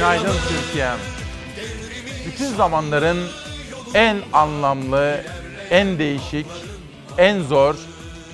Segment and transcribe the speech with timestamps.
[0.00, 0.98] Günaydın Türkiye'm.
[2.26, 3.28] Bütün zamanların
[3.94, 5.20] en anlamlı,
[5.70, 6.46] en değişik,
[7.18, 7.76] en zor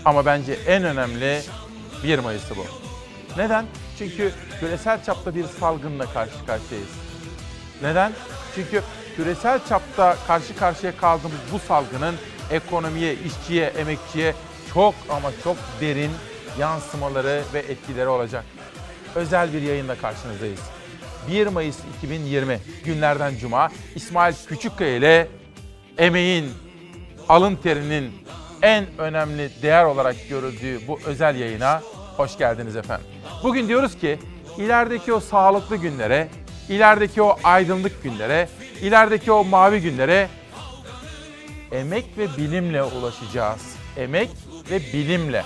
[0.04, 1.42] ama bence en önemli
[2.04, 2.64] 1 Mayıs'ı bu.
[3.36, 3.64] Neden?
[3.98, 6.90] Çünkü küresel çapta bir salgınla karşı karşıyayız.
[7.82, 8.12] Neden?
[8.54, 8.82] Çünkü
[9.16, 12.14] küresel çapta karşı karşıya kaldığımız bu salgının
[12.50, 14.34] ekonomiye, işçiye, emekçiye
[14.74, 16.12] çok ama çok derin
[16.58, 18.44] yansımaları ve etkileri olacak.
[19.14, 20.75] Özel bir yayınla karşınızdayız.
[21.28, 25.28] 1 Mayıs 2020 günlerden cuma İsmail Küçükkaya ile
[25.98, 26.50] emeğin,
[27.28, 28.12] alın terinin
[28.62, 31.82] en önemli değer olarak görüldüğü bu özel yayına
[32.16, 33.06] hoş geldiniz efendim.
[33.42, 34.18] Bugün diyoruz ki
[34.58, 36.28] ilerideki o sağlıklı günlere,
[36.68, 38.48] ilerideki o aydınlık günlere,
[38.82, 40.28] ilerideki o mavi günlere
[41.72, 43.60] emek ve bilimle ulaşacağız.
[43.96, 44.30] Emek
[44.70, 45.44] ve bilimle.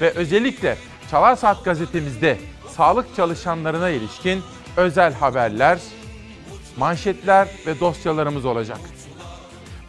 [0.00, 0.76] Ve özellikle
[1.10, 2.38] Çalar Saat gazetemizde
[2.76, 4.42] sağlık çalışanlarına ilişkin
[4.76, 5.78] özel haberler,
[6.76, 8.78] manşetler ve dosyalarımız olacak.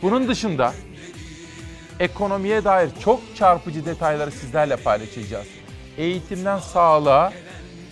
[0.01, 0.73] Bunun dışında
[1.99, 5.47] ekonomiye dair çok çarpıcı detayları sizlerle paylaşacağız.
[5.97, 7.33] Eğitimden sağlığa,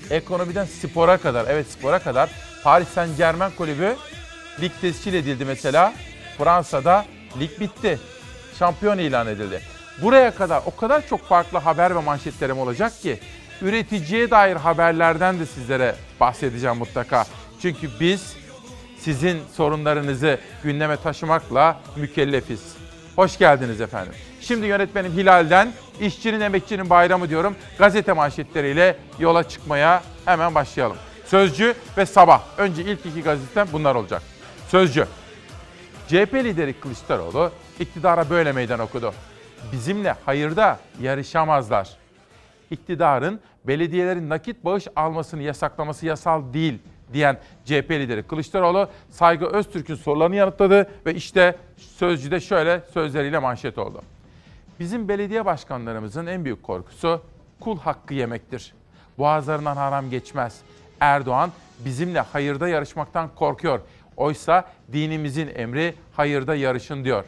[0.10, 2.30] ekonomiden spora kadar, evet spora kadar
[2.64, 3.96] Paris Saint Germain kulübü
[4.62, 5.94] lig tescil edildi mesela.
[6.38, 7.06] Fransa'da
[7.40, 8.00] lig bitti.
[8.60, 9.62] Şampiyon ilan edildi.
[10.02, 13.20] Buraya kadar o kadar çok farklı haber ve manşetlerim olacak ki
[13.62, 17.26] üreticiye dair haberlerden de sizlere bahsedeceğim mutlaka.
[17.62, 18.36] Çünkü biz
[18.98, 22.76] sizin sorunlarınızı gündeme taşımakla mükellefiz.
[23.16, 24.14] Hoş geldiniz efendim.
[24.42, 27.56] Şimdi yönetmenim Hilal'den işçinin emekçinin bayramı diyorum.
[27.78, 30.98] Gazete manşetleriyle yola çıkmaya hemen başlayalım.
[31.26, 32.42] Sözcü ve Sabah.
[32.58, 34.22] Önce ilk iki gazetem bunlar olacak.
[34.68, 35.06] Sözcü.
[36.08, 39.14] CHP lideri Kılıçdaroğlu iktidara böyle meydan okudu.
[39.72, 41.90] Bizimle hayırda yarışamazlar.
[42.72, 46.80] İktidarın belediyelerin nakit bağış almasını yasaklaması yasal değil
[47.14, 54.02] diyen CHP lideri Kılıçdaroğlu Saygı Öztürk'ün sorularını yanıtladı ve işte Sözcü'de şöyle sözleriyle manşet oldu.
[54.80, 57.22] Bizim belediye başkanlarımızın en büyük korkusu
[57.60, 58.74] kul hakkı yemektir.
[59.18, 60.62] Boğazlarından haram geçmez.
[61.00, 63.80] Erdoğan bizimle hayırda yarışmaktan korkuyor.
[64.18, 67.26] Oysa dinimizin emri hayırda yarışın diyor.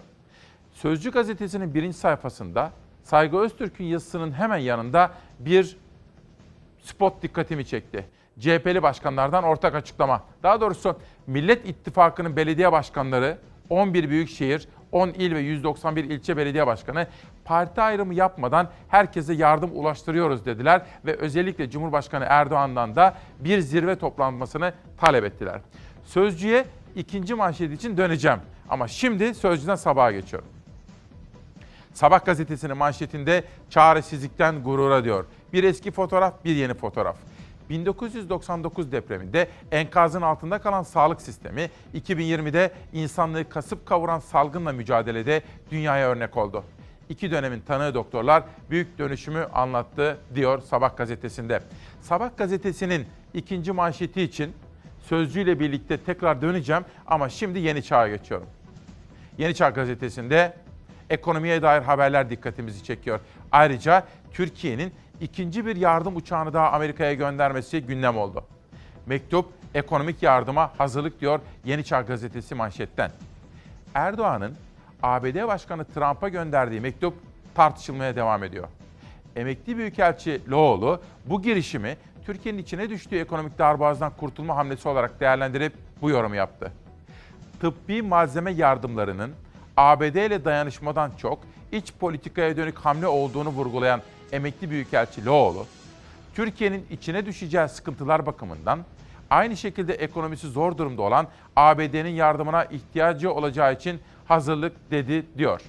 [0.74, 2.72] Sözcü gazetesinin birinci sayfasında
[3.04, 5.78] Saygı Öztürk'ün yazısının hemen yanında bir
[6.82, 8.06] spot dikkatimi çekti.
[8.40, 10.24] CHP'li başkanlardan ortak açıklama.
[10.44, 13.38] Daha doğrusu Millet İttifakı'nın belediye başkanları
[13.70, 17.08] 11 büyükşehir, 10 il ve 191 ilçe belediye başkanı
[17.46, 24.74] parti ayrımı yapmadan herkese yardım ulaştırıyoruz dediler ve özellikle Cumhurbaşkanı Erdoğan'dan da bir zirve toplanmasını
[24.98, 25.62] talep ettiler.
[26.04, 26.66] Sözcüye
[26.96, 30.48] ikinci manşet için döneceğim ama şimdi Sözcü'den sabaha geçiyorum.
[31.94, 35.26] Sabah gazetesinin manşetinde çaresizlikten gurura diyor.
[35.54, 37.16] Bir eski fotoğraf, bir yeni fotoğraf.
[37.70, 45.42] 1999 depreminde enkazın altında kalan sağlık sistemi 2020'de insanlığı kasıp kavuran salgınla mücadelede
[45.72, 46.64] dünyaya örnek oldu.
[47.10, 51.62] İki dönemin tanığı doktorlar büyük dönüşümü anlattı diyor Sabah gazetesinde.
[52.02, 54.54] Sabah gazetesinin ikinci manşeti için
[55.00, 58.48] sözcüyle birlikte tekrar döneceğim ama şimdi Yeni Çağ'a geçiyorum.
[59.38, 60.54] Yeni Çağ gazetesinde
[61.12, 63.20] ekonomiye dair haberler dikkatimizi çekiyor.
[63.52, 68.44] Ayrıca Türkiye'nin ikinci bir yardım uçağını daha Amerika'ya göndermesi gündem oldu.
[69.06, 73.12] Mektup ekonomik yardıma hazırlık diyor Yeni Çağ gazetesi manşetten.
[73.94, 74.56] Erdoğan'ın
[75.04, 77.14] ABD Başkanı Trump'a gönderdiği mektup
[77.56, 78.68] tartışılmaya devam ediyor.
[79.36, 86.10] Emekli Büyükelçi Loğlu bu girişimi Türkiye'nin içine düştüğü ekonomik darboğazdan kurtulma hamlesi olarak değerlendirip bu
[86.10, 86.72] yorumu yaptı.
[87.62, 89.32] Tıbbi malzeme yardımlarının
[89.78, 91.40] ABD ile dayanışmadan çok
[91.72, 94.02] iç politikaya dönük hamle olduğunu vurgulayan
[94.32, 95.66] emekli büyükelçi Loğlu,
[96.36, 98.80] Türkiye'nin içine düşeceği sıkıntılar bakımından
[99.30, 105.62] aynı şekilde ekonomisi zor durumda olan ABD'nin yardımına ihtiyacı olacağı için hazırlık dedi diyor.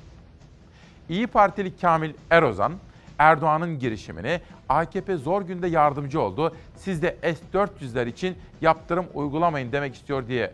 [1.09, 2.73] İyi Partili Kamil Erozan,
[3.19, 6.57] Erdoğan'ın girişimini AKP zor günde yardımcı oldu.
[6.77, 10.53] Siz de S-400'ler için yaptırım uygulamayın demek istiyor diye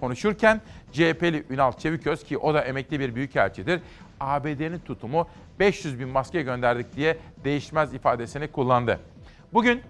[0.00, 0.60] konuşurken
[0.92, 3.80] CHP'li Ünal Çeviköz ki o da emekli bir büyükelçidir.
[4.20, 9.00] ABD'nin tutumu 500 bin maske gönderdik diye değişmez ifadesini kullandı.
[9.52, 9.82] Bugün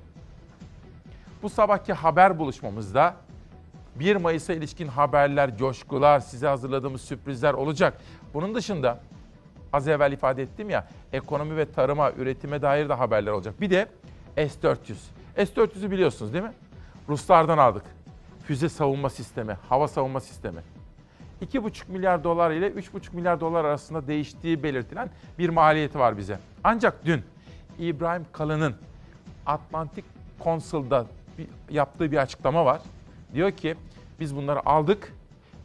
[1.42, 3.16] bu sabahki haber buluşmamızda
[3.94, 8.00] 1 Mayıs'a ilişkin haberler, coşkular, size hazırladığımız sürprizler olacak.
[8.34, 9.00] Bunun dışında
[9.72, 13.60] az evvel ifade ettim ya ekonomi ve tarıma, üretime dair de haberler olacak.
[13.60, 13.88] Bir de
[14.36, 14.94] S-400.
[15.36, 16.52] S-400'ü biliyorsunuz değil mi?
[17.08, 17.82] Ruslardan aldık.
[18.44, 20.60] Füze savunma sistemi, hava savunma sistemi.
[21.46, 26.38] 2,5 milyar dolar ile 3,5 milyar dolar arasında değiştiği belirtilen bir maliyeti var bize.
[26.64, 27.22] Ancak dün
[27.78, 28.74] İbrahim Kalın'ın
[29.46, 30.04] Atlantik
[30.44, 31.06] Consul'da
[31.70, 32.80] yaptığı bir açıklama var.
[33.34, 33.74] Diyor ki
[34.20, 35.12] biz bunları aldık,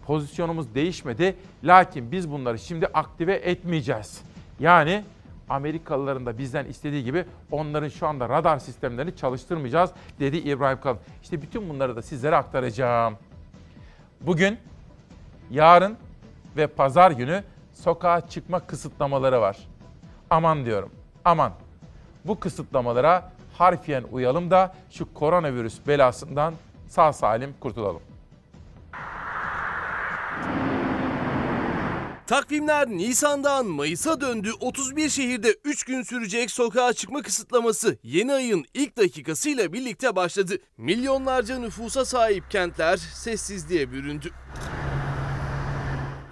[0.05, 1.35] pozisyonumuz değişmedi.
[1.63, 4.21] Lakin biz bunları şimdi aktive etmeyeceğiz.
[4.59, 5.03] Yani
[5.49, 10.99] Amerikalıların da bizden istediği gibi onların şu anda radar sistemlerini çalıştırmayacağız dedi İbrahim Kalın.
[11.23, 13.17] İşte bütün bunları da sizlere aktaracağım.
[14.21, 14.57] Bugün,
[15.51, 15.97] yarın
[16.57, 17.43] ve pazar günü
[17.73, 19.57] sokağa çıkma kısıtlamaları var.
[20.29, 20.91] Aman diyorum,
[21.25, 21.53] aman.
[22.25, 26.53] Bu kısıtlamalara harfiyen uyalım da şu koronavirüs belasından
[26.87, 28.01] sağ salim kurtulalım.
[32.27, 34.51] Takvimler Nisan'dan Mayıs'a döndü.
[34.59, 40.57] 31 şehirde 3 gün sürecek sokağa çıkma kısıtlaması yeni ayın ilk dakikasıyla birlikte başladı.
[40.77, 44.31] Milyonlarca nüfusa sahip kentler sessizliğe büründü.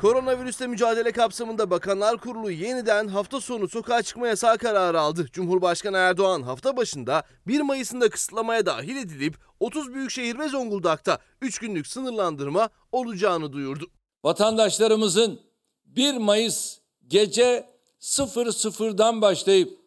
[0.01, 5.27] Koronavirüsle mücadele kapsamında Bakanlar Kurulu yeniden hafta sonu sokağa çıkma yasağı kararı aldı.
[5.33, 11.87] Cumhurbaşkanı Erdoğan hafta başında 1 Mayıs'ında kısıtlamaya dahil edilip 30 büyükşehir ve Zonguldak'ta 3 günlük
[11.87, 13.85] sınırlandırma olacağını duyurdu.
[14.23, 15.39] Vatandaşlarımızın
[15.85, 16.77] 1 Mayıs
[17.07, 17.69] gece
[17.99, 19.79] 00'dan başlayıp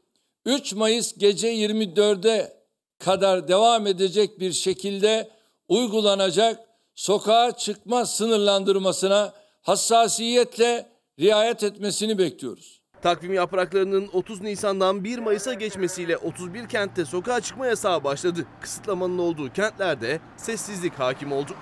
[0.47, 2.53] 3 Mayıs gece 24'e
[2.99, 5.31] kadar devam edecek bir şekilde
[5.69, 6.61] uygulanacak
[6.95, 10.89] sokağa çıkma sınırlandırmasına hassasiyetle
[11.21, 12.81] riayet etmesini bekliyoruz.
[13.03, 18.47] Takvim yapraklarının 30 Nisan'dan 1 Mayıs'a geçmesiyle 31 kentte sokağa çıkma yasağı başladı.
[18.61, 21.53] Kısıtlamanın olduğu kentlerde sessizlik hakim oldu.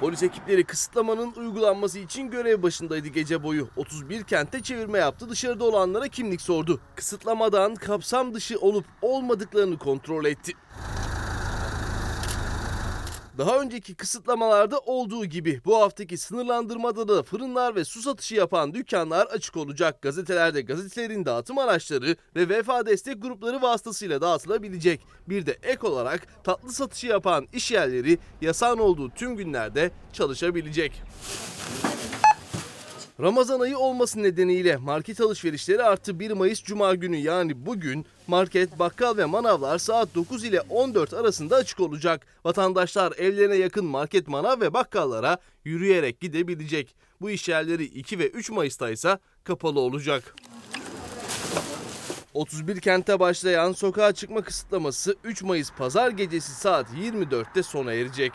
[0.00, 3.68] Polis ekipleri kısıtlamanın uygulanması için görev başındaydı gece boyu.
[3.76, 6.80] 31 kentte çevirme yaptı, dışarıda olanlara kimlik sordu.
[6.96, 10.52] Kısıtlamadan kapsam dışı olup olmadıklarını kontrol etti.
[13.40, 19.26] Daha önceki kısıtlamalarda olduğu gibi bu haftaki sınırlandırmada da fırınlar ve su satışı yapan dükkanlar
[19.26, 20.02] açık olacak.
[20.02, 25.00] Gazetelerde gazetelerin dağıtım araçları ve vefa destek grupları vasıtasıyla dağıtılabilecek.
[25.28, 31.02] Bir de ek olarak tatlı satışı yapan iş yerleri yasağın olduğu tüm günlerde çalışabilecek.
[33.20, 39.16] Ramazan ayı olması nedeniyle market alışverişleri arttı 1 Mayıs Cuma günü yani bugün market, bakkal
[39.16, 42.26] ve manavlar saat 9 ile 14 arasında açık olacak.
[42.44, 46.94] Vatandaşlar evlerine yakın market, manav ve bakkallara yürüyerek gidebilecek.
[47.20, 50.34] Bu iş yerleri 2 ve 3 Mayıs'ta ise kapalı olacak.
[52.34, 58.32] 31 kente başlayan sokağa çıkma kısıtlaması 3 Mayıs pazar gecesi saat 24'te sona erecek.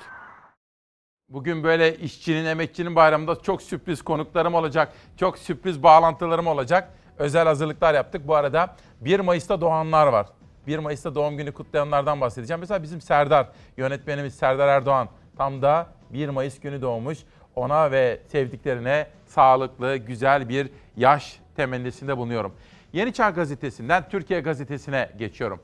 [1.30, 4.94] Bugün böyle işçinin, emekçinin bayramında çok sürpriz konuklarım olacak.
[5.18, 6.92] Çok sürpriz bağlantılarım olacak.
[7.18, 8.28] Özel hazırlıklar yaptık.
[8.28, 10.28] Bu arada 1 Mayıs'ta doğanlar var.
[10.68, 12.60] 1 Mayıs'ta doğum günü kutlayanlardan bahsedeceğim.
[12.60, 17.20] Mesela bizim Serdar, yönetmenimiz Serdar Erdoğan tam da 1 Mayıs günü doğmuş.
[17.56, 22.54] Ona ve sevdiklerine sağlıklı, güzel bir yaş temennisinde bulunuyorum.
[22.94, 25.60] Yeni Çağ Gazetesi'nden Türkiye Gazetesi'ne geçiyorum.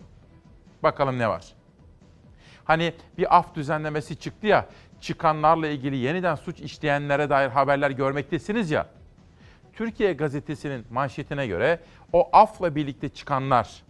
[0.84, 1.46] Bakalım ne var?
[2.63, 4.66] Hani bir af düzenlemesi çıktı ya,
[5.01, 8.88] çıkanlarla ilgili yeniden suç işleyenlere dair haberler görmektesiniz ya.
[9.74, 11.80] Türkiye Gazetesi'nin manşetine göre
[12.13, 13.83] o afla birlikte çıkanlar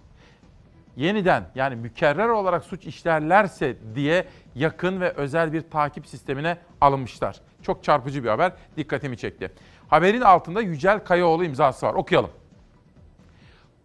[0.95, 4.25] yeniden yani mükerrer olarak suç işlerlerse diye
[4.55, 7.35] yakın ve özel bir takip sistemine alınmışlar.
[7.61, 9.51] Çok çarpıcı bir haber dikkatimi çekti.
[9.87, 11.94] Haberin altında Yücel Kayaoğlu imzası var.
[11.94, 12.30] Okuyalım.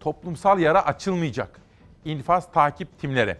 [0.00, 1.60] Toplumsal yara açılmayacak.
[2.04, 3.36] İnfaz takip timleri.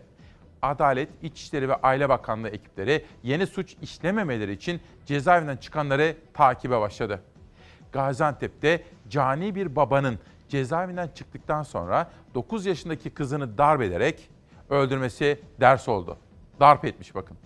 [0.67, 7.23] Adalet, İçişleri ve Aile Bakanlığı ekipleri yeni suç işlememeleri için cezaevinden çıkanları takibe başladı.
[7.93, 10.19] Gaziantep'te cani bir babanın
[10.49, 14.31] cezaevinden çıktıktan sonra 9 yaşındaki kızını darp ederek
[14.71, 16.17] öldürmesi ders oldu.
[16.61, 17.37] Darp etmiş bakın.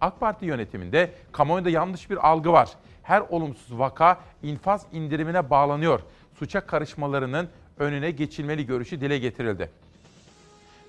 [0.00, 2.68] AK Parti yönetiminde kamuoyunda yanlış bir algı var.
[3.02, 6.00] Her olumsuz vaka infaz indirimine bağlanıyor.
[6.34, 7.48] Suça karışmalarının
[7.78, 9.70] önüne geçilmeli görüşü dile getirildi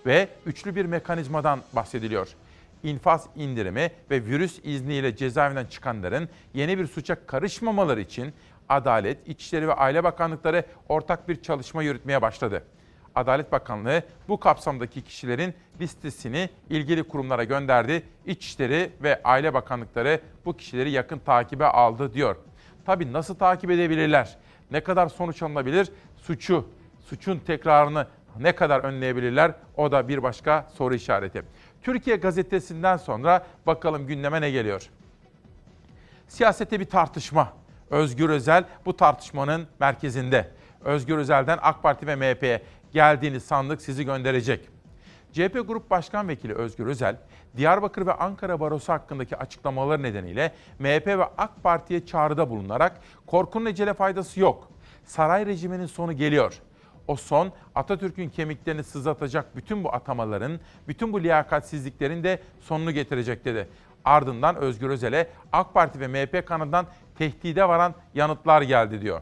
[0.05, 2.27] ve üçlü bir mekanizmadan bahsediliyor.
[2.83, 8.33] İnfaz indirimi ve virüs izniyle cezaevinden çıkanların yeni bir suça karışmamaları için
[8.69, 12.63] Adalet, İçişleri ve Aile Bakanlıkları ortak bir çalışma yürütmeye başladı.
[13.15, 18.03] Adalet Bakanlığı bu kapsamdaki kişilerin listesini ilgili kurumlara gönderdi.
[18.25, 22.35] İçişleri ve Aile Bakanlıkları bu kişileri yakın takibe aldı diyor.
[22.85, 24.37] Tabii nasıl takip edebilirler?
[24.71, 25.91] Ne kadar sonuç alınabilir?
[26.17, 26.69] Suçu,
[27.05, 28.07] suçun tekrarını
[28.39, 29.51] ne kadar önleyebilirler?
[29.77, 31.43] O da bir başka soru işareti.
[31.81, 34.89] Türkiye gazetesinden sonra bakalım gündeme ne geliyor?
[36.27, 37.53] Siyasette bir tartışma.
[37.89, 40.49] Özgür Özel bu tartışmanın merkezinde.
[40.83, 42.61] Özgür Özel'den AK Parti ve MHP'ye
[42.93, 44.69] geldiğini sandık sizi gönderecek.
[45.31, 47.17] CHP Grup Başkan Vekili Özgür Özel,
[47.57, 53.93] Diyarbakır ve Ankara Barosu hakkındaki açıklamaları nedeniyle MHP ve AK Parti'ye çağrıda bulunarak korkunun ecele
[53.93, 54.69] faydası yok.
[55.05, 56.61] Saray rejiminin sonu geliyor
[57.07, 63.67] o son Atatürk'ün kemiklerini sızlatacak bütün bu atamaların, bütün bu liyakatsizliklerin de sonunu getirecek dedi.
[64.05, 69.21] Ardından Özgür Özel'e AK Parti ve MHP kanadından tehdide varan yanıtlar geldi diyor.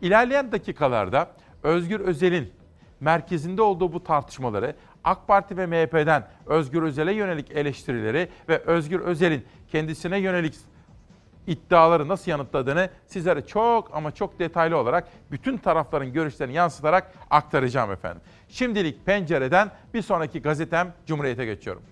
[0.00, 1.30] İlerleyen dakikalarda
[1.62, 2.52] Özgür Özel'in
[3.00, 9.44] merkezinde olduğu bu tartışmaları AK Parti ve MHP'den Özgür Özel'e yönelik eleştirileri ve Özgür Özel'in
[9.68, 10.54] kendisine yönelik
[11.46, 18.22] iddiaları nasıl yanıtladığını sizlere çok ama çok detaylı olarak bütün tarafların görüşlerini yansıtarak aktaracağım efendim.
[18.48, 21.82] Şimdilik pencereden bir sonraki gazetem Cumhuriyet'e geçiyorum.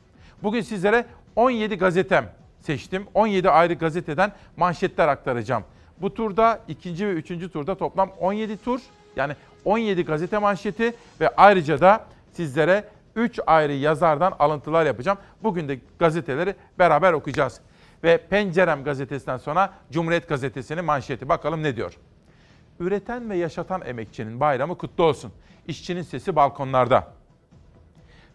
[0.43, 1.05] Bugün sizlere
[1.37, 3.07] 17 gazetem seçtim.
[3.15, 5.65] 17 ayrı gazeteden manşetler aktaracağım.
[5.99, 8.81] Bu turda ikinci ve üçüncü turda toplam 17 tur
[9.17, 9.33] yani
[9.65, 12.85] 17 gazete manşeti ve ayrıca da sizlere
[13.17, 15.19] 3 ayrı yazardan alıntılar yapacağım.
[15.43, 17.61] Bugün de gazeteleri beraber okuyacağız.
[18.05, 21.29] Ve Pencerem gazetesinden sonra Cumhuriyet gazetesinin manşeti.
[21.29, 21.99] Bakalım ne diyor?
[22.81, 25.33] Üreten ve yaşatan emekçinin bayramı kutlu olsun.
[25.69, 27.13] İşçinin sesi balkonlarda.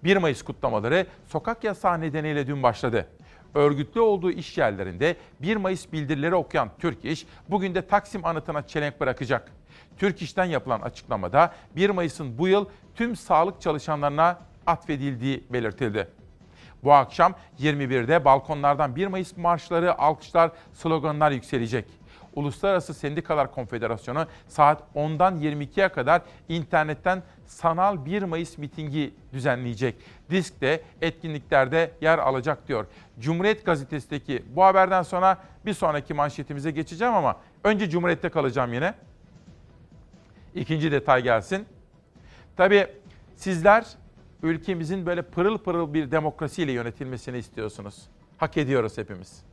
[0.04, 3.08] 1 Mayıs kutlamaları sokak yasağı nedeniyle dün başladı.
[3.56, 9.02] Örgütlü olduğu iş yerlerinde 1 Mayıs bildirileri okuyan Türk İş bugün de Taksim anıtına çelenk
[9.02, 9.52] bırakacak.
[9.98, 16.08] Türk İş'ten yapılan açıklamada 1 Mayıs'ın bu yıl tüm sağlık çalışanlarına atfedildiği belirtildi.
[16.84, 21.86] Bu akşam 21'de balkonlardan 1 Mayıs marşları, alkışlar, sloganlar yükselecek.
[22.36, 29.96] Uluslararası Sendikalar Konfederasyonu saat 10'dan 22'ye kadar internetten sanal 1 Mayıs mitingi düzenleyecek.
[30.30, 32.86] Disk de etkinliklerde yer alacak diyor.
[33.20, 38.94] Cumhuriyet Gazetesi'ndeki bu haberden sonra bir sonraki manşetimize geçeceğim ama önce Cumhuriyet'te kalacağım yine.
[40.56, 41.66] İkinci detay gelsin.
[42.58, 42.88] Tabii
[43.36, 43.86] sizler
[44.44, 48.08] ülkemizin böyle pırıl pırıl bir demokrasiyle yönetilmesini istiyorsunuz.
[48.38, 49.44] Hak ediyoruz hepimiz.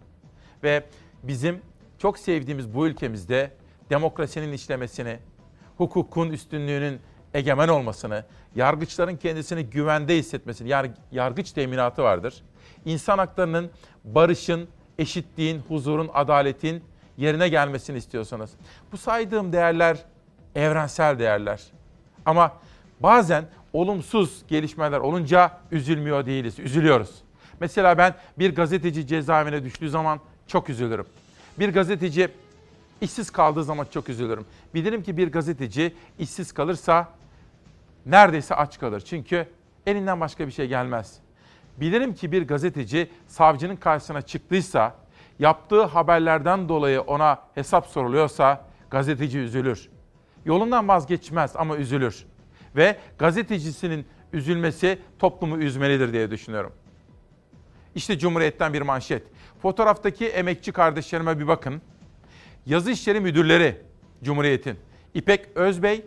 [0.62, 0.84] Ve
[1.22, 1.60] bizim
[1.98, 3.50] çok sevdiğimiz bu ülkemizde
[3.90, 5.18] demokrasinin işlemesini,
[5.76, 7.00] hukukun üstünlüğünün
[7.34, 8.24] egemen olmasını,
[8.54, 12.42] yargıçların kendisini güvende hissetmesini, yar, yargıç teminatı vardır.
[12.84, 13.70] İnsan haklarının,
[14.04, 16.84] barışın, eşitliğin, huzurun, adaletin
[17.16, 18.50] yerine gelmesini istiyorsanız.
[18.92, 19.98] Bu saydığım değerler
[20.54, 21.62] evrensel değerler.
[22.26, 22.52] Ama
[23.00, 23.44] bazen
[23.74, 27.10] olumsuz gelişmeler olunca üzülmüyor değiliz, üzülüyoruz.
[27.60, 31.06] Mesela ben bir gazeteci cezaevine düştüğü zaman çok üzülürüm.
[31.58, 32.28] Bir gazeteci
[33.00, 34.46] işsiz kaldığı zaman çok üzülürüm.
[34.74, 37.08] Bilirim ki bir gazeteci işsiz kalırsa
[38.06, 39.00] neredeyse aç kalır.
[39.00, 39.46] Çünkü
[39.86, 41.18] elinden başka bir şey gelmez.
[41.76, 44.94] Bilirim ki bir gazeteci savcının karşısına çıktıysa,
[45.38, 49.88] yaptığı haberlerden dolayı ona hesap soruluyorsa gazeteci üzülür.
[50.44, 52.26] Yolundan vazgeçmez ama üzülür.
[52.76, 56.72] Ve gazetecisinin üzülmesi toplumu üzmelidir diye düşünüyorum.
[57.94, 59.22] İşte Cumhuriyet'ten bir manşet.
[59.62, 61.82] Fotoğraftaki emekçi kardeşlerime bir bakın.
[62.66, 63.76] Yazı işleri müdürleri
[64.22, 64.76] Cumhuriyet'in
[65.14, 66.04] İpek Özbey,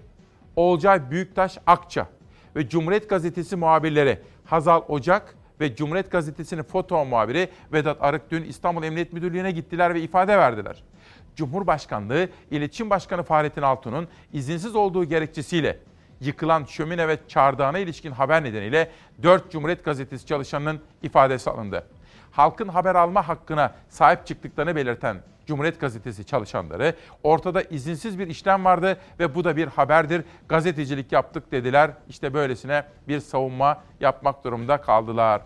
[0.55, 2.07] Olcay Büyüktaş Akça
[2.55, 8.83] ve Cumhuriyet Gazetesi muhabirleri Hazal Ocak ve Cumhuriyet Gazetesi'nin foto muhabiri Vedat Arık dün İstanbul
[8.83, 10.83] Emniyet Müdürlüğü'ne gittiler ve ifade verdiler.
[11.35, 15.79] Cumhurbaşkanlığı İletişim Başkanı Fahrettin Altun'un izinsiz olduğu gerekçesiyle
[16.21, 18.91] yıkılan şömine ve çardağına ilişkin haber nedeniyle
[19.23, 21.83] 4 Cumhuriyet Gazetesi çalışanının ifadesi alındı.
[22.31, 28.97] Halkın haber alma hakkına sahip çıktıklarını belirten Cumhuriyet Gazetesi çalışanları ortada izinsiz bir işlem vardı
[29.19, 30.23] ve bu da bir haberdir.
[30.49, 31.91] Gazetecilik yaptık dediler.
[32.09, 35.41] İşte böylesine bir savunma yapmak durumunda kaldılar.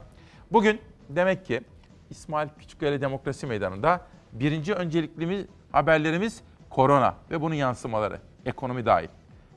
[0.51, 1.62] Bugün demek ki
[2.10, 4.01] İsmail Küçükkaya Demokrasi Meydanı'nda
[4.32, 9.08] birinci öncelikli haberlerimiz korona ve bunun yansımaları, ekonomi dahil.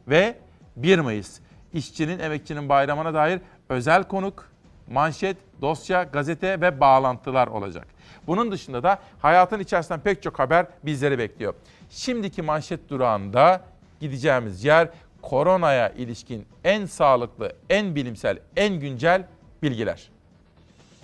[0.08, 0.36] Ve
[0.76, 1.40] 1 Mayıs
[1.72, 4.48] işçinin, emekçinin bayramına dair özel konuk,
[4.90, 7.86] manşet, dosya, gazete ve bağlantılar olacak.
[8.26, 11.54] Bunun dışında da hayatın içerisinden pek çok haber bizleri bekliyor.
[11.90, 13.60] Şimdiki manşet durağında
[14.00, 14.88] gideceğimiz yer
[15.22, 19.22] koronaya ilişkin en sağlıklı, en bilimsel, en güncel
[19.62, 20.08] bilgiler.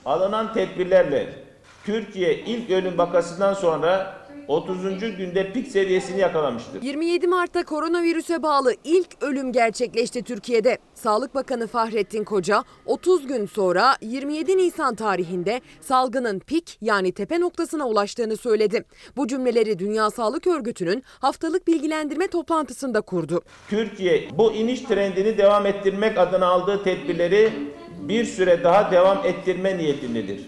[0.05, 1.33] Alınan tedbirlerle
[1.85, 4.20] Türkiye ilk ölüm vakasından sonra
[4.51, 4.99] 30.
[5.17, 6.83] günde pik seviyesini yakalamıştır.
[6.83, 10.79] 27 Mart'ta koronavirüse bağlı ilk ölüm gerçekleşti Türkiye'de.
[10.95, 17.85] Sağlık Bakanı Fahrettin Koca 30 gün sonra 27 Nisan tarihinde salgının pik yani tepe noktasına
[17.89, 18.85] ulaştığını söyledi.
[19.17, 23.43] Bu cümleleri Dünya Sağlık Örgütü'nün haftalık bilgilendirme toplantısında kurdu.
[23.69, 27.53] Türkiye bu iniş trendini devam ettirmek adına aldığı tedbirleri
[28.01, 30.41] bir süre daha devam ettirme niyetindedir.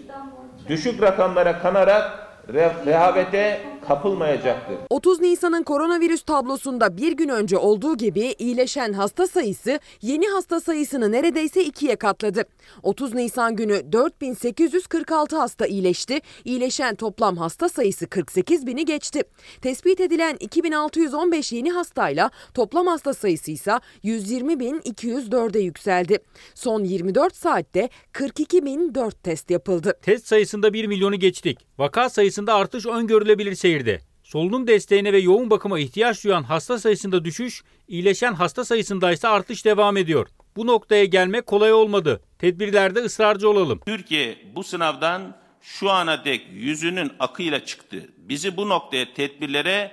[0.69, 4.75] Düşük rakamlara kanarak re- rehavete kapılmayacaktır.
[4.89, 11.11] 30 Nisan'ın koronavirüs tablosunda bir gün önce olduğu gibi iyileşen hasta sayısı yeni hasta sayısını
[11.11, 12.43] neredeyse ikiye katladı.
[12.83, 16.19] 30 Nisan günü 4846 hasta iyileşti.
[16.45, 19.23] İyileşen toplam hasta sayısı 48 bini geçti.
[19.61, 23.71] Tespit edilen 2615 yeni hastayla toplam hasta sayısı ise
[24.03, 26.19] 120.204'e yükseldi.
[26.55, 29.99] Son 24 saatte 42.004 test yapıldı.
[30.01, 31.59] Test sayısında 1 milyonu geçtik.
[31.77, 33.99] Vaka sayısında artış öngörülebilir seyirde.
[34.23, 39.65] Solunum desteğine ve yoğun bakıma ihtiyaç duyan hasta sayısında düşüş, iyileşen hasta sayısında ise artış
[39.65, 40.27] devam ediyor.
[40.55, 42.21] Bu noktaya gelmek kolay olmadı.
[42.39, 43.79] Tedbirlerde ısrarcı olalım.
[43.85, 48.09] Türkiye bu sınavdan şu ana dek yüzünün akıyla çıktı.
[48.17, 49.91] Bizi bu noktaya tedbirlere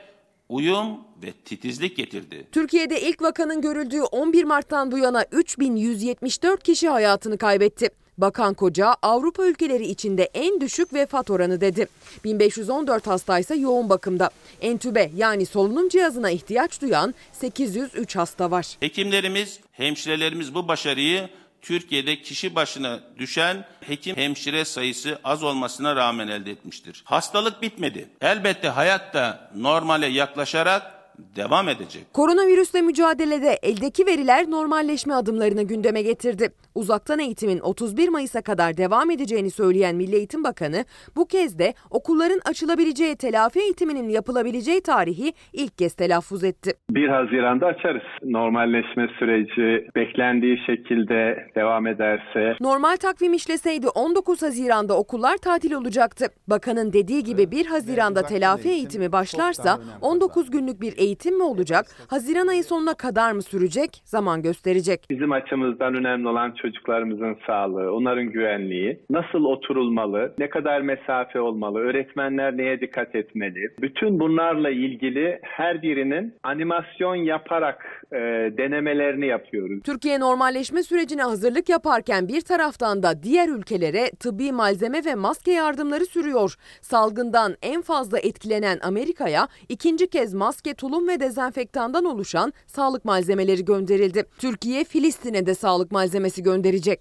[0.48, 0.86] uyum
[1.22, 2.46] ve titizlik getirdi.
[2.52, 7.88] Türkiye'de ilk vakanın görüldüğü 11 Mart'tan bu yana 3174 kişi hayatını kaybetti.
[8.18, 11.88] Bakan Koca Avrupa ülkeleri içinde en düşük vefat oranı dedi.
[12.24, 14.30] 1514 hastaysa yoğun bakımda.
[14.60, 18.66] Entübe yani solunum cihazına ihtiyaç duyan 803 hasta var.
[18.80, 21.28] Hekimlerimiz, hemşirelerimiz bu başarıyı
[21.62, 27.02] Türkiye'de kişi başına düşen hekim hemşire sayısı az olmasına rağmen elde etmiştir.
[27.04, 28.08] Hastalık bitmedi.
[28.20, 30.99] Elbette hayat da normale yaklaşarak
[31.36, 32.02] devam edecek.
[32.12, 36.48] Koronavirüsle mücadelede eldeki veriler normalleşme adımlarını gündeme getirdi.
[36.74, 40.84] Uzaktan eğitimin 31 Mayıs'a kadar devam edeceğini söyleyen Milli Eğitim Bakanı
[41.16, 46.72] bu kez de okulların açılabileceği telafi eğitiminin yapılabileceği tarihi ilk kez telaffuz etti.
[46.90, 48.02] 1 Haziran'da açarız.
[48.22, 56.26] Normalleşme süreci beklendiği şekilde devam ederse Normal takvim işleseydi 19 Haziran'da okullar tatil olacaktı.
[56.46, 61.86] Bakanın dediği gibi 1 Haziran'da telafi eğitimi başlarsa 19 günlük bir eğitim mi olacak?
[62.08, 64.02] Haziran ayı sonuna kadar mı sürecek?
[64.04, 65.06] Zaman gösterecek.
[65.10, 72.56] bizim açımızdan önemli olan çocuklarımızın sağlığı, onların güvenliği, nasıl oturulmalı, ne kadar mesafe olmalı, öğretmenler
[72.56, 73.70] neye dikkat etmeli?
[73.80, 78.18] Bütün bunlarla ilgili her birinin animasyon yaparak e,
[78.56, 79.82] denemelerini yapıyoruz.
[79.84, 86.06] Türkiye normalleşme sürecine hazırlık yaparken bir taraftan da diğer ülkelere tıbbi malzeme ve maske yardımları
[86.06, 86.54] sürüyor.
[86.80, 94.24] Salgından en fazla etkilenen Amerika'ya ikinci kez maske, tulum ve dezenfektandan oluşan sağlık malzemeleri gönderildi.
[94.38, 97.00] Türkiye Filistin'e de sağlık malzemesi gönderecek.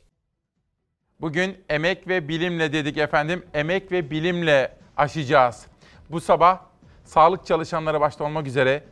[1.21, 3.45] Bugün emek ve bilimle dedik efendim.
[3.53, 5.65] Emek ve bilimle aşacağız.
[6.09, 6.59] Bu sabah
[7.03, 8.83] sağlık çalışanları başta olmak üzere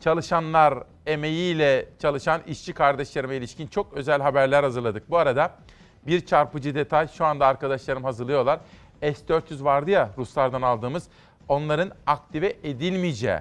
[0.00, 5.10] çalışanlar emeğiyle çalışan işçi kardeşlerime ilişkin çok özel haberler hazırladık.
[5.10, 5.52] Bu arada
[6.06, 8.60] bir çarpıcı detay şu anda arkadaşlarım hazırlıyorlar.
[9.00, 11.08] S-400 vardı ya Ruslardan aldığımız
[11.48, 13.38] onların aktive edilmeyeceği,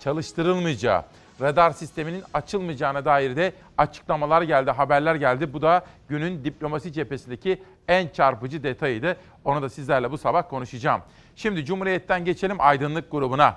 [0.00, 1.04] çalıştırılmayacağı,
[1.40, 5.52] radar sisteminin açılmayacağına dair de açıklamalar geldi, haberler geldi.
[5.52, 9.16] Bu da günün diplomasi cephesindeki en çarpıcı detayıydı.
[9.44, 11.02] Onu da sizlerle bu sabah konuşacağım.
[11.36, 13.56] Şimdi Cumhuriyet'ten geçelim Aydınlık grubuna.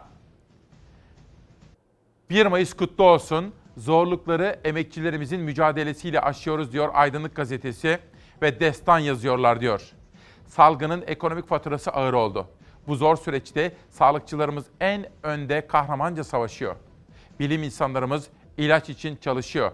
[2.30, 3.54] 1 Mayıs kutlu olsun.
[3.78, 8.00] Zorlukları emekçilerimizin mücadelesiyle aşıyoruz diyor Aydınlık gazetesi
[8.42, 9.82] ve destan yazıyorlar diyor.
[10.48, 12.48] Salgının ekonomik faturası ağır oldu.
[12.88, 16.76] Bu zor süreçte sağlıkçılarımız en önde kahramanca savaşıyor.
[17.40, 19.72] Bilim insanlarımız ilaç için çalışıyor.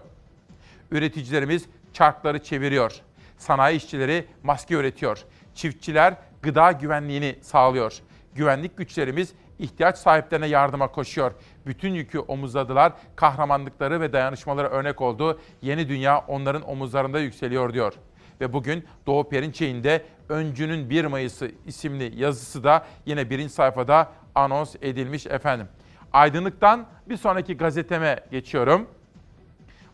[0.90, 3.00] Üreticilerimiz çarkları çeviriyor.
[3.38, 5.24] Sanayi işçileri maske üretiyor.
[5.54, 7.98] Çiftçiler gıda güvenliğini sağlıyor.
[8.34, 11.32] Güvenlik güçlerimiz ihtiyaç sahiplerine yardıma koşuyor.
[11.66, 12.92] Bütün yükü omuzladılar.
[13.16, 15.40] Kahramanlıkları ve dayanışmaları örnek oldu.
[15.62, 17.92] Yeni dünya onların omuzlarında yükseliyor diyor.
[18.40, 25.26] Ve bugün Doğu Perinçey'inde Öncünün 1 Mayıs'ı isimli yazısı da yine birinci sayfada anons edilmiş
[25.26, 25.68] efendim.
[26.12, 28.86] Aydınlıktan bir sonraki gazeteme geçiyorum.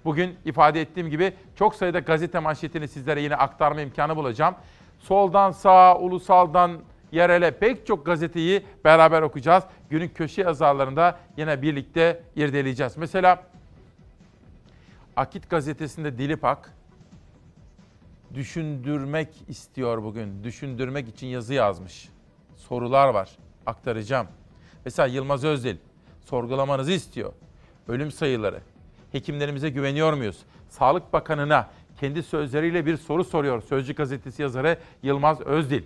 [0.05, 4.55] Bugün ifade ettiğim gibi çok sayıda gazete manşetini sizlere yine aktarma imkanı bulacağım.
[4.99, 6.79] Soldan sağa, ulusaldan
[7.13, 9.65] yerele pek çok gazeteyi beraber okuyacağız.
[9.91, 12.97] Günün köşe yazarlarında yine birlikte irdeleyeceğiz.
[12.97, 13.43] Mesela
[15.17, 16.71] Akit gazetesinde Dilipak
[18.35, 20.45] düşündürmek istiyor bugün.
[20.45, 22.09] Düşündürmek için yazı yazmış.
[22.57, 23.31] Sorular var.
[23.67, 24.27] Aktaracağım.
[24.85, 25.77] Mesela Yılmaz Özdil
[26.25, 27.33] sorgulamanızı istiyor.
[27.89, 28.61] Ölüm sayıları.
[29.13, 30.39] Hekimlerimize güveniyor muyuz?
[30.69, 31.71] Sağlık Bakanı'na
[32.01, 35.83] kendi sözleriyle bir soru soruyor Sözcü gazetesi yazarı Yılmaz Özdil.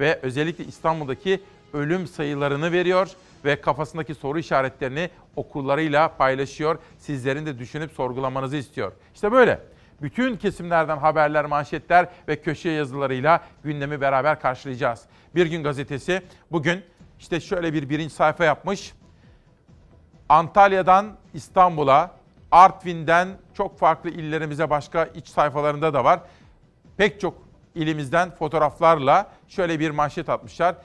[0.00, 1.40] Ve özellikle İstanbul'daki
[1.72, 3.10] ölüm sayılarını veriyor
[3.44, 6.78] ve kafasındaki soru işaretlerini okullarıyla paylaşıyor.
[6.98, 8.92] Sizlerin de düşünüp sorgulamanızı istiyor.
[9.14, 9.60] İşte böyle.
[10.02, 15.02] Bütün kesimlerden haberler, manşetler ve köşe yazılarıyla gündemi beraber karşılayacağız.
[15.34, 16.84] Bir gün gazetesi bugün
[17.18, 18.92] işte şöyle bir birinci sayfa yapmış.
[20.28, 22.10] Antalya'dan İstanbul'a,
[22.50, 26.20] Artvin'den çok farklı illerimize başka iç sayfalarında da var.
[26.96, 27.34] Pek çok
[27.74, 30.76] ilimizden fotoğraflarla şöyle bir manşet atmışlar.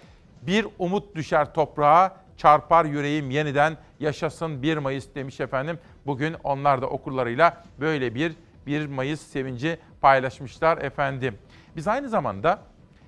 [0.41, 5.79] Bir umut düşer toprağa, çarpar yüreğim yeniden yaşasın 1 Mayıs demiş efendim.
[6.05, 8.35] Bugün onlar da okullarıyla böyle bir
[8.67, 11.37] 1 Mayıs sevinci paylaşmışlar efendim.
[11.75, 12.59] Biz aynı zamanda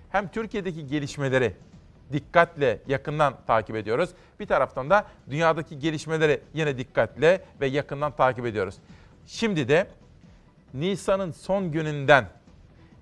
[0.10, 1.54] hem Türkiye'deki gelişmeleri
[2.12, 4.10] dikkatle yakından takip ediyoruz.
[4.40, 8.76] Bir taraftan da dünyadaki gelişmeleri yine dikkatle ve yakından takip ediyoruz.
[9.26, 9.88] Şimdi de
[10.74, 12.26] Nisan'ın son gününden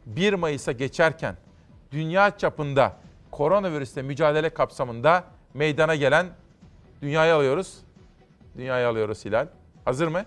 [0.06, 1.36] 1 Mayıs'a geçerken
[1.91, 2.94] dünya çapında
[3.32, 6.28] koronavirüsle mücadele kapsamında meydana gelen
[7.02, 7.78] dünyayı alıyoruz.
[8.58, 9.48] Dünyayı alıyoruz Hilal.
[9.86, 10.26] Hazır mı?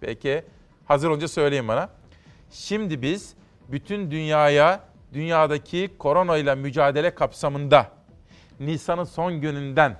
[0.00, 0.44] Peki.
[0.88, 1.88] Hazır olunca söyleyin bana.
[2.50, 3.34] Şimdi biz
[3.68, 4.80] bütün dünyaya
[5.12, 7.86] dünyadaki korona ile mücadele kapsamında
[8.60, 9.96] Nisan'ın son gününden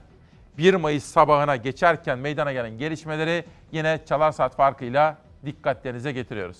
[0.58, 6.58] 1 Mayıs sabahına geçerken meydana gelen gelişmeleri yine çalar saat farkıyla dikkatlerinize getiriyoruz.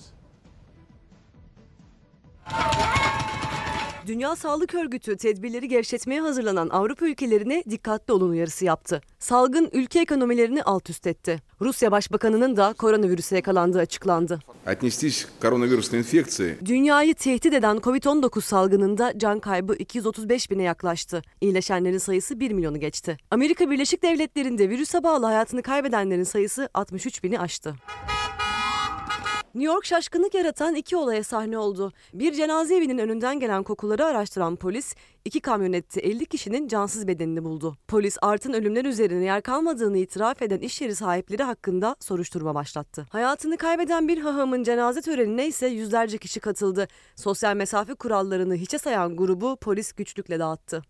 [4.09, 9.01] Dünya Sağlık Örgütü tedbirleri gevşetmeye hazırlanan Avrupa ülkelerine dikkatli olun uyarısı yaptı.
[9.19, 11.41] Salgın ülke ekonomilerini alt üst etti.
[11.61, 14.39] Rusya Başbakanı'nın da koronavirüse yakalandığı açıklandı.
[16.65, 21.21] Dünyayı tehdit eden COVID-19 salgınında can kaybı 235 bine yaklaştı.
[21.41, 23.17] İyileşenlerin sayısı 1 milyonu geçti.
[23.31, 27.75] Amerika Birleşik Devletleri'nde virüse bağlı hayatını kaybedenlerin sayısı 63 bini aştı.
[29.55, 31.91] New York şaşkınlık yaratan iki olaya sahne oldu.
[32.13, 37.77] Bir cenaze evinin önünden gelen kokuları araştıran polis, iki kamyonette 50 kişinin cansız bedenini buldu.
[37.87, 43.05] Polis artan ölümler üzerine yer kalmadığını itiraf eden iş yeri sahipleri hakkında soruşturma başlattı.
[43.09, 46.87] Hayatını kaybeden bir hahamın cenaze törenine ise yüzlerce kişi katıldı.
[47.15, 50.81] Sosyal mesafe kurallarını hiçe sayan grubu polis güçlükle dağıttı.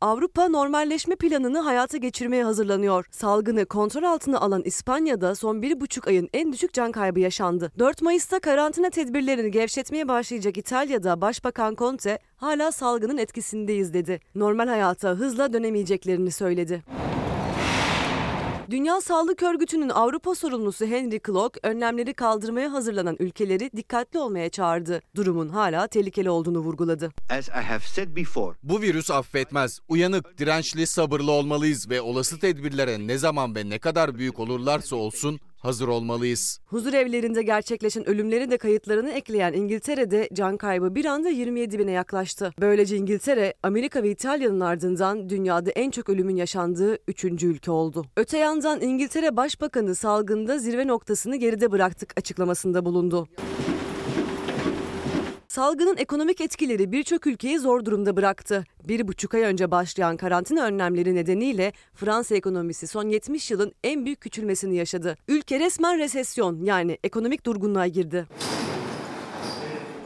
[0.00, 3.06] Avrupa normalleşme planını hayata geçirmeye hazırlanıyor.
[3.10, 7.72] Salgını kontrol altına alan İspanya'da son bir buçuk ayın en düşük can kaybı yaşandı.
[7.78, 14.20] 4 Mayıs'ta karantina tedbirlerini gevşetmeye başlayacak İtalya'da Başbakan Conte hala salgının etkisindeyiz dedi.
[14.34, 16.82] Normal hayata hızla dönemeyeceklerini söyledi.
[18.70, 25.00] Dünya Sağlık Örgütü'nün Avrupa sorumlusu Henry Klok, önlemleri kaldırmaya hazırlanan ülkeleri dikkatli olmaya çağırdı.
[25.16, 27.10] Durumun hala tehlikeli olduğunu vurguladı.
[27.30, 29.80] As I have said before, Bu virüs affetmez.
[29.88, 35.40] Uyanık, dirençli, sabırlı olmalıyız ve olası tedbirlere ne zaman ve ne kadar büyük olurlarsa olsun
[35.58, 36.60] hazır olmalıyız.
[36.66, 42.52] Huzur evlerinde gerçekleşen ölümleri de kayıtlarını ekleyen İngiltere'de can kaybı bir anda 27 bine yaklaştı.
[42.60, 47.24] Böylece İngiltere, Amerika ve İtalya'nın ardından dünyada en çok ölümün yaşandığı 3.
[47.24, 48.04] ülke oldu.
[48.16, 53.28] Öte yandan İngiltere Başbakanı salgında zirve noktasını geride bıraktık açıklamasında bulundu.
[55.48, 58.64] Salgının ekonomik etkileri birçok ülkeyi zor durumda bıraktı.
[58.84, 64.20] Bir buçuk ay önce başlayan karantina önlemleri nedeniyle Fransa ekonomisi son 70 yılın en büyük
[64.20, 65.16] küçülmesini yaşadı.
[65.28, 68.26] Ülke resmen resesyon yani ekonomik durgunluğa girdi.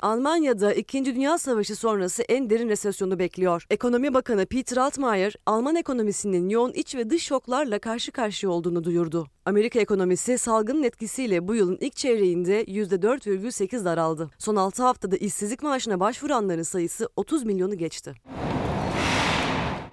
[0.02, 1.04] Almanya'da 2.
[1.04, 3.66] Dünya Savaşı sonrası en derin resesyonu bekliyor.
[3.70, 9.26] Ekonomi Bakanı Peter Altmaier, Alman ekonomisinin yoğun iç ve dış şoklarla karşı karşıya olduğunu duyurdu.
[9.46, 14.30] Amerika ekonomisi salgının etkisiyle bu yılın ilk çeyreğinde %4,8 daraldı.
[14.38, 18.14] Son 6 haftada işsizlik maaşına başvuranların sayısı 30 milyonu geçti.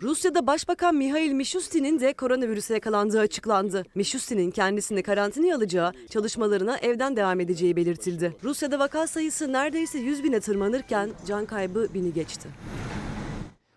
[0.01, 3.83] Rusya'da Başbakan Mihail Mishustin'in de koronavirüse yakalandığı açıklandı.
[3.95, 8.35] Mishustin'in kendisini karantinaya alacağı, çalışmalarına evden devam edeceği belirtildi.
[8.43, 12.49] Rusya'da vaka sayısı neredeyse 100 bine tırmanırken can kaybı bini geçti.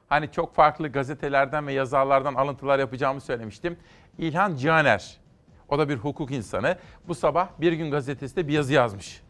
[0.08, 3.76] Hani çok farklı gazetelerden ve yazarlardan alıntılar yapacağımı söylemiştim.
[4.18, 5.20] İlhan Cihaner,
[5.68, 6.78] o da bir hukuk insanı.
[7.08, 9.22] Bu sabah Bir Gün Gazetesi'nde bir yazı yazmış.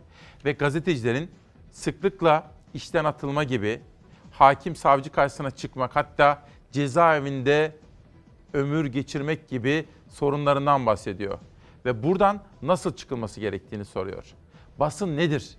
[0.44, 1.30] Ve gazetecilerin
[1.70, 3.80] sıklıkla işten atılma gibi,
[4.30, 7.72] hakim savcı karşısına çıkmak hatta cezaevinde
[8.52, 11.38] ömür geçirmek gibi sorunlarından bahsediyor.
[11.84, 14.24] Ve buradan nasıl çıkılması gerektiğini soruyor.
[14.80, 15.56] Basın nedir?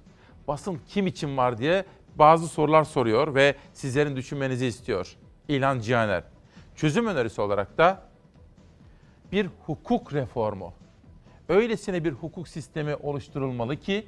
[0.47, 5.15] Basın kim için var diye bazı sorular soruyor ve sizlerin düşünmenizi istiyor.
[5.47, 6.23] İlhan Cihaner.
[6.75, 8.01] Çözüm önerisi olarak da
[9.31, 10.73] bir hukuk reformu.
[11.49, 14.07] Öylesine bir hukuk sistemi oluşturulmalı ki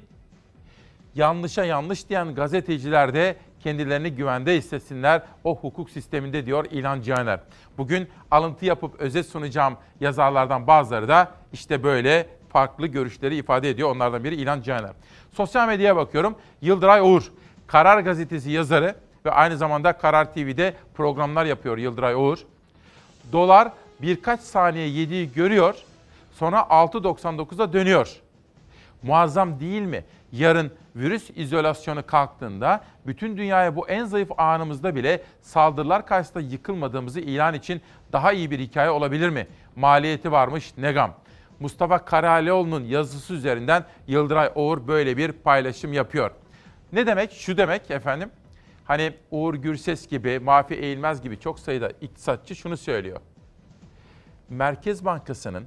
[1.14, 3.36] yanlışa yanlış diyen gazeteciler de
[3.66, 7.40] kendilerini güvende hissetsinler o hukuk sisteminde diyor İlhan Cihaner.
[7.78, 13.90] Bugün alıntı yapıp özet sunacağım yazarlardan bazıları da işte böyle farklı görüşleri ifade ediyor.
[13.90, 14.90] Onlardan biri İlhan Cihaner.
[15.32, 16.36] Sosyal medyaya bakıyorum.
[16.62, 17.32] Yıldıray Uğur,
[17.66, 22.38] Karar Gazetesi yazarı ve aynı zamanda Karar TV'de programlar yapıyor Yıldıray Uğur.
[23.32, 25.74] Dolar birkaç saniye yediği görüyor.
[26.32, 28.16] Sonra 6.99'a dönüyor.
[29.02, 30.04] Muazzam değil mi?
[30.32, 37.54] Yarın virüs izolasyonu kalktığında bütün dünyaya bu en zayıf anımızda bile saldırılar karşısında yıkılmadığımızı ilan
[37.54, 37.80] için
[38.12, 39.46] daha iyi bir hikaye olabilir mi?
[39.76, 41.14] Maliyeti varmış Negam.
[41.60, 46.30] Mustafa Karalioğlu'nun yazısı üzerinden Yıldıray Oğur böyle bir paylaşım yapıyor.
[46.92, 47.32] Ne demek?
[47.32, 48.30] Şu demek efendim.
[48.84, 53.20] Hani Uğur Gürses gibi, Mafi Eğilmez gibi çok sayıda iktisatçı şunu söylüyor.
[54.48, 55.64] Merkez Bankası'nın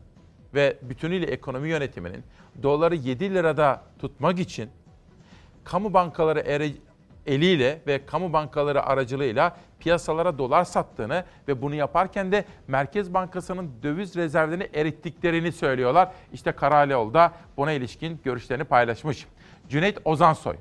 [0.54, 2.24] ve bütünüyle ekonomi yönetiminin
[2.64, 4.70] doları 7 lirada tutmak için
[5.72, 6.70] kamu bankaları ere,
[7.26, 14.16] eliyle ve kamu bankaları aracılığıyla piyasalara dolar sattığını ve bunu yaparken de Merkez Bankası'nın döviz
[14.16, 16.12] rezervlerini erittiklerini söylüyorlar.
[16.34, 19.28] İşte Karalioğlu da buna ilişkin görüşlerini paylaşmış.
[19.70, 20.56] Cüneyt Ozansoy,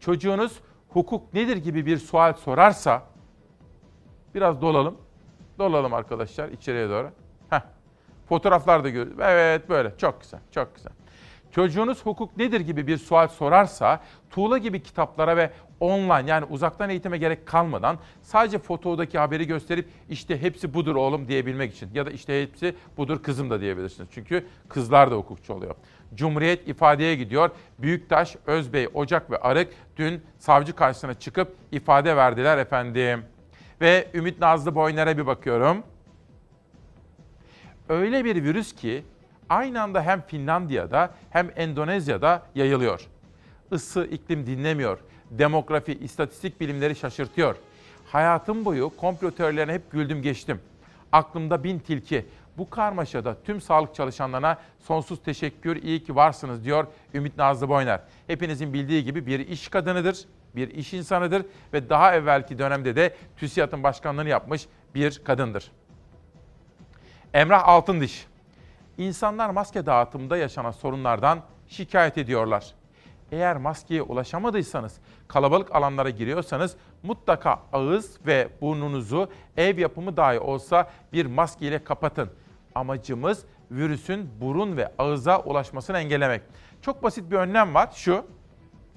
[0.00, 3.02] çocuğunuz hukuk nedir gibi bir sual sorarsa
[4.34, 4.96] Biraz dolalım.
[5.58, 7.10] Dolalım arkadaşlar içeriye doğru.
[7.50, 7.60] Heh.
[8.28, 9.22] Fotoğraflar da görüyoruz.
[9.22, 9.98] Evet böyle.
[9.98, 10.40] Çok güzel.
[10.50, 10.92] Çok güzel.
[11.58, 17.18] Çocuğunuz hukuk nedir gibi bir sual sorarsa tuğla gibi kitaplara ve online yani uzaktan eğitime
[17.18, 22.42] gerek kalmadan sadece fotodaki haberi gösterip işte hepsi budur oğlum diyebilmek için ya da işte
[22.42, 24.08] hepsi budur kızım da diyebilirsiniz.
[24.12, 25.74] Çünkü kızlar da hukukçu oluyor.
[26.14, 27.50] Cumhuriyet ifadeye gidiyor.
[27.78, 33.24] Büyüktaş, Özbey, Ocak ve Arık dün savcı karşısına çıkıp ifade verdiler efendim.
[33.80, 35.82] Ve Ümit Nazlı Boyner'e bir bakıyorum.
[37.88, 39.04] Öyle bir virüs ki
[39.48, 43.00] aynı anda hem Finlandiya'da hem Endonezya'da yayılıyor.
[43.72, 44.98] Isı, iklim dinlemiyor.
[45.30, 47.56] Demografi, istatistik bilimleri şaşırtıyor.
[48.06, 50.60] Hayatım boyu komplo teorilerine hep güldüm geçtim.
[51.12, 52.26] Aklımda bin tilki.
[52.58, 58.00] Bu karmaşada tüm sağlık çalışanlarına sonsuz teşekkür, iyi ki varsınız diyor Ümit Nazlı Boyner.
[58.26, 60.24] Hepinizin bildiği gibi bir iş kadınıdır,
[60.56, 65.70] bir iş insanıdır ve daha evvelki dönemde de TÜSİAD'ın başkanlığını yapmış bir kadındır.
[67.34, 68.26] Emrah Altındiş.
[68.98, 72.74] İnsanlar maske dağıtımında yaşanan sorunlardan şikayet ediyorlar.
[73.32, 81.26] Eğer maskeye ulaşamadıysanız, kalabalık alanlara giriyorsanız mutlaka ağız ve burnunuzu ev yapımı dahi olsa bir
[81.26, 82.30] maskeyle kapatın.
[82.74, 86.42] Amacımız virüsün burun ve ağıza ulaşmasını engellemek.
[86.82, 88.26] Çok basit bir önlem var şu.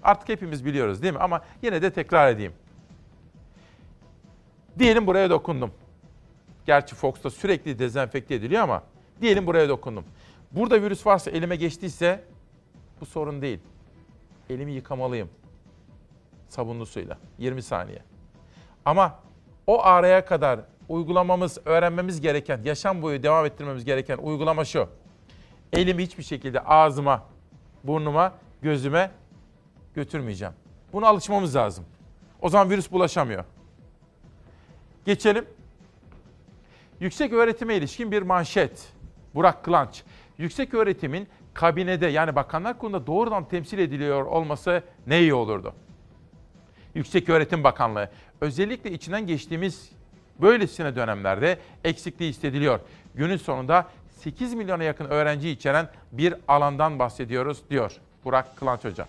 [0.03, 1.19] Artık hepimiz biliyoruz değil mi?
[1.19, 2.53] Ama yine de tekrar edeyim.
[4.79, 5.71] Diyelim buraya dokundum.
[6.65, 8.83] Gerçi Fox'ta sürekli dezenfekte ediliyor ama
[9.21, 10.05] diyelim buraya dokundum.
[10.51, 12.23] Burada virüs varsa elime geçtiyse
[13.01, 13.59] bu sorun değil.
[14.49, 15.29] Elimi yıkamalıyım.
[16.49, 17.99] Sabunlu suyla 20 saniye.
[18.85, 19.19] Ama
[19.67, 24.89] o araya kadar uygulamamız, öğrenmemiz gereken, yaşam boyu devam ettirmemiz gereken uygulama şu.
[25.73, 27.23] Elimi hiçbir şekilde ağzıma,
[27.83, 29.11] burnuma, gözüme
[29.95, 30.53] götürmeyeceğim.
[30.93, 31.85] Buna alışmamız lazım.
[32.41, 33.45] O zaman virüs bulaşamıyor.
[35.05, 35.45] Geçelim.
[36.99, 38.93] Yüksek öğretime ilişkin bir manşet.
[39.35, 40.03] Burak Kılanç.
[40.37, 45.73] Yüksek öğretimin kabinede yani bakanlar kurulunda doğrudan temsil ediliyor olması ne iyi olurdu.
[46.95, 48.09] Yüksek Öğretim Bakanlığı
[48.41, 49.89] özellikle içinden geçtiğimiz
[50.41, 52.79] böylesine dönemlerde eksikliği hissediliyor.
[53.15, 57.91] Günün sonunda 8 milyona yakın öğrenci içeren bir alandan bahsediyoruz diyor
[58.25, 59.07] Burak Kılanç Hoca.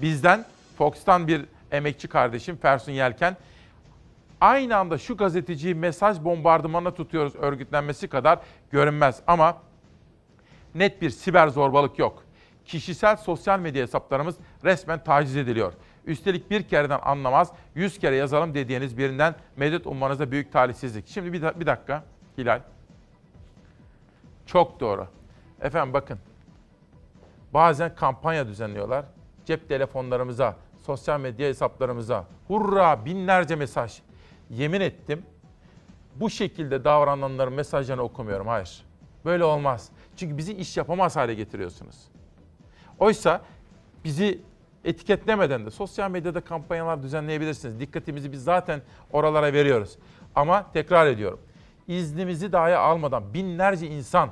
[0.00, 0.44] Bizden
[0.78, 3.36] Fox'tan bir emekçi kardeşim Fersun Yelken
[4.46, 8.38] aynı anda şu gazeteciyi mesaj bombardımanına tutuyoruz örgütlenmesi kadar
[8.70, 9.56] görünmez ama
[10.74, 12.22] net bir siber zorbalık yok.
[12.64, 15.72] Kişisel sosyal medya hesaplarımız resmen taciz ediliyor.
[16.06, 21.08] Üstelik bir kereden anlamaz, yüz kere yazalım dediğiniz birinden medet ummanıza büyük talihsizlik.
[21.08, 22.04] Şimdi bir, da- bir dakika
[22.38, 22.60] Hilal.
[24.46, 25.06] Çok doğru.
[25.60, 26.18] Efendim bakın.
[27.54, 29.04] Bazen kampanya düzenliyorlar.
[29.44, 30.56] Cep telefonlarımıza,
[30.86, 34.00] sosyal medya hesaplarımıza hurra binlerce mesaj.
[34.50, 35.22] Yemin ettim
[36.14, 38.46] bu şekilde davrananların mesajlarını okumuyorum.
[38.46, 38.84] Hayır.
[39.24, 39.88] Böyle olmaz.
[40.16, 41.96] Çünkü bizi iş yapamaz hale getiriyorsunuz.
[42.98, 43.40] Oysa
[44.04, 44.40] bizi
[44.84, 47.80] etiketlemeden de sosyal medyada kampanyalar düzenleyebilirsiniz.
[47.80, 48.82] Dikkatimizi biz zaten
[49.12, 49.98] oralara veriyoruz.
[50.34, 51.40] Ama tekrar ediyorum.
[51.88, 54.30] İznimizi dahi almadan binlerce insan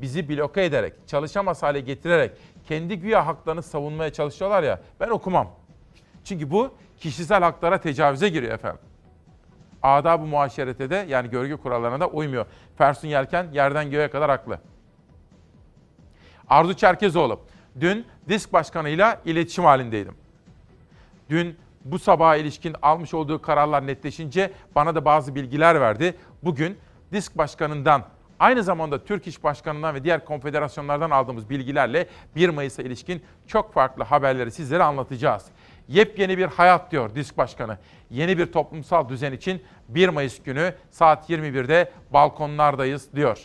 [0.00, 2.32] bizi bloke ederek, çalışamaz hale getirerek
[2.68, 5.50] kendi güya haklarını savunmaya çalışıyorlar ya ben okumam.
[6.24, 8.80] Çünkü bu kişisel haklara tecavüze giriyor efendim.
[9.84, 12.46] Adab-ı muaşerete de yani görgü kurallarına da uymuyor.
[12.78, 14.58] Fersun Yelken yerden göğe kadar haklı.
[16.48, 17.40] Arzu Çerkezoğlu.
[17.80, 20.14] Dün disk başkanıyla iletişim halindeydim.
[21.30, 26.16] Dün bu sabaha ilişkin almış olduğu kararlar netleşince bana da bazı bilgiler verdi.
[26.42, 26.78] Bugün
[27.12, 28.04] disk başkanından
[28.38, 34.04] aynı zamanda Türk İş Başkanı'ndan ve diğer konfederasyonlardan aldığımız bilgilerle 1 Mayıs'a ilişkin çok farklı
[34.04, 35.44] haberleri sizlere anlatacağız.
[35.88, 37.78] Yepyeni bir hayat diyor disk başkanı.
[38.10, 43.38] Yeni bir toplumsal düzen için 1 Mayıs günü saat 21'de balkonlardayız diyor.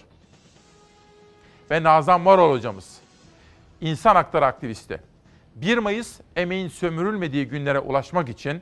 [1.72, 3.02] Ve Nazan Morol hocamız
[3.82, 5.02] insan hakları aktivisti.
[5.56, 8.62] 1 Mayıs emeğin sömürülmediği günlere ulaşmak için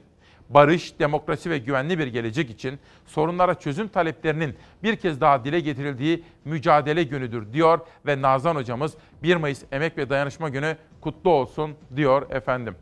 [0.49, 6.23] barış, demokrasi ve güvenli bir gelecek için sorunlara çözüm taleplerinin bir kez daha dile getirildiği
[6.45, 12.29] mücadele günüdür diyor ve Nazan hocamız 1 Mayıs Emek ve Dayanışma Günü kutlu olsun diyor
[12.31, 12.75] efendim.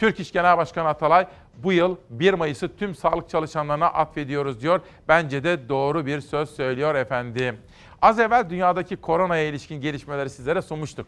[0.00, 4.80] Türk İş Genel Başkanı Atalay bu yıl 1 Mayıs'ı tüm sağlık çalışanlarına atfediyoruz diyor.
[5.08, 7.58] Bence de doğru bir söz söylüyor efendim.
[8.02, 11.06] Az evvel dünyadaki koronaya ilişkin gelişmeleri sizlere sunmuştuk.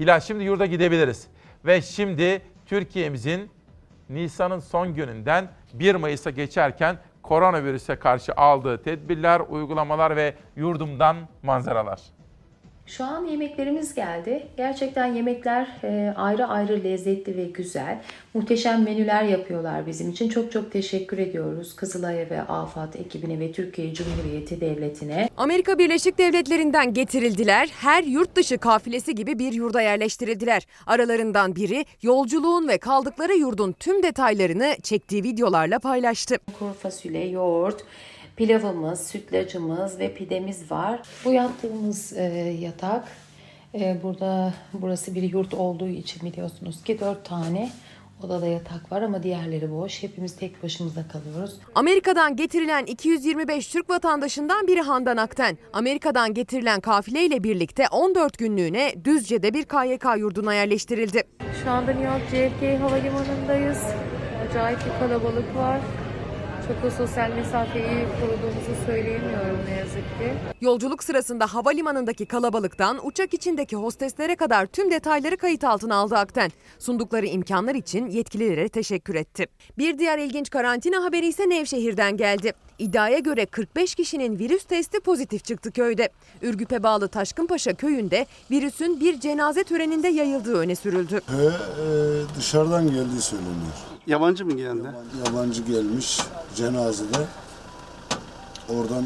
[0.00, 1.26] Hilal şimdi yurda gidebiliriz.
[1.64, 3.50] Ve şimdi Türkiye'mizin
[4.08, 12.00] Nisan'ın son gününden 1 Mayıs'a geçerken koronavirüse karşı aldığı tedbirler, uygulamalar ve yurdumdan manzaralar.
[12.86, 14.46] Şu an yemeklerimiz geldi.
[14.56, 18.02] Gerçekten yemekler e, ayrı ayrı lezzetli ve güzel.
[18.34, 20.28] Muhteşem menüler yapıyorlar bizim için.
[20.28, 25.28] Çok çok teşekkür ediyoruz Kızılay'a ve AFAD ekibine ve Türkiye Cumhuriyeti Devleti'ne.
[25.36, 27.68] Amerika Birleşik Devletleri'nden getirildiler.
[27.80, 30.66] Her yurt dışı kafilesi gibi bir yurda yerleştirildiler.
[30.86, 36.36] Aralarından biri yolculuğun ve kaldıkları yurdun tüm detaylarını çektiği videolarla paylaştı.
[36.58, 37.84] Kuru fasulye, yoğurt,
[38.36, 41.02] pilavımız, sütlacımız ve pidemiz var.
[41.24, 42.22] Bu yattığımız e,
[42.60, 43.08] yatak
[43.74, 47.70] e, burada burası bir yurt olduğu için biliyorsunuz ki dört tane
[48.22, 50.02] odada yatak var ama diğerleri boş.
[50.02, 51.54] Hepimiz tek başımıza kalıyoruz.
[51.74, 55.58] Amerika'dan getirilen 225 Türk vatandaşından biri Handan Akten.
[55.72, 61.22] Amerika'dan getirilen kafileyle birlikte 14 günlüğüne Düzce'de bir KYK yurduna yerleştirildi.
[61.64, 63.78] Şu anda New York JFK Havalimanı'ndayız.
[64.50, 65.80] Acayip bir kalabalık var.
[66.68, 70.32] Çok da sosyal mesafeyi koruduğumuzu söyleyemiyorum ne yazık ki.
[70.60, 76.50] Yolculuk sırasında havalimanındaki kalabalıktan uçak içindeki hosteslere kadar tüm detayları kayıt altına aldı Akten.
[76.78, 79.46] Sundukları imkanlar için yetkililere teşekkür etti.
[79.78, 82.52] Bir diğer ilginç karantina haberi ise Nevşehir'den geldi.
[82.78, 86.08] İddiaya göre 45 kişinin virüs testi pozitif çıktı köyde.
[86.42, 91.20] Ürgüp'e bağlı Taşkınpaşa köyünde virüsün bir cenaze töreninde yayıldığı öne sürüldü.
[91.38, 91.86] Ve e,
[92.38, 93.72] dışarıdan geldiği söyleniyor.
[94.06, 94.88] Yabancı mı geldi?
[95.26, 96.20] Yabancı gelmiş
[96.56, 97.18] cenazede
[98.68, 99.04] oradan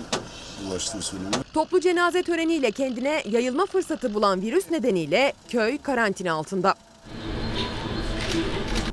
[0.68, 1.44] ulaştığı söyleniyor.
[1.54, 6.74] Toplu cenaze töreniyle kendine yayılma fırsatı bulan virüs nedeniyle köy karantina altında.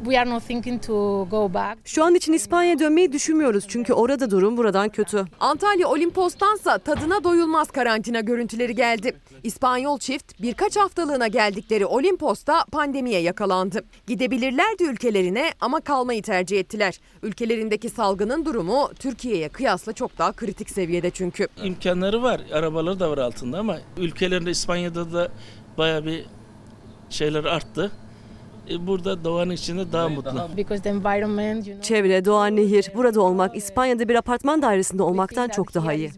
[0.05, 1.77] We are not thinking to go back.
[1.85, 5.25] Şu an için İspanya'ya dönmeyi düşünmüyoruz çünkü orada durum buradan kötü.
[5.39, 9.15] Antalya Olimpos'tansa tadına doyulmaz karantina görüntüleri geldi.
[9.43, 13.83] İspanyol çift birkaç haftalığına geldikleri Olimpos'ta pandemiye yakalandı.
[14.07, 16.99] Gidebilirlerdi ülkelerine ama kalmayı tercih ettiler.
[17.23, 21.47] Ülkelerindeki salgının durumu Türkiye'ye kıyasla çok daha kritik seviyede çünkü.
[21.63, 25.31] İmkanları var, arabaları da var altında ama ülkelerinde İspanya'da da
[25.77, 26.25] baya bir
[27.09, 27.91] şeyler arttı.
[28.69, 30.49] E, Burada doğanın içinde daha mutlu.
[30.57, 31.81] Because the environment, you know.
[31.81, 36.11] Çevre, doğa, nehir, burada olmak İspanya'da bir apartman dairesinde olmaktan çok daha iyi.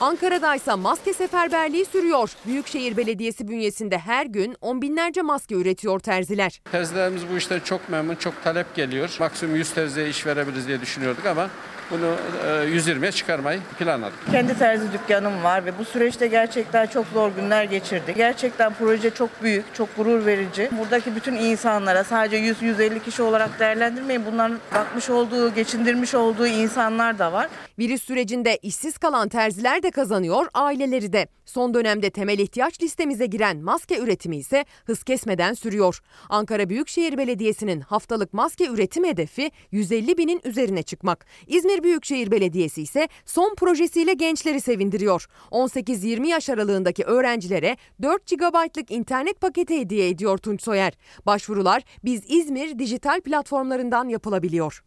[0.00, 2.30] Ankara'daysa maske seferberliği sürüyor.
[2.46, 6.60] Büyükşehir Belediyesi bünyesinde her gün on binlerce maske üretiyor terziler.
[6.72, 9.16] Terzilerimiz bu işte çok memnun, çok talep geliyor.
[9.20, 11.48] Maksimum 100 terziye iş verebiliriz diye düşünüyorduk ama
[11.90, 12.16] bunu
[12.46, 14.18] e, 120'ye çıkarmayı planladık.
[14.30, 18.16] Kendi terzi dükkanım var ve bu süreçte gerçekten çok zor günler geçirdik.
[18.16, 20.70] Gerçekten proje çok büyük, çok gurur verici.
[20.78, 24.26] Buradaki bütün insanlara sadece 100-150 kişi olarak değerlendirmeyin.
[24.26, 27.48] Bunların bakmış olduğu, geçindirmiş olduğu insanlar da var.
[27.78, 31.26] Virüs sürecinde işsiz kalan terziler de kazanıyor, aileleri de.
[31.46, 36.00] Son dönemde temel ihtiyaç listemize giren maske üretimi ise hız kesmeden sürüyor.
[36.28, 41.26] Ankara Büyükşehir Belediyesi'nin haftalık maske üretim hedefi 150 binin üzerine çıkmak.
[41.46, 45.26] İzmir Büyükşehir Belediyesi ise son projesiyle gençleri sevindiriyor.
[45.50, 50.92] 18-20 yaş aralığındaki öğrencilere 4 GB'lık internet paketi hediye ediyor Tunç Soyer.
[51.26, 54.84] Başvurular Biz İzmir dijital platformlarından yapılabiliyor.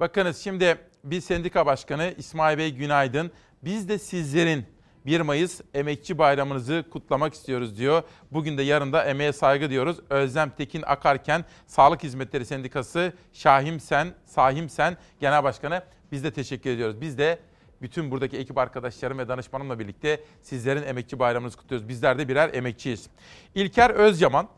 [0.00, 3.30] Bakınız şimdi bir sendika başkanı İsmail Bey günaydın.
[3.62, 4.64] Biz de sizlerin
[5.06, 8.02] 1 Mayıs Emekçi Bayramınızı kutlamak istiyoruz diyor.
[8.32, 9.96] Bugün de yarın da emeğe saygı diyoruz.
[10.10, 15.82] Özlem Tekin Akarken Sağlık Hizmetleri Sendikası Şahim Sen, Sahim Sen Genel Başkanı
[16.12, 17.00] biz de teşekkür ediyoruz.
[17.00, 17.38] Biz de
[17.82, 21.88] bütün buradaki ekip arkadaşlarım ve danışmanımla birlikte sizlerin emekçi bayramınızı kutluyoruz.
[21.88, 23.06] Bizler de birer emekçiyiz.
[23.54, 24.48] İlker Özyaman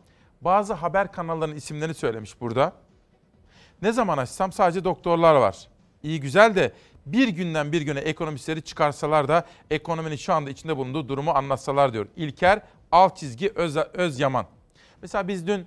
[0.40, 2.72] bazı haber kanallarının isimlerini söylemiş burada.
[3.82, 5.68] Ne zaman açsam sadece doktorlar var.
[6.02, 6.72] İyi güzel de
[7.06, 12.06] bir günden bir güne ekonomistleri çıkarsalar da ekonominin şu anda içinde bulunduğu durumu anlatsalar diyor.
[12.16, 12.62] İlker
[12.92, 14.46] alt çizgi Öz, Özyaman.
[15.02, 15.66] Mesela biz dün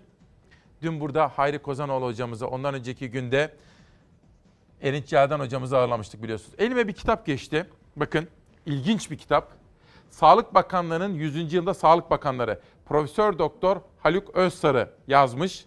[0.81, 3.55] dün burada Hayri Kozanoğlu hocamızı ondan önceki günde
[4.81, 6.55] Erinç Yağdan hocamızı ağırlamıştık biliyorsunuz.
[6.57, 7.69] Elime bir kitap geçti.
[7.95, 8.27] Bakın
[8.65, 9.51] ilginç bir kitap.
[10.09, 11.53] Sağlık Bakanlığı'nın 100.
[11.53, 15.65] yılında Sağlık Bakanları Profesör Doktor Haluk Özsarı yazmış.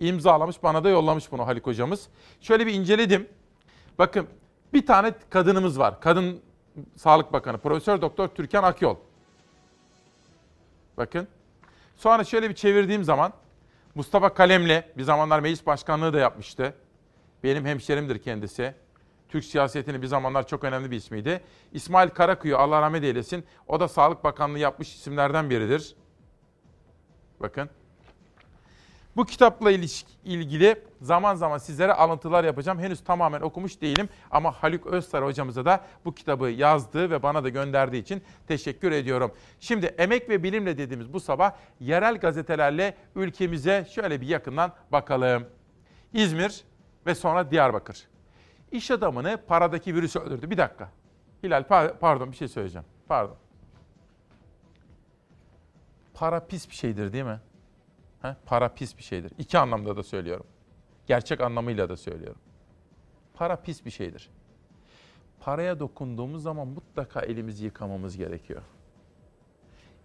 [0.00, 2.08] imzalamış bana da yollamış bunu Haluk hocamız.
[2.40, 3.28] Şöyle bir inceledim.
[3.98, 4.26] Bakın
[4.72, 6.00] bir tane kadınımız var.
[6.00, 6.40] Kadın
[6.96, 8.96] Sağlık Bakanı Profesör Doktor Türkan Akyol.
[10.96, 11.28] Bakın.
[11.96, 13.32] Sonra şöyle bir çevirdiğim zaman
[13.94, 16.74] Mustafa Kalemli bir zamanlar meclis başkanlığı da yapmıştı.
[17.44, 18.74] Benim hemşerimdir kendisi.
[19.28, 21.44] Türk siyasetinin bir zamanlar çok önemli bir ismiydi.
[21.72, 23.44] İsmail Karakuyu Allah rahmet eylesin.
[23.68, 25.96] O da Sağlık Bakanlığı yapmış isimlerden biridir.
[27.40, 27.70] Bakın.
[29.20, 29.70] Bu kitapla
[30.24, 32.78] ilgili zaman zaman sizlere alıntılar yapacağım.
[32.78, 37.48] Henüz tamamen okumuş değilim ama Haluk Özsar hocamıza da bu kitabı yazdığı ve bana da
[37.48, 39.32] gönderdiği için teşekkür ediyorum.
[39.60, 45.46] Şimdi emek ve bilimle dediğimiz bu sabah yerel gazetelerle ülkemize şöyle bir yakından bakalım.
[46.12, 46.64] İzmir
[47.06, 48.08] ve sonra Diyarbakır.
[48.72, 50.50] İş adamını paradaki virüs öldürdü.
[50.50, 50.88] Bir dakika.
[51.42, 51.64] Hilal
[52.00, 52.86] pardon bir şey söyleyeceğim.
[53.08, 53.36] Pardon.
[56.14, 57.40] Para pis bir şeydir değil mi?
[58.22, 58.36] He?
[58.46, 59.32] Para pis bir şeydir.
[59.38, 60.46] İki anlamda da söylüyorum.
[61.06, 62.40] Gerçek anlamıyla da söylüyorum.
[63.34, 64.30] Para pis bir şeydir.
[65.40, 68.62] Paraya dokunduğumuz zaman mutlaka elimizi yıkamamız gerekiyor.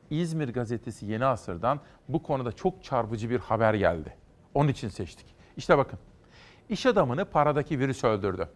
[0.09, 4.13] İzmir gazetesi Yeni Asır'dan bu konuda çok çarpıcı bir haber geldi.
[4.53, 5.25] Onun için seçtik.
[5.57, 5.99] İşte bakın.
[6.69, 8.49] İş adamını paradaki virüs öldürdü.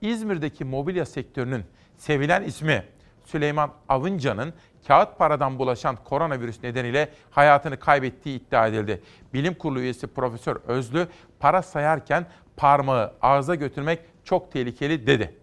[0.00, 1.64] İzmir'deki mobilya sektörünün
[1.96, 2.84] sevilen ismi
[3.24, 4.54] Süleyman Avınca'nın
[4.86, 9.02] kağıt paradan bulaşan koronavirüs nedeniyle hayatını kaybettiği iddia edildi.
[9.34, 11.08] Bilim Kurulu üyesi Profesör Özlü
[11.40, 12.26] para sayarken
[12.56, 15.34] parmağı ağza götürmek çok tehlikeli dedi.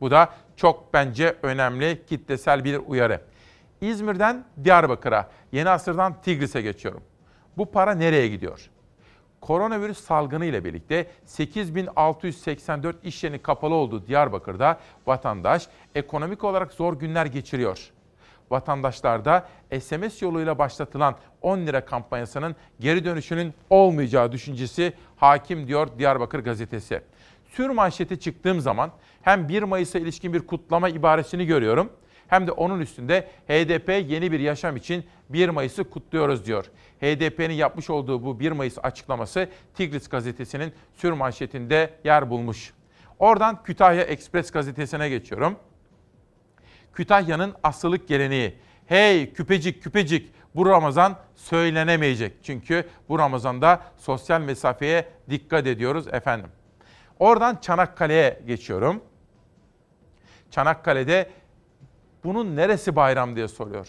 [0.00, 3.20] Bu da çok bence önemli kitlesel bir uyarı.
[3.80, 7.02] İzmir'den Diyarbakır'a, Yeni Asır'dan Tigris'e geçiyorum.
[7.56, 8.70] Bu para nereye gidiyor?
[9.40, 17.26] Koronavirüs salgını ile birlikte 8684 iş yerinin kapalı olduğu Diyarbakır'da vatandaş ekonomik olarak zor günler
[17.26, 17.90] geçiriyor.
[18.50, 19.48] Vatandaşlarda
[19.80, 27.00] SMS yoluyla başlatılan 10 lira kampanyasının geri dönüşünün olmayacağı düşüncesi hakim diyor Diyarbakır gazetesi.
[27.48, 28.90] Sür manşeti çıktığım zaman
[29.22, 31.90] hem 1 Mayıs'a ilişkin bir kutlama ibaresini görüyorum
[32.28, 36.64] hem de onun üstünde HDP yeni bir yaşam için 1 Mayıs'ı kutluyoruz diyor.
[37.00, 42.72] HDP'nin yapmış olduğu bu 1 Mayıs açıklaması Tigris gazetesinin sür manşetinde yer bulmuş.
[43.18, 45.56] Oradan Kütahya Ekspres gazetesine geçiyorum.
[46.98, 48.58] Kütahya'nın asılık geleneği.
[48.86, 52.36] Hey küpecik küpecik bu Ramazan söylenemeyecek.
[52.42, 56.50] Çünkü bu Ramazan'da sosyal mesafeye dikkat ediyoruz efendim.
[57.18, 59.02] Oradan Çanakkale'ye geçiyorum.
[60.50, 61.30] Çanakkale'de
[62.24, 63.88] bunun neresi bayram diye soruyor.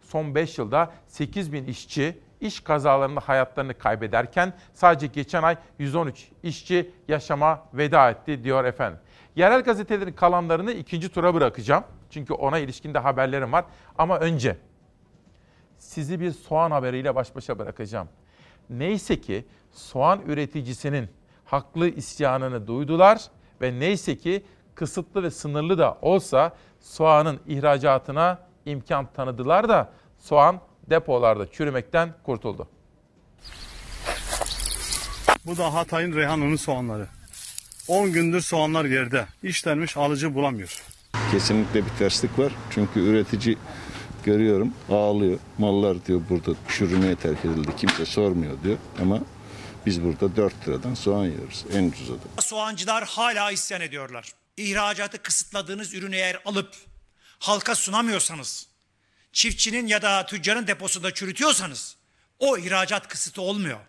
[0.00, 6.90] Son 5 yılda 8 bin işçi iş kazalarında hayatlarını kaybederken sadece geçen ay 113 işçi
[7.08, 9.00] yaşama veda etti diyor efendim.
[9.36, 11.84] Yerel gazetelerin kalanlarını ikinci tura bırakacağım.
[12.12, 13.64] Çünkü ona ilişkinde haberlerim var.
[13.98, 14.56] Ama önce
[15.78, 18.08] sizi bir soğan haberiyle baş başa bırakacağım.
[18.70, 21.08] Neyse ki soğan üreticisinin
[21.44, 23.22] haklı isyanını duydular
[23.60, 24.44] ve neyse ki
[24.74, 30.60] kısıtlı ve sınırlı da olsa soğanın ihracatına imkan tanıdılar da soğan
[30.90, 32.68] depolarda çürümekten kurtuldu.
[35.46, 37.06] Bu da Hatay'ın Reyhanlı'nın soğanları.
[37.88, 39.26] 10 gündür soğanlar yerde.
[39.42, 40.81] İşlenmiş alıcı bulamıyor.
[41.32, 42.52] Kesinlikle bir terslik var.
[42.70, 43.58] Çünkü üretici
[44.24, 45.38] görüyorum ağlıyor.
[45.58, 47.76] Mallar diyor burada çürümeye terk edildi.
[47.76, 48.78] Kimse sormuyor diyor.
[49.02, 49.20] Ama
[49.86, 51.64] biz burada 4 liradan soğan yiyoruz.
[51.72, 52.42] En ucuz da.
[52.42, 54.32] Soğancılar hala isyan ediyorlar.
[54.56, 56.74] İhracatı kısıtladığınız ürünü eğer alıp
[57.38, 58.66] halka sunamıyorsanız,
[59.32, 61.96] çiftçinin ya da tüccarın deposunda çürütüyorsanız
[62.38, 63.80] o ihracat kısıtı olmuyor.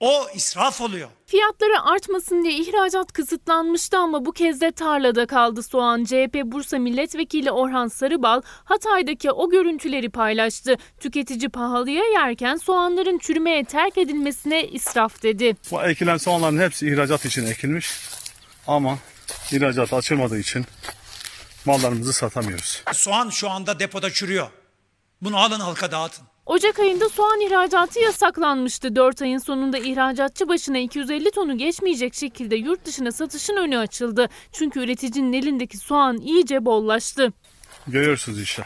[0.00, 1.08] O israf oluyor.
[1.26, 6.04] Fiyatları artmasın diye ihracat kısıtlanmıştı ama bu kez de tarlada kaldı soğan.
[6.04, 10.76] CHP Bursa Milletvekili Orhan Sarıbal Hatay'daki o görüntüleri paylaştı.
[11.00, 15.56] Tüketici pahalıya yerken soğanların çürümeye terk edilmesine israf dedi.
[15.70, 17.90] Bu ekilen soğanların hepsi ihracat için ekilmiş.
[18.66, 18.98] Ama
[19.52, 20.66] ihracat açılmadığı için
[21.64, 22.82] mallarımızı satamıyoruz.
[22.92, 24.48] Soğan şu anda depoda çürüyor.
[25.22, 26.27] Bunu alın halka dağıtın.
[26.48, 28.96] Ocak ayında soğan ihracatı yasaklanmıştı.
[28.96, 34.28] 4 ayın sonunda ihracatçı başına 250 tonu geçmeyecek şekilde yurt dışına satışın önü açıldı.
[34.52, 37.32] Çünkü üreticinin elindeki soğan iyice bollaştı.
[37.86, 38.62] Görüyorsunuz işte.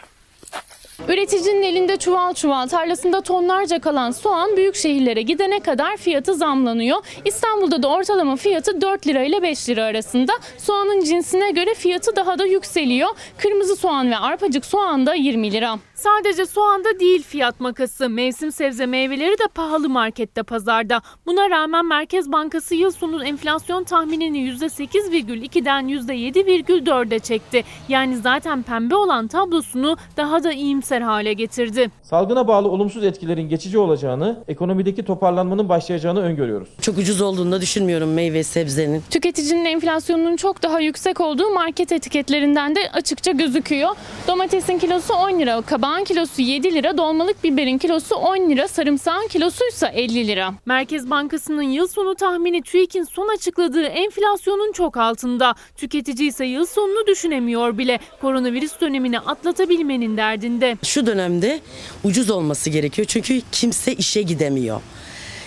[1.07, 6.97] Üreticinin elinde çuval çuval tarlasında tonlarca kalan soğan büyük şehirlere gidene kadar fiyatı zamlanıyor.
[7.25, 10.33] İstanbul'da da ortalama fiyatı 4 lira ile 5 lira arasında.
[10.57, 13.09] Soğanın cinsine göre fiyatı daha da yükseliyor.
[13.37, 15.79] Kırmızı soğan ve arpacık soğan da 20 lira.
[16.03, 18.09] Sadece soğanda değil fiyat makası.
[18.09, 21.01] Mevsim sebze meyveleri de pahalı markette pazarda.
[21.25, 27.63] Buna rağmen Merkez Bankası yıl sonu enflasyon tahminini %8,2'den %7,4'e çekti.
[27.89, 31.91] Yani zaten pembe olan tablosunu daha da iyimser hale getirdi.
[32.01, 36.69] Salgına bağlı olumsuz etkilerin geçici olacağını, ekonomideki toparlanmanın başlayacağını öngörüyoruz.
[36.81, 39.03] Çok ucuz olduğunu da düşünmüyorum meyve sebzenin.
[39.09, 43.89] Tüketicinin enflasyonunun çok daha yüksek olduğu market etiketlerinden de açıkça gözüküyor.
[44.27, 45.61] Domatesin kilosu 10 lira,
[45.93, 50.53] kabağın kilosu 7 lira, dolmalık biberin kilosu 10 lira, sarımsağın kilosu ise 50 lira.
[50.65, 55.55] Merkez Bankası'nın yıl sonu tahmini TÜİK'in son açıkladığı enflasyonun çok altında.
[55.75, 57.99] Tüketici ise yıl sonunu düşünemiyor bile.
[58.21, 60.77] Koronavirüs dönemini atlatabilmenin derdinde.
[60.83, 61.59] Şu dönemde
[62.03, 64.81] ucuz olması gerekiyor çünkü kimse işe gidemiyor.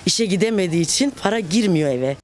[0.06, 2.16] İşe gidemediği için para girmiyor eve.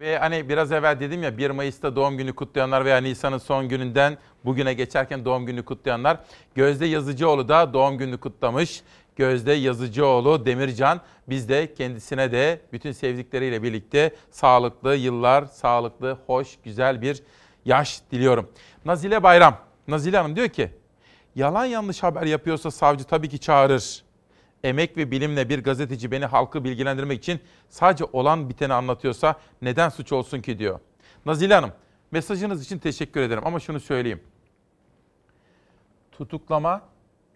[0.00, 4.18] Ve hani biraz evvel dedim ya 1 Mayıs'ta doğum günü kutlayanlar veya Nisan'ın son gününden
[4.44, 6.18] bugüne geçerken doğum günü kutlayanlar.
[6.54, 8.82] Gözde Yazıcıoğlu da doğum gününü kutlamış.
[9.16, 17.02] Gözde Yazıcıoğlu Demircan biz de kendisine de bütün sevdikleriyle birlikte sağlıklı yıllar, sağlıklı, hoş, güzel
[17.02, 17.22] bir
[17.64, 18.50] yaş diliyorum.
[18.84, 20.70] Nazile Bayram, Nazile Hanım diyor ki
[21.34, 24.02] yalan yanlış haber yapıyorsa savcı tabii ki çağırır.
[24.64, 30.12] Emek ve bilimle bir gazeteci beni halkı bilgilendirmek için sadece olan biteni anlatıyorsa neden suç
[30.12, 30.80] olsun ki diyor.
[31.26, 31.72] Nazile Hanım,
[32.10, 34.20] mesajınız için teşekkür ederim ama şunu söyleyeyim.
[36.12, 36.82] Tutuklama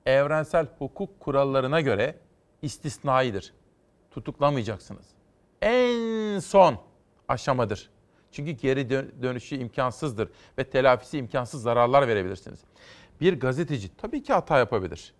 [0.07, 2.17] evrensel hukuk kurallarına göre
[2.63, 3.55] istisnaidir.
[4.11, 5.07] Tutuklamayacaksınız.
[5.63, 6.79] En son
[7.29, 7.91] aşamadır.
[8.33, 8.91] Çünkü geri
[9.23, 12.61] dönüşü imkansızdır ve telafisi imkansız zararlar verebilirsiniz.
[13.21, 15.15] Bir gazeteci tabii ki hata yapabilir.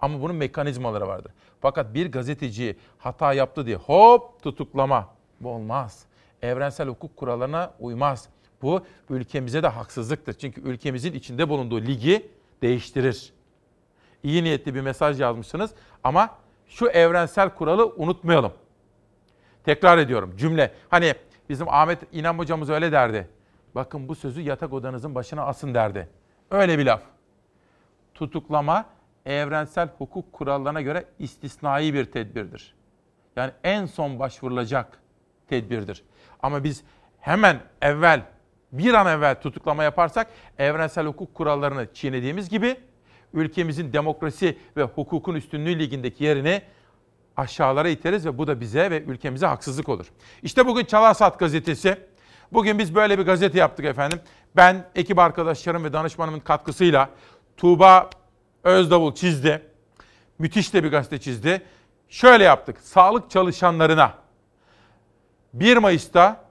[0.00, 1.32] Ama bunun mekanizmaları vardır.
[1.60, 5.08] Fakat bir gazeteci hata yaptı diye hop tutuklama.
[5.40, 6.04] Bu olmaz.
[6.42, 8.28] Evrensel hukuk kurallarına uymaz.
[8.62, 8.80] Bu
[9.10, 10.32] ülkemize de haksızlıktır.
[10.32, 12.30] Çünkü ülkemizin içinde bulunduğu ligi
[12.62, 13.32] değiştirir.
[14.22, 15.70] İyi niyetli bir mesaj yazmışsınız
[16.04, 16.30] ama
[16.68, 18.52] şu evrensel kuralı unutmayalım.
[19.64, 20.74] Tekrar ediyorum cümle.
[20.88, 21.14] Hani
[21.48, 23.28] bizim Ahmet İnan hocamız öyle derdi.
[23.74, 26.08] Bakın bu sözü yatak odanızın başına asın derdi.
[26.50, 27.02] Öyle bir laf.
[28.14, 28.86] Tutuklama
[29.26, 32.74] evrensel hukuk kurallarına göre istisnai bir tedbirdir.
[33.36, 34.98] Yani en son başvurulacak
[35.48, 36.02] tedbirdir.
[36.42, 36.84] Ama biz
[37.20, 38.22] hemen evvel,
[38.72, 40.26] bir an evvel tutuklama yaparsak
[40.58, 42.76] evrensel hukuk kurallarını çiğnediğimiz gibi
[43.32, 46.62] ülkemizin demokrasi ve hukukun üstünlüğü ligindeki yerini
[47.36, 50.06] aşağılara iteriz ve bu da bize ve ülkemize haksızlık olur.
[50.42, 51.96] İşte bugün Çalarsat gazetesi.
[52.52, 54.20] Bugün biz böyle bir gazete yaptık efendim.
[54.56, 57.10] Ben ekip arkadaşlarım ve danışmanımın katkısıyla
[57.56, 58.10] Tuğba
[58.64, 59.62] Özdavul çizdi.
[60.38, 61.62] Müthiş de bir gazete çizdi.
[62.08, 62.80] Şöyle yaptık.
[62.80, 64.14] Sağlık çalışanlarına
[65.54, 66.44] 1 Mayıs'ta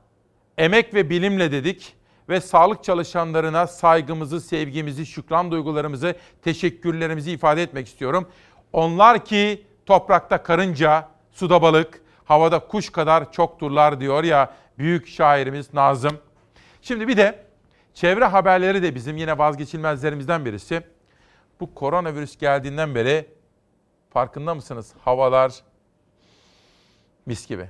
[0.58, 1.96] emek ve bilimle dedik
[2.30, 8.28] ve sağlık çalışanlarına saygımızı, sevgimizi, şükran duygularımızı, teşekkürlerimizi ifade etmek istiyorum.
[8.74, 16.18] Onlar ki toprakta karınca, suda balık, havada kuş kadar çokturlar diyor ya büyük şairimiz Nazım.
[16.82, 17.46] Şimdi bir de
[17.94, 20.93] çevre haberleri de bizim yine vazgeçilmezlerimizden birisi.
[21.60, 23.30] Bu koronavirüs geldiğinden beri
[24.10, 24.94] farkında mısınız?
[25.00, 25.64] Havalar
[27.26, 27.70] mis gibi.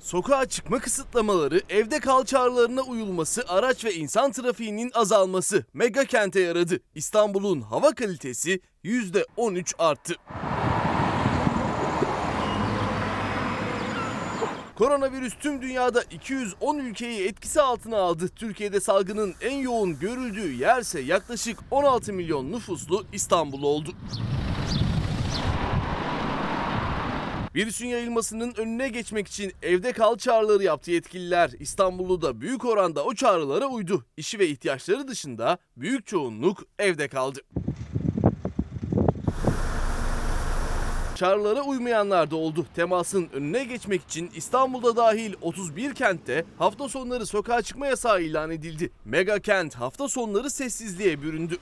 [0.00, 6.80] Sokağa çıkma kısıtlamaları, evde kal çağrılarına uyulması, araç ve insan trafiğinin azalması mega kente yaradı.
[6.94, 10.14] İstanbul'un hava kalitesi %13 arttı.
[14.78, 18.28] Koronavirüs tüm dünyada 210 ülkeyi etkisi altına aldı.
[18.28, 23.90] Türkiye'de salgının en yoğun görüldüğü yerse yaklaşık 16 milyon nüfuslu İstanbul oldu.
[27.54, 31.50] Virüsün yayılmasının önüne geçmek için evde kal çağrıları yaptı yetkililer.
[31.60, 34.04] İstanbul'u da büyük oranda o çağrılara uydu.
[34.16, 37.40] İşi ve ihtiyaçları dışında büyük çoğunluk evde kaldı.
[41.14, 42.66] Çağrılara uymayanlar da oldu.
[42.76, 48.90] Temasın önüne geçmek için İstanbul'da dahil 31 kentte hafta sonları sokağa çıkma yasağı ilan edildi.
[49.04, 51.56] Mega kent hafta sonları sessizliğe büründü.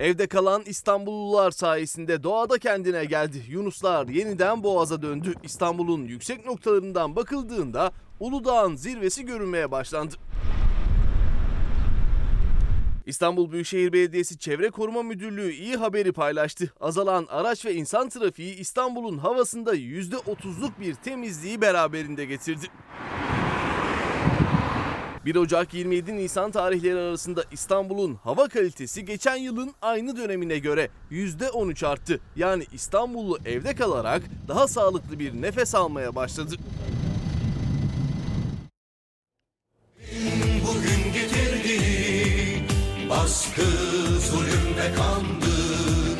[0.00, 3.42] Evde kalan İstanbullular sayesinde doğada kendine geldi.
[3.48, 5.34] Yunuslar yeniden boğaza döndü.
[5.42, 10.14] İstanbul'un yüksek noktalarından bakıldığında Uludağ'ın zirvesi görünmeye başlandı.
[13.08, 16.72] İstanbul Büyükşehir Belediyesi Çevre Koruma Müdürlüğü iyi haberi paylaştı.
[16.80, 22.66] Azalan araç ve insan trafiği İstanbul'un havasında %30'luk bir temizliği beraberinde getirdi.
[25.24, 31.86] 1 Ocak 27 Nisan tarihleri arasında İstanbul'un hava kalitesi geçen yılın aynı dönemine göre %13
[31.86, 32.20] arttı.
[32.36, 36.54] Yani İstanbullu evde kalarak daha sağlıklı bir nefes almaya başladı.
[40.66, 41.37] Bugün getirdiği
[43.10, 43.62] baskı,
[44.30, 46.18] zulüm ve kandır.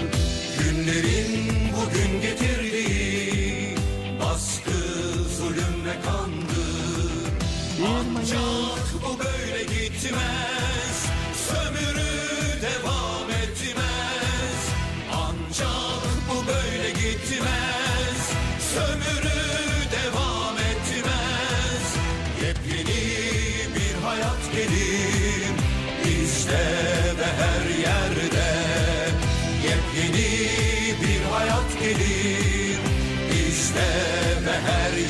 [0.59, 3.74] Günlerin bugün getirdiği
[4.20, 4.78] baskı,
[5.39, 7.28] zulüm ve kandır.
[7.86, 10.58] Ancak bu böyle gitmez,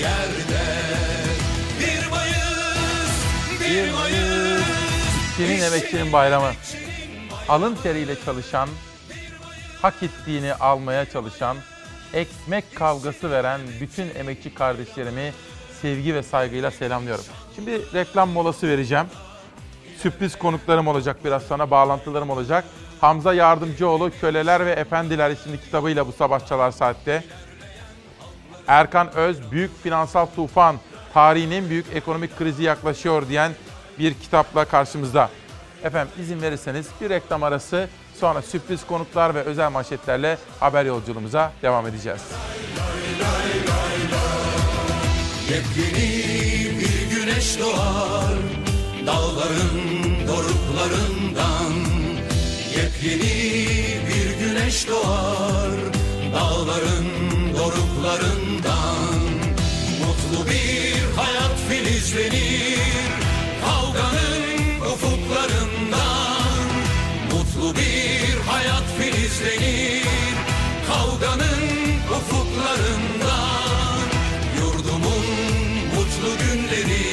[0.01, 0.65] yerde.
[1.81, 3.15] Bir Mayıs,
[3.61, 4.63] bir Mayıs.
[5.31, 6.53] İşçinin emekçinin bayramı.
[7.49, 8.69] Alın teriyle çalışan,
[9.83, 11.57] hak ettiğini almaya çalışan,
[12.15, 15.33] ekmek kavgası veren bütün emekçi kardeşlerimi
[15.83, 17.25] sevgi ve saygıyla selamlıyorum.
[17.57, 19.07] Şimdi reklam molası vereceğim.
[20.03, 22.65] Sürpriz konuklarım olacak biraz sonra, bağlantılarım olacak.
[23.01, 27.25] Hamza Yardımcıoğlu Köleler ve Efendiler isimli kitabıyla bu sabah çalar saatte.
[28.69, 30.77] Erkan Öz, büyük finansal tufan,
[31.15, 33.53] tarihin en büyük ekonomik krizi yaklaşıyor diyen
[33.99, 35.31] bir kitapla karşımızda.
[35.85, 37.89] Efendim izin verirseniz bir reklam arası
[38.21, 42.23] sonra sürpriz konuklar ve özel manşetlerle haber yolculuğumuza devam edeceğiz.
[45.51, 48.39] Yepyeni bir güneş doğar
[49.07, 51.73] Dağların doruklarından
[52.77, 53.69] Yepyeni
[54.09, 55.71] bir güneş doğar
[56.35, 59.19] Dağların doruklarından
[60.01, 62.79] Mutlu bir hayat filizlenir
[63.65, 66.69] Kavganın ufuklarından.
[67.33, 70.07] Mutlu bir hayat filizlenir
[70.87, 71.65] Kavganın
[72.19, 73.99] ufuklarından.
[74.59, 75.27] Yurdumun
[75.95, 77.07] mutlu günleri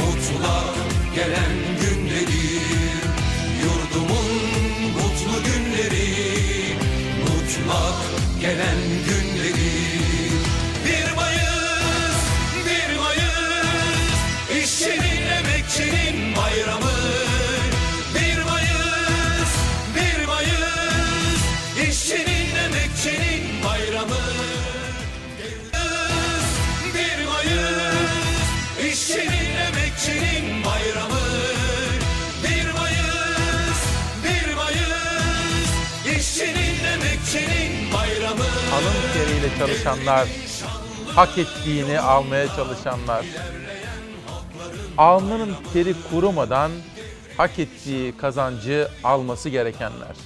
[0.00, 0.76] Mutlak
[1.14, 2.46] gelen günleri.
[3.62, 4.32] Yurdumun
[4.94, 6.08] mutlu günleri
[7.22, 8.00] Mutlak
[8.40, 9.15] gelen günleri
[39.58, 40.28] çalışanlar,
[41.14, 43.26] hak ettiğini almaya çalışanlar,
[44.98, 46.70] alnının teri kurumadan
[47.36, 50.16] hak ettiği kazancı alması gerekenler.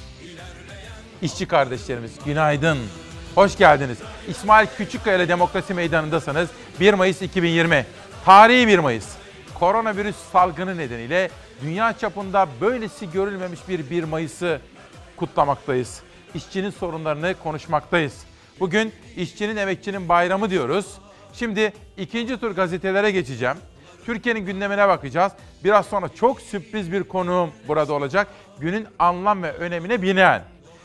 [1.23, 2.79] İşçi kardeşlerimiz günaydın.
[3.35, 3.99] Hoş geldiniz.
[4.29, 6.49] İsmail Küçükkaya ile Demokrasi Meydanı'ndasınız.
[6.81, 7.87] 1 Mayıs 2020.
[8.25, 9.07] Tarihi 1 Mayıs.
[9.55, 11.31] Koronavirüs salgını nedeniyle
[11.63, 14.61] dünya çapında böylesi görülmemiş bir 1 Mayıs'ı
[15.17, 16.01] kutlamaktayız.
[16.35, 18.15] İşçinin sorunlarını konuşmaktayız.
[18.61, 20.99] Bugün işçinin emekçinin bayramı diyoruz.
[21.33, 23.57] Şimdi ikinci tur gazetelere geçeceğim.
[24.07, 25.33] Türkiye'nin gündemine bakacağız.
[25.65, 28.29] Biraz sonra çok sürpriz bir konuğum burada olacak.
[28.59, 30.43] Günün anlam ve önemine binaen.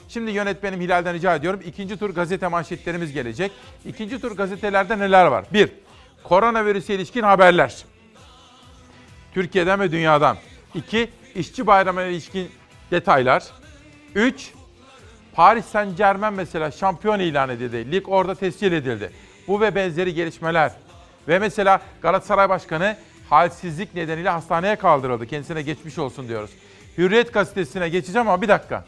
[0.07, 1.61] Şimdi yönetmenim Hilal'den rica ediyorum.
[1.65, 3.51] İkinci tur gazete manşetlerimiz gelecek.
[3.85, 5.45] İkinci tur gazetelerde neler var?
[5.53, 5.69] Bir,
[6.23, 7.85] koronavirüse ilişkin haberler.
[9.33, 10.37] Türkiye'den ve dünyadan.
[10.75, 12.51] İki, işçi bayramına ilişkin
[12.91, 13.43] detaylar.
[14.15, 14.51] Üç,
[15.35, 17.91] Paris Saint Germain mesela şampiyon ilan edildi.
[17.91, 19.11] Lig orada tescil edildi.
[19.47, 20.71] Bu ve benzeri gelişmeler.
[21.27, 22.97] Ve mesela Galatasaray Başkanı
[23.29, 25.27] halsizlik nedeniyle hastaneye kaldırıldı.
[25.27, 26.49] Kendisine geçmiş olsun diyoruz.
[26.97, 28.85] Hürriyet gazetesine geçeceğim ama bir dakika.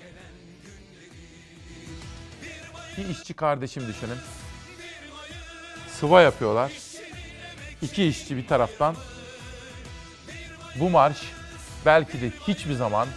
[2.98, 4.18] Bir işçi kardeşim düşünün.
[6.00, 6.72] Sıva yapıyorlar.
[7.82, 8.96] İki işçi bir taraftan.
[10.76, 11.18] Bu marş
[11.86, 13.08] belki de hiçbir zaman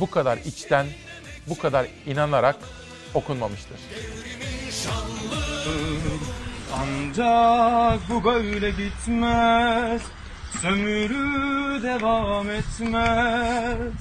[0.00, 0.86] bu kadar içten,
[1.46, 2.56] bu kadar inanarak
[3.16, 3.80] okunmamıştır.
[6.74, 10.02] Ancak bu böyle gitmez
[10.62, 13.92] Sömürü devam etmez.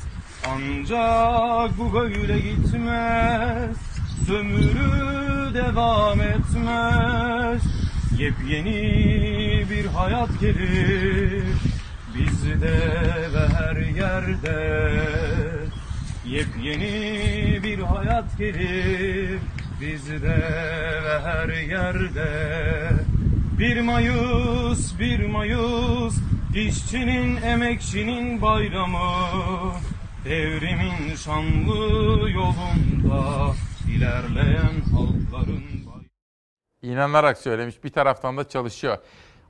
[0.47, 3.78] Ancak bu böyle gitmez
[4.28, 7.61] Sömürü devam etmez.
[8.20, 11.43] Yepyeni bir hayat gelir
[12.16, 12.72] Bizde
[13.34, 14.86] ve her yerde
[16.28, 19.39] Yepyeni bir hayat gelir
[19.82, 20.38] bizde
[21.05, 22.89] ve her yerde.
[23.59, 26.15] Bir Mayıs, bir Mayıs,
[26.55, 28.99] işçinin, emekçinin bayramı.
[30.26, 33.53] Devrimin şanlı yolunda
[33.95, 35.65] ilerleyen halkların
[36.82, 38.97] İnanarak söylemiş bir taraftan da çalışıyor.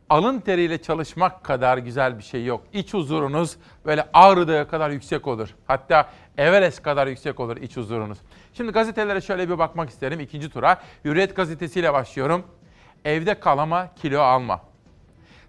[0.09, 2.63] Alın teriyle çalışmak kadar güzel bir şey yok.
[2.73, 5.49] İç huzurunuz böyle Ağrı Dağı kadar yüksek olur.
[5.67, 8.17] Hatta Everest kadar yüksek olur iç huzurunuz.
[8.53, 10.81] Şimdi gazetelere şöyle bir bakmak isterim ikinci tura.
[11.05, 12.43] Hürriyet gazetesiyle başlıyorum.
[13.05, 14.61] Evde kal ama kilo alma.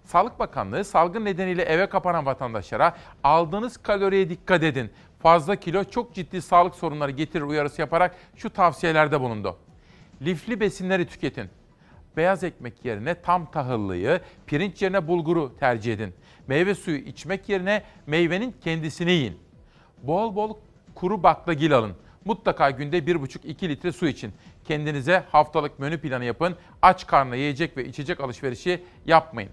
[0.03, 4.91] Sağlık Bakanlığı salgın nedeniyle eve kapanan vatandaşlara aldığınız kaloriye dikkat edin.
[5.19, 9.57] Fazla kilo çok ciddi sağlık sorunları getirir uyarısı yaparak şu tavsiyelerde bulundu.
[10.21, 11.49] Lifli besinleri tüketin.
[12.17, 16.13] Beyaz ekmek yerine tam tahıllıyı, pirinç yerine bulguru tercih edin.
[16.47, 19.39] Meyve suyu içmek yerine meyvenin kendisini yiyin.
[20.03, 20.57] Bol bol
[20.99, 21.93] kuru baklagil alın.
[22.25, 24.33] Mutlaka günde 1,5-2 litre su için.
[24.65, 26.55] Kendinize haftalık menü planı yapın.
[26.81, 29.49] Aç karnına yiyecek ve içecek alışverişi yapmayın.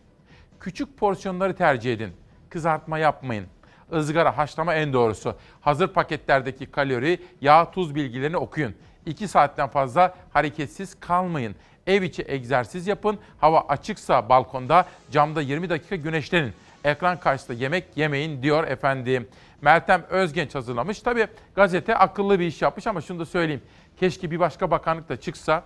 [0.61, 2.13] Küçük porsiyonları tercih edin.
[2.51, 3.47] Kızartma yapmayın.
[3.93, 5.37] Izgara, haşlama en doğrusu.
[5.61, 8.75] Hazır paketlerdeki kalori, yağ, tuz bilgilerini okuyun.
[9.07, 11.55] 2 saatten fazla hareketsiz kalmayın.
[11.87, 13.19] Ev içi egzersiz yapın.
[13.39, 16.53] Hava açıksa balkonda, camda 20 dakika güneşlenin.
[16.85, 19.29] Ekran karşısında yemek yemeyin diyor efendim.
[19.63, 21.01] Meltem Özgenç hazırlamış.
[21.01, 23.63] Tabii gazete akıllı bir iş yapmış ama şunu da söyleyeyim.
[23.97, 25.65] Keşke bir başka bakanlık da çıksa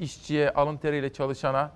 [0.00, 1.72] işçiye, alın teriyle çalışana,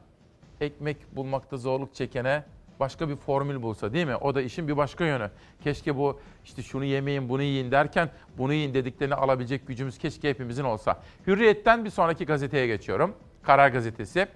[0.61, 2.45] ekmek bulmakta zorluk çekene
[2.81, 4.17] başka bir formül bulsa değil mi?
[4.17, 5.31] O da işin bir başka yönü.
[5.65, 10.65] Keşke bu işte şunu yemeyin, bunu yiyin derken bunu yiyin dediklerini alabilecek gücümüz keşke hepimizin
[10.65, 11.01] olsa.
[11.27, 13.15] Hürriyet'ten bir sonraki gazeteye geçiyorum.
[13.43, 14.27] Karar Gazetesi.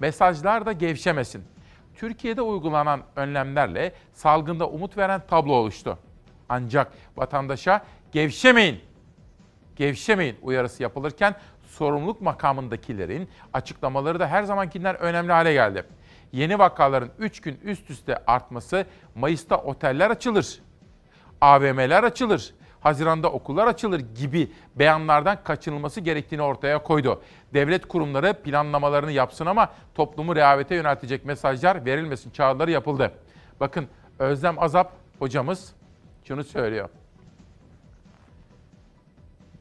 [0.00, 1.44] Mesajlar da gevşemesin.
[1.94, 5.98] Türkiye'de uygulanan önlemlerle salgında umut veren tablo oluştu.
[6.48, 8.80] Ancak vatandaşa gevşemeyin,
[9.76, 11.34] gevşemeyin uyarısı yapılırken
[11.66, 15.84] sorumluluk makamındakilerin açıklamaları da her zamankinden önemli hale geldi.
[16.32, 20.60] Yeni vakaların 3 gün üst üste artması Mayıs'ta oteller açılır,
[21.40, 27.22] AVM'ler açılır, Haziran'da okullar açılır gibi beyanlardan kaçınılması gerektiğini ortaya koydu.
[27.54, 33.12] Devlet kurumları planlamalarını yapsın ama toplumu rehavete yöneltecek mesajlar verilmesin çağrıları yapıldı.
[33.60, 33.86] Bakın
[34.18, 35.72] Özlem Azap hocamız
[36.24, 36.88] şunu söylüyor.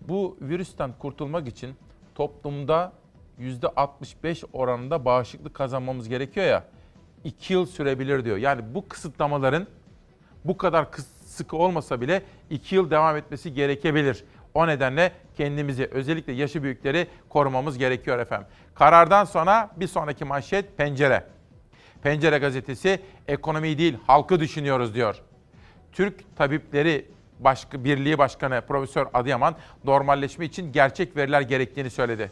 [0.01, 1.75] Bu virüsten kurtulmak için
[2.15, 2.93] toplumda
[3.39, 6.63] %65 oranında bağışıklık kazanmamız gerekiyor ya.
[7.23, 8.37] 2 yıl sürebilir diyor.
[8.37, 9.67] Yani bu kısıtlamaların
[10.45, 10.87] bu kadar
[11.25, 14.23] sıkı olmasa bile 2 yıl devam etmesi gerekebilir.
[14.53, 18.47] O nedenle kendimizi özellikle yaşı büyükleri korumamız gerekiyor efendim.
[18.75, 21.23] Karardan sonra bir sonraki manşet pencere.
[22.03, 25.21] Pencere gazetesi ekonomiyi değil halkı düşünüyoruz diyor.
[25.91, 27.05] Türk Tabipleri
[27.39, 32.31] Başka, Birliği Başkanı Profesör Adıyaman normalleşme için gerçek veriler gerektiğini söyledi.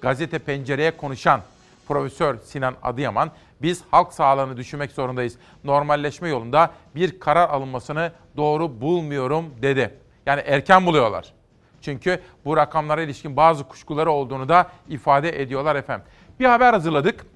[0.00, 1.40] Gazete Pencere'ye konuşan
[1.88, 3.30] Profesör Sinan Adıyaman,
[3.62, 5.38] biz halk sağlığını düşünmek zorundayız.
[5.64, 9.94] Normalleşme yolunda bir karar alınmasını doğru bulmuyorum dedi.
[10.26, 11.37] Yani erken buluyorlar.
[11.82, 16.06] Çünkü bu rakamlara ilişkin bazı kuşkuları olduğunu da ifade ediyorlar efendim.
[16.40, 17.26] Bir haber hazırladık.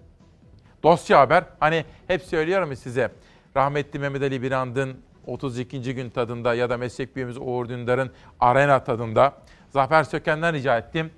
[0.82, 1.44] Dosya haber.
[1.60, 3.12] Hani hep söylüyorum size.
[3.56, 5.94] Rahmetli Mehmet Ali Birand'ın 32.
[5.94, 9.32] gün tadında ya da meslek büyüğümüz Uğur Dündar'ın arena tadında
[9.70, 11.10] Zafer Söken'den rica ettim.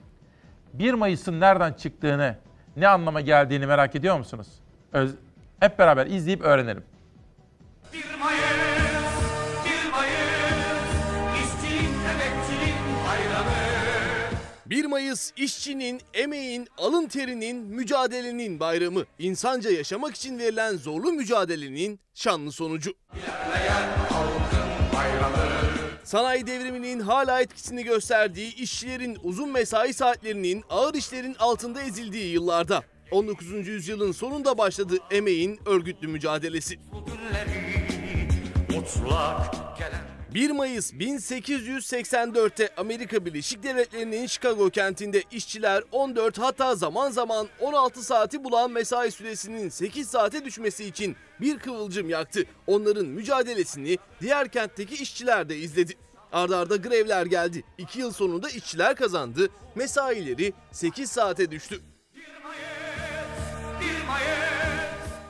[0.72, 2.36] 1 Mayıs'ın nereden çıktığını,
[2.76, 4.48] ne anlama geldiğini merak ediyor musunuz?
[4.92, 5.14] Öz-
[5.60, 6.84] hep beraber izleyip öğrenelim.
[7.92, 8.40] 1 Mayıs,
[14.66, 19.04] 1 Mayıs işçinin, emeğin, alın terinin, mücadelenin bayramı.
[19.18, 22.94] İnsanca yaşamak için verilen zorlu mücadelenin şanlı sonucu.
[26.04, 33.68] Sanayi devriminin hala etkisini gösterdiği işçilerin uzun mesai saatlerinin ağır işlerin altında ezildiği yıllarda 19.
[33.68, 36.78] yüzyılın sonunda başladı emeğin örgütlü mücadelesi.
[40.34, 48.44] 1 Mayıs 1884'te Amerika Birleşik Devletleri'nin Chicago kentinde işçiler 14 hatta zaman zaman 16 saati
[48.44, 52.44] bulan mesai süresinin 8 saate düşmesi için bir kıvılcım yaktı.
[52.66, 55.92] Onların mücadelesini diğer kentteki işçiler de izledi.
[56.32, 57.64] Arda arda grevler geldi.
[57.78, 59.48] 2 yıl sonunda işçiler kazandı.
[59.74, 61.80] Mesaileri 8 saate düştü.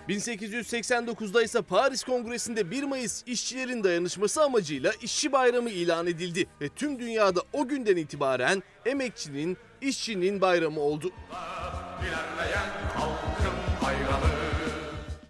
[0.09, 6.99] 1889'da ise Paris Kongresi'nde 1 Mayıs işçilerin dayanışması amacıyla işçi bayramı ilan edildi ve tüm
[6.99, 11.11] dünyada o günden itibaren emekçinin, işçinin bayramı oldu.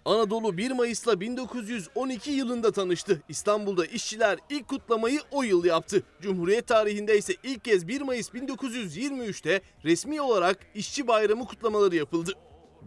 [0.05, 3.21] Anadolu 1 Mayıs'la 1912 yılında tanıştı.
[3.29, 6.03] İstanbul'da işçiler ilk kutlamayı o yıl yaptı.
[6.21, 12.31] Cumhuriyet tarihinde ise ilk kez 1 Mayıs 1923'te resmi olarak işçi bayramı kutlamaları yapıldı.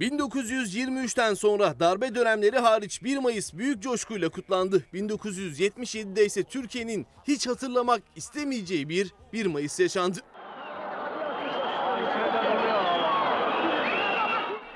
[0.00, 4.84] 1923'ten sonra darbe dönemleri hariç 1 Mayıs büyük coşkuyla kutlandı.
[4.94, 10.18] 1977'de ise Türkiye'nin hiç hatırlamak istemeyeceği bir 1 Mayıs yaşandı.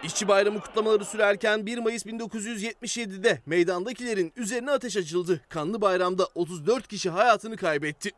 [0.05, 5.41] İşçi bayramı kutlamaları sürerken 1 Mayıs 1977'de meydandakilerin üzerine ateş açıldı.
[5.49, 8.11] Kanlı bayramda 34 kişi hayatını kaybetti.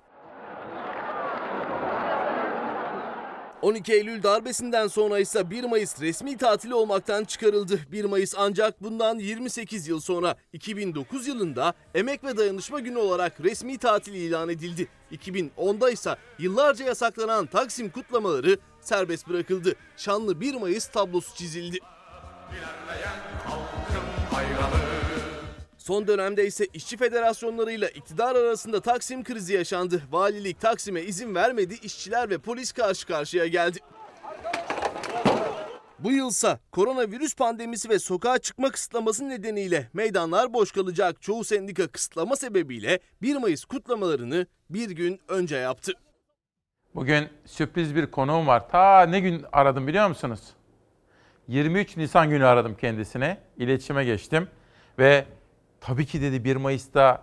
[3.64, 7.80] 12 Eylül darbesinden sonra ise 1 Mayıs resmi tatili olmaktan çıkarıldı.
[7.92, 13.78] 1 Mayıs ancak bundan 28 yıl sonra 2009 yılında Emek ve Dayanışma Günü olarak resmi
[13.78, 14.88] tatil ilan edildi.
[15.12, 19.74] 2010'da ise yıllarca yasaklanan Taksim kutlamaları serbest bırakıldı.
[19.96, 21.78] Şanlı 1 Mayıs tablosu çizildi.
[25.85, 30.03] Son dönemde ise işçi federasyonlarıyla iktidar arasında Taksim krizi yaşandı.
[30.11, 33.78] Valilik Taksim'e izin vermedi, işçiler ve polis karşı karşıya geldi.
[35.99, 41.22] Bu yılsa koronavirüs pandemisi ve sokağa çıkma kısıtlaması nedeniyle meydanlar boş kalacak.
[41.22, 45.93] Çoğu sendika kısıtlama sebebiyle 1 Mayıs kutlamalarını bir gün önce yaptı.
[46.95, 48.68] Bugün sürpriz bir konuğum var.
[48.68, 50.41] Ta ne gün aradım biliyor musunuz?
[51.49, 53.39] 23 Nisan günü aradım kendisine.
[53.57, 54.49] İletişime geçtim
[54.99, 55.24] ve
[55.87, 57.22] tabii ki dedi 1 Mayıs'ta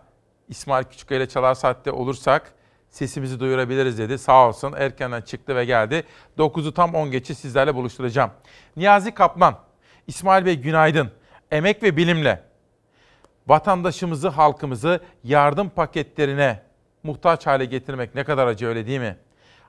[0.49, 2.53] İsmail Küçükkaya ile Çalar Saat'te olursak
[2.89, 4.17] sesimizi duyurabiliriz dedi.
[4.17, 6.03] Sağ olsun erkenden çıktı ve geldi.
[6.37, 8.31] 9'u tam 10 geçe sizlerle buluşturacağım.
[8.77, 9.57] Niyazi Kaplan,
[10.07, 11.11] İsmail Bey günaydın.
[11.51, 12.43] Emek ve bilimle
[13.47, 16.61] Vatandaşımızı, halkımızı yardım paketlerine
[17.03, 19.17] muhtaç hale getirmek ne kadar acı öyle değil mi?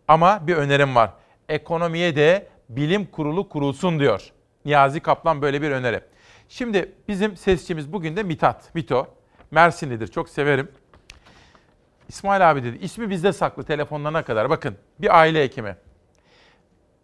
[0.08, 1.10] Ama bir önerim var.
[1.48, 4.32] Ekonomiye de bilim kurulu kurulsun diyor.
[4.64, 6.00] Niyazi Kaplan böyle bir öneri.
[6.52, 9.06] Şimdi bizim sesçimiz bugün de Mitat, Mito.
[9.50, 10.68] Mersinlidir, çok severim.
[12.08, 14.50] İsmail abi dedi, ismi bizde saklı telefonlarına kadar.
[14.50, 15.76] Bakın, bir aile hekimi.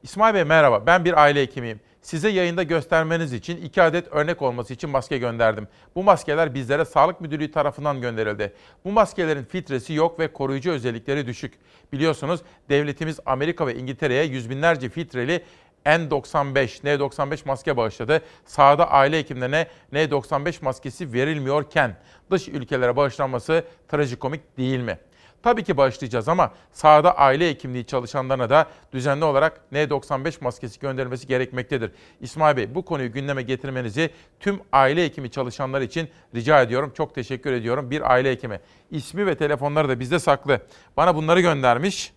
[0.02, 1.80] İsmail Bey merhaba, ben bir aile hekimiyim.
[2.02, 5.68] Size yayında göstermeniz için iki adet örnek olması için maske gönderdim.
[5.94, 8.52] Bu maskeler bizlere Sağlık Müdürlüğü tarafından gönderildi.
[8.84, 11.54] Bu maskelerin filtresi yok ve koruyucu özellikleri düşük.
[11.92, 15.44] Biliyorsunuz devletimiz Amerika ve İngiltere'ye yüz binlerce filtreli
[15.88, 18.22] N95, N95 maske bağışladı.
[18.44, 21.96] Sahada aile hekimlerine N95 maskesi verilmiyorken
[22.30, 24.98] dış ülkelere bağışlanması trajikomik değil mi?
[25.42, 31.92] Tabii ki bağışlayacağız ama sahada aile hekimliği çalışanlarına da düzenli olarak N95 maskesi gönderilmesi gerekmektedir.
[32.20, 34.10] İsmail Bey bu konuyu gündeme getirmenizi
[34.40, 36.92] tüm aile hekimi çalışanlar için rica ediyorum.
[36.96, 37.90] Çok teşekkür ediyorum.
[37.90, 38.60] Bir aile hekimi.
[38.90, 40.60] İsmi ve telefonları da bizde saklı.
[40.96, 42.12] Bana bunları göndermiş.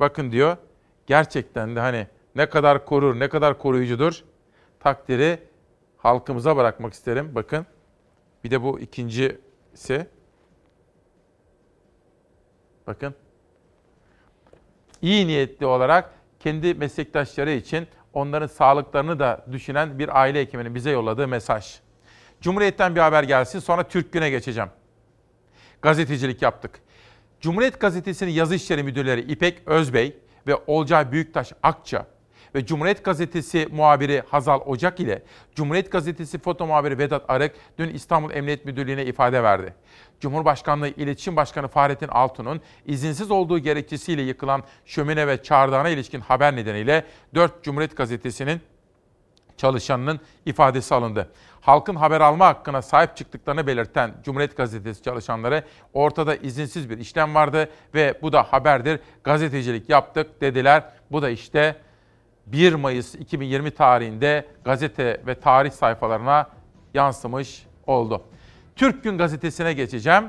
[0.00, 0.56] Bakın diyor.
[1.06, 2.06] Gerçekten de hani
[2.38, 4.24] ne kadar korur, ne kadar koruyucudur
[4.80, 5.38] takdiri
[5.96, 7.34] halkımıza bırakmak isterim.
[7.34, 7.66] Bakın.
[8.44, 10.06] Bir de bu ikincisi.
[12.86, 13.14] Bakın.
[15.02, 21.28] İyi niyetli olarak kendi meslektaşları için onların sağlıklarını da düşünen bir aile hekiminin bize yolladığı
[21.28, 21.80] mesaj.
[22.40, 24.70] Cumhuriyet'ten bir haber gelsin sonra Türk Gün'e geçeceğim.
[25.82, 26.80] Gazetecilik yaptık.
[27.40, 32.06] Cumhuriyet Gazetesi'nin yazı işleri müdürleri İpek Özbey ve Olcay Büyüktaş Akça
[32.54, 35.22] ve Cumhuriyet Gazetesi muhabiri Hazal Ocak ile
[35.54, 39.74] Cumhuriyet Gazetesi foto muhabiri Vedat Arık dün İstanbul Emniyet Müdürlüğü'ne ifade verdi.
[40.20, 47.04] Cumhurbaşkanlığı İletişim Başkanı Fahrettin Altun'un izinsiz olduğu gerekçesiyle yıkılan şömine ve çardağına ilişkin haber nedeniyle
[47.34, 48.60] 4 Cumhuriyet Gazetesi'nin
[49.56, 51.30] çalışanının ifadesi alındı.
[51.60, 57.70] Halkın haber alma hakkına sahip çıktıklarını belirten Cumhuriyet Gazetesi çalışanları ortada izinsiz bir işlem vardı
[57.94, 59.00] ve bu da haberdir.
[59.24, 60.84] Gazetecilik yaptık dediler.
[61.10, 61.76] Bu da işte
[62.52, 66.50] 1 Mayıs 2020 tarihinde gazete ve tarih sayfalarına
[66.94, 68.22] yansımış oldu.
[68.76, 70.24] Türk Gün Gazetesi'ne geçeceğim.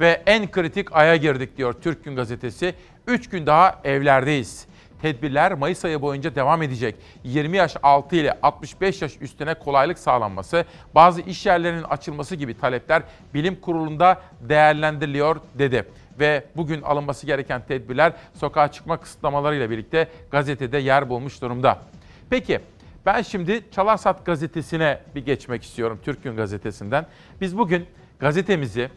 [0.00, 2.74] Ve en kritik aya girdik diyor Türk Gün Gazetesi.
[3.06, 4.66] 3 gün daha evlerdeyiz.
[5.02, 6.96] Tedbirler Mayıs ayı boyunca devam edecek.
[7.24, 13.02] 20 yaş altı ile 65 yaş üstüne kolaylık sağlanması, bazı iş yerlerinin açılması gibi talepler
[13.34, 15.84] bilim kurulunda değerlendiriliyor dedi.
[16.18, 21.78] Ve bugün alınması gereken tedbirler sokağa çıkma kısıtlamalarıyla birlikte gazetede yer bulmuş durumda.
[22.30, 22.60] Peki
[23.06, 27.06] ben şimdi Çalarsat gazetesine bir geçmek istiyorum Türk Gün gazetesinden.
[27.40, 27.86] Biz bugün
[28.18, 28.90] gazetemizi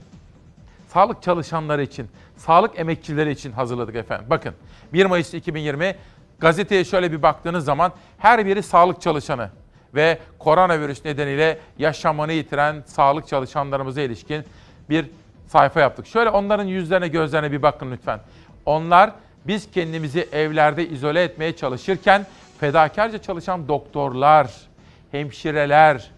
[0.87, 2.07] sağlık çalışanları için,
[2.37, 4.25] sağlık emekçileri için hazırladık efendim.
[4.29, 4.53] Bakın
[4.93, 5.95] 1 Mayıs 2020
[6.39, 9.49] gazeteye şöyle bir baktığınız zaman her biri sağlık çalışanı
[9.95, 14.43] ve koronavirüs nedeniyle yaşamını yitiren sağlık çalışanlarımıza ilişkin
[14.89, 15.05] bir
[15.47, 16.07] sayfa yaptık.
[16.07, 18.19] Şöyle onların yüzlerine gözlerine bir bakın lütfen.
[18.65, 19.11] Onlar
[19.47, 22.25] biz kendimizi evlerde izole etmeye çalışırken
[22.59, 24.51] fedakarca çalışan doktorlar,
[25.11, 26.11] hemşireler,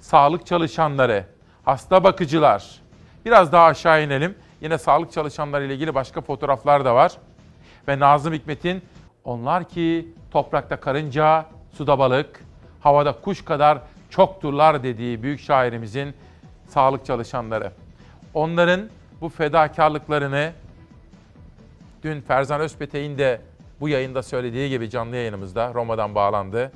[0.00, 1.24] sağlık çalışanları,
[1.64, 2.80] hasta bakıcılar.
[3.24, 4.34] Biraz daha aşağı inelim.
[4.60, 7.12] Yine sağlık çalışanları ile ilgili başka fotoğraflar da var.
[7.88, 8.82] Ve Nazım Hikmet'in
[9.24, 12.40] onlar ki toprakta karınca, suda balık,
[12.80, 13.78] havada kuş kadar
[14.10, 16.14] çokturlar dediği büyük şairimizin
[16.68, 17.72] sağlık çalışanları.
[18.34, 18.88] Onların
[19.20, 20.52] bu fedakarlıklarını
[22.02, 23.40] dün Ferzan Özpetek'in de
[23.80, 26.72] bu yayında söylediği gibi canlı yayınımızda Roma'dan bağlandı.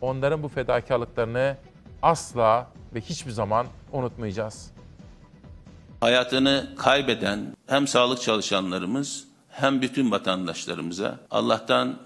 [0.00, 1.56] Onların bu fedakarlıklarını
[2.02, 4.70] asla ve hiçbir zaman unutmayacağız.
[6.00, 11.98] Hayatını kaybeden hem sağlık çalışanlarımız hem bütün vatandaşlarımıza Allah'tan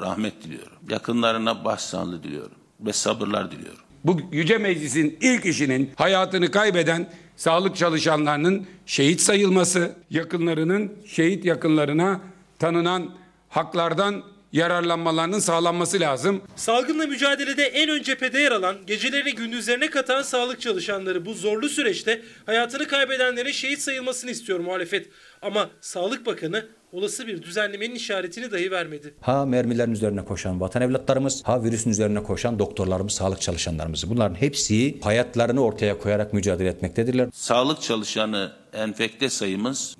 [0.00, 0.78] rahmet diliyorum.
[0.88, 3.84] Yakınlarına başsağlığı diliyorum ve sabırlar diliyorum.
[4.04, 12.20] Bu Yüce Meclis'in ilk işinin hayatını kaybeden sağlık çalışanlarının şehit sayılması, yakınlarının şehit yakınlarına
[12.58, 13.10] tanınan
[13.48, 14.22] haklardan
[14.52, 16.42] yararlanmalarının sağlanması lazım.
[16.56, 22.22] Salgınla mücadelede en ön cephede yer alan, gecelerini gündüzlerine katan sağlık çalışanları bu zorlu süreçte
[22.46, 25.08] hayatını kaybedenlerin şehit sayılmasını istiyor muhalefet.
[25.42, 29.14] Ama Sağlık Bakanı olası bir düzenlemenin işaretini dahi vermedi.
[29.20, 34.10] Ha mermilerin üzerine koşan vatan evlatlarımız, ha virüsün üzerine koşan doktorlarımız, sağlık çalışanlarımız.
[34.10, 37.28] Bunların hepsi hayatlarını ortaya koyarak mücadele etmektedirler.
[37.32, 39.96] Sağlık çalışanı enfekte sayımız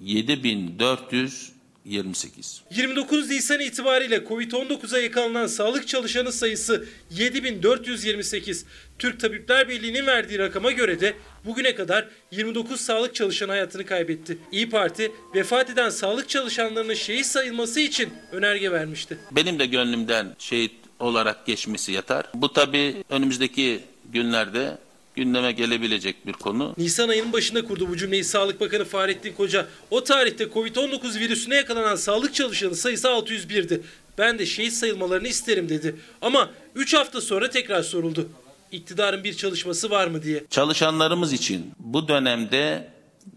[1.84, 2.62] 7428.
[2.70, 8.64] 29 Nisan itibariyle Covid-19'a yakalanan sağlık çalışanı sayısı 7428.
[8.98, 11.14] Türk Tabipler Birliği'nin verdiği rakama göre de
[11.44, 14.38] bugüne kadar 29 sağlık çalışanı hayatını kaybetti.
[14.52, 19.18] İyi Parti vefat eden sağlık çalışanlarının şehit sayılması için önerge vermişti.
[19.32, 22.26] Benim de gönlümden şehit olarak geçmesi yatar.
[22.34, 23.80] Bu tabi önümüzdeki
[24.12, 24.78] günlerde
[25.14, 26.74] gündeme gelebilecek bir konu.
[26.78, 29.66] Nisan ayının başında kurdu bu cümleyi Sağlık Bakanı Fahrettin Koca.
[29.90, 33.82] O tarihte Covid-19 virüsüne yakalanan sağlık çalışanı sayısı 601'di.
[34.18, 35.96] Ben de şehit sayılmalarını isterim dedi.
[36.22, 38.28] Ama 3 hafta sonra tekrar soruldu.
[38.72, 40.44] İktidarın bir çalışması var mı diye.
[40.50, 42.88] Çalışanlarımız için bu dönemde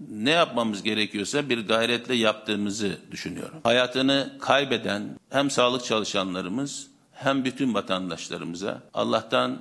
[0.10, 3.60] ne yapmamız gerekiyorsa bir gayretle yaptığımızı düşünüyorum.
[3.64, 9.60] Hayatını kaybeden hem sağlık çalışanlarımız hem bütün vatandaşlarımıza Allah'tan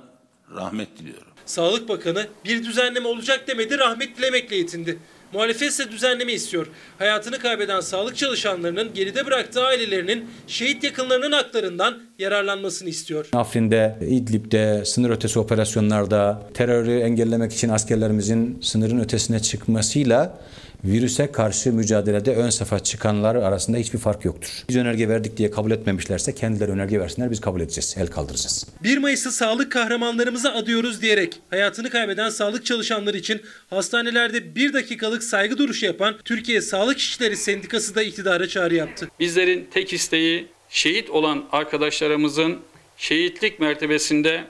[0.55, 1.26] rahmet diliyorum.
[1.47, 4.97] Sağlık Bakanı bir düzenleme olacak demedi rahmet dilemekle yetindi.
[5.33, 6.67] Muhalefet ise düzenleme istiyor.
[6.97, 13.29] Hayatını kaybeden sağlık çalışanlarının geride bıraktığı ailelerinin şehit yakınlarının haklarından yararlanmasını istiyor.
[13.33, 20.39] Afrin'de, İdlib'de, sınır ötesi operasyonlarda terörü engellemek için askerlerimizin sınırın ötesine çıkmasıyla
[20.85, 24.49] virüse karşı mücadelede ön safa çıkanlar arasında hiçbir fark yoktur.
[24.69, 28.65] Biz önerge verdik diye kabul etmemişlerse kendileri önerge versinler biz kabul edeceğiz, el kaldıracağız.
[28.83, 35.57] 1 Mayıs'ı sağlık kahramanlarımıza adıyoruz diyerek hayatını kaybeden sağlık çalışanları için hastanelerde bir dakikalık saygı
[35.57, 39.09] duruşu yapan Türkiye Sağlık İşçileri Sendikası da iktidara çağrı yaptı.
[39.19, 42.57] Bizlerin tek isteği şehit olan arkadaşlarımızın
[42.97, 44.43] şehitlik mertebesinde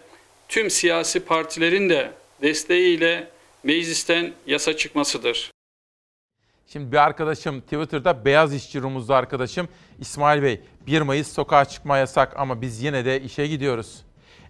[0.49, 2.11] tüm siyasi partilerin de
[2.41, 3.27] desteğiyle
[3.63, 5.51] meclisten yasa çıkmasıdır.
[6.67, 9.67] Şimdi bir arkadaşım Twitter'da beyaz işçi rumuzlu arkadaşım
[9.99, 14.01] İsmail Bey 1 Mayıs sokağa çıkma yasak ama biz yine de işe gidiyoruz.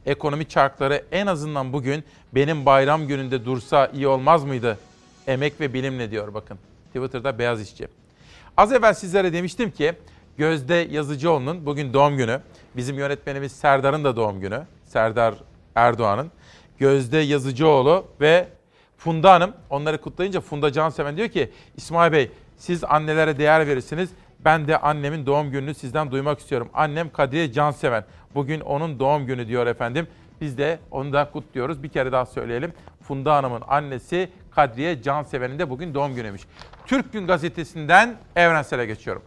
[0.05, 2.03] Ekonomi çarkları en azından bugün
[2.35, 4.77] benim bayram gününde dursa iyi olmaz mıydı?
[5.27, 6.59] Emek ve bilimle diyor bakın.
[6.93, 7.87] Twitter'da beyaz işçi.
[8.57, 9.93] Az evvel sizlere demiştim ki
[10.37, 12.41] Gözde Yazıcıoğlu'nun bugün doğum günü.
[12.75, 14.61] Bizim yönetmenimiz Serdar'ın da doğum günü.
[14.83, 15.35] Serdar
[15.75, 16.31] Erdoğan'ın.
[16.77, 18.47] Gözde Yazıcıoğlu ve
[18.97, 24.09] Funda Hanım onları kutlayınca Funda Canseven diyor ki İsmail Bey siz annelere değer verirsiniz.
[24.39, 26.69] Ben de annemin doğum gününü sizden duymak istiyorum.
[26.73, 28.05] Annem Kadriye Canseven.
[28.35, 30.07] Bugün onun doğum günü diyor efendim.
[30.41, 31.83] Biz de onu da kutluyoruz.
[31.83, 32.73] Bir kere daha söyleyelim.
[33.01, 36.41] Funda Hanım'ın annesi Kadriye Canseven'in de bugün doğum günüymüş.
[36.85, 39.23] Türk Gün Gazetesi'nden Evrensel'e geçiyorum.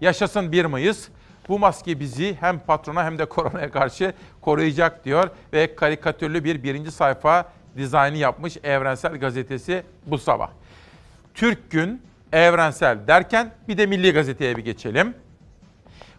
[0.00, 1.08] Yaşasın 1 Mayıs.
[1.48, 6.90] Bu maske bizi hem patrona hem de koronaya karşı koruyacak diyor ve karikatürlü bir birinci
[6.90, 10.50] sayfa dizaynı yapmış Evrensel Gazetesi bu sabah.
[11.34, 12.02] Türk Gün,
[12.32, 15.14] Evrensel derken bir de Milli Gazete'ye bir geçelim.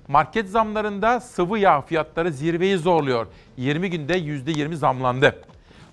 [0.07, 3.27] Market zamlarında sıvı yağ fiyatları zirveyi zorluyor.
[3.57, 5.35] 20 günde %20 zamlandı.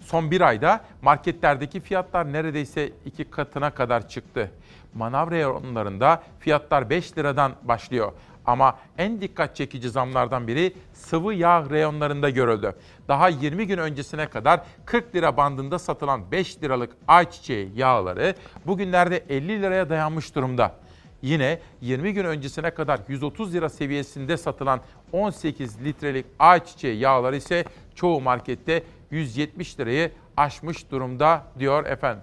[0.00, 4.50] Son bir ayda marketlerdeki fiyatlar neredeyse iki katına kadar çıktı.
[4.94, 8.12] Manav reyonlarında fiyatlar 5 liradan başlıyor.
[8.46, 12.74] Ama en dikkat çekici zamlardan biri sıvı yağ reyonlarında görüldü.
[13.08, 18.34] Daha 20 gün öncesine kadar 40 lira bandında satılan 5 liralık ayçiçeği yağları
[18.66, 20.74] bugünlerde 50 liraya dayanmış durumda.
[21.22, 24.80] Yine 20 gün öncesine kadar 130 lira seviyesinde satılan
[25.12, 32.22] 18 litrelik ayçiçeği yağları ise çoğu markette 170 lirayı aşmış durumda diyor efendim.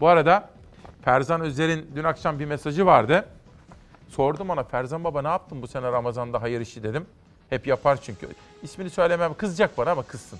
[0.00, 0.50] Bu arada
[1.04, 3.24] Ferzan Özer'in dün akşam bir mesajı vardı.
[4.08, 7.06] Sordum ona Ferzan Baba ne yaptın bu sene Ramazan'da hayır işi dedim.
[7.50, 8.28] Hep yapar çünkü.
[8.62, 10.38] İsmini söylemem kızacak bana ama kızsın.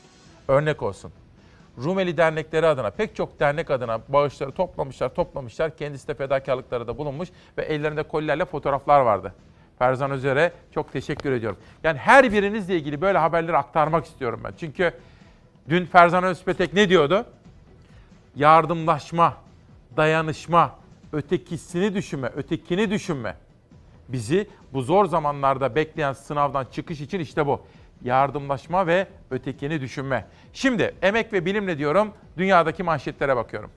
[0.49, 1.13] Örnek olsun.
[1.85, 5.77] Rumeli dernekleri adına pek çok dernek adına bağışları toplamışlar toplamışlar.
[5.77, 9.35] Kendisi de fedakarlıkları da bulunmuş ve ellerinde kolilerle fotoğraflar vardı.
[9.79, 11.59] Ferzan Özer'e çok teşekkür ediyorum.
[11.85, 14.53] Yani her birinizle ilgili böyle haberleri aktarmak istiyorum ben.
[14.61, 14.93] Çünkü
[15.69, 17.27] dün Ferzan Özpetek ne diyordu?
[18.37, 19.37] Yardımlaşma,
[19.97, 20.77] dayanışma,
[21.13, 23.37] ötekisini düşünme, ötekini düşünme.
[24.09, 27.61] Bizi bu zor zamanlarda bekleyen sınavdan çıkış için işte bu.
[28.05, 30.27] Yardımlaşma ve ötekini düşünme.
[30.53, 33.71] Şimdi emek ve bilimle diyorum dünyadaki manşetlere bakıyorum.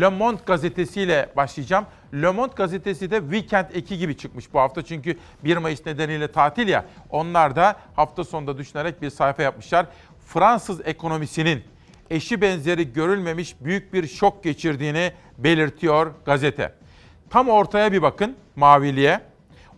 [0.00, 1.86] Le Monde gazetesiyle başlayacağım.
[2.14, 4.82] Le Monde gazetesi de Weekend eki gibi çıkmış bu hafta.
[4.82, 6.84] Çünkü 1 Mayıs nedeniyle tatil ya.
[7.10, 9.86] Onlar da hafta sonunda düşünerek bir sayfa yapmışlar.
[10.26, 11.64] Fransız ekonomisinin
[12.10, 16.81] eşi benzeri görülmemiş büyük bir şok geçirdiğini belirtiyor gazete.
[17.32, 19.20] Tam ortaya bir bakın maviliğe.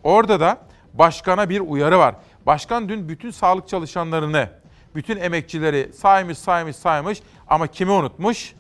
[0.03, 0.59] Orada da
[0.95, 2.15] başkana bir uyarı var.
[2.47, 4.49] Başkan dün bütün sağlık çalışanlarını,
[4.95, 8.55] bütün emekçileri saymış saymış saymış ama kimi unutmuş?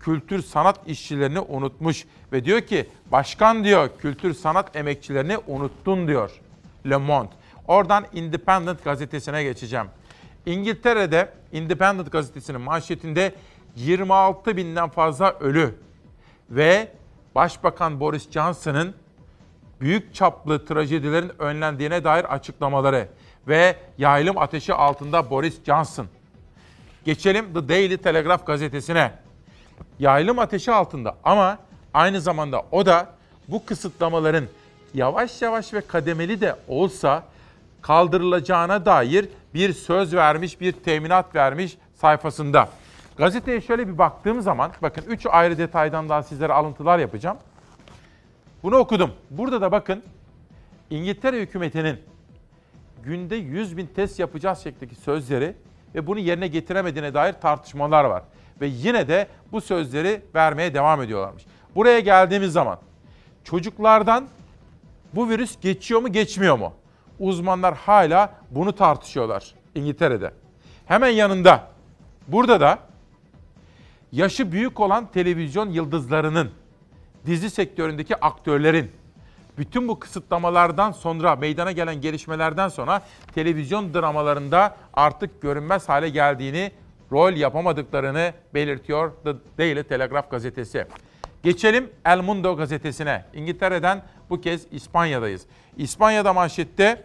[0.00, 6.30] Kültür sanat işçilerini unutmuş ve diyor ki başkan diyor kültür sanat emekçilerini unuttun diyor
[6.90, 7.30] Le Monde.
[7.68, 9.86] Oradan Independent gazetesine geçeceğim.
[10.46, 13.34] İngiltere'de Independent gazetesinin manşetinde
[13.76, 15.74] 26 binden fazla ölü
[16.50, 16.88] ve
[17.34, 18.94] Başbakan Boris Johnson'ın
[19.80, 23.08] büyük çaplı trajedilerin önlendiğine dair açıklamaları
[23.48, 26.06] ve yaylım ateşi altında Boris Johnson.
[27.04, 29.12] Geçelim The Daily Telegraph gazetesine.
[29.98, 31.58] Yaylım ateşi altında ama
[31.94, 33.08] aynı zamanda o da
[33.48, 34.44] bu kısıtlamaların
[34.94, 37.22] yavaş yavaş ve kademeli de olsa
[37.82, 42.68] kaldırılacağına dair bir söz vermiş, bir teminat vermiş sayfasında.
[43.16, 47.36] Gazeteye şöyle bir baktığım zaman, bakın 3 ayrı detaydan daha sizlere alıntılar yapacağım.
[48.62, 49.10] Bunu okudum.
[49.30, 50.02] Burada da bakın
[50.90, 51.98] İngiltere hükümetinin
[53.02, 55.54] günde 100 bin test yapacağız şeklindeki sözleri
[55.94, 58.22] ve bunu yerine getiremediğine dair tartışmalar var.
[58.60, 61.46] Ve yine de bu sözleri vermeye devam ediyorlarmış.
[61.74, 62.78] Buraya geldiğimiz zaman
[63.44, 64.28] çocuklardan
[65.12, 66.72] bu virüs geçiyor mu geçmiyor mu?
[67.18, 70.30] Uzmanlar hala bunu tartışıyorlar İngiltere'de.
[70.86, 71.68] Hemen yanında
[72.28, 72.78] burada da
[74.14, 76.50] yaşı büyük olan televizyon yıldızlarının,
[77.26, 78.90] dizi sektöründeki aktörlerin
[79.58, 83.02] bütün bu kısıtlamalardan sonra, meydana gelen gelişmelerden sonra
[83.34, 86.72] televizyon dramalarında artık görünmez hale geldiğini,
[87.12, 90.86] rol yapamadıklarını belirtiyor The Daily Telegraph gazetesi.
[91.42, 93.24] Geçelim El Mundo gazetesine.
[93.34, 95.46] İngiltere'den bu kez İspanya'dayız.
[95.76, 97.04] İspanya'da manşette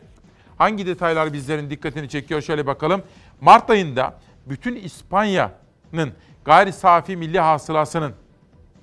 [0.57, 3.03] hangi detaylar bizlerin dikkatini çekiyor şöyle bakalım.
[3.41, 4.13] Mart ayında
[4.45, 6.13] bütün İspanya'nın
[6.49, 8.13] gayri safi milli hasılasının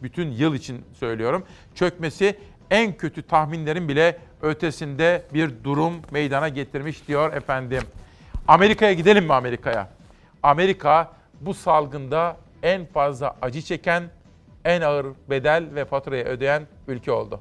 [0.02, 1.44] bütün yıl için söylüyorum
[1.74, 2.38] çökmesi
[2.70, 7.82] en kötü tahminlerin bile ötesinde bir durum meydana getirmiş diyor efendim.
[8.48, 9.88] Amerika'ya gidelim mi Amerika'ya?
[10.42, 14.04] Amerika bu salgında en fazla acı çeken,
[14.64, 17.40] en ağır bedel ve faturayı ödeyen ülke oldu.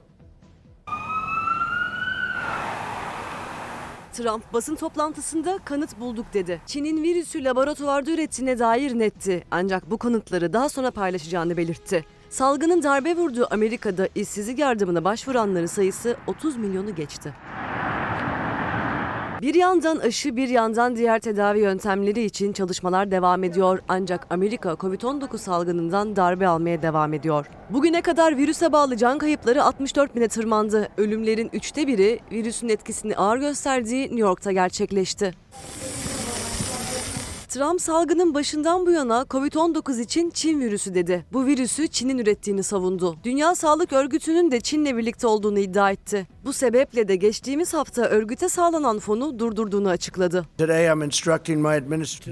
[4.16, 6.62] Trump basın toplantısında kanıt bulduk dedi.
[6.66, 9.44] Çin'in virüsü laboratuvarda ürettiğine dair netti.
[9.52, 12.06] Ancak bu kanıtları daha sonra paylaşacağını belirtti.
[12.30, 17.34] Salgının darbe vurduğu Amerika'da işsizlik yardımına başvuranların sayısı 30 milyonu geçti.
[19.42, 23.80] Bir yandan aşı bir yandan diğer tedavi yöntemleri için çalışmalar devam ediyor.
[23.88, 27.46] Ancak Amerika Covid-19 salgınından darbe almaya devam ediyor.
[27.70, 30.90] Bugüne kadar virüse bağlı can kayıpları 64 bine tırmandı.
[30.98, 35.34] Ölümlerin üçte biri virüsün etkisini ağır gösterdiği New York'ta gerçekleşti.
[37.50, 41.26] Trump salgının başından bu yana Covid-19 için Çin virüsü dedi.
[41.34, 43.16] Bu virüsü Çin'in ürettiğini savundu.
[43.24, 46.35] Dünya Sağlık Örgütü'nün de Çin'le birlikte olduğunu iddia etti.
[46.46, 50.46] Bu sebeple de geçtiğimiz hafta örgüte sağlanan fonu durdurduğunu açıkladı.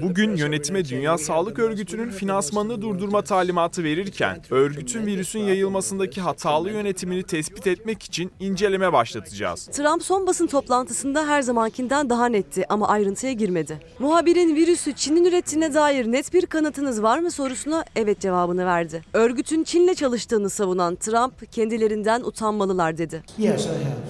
[0.02, 7.66] Bugün yönetime Dünya Sağlık Örgütü'nün finansmanını durdurma talimatı verirken örgütün virüsün yayılmasındaki hatalı yönetimini tespit
[7.66, 9.66] etmek için inceleme başlatacağız.
[9.66, 13.80] Trump son basın toplantısında her zamankinden daha netti ama ayrıntıya girmedi.
[13.98, 19.02] Muhabirin virüsü Çin'in ürettiğine dair net bir kanıtınız var mı sorusuna evet cevabını verdi.
[19.12, 23.22] Örgütün Çin'le çalıştığını savunan Trump kendilerinden utanmalılar dedi.
[23.38, 24.03] Yes, I have.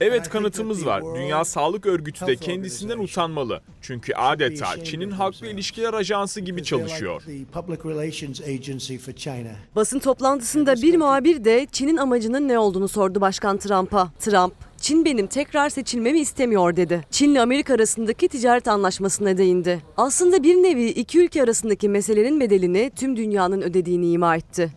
[0.00, 1.02] Evet kanıtımız var.
[1.14, 3.60] Dünya Sağlık Örgütü de kendisinden utanmalı.
[3.82, 7.22] Çünkü adeta Çin'in halkla ilişkiler ajansı gibi çalışıyor.
[9.76, 14.12] Basın toplantısında bir muhabir de Çin'in amacının ne olduğunu sordu Başkan Trump'a.
[14.18, 17.00] Trump, Çin benim tekrar seçilmemi istemiyor dedi.
[17.10, 19.80] Çin'le Amerika arasındaki ticaret anlaşmasına değindi.
[19.96, 24.70] Aslında bir nevi iki ülke arasındaki meselenin bedelini tüm dünyanın ödediğini ima etti.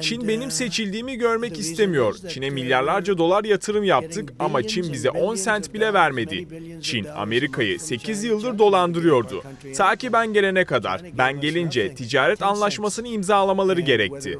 [0.00, 2.16] Çin benim seçildiğimi görmek istemiyor.
[2.28, 6.48] Çin'e milyarlarca dolar yatırım yaptık ama Çin bize 10 sent bile vermedi.
[6.82, 9.42] Çin Amerika'yı 8 yıldır dolandırıyordu.
[9.76, 11.02] Ta ki ben gelene kadar.
[11.18, 14.38] Ben gelince ticaret anlaşmasını imzalamaları gerekti.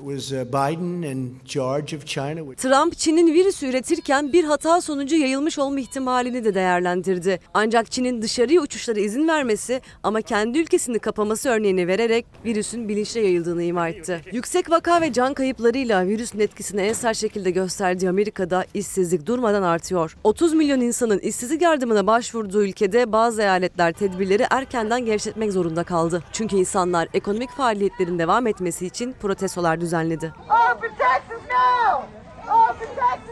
[2.56, 7.40] Trump Çin'in virüsü üretirken bir hata sonucu yayılmış olma ihtimalini de değerlendirdi.
[7.54, 13.62] Ancak Çin'in dışarıya uçuşlara izin vermesi ama kendi ülkesini kapaması örneğini vererek virüsün bilinçle yayıldığını
[13.62, 14.20] ima etti.
[14.32, 20.16] Yüksek vaka ve can kayıplarıyla virüsün etkisini en sert şekilde gösterdiği Amerika'da işsizlik durmadan artıyor.
[20.24, 26.22] 30 milyon insanın işsizlik yardımına başvurduğu ülkede bazı eyaletler tedbirleri erkenden gevşetmek zorunda kaldı.
[26.32, 30.32] Çünkü insanlar ekonomik faaliyetlerin devam etmesi için protestolar düzenledi.
[30.44, 32.06] Open Texas now!
[32.48, 33.23] Open Texas!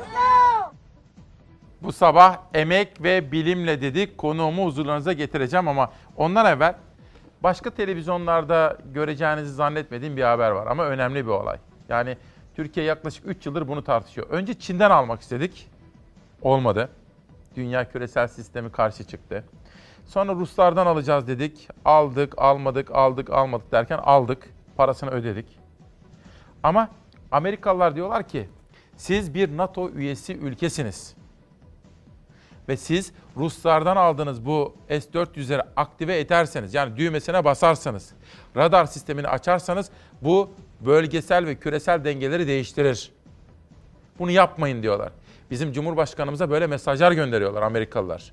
[1.82, 4.18] Bu sabah emek ve bilimle dedik.
[4.18, 6.74] Konuğumu huzurlarınıza getireceğim ama ondan evvel
[7.42, 11.58] başka televizyonlarda göreceğinizi zannetmediğim bir haber var ama önemli bir olay.
[11.88, 12.16] Yani
[12.56, 14.30] Türkiye yaklaşık 3 yıldır bunu tartışıyor.
[14.30, 15.70] Önce Çin'den almak istedik.
[16.42, 16.88] Olmadı.
[17.56, 19.44] Dünya küresel sistemi karşı çıktı.
[20.06, 21.68] Sonra Ruslardan alacağız dedik.
[21.84, 24.48] Aldık, almadık, aldık, almadık derken aldık.
[24.76, 25.58] Parasını ödedik.
[26.62, 26.88] Ama
[27.32, 28.48] Amerikalılar diyorlar ki
[28.96, 31.14] siz bir NATO üyesi ülkesiniz.
[32.68, 38.12] Ve siz Ruslardan aldığınız bu S-400'leri aktive ederseniz yani düğmesine basarsanız,
[38.56, 39.90] radar sistemini açarsanız
[40.22, 40.50] bu
[40.80, 43.12] bölgesel ve küresel dengeleri değiştirir.
[44.18, 45.12] Bunu yapmayın diyorlar.
[45.50, 48.32] Bizim Cumhurbaşkanımıza böyle mesajlar gönderiyorlar Amerikalılar.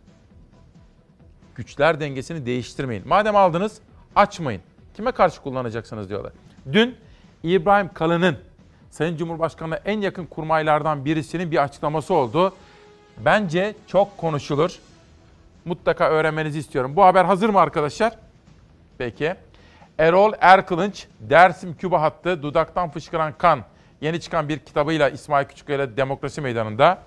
[1.56, 3.08] Güçler dengesini değiştirmeyin.
[3.08, 3.80] Madem aldınız
[4.16, 4.62] açmayın.
[4.94, 6.34] Kime karşı kullanacaksınız diyorlar.
[6.72, 6.96] Dün
[7.44, 8.38] İbrahim Kalın'ın
[8.90, 12.54] Sayın Cumhurbaşkanı'na en yakın kurmaylardan birisinin bir açıklaması oldu.
[13.18, 14.80] Bence çok konuşulur.
[15.66, 16.96] Mutlaka öğrenmenizi istiyorum.
[16.96, 18.14] Bu haber hazır mı arkadaşlar?
[18.98, 19.36] Peki.
[19.98, 23.64] Erol Erkılınç, Dersim Küba hattı, dudaktan fışkıran kan.
[24.02, 26.98] Yeni çıkan bir kitabıyla İsmail Küçükkaya ile Demokrasi Meydanı'nda.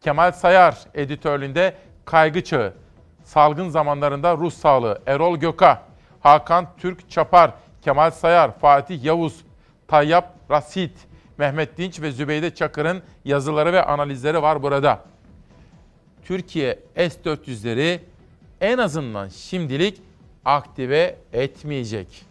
[0.00, 1.74] Kemal Sayar editörlüğünde
[2.04, 2.74] Kaygı Çağı.
[3.24, 5.02] Salgın zamanlarında ruh sağlığı.
[5.06, 5.82] Erol Göka,
[6.20, 7.50] Hakan Türk Çapar,
[7.82, 9.44] Kemal Sayar, Fatih Yavuz,
[9.88, 10.92] Tayyap Rasit,
[11.38, 15.04] Mehmet Dinç ve Zübeyde Çakır'ın yazıları ve analizleri var burada.
[16.24, 18.00] Türkiye S-400'leri
[18.60, 20.00] en azından şimdilik
[20.44, 22.28] aktive etmeyecek.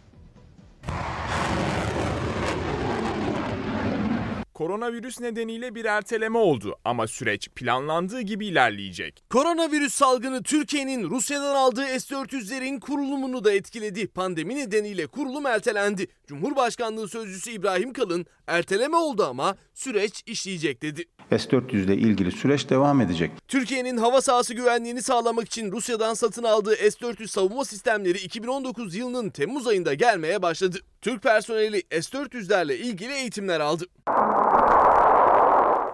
[4.54, 9.24] Koronavirüs nedeniyle bir erteleme oldu ama süreç planlandığı gibi ilerleyecek.
[9.30, 14.08] Koronavirüs salgını Türkiye'nin Rusya'dan aldığı S-400'lerin kurulumunu da etkiledi.
[14.08, 16.08] Pandemi nedeniyle kurulum ertelendi.
[16.28, 21.06] Cumhurbaşkanlığı Sözcüsü İbrahim Kalın erteleme oldu ama süreç işleyecek dedi.
[21.30, 23.32] S-400 ile ilgili süreç devam edecek.
[23.48, 29.68] Türkiye'nin hava sahası güvenliğini sağlamak için Rusya'dan satın aldığı S-400 savunma sistemleri 2019 yılının Temmuz
[29.68, 30.78] ayında gelmeye başladı.
[31.02, 33.86] Türk personeli S-400'lerle ilgili eğitimler aldı.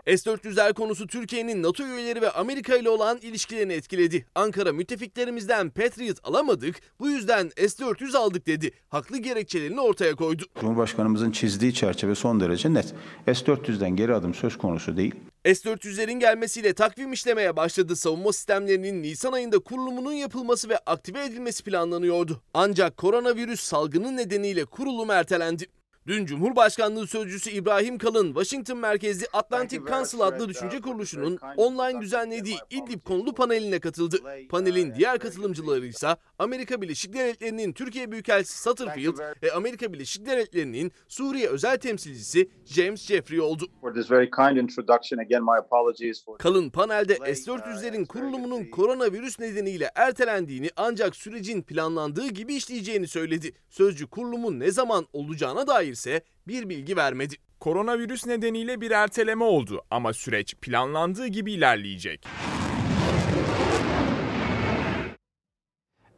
[0.08, 4.26] S-400'ler konusu Türkiye'nin NATO üyeleri ve Amerika ile olan ilişkilerini etkiledi.
[4.36, 8.72] Ankara müttefiklerimizden Patriot alamadık, bu yüzden S-400 aldık dedi.
[8.90, 10.44] Haklı gerekçelerini ortaya koydu.
[10.60, 12.94] Cumhurbaşkanımızın çizdiği çerçeve son derece net.
[13.26, 15.16] S-400'den geri adım söz konusu değil.
[15.46, 17.96] S-400'lerin gelmesiyle takvim işlemeye başladı.
[17.96, 22.42] Savunma sistemlerinin Nisan ayında kurulumunun yapılması ve aktive edilmesi planlanıyordu.
[22.54, 25.66] Ancak koronavirüs salgını nedeniyle kurulum ertelendi.
[26.08, 33.02] Dün Cumhurbaşkanlığı Sözcüsü İbrahim Kalın, Washington merkezli Atlantic Council adlı düşünce kuruluşunun online düzenlediği İdlib
[33.04, 34.18] konulu paneline katıldı.
[34.50, 41.48] Panelin diğer katılımcıları ise Amerika Birleşik Devletleri'nin Türkiye Büyükelçisi Satterfield ve Amerika Birleşik Devletleri'nin Suriye
[41.48, 43.68] özel temsilcisi James Jeffrey oldu.
[46.38, 53.52] Kalın panelde S-400'lerin kurulumunun koronavirüs nedeniyle ertelendiğini ancak sürecin planlandığı gibi işleyeceğini söyledi.
[53.70, 57.36] Sözcü kurulumun ne zaman olacağına dair ise bir bilgi vermedi.
[57.60, 62.28] Koronavirüs nedeniyle bir erteleme oldu ama süreç planlandığı gibi ilerleyecek.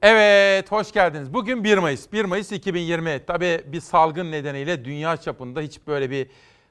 [0.02, 1.34] Evet, hoş geldiniz.
[1.34, 2.12] Bugün 1 Mayıs.
[2.12, 3.22] 1 Mayıs 2020.
[3.28, 6.28] Tabii bir salgın nedeniyle dünya çapında hiç böyle bir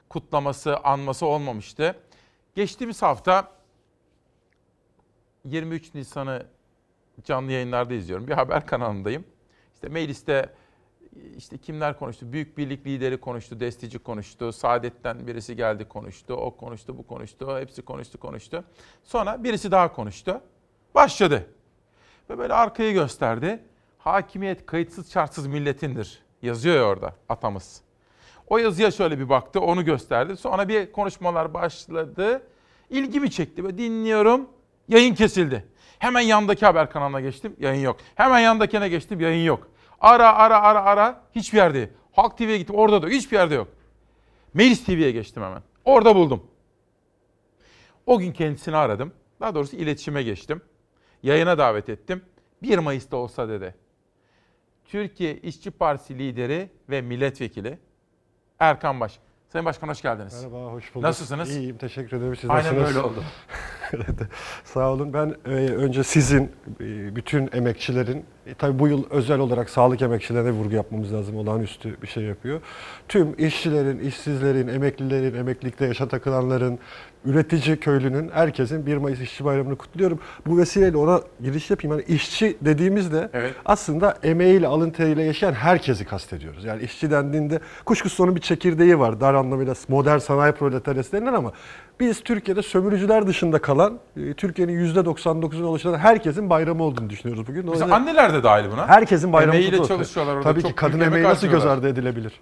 [0.08, 1.96] kutlaması, anması olmamıştı.
[2.54, 3.52] Geçtiğimiz hafta
[5.44, 6.46] 23 Nisan'ı
[7.24, 8.28] canlı yayınlarda izliyorum.
[8.28, 9.24] Bir haber kanalındayım.
[9.74, 10.54] İşte mecliste
[11.36, 12.32] işte kimler konuştu?
[12.32, 17.82] Büyük Birlik lideri konuştu, Destici konuştu, Saadet'ten birisi geldi konuştu, o konuştu, bu konuştu, hepsi
[17.82, 18.64] konuştu, konuştu.
[19.04, 20.40] Sonra birisi daha konuştu.
[20.94, 21.46] Başladı.
[22.30, 23.60] Ve böyle arkayı gösterdi.
[23.98, 26.22] Hakimiyet kayıtsız şartsız milletindir.
[26.42, 27.80] Yazıyor ya orada atamız.
[28.48, 30.36] O yazıya şöyle bir baktı, onu gösterdi.
[30.36, 32.42] Sonra bir konuşmalar başladı.
[32.90, 34.48] İlgimi çekti ve dinliyorum.
[34.88, 35.64] Yayın kesildi.
[35.98, 37.96] Hemen yandaki haber kanalına geçtim, yayın yok.
[38.14, 39.68] Hemen yandakine geçtim, yayın yok.
[40.04, 41.74] Ara ara ara ara hiçbir yerde.
[41.74, 41.88] değil.
[42.12, 43.68] Halk TV'ye gittim orada da hiçbir yerde yok.
[44.54, 45.62] Melis TV'ye geçtim hemen.
[45.84, 46.42] Orada buldum.
[48.06, 49.12] O gün kendisini aradım.
[49.40, 50.62] Daha doğrusu iletişime geçtim.
[51.22, 52.22] Yayına davet ettim.
[52.62, 53.74] 1 Mayıs'ta olsa dedi.
[54.84, 57.78] Türkiye İşçi Partisi lideri ve milletvekili
[58.58, 59.18] Erkan Baş.
[59.48, 60.44] Sayın Başkan hoş geldiniz.
[60.44, 61.04] Merhaba, hoş bulduk.
[61.08, 61.56] Nasılsınız?
[61.56, 62.36] İyiyim, teşekkür ederim.
[62.36, 62.94] Siz Aynen nasılsınız?
[62.94, 63.24] böyle oldu.
[64.64, 65.12] Sağ olun.
[65.12, 70.50] Ben e, önce sizin, e, bütün emekçilerin, e, tabii bu yıl özel olarak sağlık emekçilerine
[70.50, 71.36] vurgu yapmamız lazım.
[71.36, 72.60] Olağanüstü bir şey yapıyor.
[73.08, 76.78] Tüm işçilerin, işsizlerin, emeklilerin, emeklilikte yaşa takılanların,
[77.24, 80.18] üretici köylünün, herkesin 1 Mayıs İşçi Bayramı'nı kutluyorum.
[80.46, 81.98] Bu vesileyle ona giriş yapayım.
[81.98, 83.30] Yani işçi dediğimizde
[83.64, 86.64] aslında emeğiyle, alın teriyle yaşayan herkesi kastediyoruz.
[86.64, 89.20] Yani işçi dendiğinde kuşkusuz onun bir çekirdeği var.
[89.20, 91.52] Dar anlamıyla modern sanayi proletaryası denilen ama
[92.00, 97.70] biz Türkiye'de sömürücüler dışında kalan, e, Türkiye'nin %99'unu oluşturan herkesin bayramı olduğunu düşünüyoruz bugün.
[97.70, 98.88] Mesela anneler de dahil buna.
[98.88, 99.94] Herkesin bayramı Emeğiyle kutlu olsun.
[99.94, 100.42] çalışıyorlar orada.
[100.50, 101.78] Tabii Çok ki kadın büyük emek emeği nasıl göz harcıyorlar.
[101.78, 102.32] ardı edilebilir?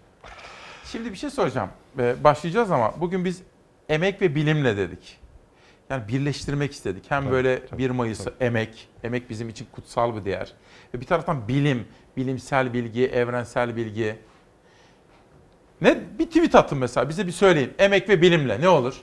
[0.84, 1.68] Şimdi bir şey soracağım.
[1.98, 3.42] Ee, Başlayacağız ama bugün biz
[3.88, 5.18] emek ve bilimle dedik.
[5.90, 7.04] Yani birleştirmek istedik.
[7.10, 10.52] Hem böyle 1 Mayıs'ı emek, emek bizim için kutsal bir değer.
[10.94, 11.86] Ve bir taraftan bilim,
[12.16, 14.16] bilimsel bilgi, evrensel bilgi.
[15.80, 17.72] Ne bir tweet atın mesela bize bir söyleyin.
[17.78, 18.94] Emek ve bilimle ne olur?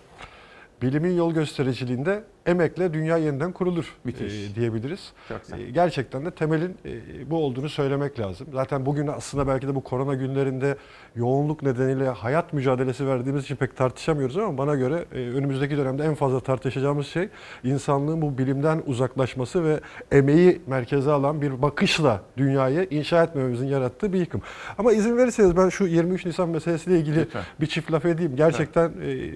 [0.82, 4.52] Bilimin yol göstericiliğinde emekle dünya yeniden kurulur Müthiş.
[4.52, 5.14] e, diyebiliriz.
[5.58, 8.48] E, gerçekten de temelin e, bu olduğunu söylemek lazım.
[8.54, 10.76] Zaten bugün aslında belki de bu korona günlerinde
[11.16, 16.16] yoğunluk nedeniyle hayat mücadelesi verdiğimiz için pek tartışamıyoruz ama bana göre e, önümüzdeki dönemde en
[16.16, 17.30] fazla tartışacağımız şey
[17.64, 19.80] insanlığın bu bilimden uzaklaşması ve
[20.12, 24.42] emeği merkeze alan bir bakışla dünyayı inşa etmememizin yarattığı bir yıkım.
[24.78, 27.44] Ama izin verirseniz ben şu 23 Nisan meselesiyle ilgili Lütfen.
[27.62, 28.36] bir çift laf edeyim.
[28.36, 29.32] Gerçekten e,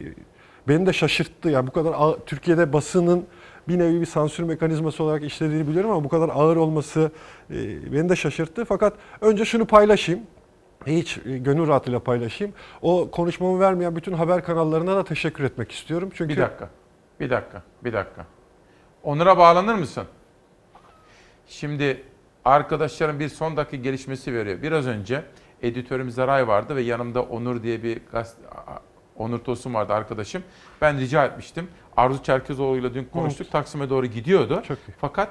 [0.68, 1.50] beni de şaşırttı.
[1.50, 3.26] Yani bu kadar Türkiye'de basının
[3.68, 7.12] bir nevi bir sansür mekanizması olarak işlediğini biliyorum ama bu kadar ağır olması
[7.50, 8.66] e, beni de şaşırttı.
[8.66, 10.22] Fakat önce şunu paylaşayım.
[10.88, 12.54] Hiç e, gönül rahatıyla paylaşayım.
[12.82, 16.10] O konuşmamı vermeyen bütün haber kanallarına da teşekkür etmek istiyorum.
[16.14, 16.70] Çünkü Bir dakika.
[17.20, 17.62] Bir dakika.
[17.84, 18.26] Bir dakika.
[19.04, 20.04] Onur'a bağlanır mısın?
[21.48, 22.04] Şimdi
[22.46, 24.62] arkadaşlarım bir son dakika gelişmesi veriyor.
[24.62, 25.24] Biraz önce
[25.62, 28.38] editörümüz Zaray vardı ve yanımda Onur diye bir gaz...
[29.18, 30.44] Onur Tosun vardı arkadaşım.
[30.82, 31.68] Ben rica etmiştim.
[31.98, 33.52] Arzu Çerkezoğlu ile dün konuştuk.
[33.52, 34.64] Taksim'e doğru gidiyordu.
[35.02, 35.30] Fakat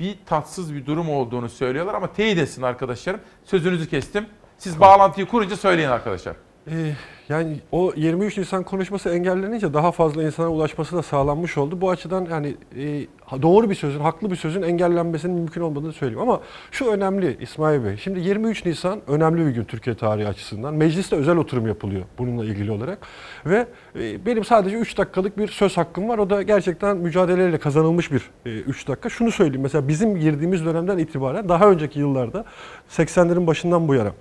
[0.00, 3.20] bir tatsız bir durum olduğunu söylüyorlar ama teyit etsin arkadaşlarım.
[3.44, 4.26] Sözünüzü kestim.
[4.58, 6.36] Siz bağlantıyı kurunca söyleyin arkadaşlar.
[6.70, 6.92] Ee,
[7.28, 11.80] yani o 23 Nisan konuşması engellenince daha fazla insana ulaşması da sağlanmış oldu.
[11.80, 16.20] Bu açıdan yani e, doğru bir sözün, haklı bir sözün engellenmesinin mümkün olmadığını söyleyeyim.
[16.20, 16.40] Ama
[16.70, 17.96] şu önemli İsmail Bey.
[17.96, 20.74] Şimdi 23 Nisan önemli bir gün Türkiye tarihi açısından.
[20.74, 22.98] Mecliste özel oturum yapılıyor bununla ilgili olarak.
[23.46, 23.66] Ve
[24.00, 26.18] e, benim sadece 3 dakikalık bir söz hakkım var.
[26.18, 29.08] O da gerçekten mücadeleyle kazanılmış bir 3 dakika.
[29.08, 32.44] Şunu söyleyeyim mesela bizim girdiğimiz dönemden itibaren daha önceki yıllarda
[32.90, 34.12] 80'lerin başından bu yana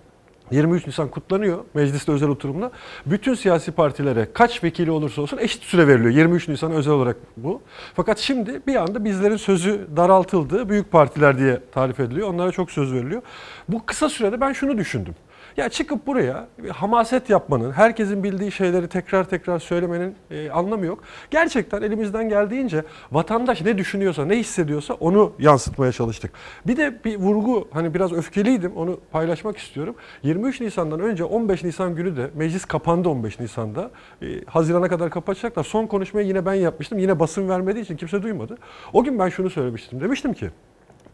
[0.51, 2.71] 23 Nisan kutlanıyor mecliste özel oturumla.
[3.05, 6.11] Bütün siyasi partilere kaç vekili olursa olsun eşit süre veriliyor.
[6.11, 7.61] 23 Nisan özel olarak bu.
[7.95, 10.69] Fakat şimdi bir anda bizlerin sözü daraltıldı.
[10.69, 12.27] Büyük partiler diye tarif ediliyor.
[12.27, 13.21] Onlara çok söz veriliyor.
[13.69, 15.15] Bu kısa sürede ben şunu düşündüm.
[15.57, 21.03] Ya çıkıp buraya hamaset yapmanın, herkesin bildiği şeyleri tekrar tekrar söylemenin e, anlamı yok.
[21.31, 26.31] Gerçekten elimizden geldiğince vatandaş ne düşünüyorsa, ne hissediyorsa onu yansıtmaya çalıştık.
[26.67, 29.95] Bir de bir vurgu, hani biraz öfkeliydim, onu paylaşmak istiyorum.
[30.23, 33.91] 23 Nisan'dan önce 15 Nisan günü de meclis kapandı 15 Nisan'da.
[34.21, 35.63] E, Haziran'a kadar kapatacaklar.
[35.63, 36.99] Son konuşmayı yine ben yapmıştım.
[36.99, 38.57] Yine basın vermediği için kimse duymadı.
[38.93, 40.01] O gün ben şunu söylemiştim.
[40.01, 40.49] Demiştim ki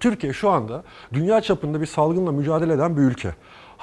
[0.04, 0.84] Türkiye şu anda
[1.14, 3.34] dünya çapında bir salgınla mücadele eden bir ülke.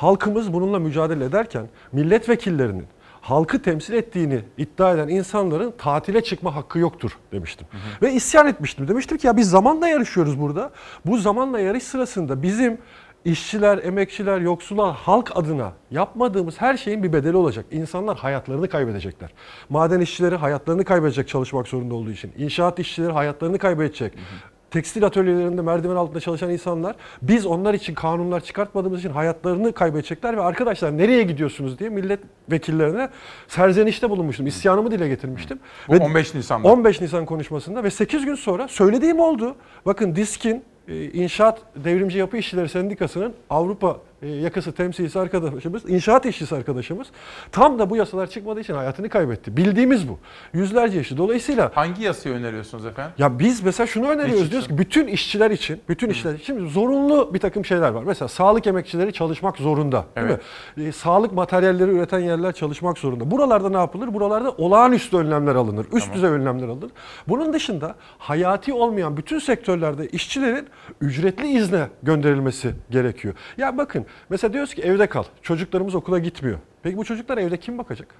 [0.00, 2.86] Halkımız bununla mücadele ederken milletvekillerinin
[3.20, 7.66] halkı temsil ettiğini iddia eden insanların tatile çıkma hakkı yoktur demiştim.
[7.70, 8.02] Hı hı.
[8.02, 8.88] Ve isyan etmiştim.
[8.88, 10.70] Demiştim ki ya biz zamanla yarışıyoruz burada.
[11.06, 12.78] Bu zamanla yarış sırasında bizim
[13.24, 17.64] işçiler, emekçiler, yoksullar, halk adına yapmadığımız her şeyin bir bedeli olacak.
[17.70, 19.30] İnsanlar hayatlarını kaybedecekler.
[19.68, 22.32] Maden işçileri hayatlarını kaybedecek çalışmak zorunda olduğu için.
[22.38, 24.14] İnşaat işçileri hayatlarını kaybedecek.
[24.14, 29.72] Hı hı tekstil atölyelerinde merdiven altında çalışan insanlar biz onlar için kanunlar çıkartmadığımız için hayatlarını
[29.72, 33.08] kaybedecekler ve arkadaşlar nereye gidiyorsunuz diye milletvekillerine
[33.48, 34.46] serzenişte bulunmuştum.
[34.46, 35.58] İsyanımı dile getirmiştim.
[35.88, 36.68] Bu 15 Nisan'da.
[36.68, 39.54] 15 Nisan konuşmasında ve 8 gün sonra söylediğim oldu.
[39.86, 40.64] Bakın DİSK'in
[41.12, 47.06] İnşaat Devrimci Yapı İşçileri Sendikası'nın Avrupa yakası temsilcisi arkadaşımız, inşaat işçisi arkadaşımız
[47.52, 49.56] tam da bu yasalar çıkmadığı için hayatını kaybetti.
[49.56, 50.18] Bildiğimiz bu.
[50.52, 51.16] Yüzlerce işçi.
[51.16, 53.12] Dolayısıyla hangi yasayı öneriyorsunuz efendim?
[53.18, 57.38] Ya biz mesela şunu öneriyoruz diyoruz ki bütün işçiler için, bütün işçiler için zorunlu bir
[57.38, 58.04] takım şeyler var.
[58.04, 60.04] Mesela sağlık emekçileri çalışmak zorunda.
[60.16, 60.88] Değil mi?
[60.88, 63.30] E, sağlık materyalleri üreten yerler çalışmak zorunda.
[63.30, 64.14] Buralarda ne yapılır?
[64.14, 65.86] Buralarda olağanüstü önlemler alınır.
[65.92, 66.16] Üst tamam.
[66.16, 66.90] düzey önlemler alınır.
[67.28, 70.68] Bunun dışında hayati olmayan bütün sektörlerde işçilerin
[71.00, 73.34] ücretli izne gönderilmesi gerekiyor.
[73.56, 75.24] Ya bakın mesela diyoruz ki evde kal.
[75.42, 76.58] Çocuklarımız okula gitmiyor.
[76.82, 78.14] Peki bu çocuklar evde kim bakacak?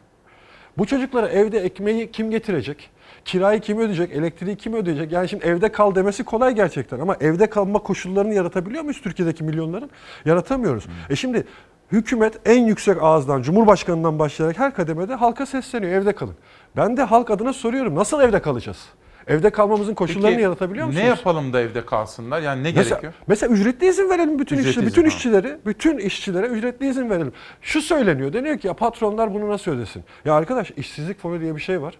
[0.79, 2.91] Bu çocuklara evde ekmeği kim getirecek?
[3.25, 4.13] Kirayı kim ödeyecek?
[4.13, 5.13] Elektriği kim ödeyecek?
[5.13, 9.91] Yani şimdi evde kal demesi kolay gerçekten ama evde kalma koşullarını yaratabiliyor muyuz Türkiye'deki milyonların?
[10.25, 10.87] Yaratamıyoruz.
[10.87, 10.93] Hmm.
[11.11, 11.47] E şimdi
[11.93, 15.93] hükümet en yüksek ağızdan, Cumhurbaşkanı'ndan başlayarak her kademede halka sesleniyor.
[15.93, 16.35] Evde kalın.
[16.77, 17.95] Ben de halk adına soruyorum.
[17.95, 18.89] Nasıl evde kalacağız?
[19.31, 21.05] Evde kalmamızın koşullarını Peki, yaratabiliyor musunuz?
[21.05, 22.41] Ne yapalım da evde kalsınlar?
[22.41, 23.13] Yani ne mesela, gerekiyor?
[23.27, 27.33] Mesela ücretli izin verelim bütün ücretli işçi, bütün işçileri, bütün işçilere ücretli izin verelim.
[27.63, 28.33] Şu söyleniyor.
[28.33, 30.05] Deniyor ki ya patronlar bunu nasıl ödesin?
[30.25, 31.95] Ya arkadaş işsizlik fonu diye bir şey var.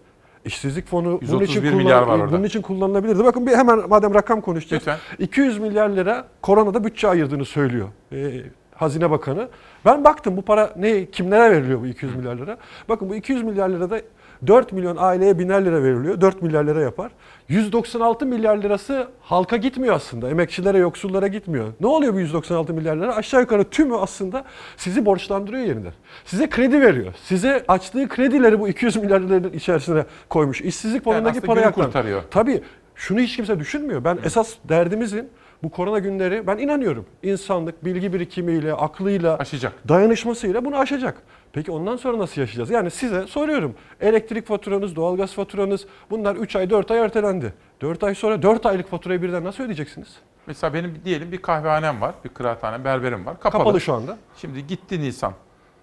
[0.45, 2.33] İşsizlik fonu bunun için, milyar var orada.
[2.33, 3.25] bunun için kullanılabilirdi.
[3.25, 4.83] Bakın bir hemen madem rakam konuşacağız.
[4.83, 4.99] Lütfen.
[5.19, 7.89] 200 milyar lira koronada bütçe ayırdığını söylüyor.
[8.13, 8.43] Ee,
[8.75, 9.49] Hazine Bakanı.
[9.85, 12.57] Ben baktım bu para ne kimlere veriliyor bu 200 milyar lira?
[12.89, 14.01] Bakın bu 200 milyar lirada
[14.47, 16.21] 4 milyon aileye biner lira veriliyor.
[16.21, 17.13] 4 milyar lira yapar.
[17.49, 20.31] 196 milyar lirası halka gitmiyor aslında.
[20.31, 21.67] Emekçilere, yoksullara gitmiyor.
[21.81, 23.17] Ne oluyor bu 196 milyar lira?
[23.17, 24.45] Aşağı yukarı tümü aslında
[24.77, 25.93] sizi borçlandırıyor yeniden.
[26.25, 27.15] Size kredi veriyor.
[27.25, 30.61] Size açtığı kredileri bu 200 milyar liranın içerisine koymuş.
[30.61, 32.23] İşsizlik fonundaki yani parayı kurtarıyor.
[32.31, 32.63] Tabii
[32.95, 34.05] şunu hiç kimse düşünmüyor.
[34.05, 35.29] Ben esas derdimizin
[35.63, 39.89] bu korona günleri ben inanıyorum insanlık bilgi birikimiyle, aklıyla, aşacak.
[39.89, 41.23] dayanışmasıyla bunu aşacak.
[41.53, 42.71] Peki ondan sonra nasıl yaşayacağız?
[42.71, 43.75] Yani size soruyorum.
[44.01, 47.55] Elektrik faturanız, doğalgaz faturanız bunlar 3 ay 4 ay ertelendi.
[47.81, 50.17] 4 ay sonra 4 aylık faturayı birden nasıl ödeyeceksiniz?
[50.47, 53.41] Mesela benim diyelim bir kahvehanem var, bir kıraathanem, berberim var.
[53.41, 53.63] Kapalı.
[53.63, 54.19] Kapalı şu anda.
[54.37, 55.33] Şimdi gitti Nisan.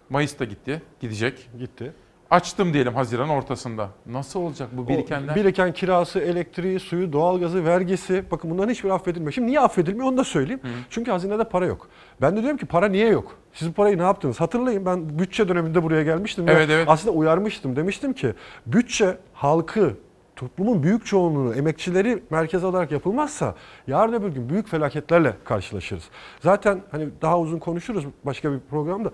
[0.10, 1.50] Mayıs'ta gitti, gidecek.
[1.60, 1.94] Gitti.
[2.32, 3.90] Açtım diyelim Haziran ortasında.
[4.06, 5.34] Nasıl olacak bu birikenler?
[5.34, 8.24] O biriken kirası, elektriği, suyu, doğalgazı, vergisi.
[8.32, 9.32] Bakın bunların hiçbiri affedilmiyor.
[9.32, 10.62] Şimdi niye affedilmiyor onu da söyleyeyim.
[10.64, 10.68] Hı.
[10.90, 11.88] Çünkü hazinede para yok.
[12.22, 13.36] Ben de diyorum ki para niye yok?
[13.54, 14.42] Siz bu parayı ne yaptınız?
[14.42, 16.46] Hatırlayın ben bütçe döneminde buraya gelmiştim.
[16.48, 16.90] Evet, evet.
[16.90, 17.76] Aslında uyarmıştım.
[17.76, 18.34] Demiştim ki
[18.66, 19.94] bütçe halkı
[20.36, 23.56] toplumun büyük çoğunluğunu, emekçileri merkez alarak yapılmazsa
[23.88, 26.04] yarın öbür gün büyük felaketlerle karşılaşırız.
[26.40, 29.12] Zaten hani daha uzun konuşuruz başka bir programda.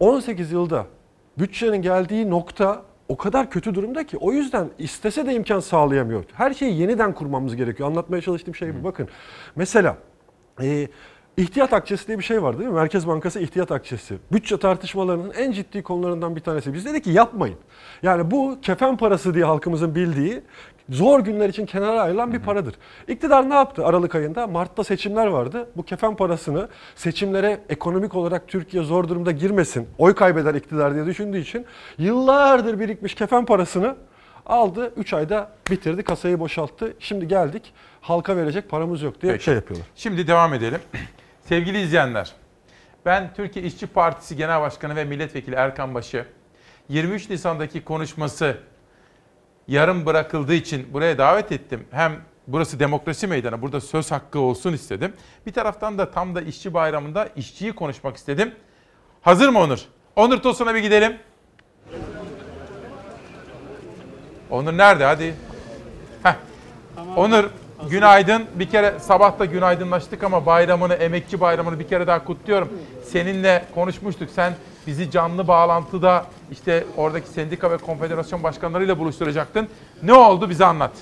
[0.00, 0.86] 18 yılda
[1.38, 6.24] bütçenin geldiği nokta o kadar kötü durumda ki o yüzden istese de imkan sağlayamıyor.
[6.34, 7.88] Her şeyi yeniden kurmamız gerekiyor.
[7.88, 8.84] Anlatmaya çalıştığım şey bu.
[8.84, 9.08] Bakın
[9.56, 9.96] mesela
[10.62, 10.88] e,
[11.36, 12.74] ihtiyat akçesi diye bir şey var değil mi?
[12.74, 14.18] Merkez Bankası ihtiyat akçesi.
[14.32, 16.74] Bütçe tartışmalarının en ciddi konularından bir tanesi.
[16.74, 17.56] Biz dedik ki yapmayın.
[18.02, 20.42] Yani bu kefen parası diye halkımızın bildiği
[20.88, 22.74] zor günler için kenara ayrılan bir paradır.
[23.08, 24.46] İktidar ne yaptı Aralık ayında?
[24.46, 25.70] Mart'ta seçimler vardı.
[25.76, 31.38] Bu kefen parasını seçimlere ekonomik olarak Türkiye zor durumda girmesin, oy kaybeder iktidar diye düşündüğü
[31.38, 31.66] için
[31.98, 33.96] yıllardır birikmiş kefen parasını
[34.46, 34.92] aldı.
[34.96, 36.94] 3 ayda bitirdi, kasayı boşalttı.
[36.98, 39.44] Şimdi geldik halka verecek paramız yok diye Peki.
[39.44, 39.86] şey yapıyorlar.
[39.96, 40.80] Şimdi devam edelim.
[41.44, 42.32] Sevgili izleyenler,
[43.06, 46.24] ben Türkiye İşçi Partisi Genel Başkanı ve Milletvekili Erkan Başı
[46.88, 48.56] 23 Nisan'daki konuşması
[49.68, 51.84] yarım bırakıldığı için buraya davet ettim.
[51.90, 52.12] Hem
[52.46, 55.12] burası demokrasi meydanı, burada söz hakkı olsun istedim.
[55.46, 58.54] Bir taraftan da tam da işçi bayramında işçiyi konuşmak istedim.
[59.22, 59.78] Hazır mı Onur?
[60.16, 61.16] Onur Tosun'a bir gidelim.
[64.50, 65.04] Onur nerede?
[65.04, 65.34] Hadi.
[66.22, 66.34] Heh.
[67.16, 67.44] Onur
[67.90, 68.46] günaydın.
[68.54, 72.68] Bir kere sabah da günaydınlaştık ama bayramını, emekçi bayramını bir kere daha kutluyorum.
[73.04, 74.30] Seninle konuşmuştuk.
[74.30, 74.52] Sen
[74.88, 79.68] bizi canlı bağlantıda işte oradaki sendika ve konfederasyon başkanlarıyla buluşturacaktın.
[80.02, 80.92] Ne oldu bize anlat.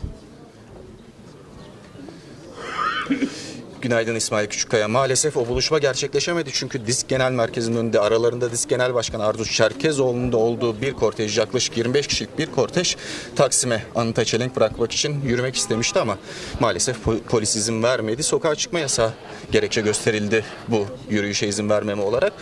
[3.86, 4.88] Günaydın İsmail Küçükkaya.
[4.88, 10.32] Maalesef o buluşma gerçekleşemedi çünkü Disk Genel Merkezi'nin önünde aralarında Disk Genel Başkanı Arzu Çerkezoğlu'nun
[10.32, 12.96] da olduğu bir kortej yaklaşık 25 kişilik bir kortej
[13.36, 16.18] Taksim'e anıta çelenk bırakmak için yürümek istemişti ama
[16.60, 18.22] maalesef po- polis izin vermedi.
[18.22, 19.12] Sokağa çıkma yasağı
[19.52, 22.32] gerekçe gösterildi bu yürüyüşe izin vermeme olarak.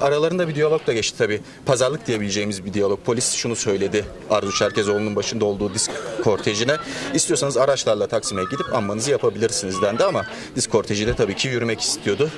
[0.00, 1.40] Aralarında bir diyalog da geçti tabii.
[1.66, 3.00] Pazarlık diyebileceğimiz bir diyalog.
[3.04, 5.90] Polis şunu söyledi Arzu Çerkezoğlu'nun başında olduğu disk
[6.24, 6.76] kortejine.
[7.14, 10.26] İstiyorsanız araçlarla Taksim'e gidip anmanızı yapabilirsiniz dendi ama
[10.56, 12.30] disk korteji de tabii ki yürümek istiyordu.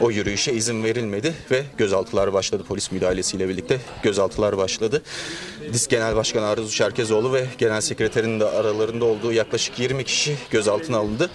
[0.00, 2.64] O yürüyüşe izin verilmedi ve gözaltılar başladı.
[2.68, 5.02] Polis müdahalesiyle birlikte gözaltılar başladı.
[5.72, 10.96] Disk Genel Başkanı Arzu Çerkezoğlu ve Genel Sekreterinin de aralarında olduğu yaklaşık 20 kişi gözaltına
[10.96, 11.30] alındı.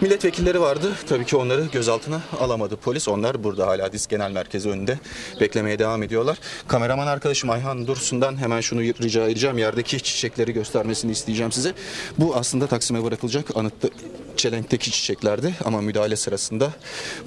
[0.00, 0.92] Milletvekilleri vardı.
[1.08, 3.08] Tabii ki onları gözaltına alamadı polis.
[3.08, 4.98] Onlar burada hala Disk Genel Merkezi önünde
[5.40, 6.38] beklemeye devam ediyorlar.
[6.68, 9.58] Kameraman arkadaşım Ayhan Dursun'dan hemen şunu rica edeceğim.
[9.58, 11.74] Yerdeki çiçekleri göstermesini isteyeceğim size.
[12.18, 13.88] Bu aslında Taksim'e bırakılacak anıtta
[14.36, 16.70] çelenkteki çiçeklerdi ama müdahale sırasında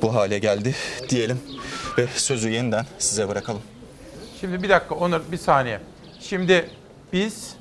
[0.01, 0.75] bu hale geldi
[1.09, 1.39] diyelim
[1.97, 3.61] ve sözü yeniden size bırakalım.
[4.41, 5.79] Şimdi bir dakika Onur bir saniye.
[6.19, 6.69] Şimdi
[7.13, 7.55] biz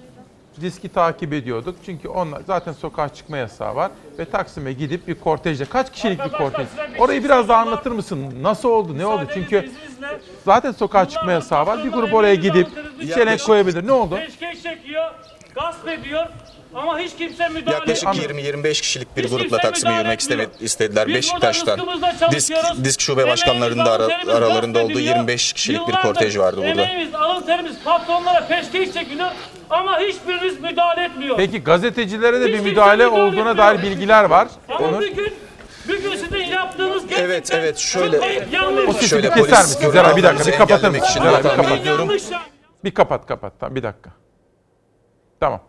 [0.61, 1.77] diski takip ediyorduk.
[1.87, 3.91] Çünkü onlar zaten sokağa çıkma yasağı var.
[4.19, 6.67] Ve Taksim'e gidip bir kortejle kaç kişilik bir kortej?
[6.99, 8.35] Orayı biraz daha anlatır mısın?
[8.43, 8.99] Nasıl oldu?
[8.99, 9.23] Ne oldu?
[9.35, 9.71] Çünkü
[10.45, 11.85] zaten sokağa çıkma yasağı var.
[11.85, 12.69] Bir grup oraya gidip
[13.15, 13.87] çelenk koyabilir.
[13.87, 14.17] Ne oldu?
[14.17, 15.11] Peşkeş çekiyor,
[15.55, 16.27] gasp ediyor
[16.75, 18.31] ama hiç kimse müdahale Yaklaşık etmiyor.
[18.65, 20.51] 20-25 kişilik bir Hiç grupla kimse Taksim'e müdahale yürümek etmiyor.
[20.61, 21.09] istediler.
[21.09, 21.79] Biz Beşiktaş'tan.
[21.79, 21.83] burada
[22.13, 22.85] rızkımızla Disk, çalışıyoruz.
[22.85, 26.69] disk şube başkanlarının da ara- aralarında olduğu gasp 25 kişilik bir Yıllardır kortej vardı burada.
[26.83, 29.31] Emeğimiz, alın terimiz patronlara peşkeş çekiliyor
[29.71, 31.37] ama hiçbiriniz müdahale etmiyor.
[31.37, 33.57] Peki gazetecilere de bir kimse müdahale müdahale olduğuna etmiyor.
[33.57, 34.49] dair bilgiler var.
[34.69, 35.01] Ama Onur.
[35.01, 35.35] bir gün,
[35.89, 38.89] bir gün sizin yaptığınız gerçekten Evet evet şöyle çok ayıp, yanlış.
[38.89, 39.91] O sesi şöyle bir keser misin?
[39.91, 41.21] Zera bir dakika bir kapatır engellemek mısın?
[41.21, 41.87] için bir tahmin kapat.
[41.87, 42.23] Yanlış.
[42.85, 43.53] Bir kapat kapat.
[43.61, 44.11] Tamam bir dakika.
[45.41, 45.61] Tamam.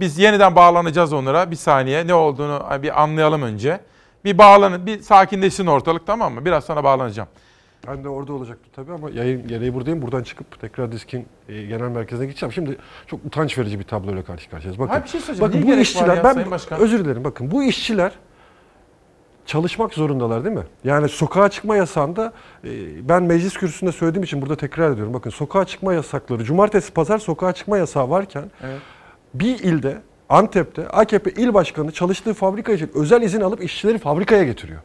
[0.00, 1.50] Biz yeniden bağlanacağız Onur'a.
[1.50, 3.80] Bir saniye ne olduğunu bir anlayalım önce.
[4.24, 6.44] Bir bağlanın, bir sakinleşsin ortalık tamam mı?
[6.44, 7.28] Biraz sonra bağlanacağım.
[7.86, 10.02] Ben de orada olacaktım tabii ama yayın gereği buradayım.
[10.02, 12.52] Buradan çıkıp tekrar diskin e, genel merkezine gideceğim.
[12.52, 12.76] Şimdi
[13.06, 14.78] çok utanç verici bir tabloyla karşı karşıyayız.
[14.78, 15.52] Bakın, Hayır, bir şey söyleyeceğim.
[15.52, 17.24] bakın Niye bu işçiler, ya ben özür dilerim.
[17.24, 18.12] Bakın bu işçiler
[19.46, 20.64] çalışmak zorundalar değil mi?
[20.84, 22.32] Yani sokağa çıkma yasağında
[22.64, 22.70] e,
[23.08, 25.14] ben meclis kürsüsünde söylediğim için burada tekrar ediyorum.
[25.14, 28.80] Bakın sokağa çıkma yasakları, cumartesi pazar sokağa çıkma yasağı varken Evet.
[29.34, 29.98] Bir ilde
[30.28, 34.80] Antep'te AKP il başkanı çalıştığı fabrika için özel izin alıp işçileri fabrikaya getiriyor.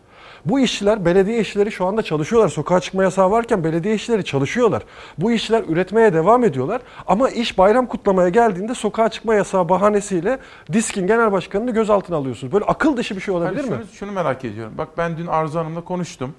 [0.46, 2.50] Bu işçiler, belediye işçileri şu anda çalışıyorlar.
[2.50, 4.84] Sokağa çıkma yasağı varken belediye işçileri çalışıyorlar.
[5.18, 6.82] Bu işçiler üretmeye devam ediyorlar.
[7.08, 10.40] Ama iş bayram kutlamaya geldiğinde sokağa çıkma yasağı bahanesiyle
[10.74, 12.54] DİSK'in genel başkanını gözaltına alıyorsunuz.
[12.54, 13.76] Böyle akıl dışı bir şey olabilir Hani mi?
[13.78, 14.74] şunu, şunu merak ediyorum.
[14.78, 16.34] Bak ben dün Arzu Hanım'la konuştum.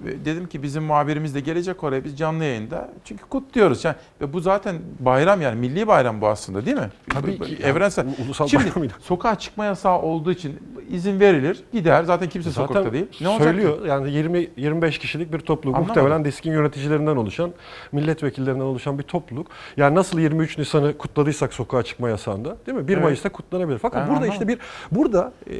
[0.00, 2.88] Dedim ki bizim muhabirimiz de gelecek oraya biz canlı yayında.
[3.04, 3.84] Çünkü kutluyoruz.
[3.84, 6.90] Yani, ve bu zaten bayram yani milli bayram bu aslında değil mi?
[7.08, 7.56] Tabii ki.
[7.62, 8.06] Evrensel.
[8.06, 8.96] Yani ulusal Şimdi bayramıyla.
[9.00, 10.58] sokağa çıkma yasağı olduğu için
[10.90, 11.64] izin verilir.
[11.72, 12.04] Gider.
[12.04, 13.06] Zaten kimse sokakta değil.
[13.20, 13.52] Ne olacak ki?
[13.52, 13.86] söylüyor.
[13.86, 15.76] Yani 20 25 kişilik bir topluluk.
[15.76, 16.02] Anlamadım.
[16.02, 17.52] Muhtemelen DİSK'in yöneticilerinden oluşan,
[17.92, 19.46] milletvekillerinden oluşan bir topluluk.
[19.76, 22.88] Yani nasıl 23 Nisan'ı kutladıysak sokağa çıkma yasağında, değil mi?
[22.88, 23.04] 1 Evet.
[23.04, 23.78] Mayıs'ta kutlanabilir.
[23.78, 24.32] Fakat Ben burada anlamadım.
[24.32, 24.58] işte bir
[24.90, 25.54] burada e,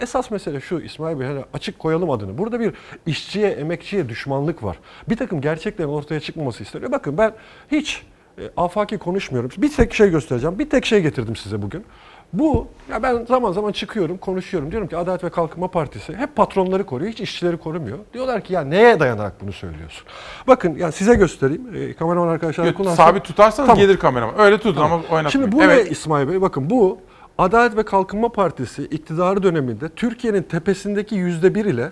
[0.00, 2.38] esas mesele şu İsmail Bey hani açık koyalım adını.
[2.38, 2.74] Burada bir
[3.06, 4.78] işçiye, emekçiye düşmanlık var.
[5.08, 6.92] Bir takım gerçeklerin ortaya çıkmaması isteniyor.
[6.92, 7.32] Bakın ben
[7.70, 8.02] hiç
[8.38, 9.50] e, afaki konuşmuyorum.
[9.58, 10.58] Bir tek şey göstereceğim.
[10.58, 11.84] Bir tek şey getirdim size bugün.
[12.32, 14.70] Bu ya ben zaman zaman çıkıyorum, konuşuyorum.
[14.70, 17.98] Diyorum ki Adalet ve Kalkınma Partisi hep patronları koruyor, hiç işçileri korumuyor.
[18.14, 20.06] Diyorlar ki ya neye dayanarak bunu söylüyorsun?
[20.46, 21.74] Bakın ya size göstereyim.
[21.74, 22.96] E, kameraman arkadaşlar kullansın.
[22.96, 23.82] sabit tutarsanız Tamam.
[23.82, 24.38] gelir kameraman.
[24.38, 24.92] Öyle tutun Tamam.
[24.92, 25.28] ama oynatmayın.
[25.28, 25.84] Şimdi bu evet.
[25.84, 26.40] ne İsmail Bey?
[26.40, 26.98] Bakın bu
[27.38, 31.90] Adalet ve Kalkınma Partisi iktidarı döneminde Türkiye'nin tepesindeki yüzde bir ile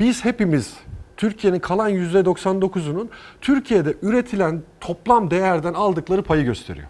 [0.00, 0.74] biz hepimiz
[1.16, 3.08] Türkiye'nin kalan yüzde 99'unun
[3.40, 6.88] Türkiye'de üretilen toplam değerden aldıkları payı gösteriyor.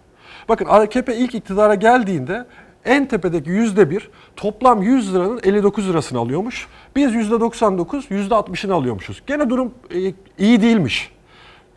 [0.48, 2.46] Bakın AKP ilk iktidara geldiğinde
[2.84, 6.68] en tepedeki yüzde bir toplam 100 liranın 59 lirasını alıyormuş.
[6.96, 9.22] Biz yüzde 99, yüzde 60'ını alıyormuşuz.
[9.26, 9.98] Gene durum e,
[10.38, 11.12] iyi değilmiş.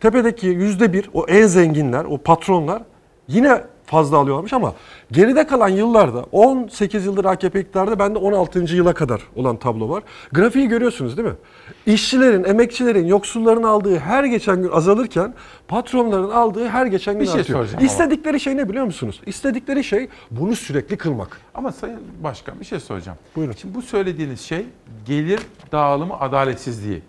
[0.00, 2.82] Tepedeki yüzde bir o en zenginler, o patronlar
[3.28, 4.72] yine fazla alıyorlarmış ama
[5.12, 8.58] geride kalan yıllarda 18 yıldır AKP iktidarda bende 16.
[8.58, 10.02] yıla kadar olan tablo var.
[10.32, 11.34] Grafiği görüyorsunuz değil mi?
[11.86, 15.34] İşçilerin, emekçilerin, yoksulların aldığı her geçen gün azalırken
[15.68, 17.58] patronların aldığı her geçen gün Bir şey artıyor.
[17.58, 17.84] soracağım.
[17.84, 19.20] İstedikleri şey ne biliyor musunuz?
[19.26, 21.40] İstedikleri şey bunu sürekli kılmak.
[21.54, 23.18] Ama Sayın Başkan bir şey soracağım.
[23.36, 23.52] Buyurun.
[23.52, 24.66] Şimdi bu söylediğiniz şey
[25.06, 25.40] gelir
[25.72, 27.02] dağılımı adaletsizliği.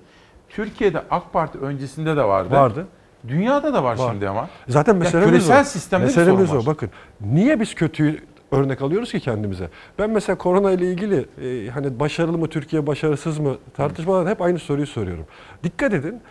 [0.50, 2.54] Türkiye'de AK Parti öncesinde de vardı.
[2.56, 2.88] Vardı.
[3.28, 4.10] Dünyada da var, Var.
[4.12, 4.50] şimdi ama.
[4.68, 5.64] Zaten Ya meselemiz küresel o.
[5.64, 6.62] sistemde bir meselemiz sorun o.
[6.62, 6.66] var.
[6.76, 6.90] Bakın
[7.22, 8.20] niye biz kötüyü
[8.52, 9.70] örnek alıyoruz ki kendimize?
[10.00, 14.60] Ben mesela korona ile ilgili e, hani başarılı mı Türkiye başarısız mı tartışmalarda hep aynı
[14.60, 15.26] soruyu soruyorum.
[15.64, 16.22] Dikkat edin.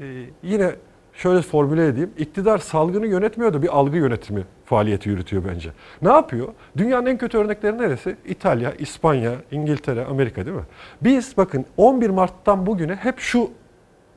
[0.00, 0.04] e,
[0.42, 0.70] yine
[1.12, 2.10] şöyle formüle edeyim.
[2.18, 5.70] İktidar salgını yönetmiyor da bir algı yönetimi faaliyeti yürütüyor bence.
[6.02, 6.48] Ne yapıyor?
[6.76, 8.16] Dünyanın en kötü örnekleri neresi?
[8.26, 10.62] İtalya, İspanya, İngiltere, Amerika değil mi?
[11.02, 13.50] Biz bakın 11 Mart'tan bugüne hep şu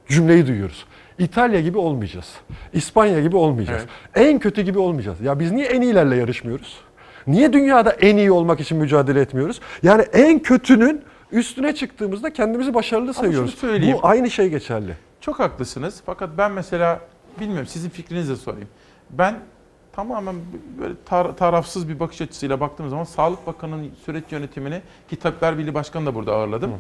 [0.08, 0.86] cümleyi duyuyoruz.
[1.20, 2.34] İtalya gibi olmayacağız.
[2.74, 3.84] İspanya gibi olmayacağız.
[4.16, 5.22] En kötü gibi olmayacağız.
[5.22, 6.78] Ya biz niye en iyilerle yarışmıyoruz?
[7.28, 9.62] Niye dünyada en iyi olmak için mücadele etmiyoruz?
[9.84, 13.56] Yani en kötünün üstüne çıktığımızda kendimizi başarılı sayıyoruz.
[13.56, 13.98] söyleyeyim.
[14.04, 14.94] Bu aynı şey geçerli.
[15.22, 16.02] Çok haklısınız.
[16.06, 17.00] Fakat ben mesela
[17.40, 18.68] bilmiyorum sizin fikrinizi sorayım.
[19.10, 19.36] Ben
[19.94, 20.36] tamamen
[20.82, 25.74] böyle tar- tarafsız bir bakış açısıyla baktığım zaman Sağlık Bakanı'nın süreç yönetimini ki Tabipler Birliği
[25.74, 26.72] Başkanı da burada ağırladım.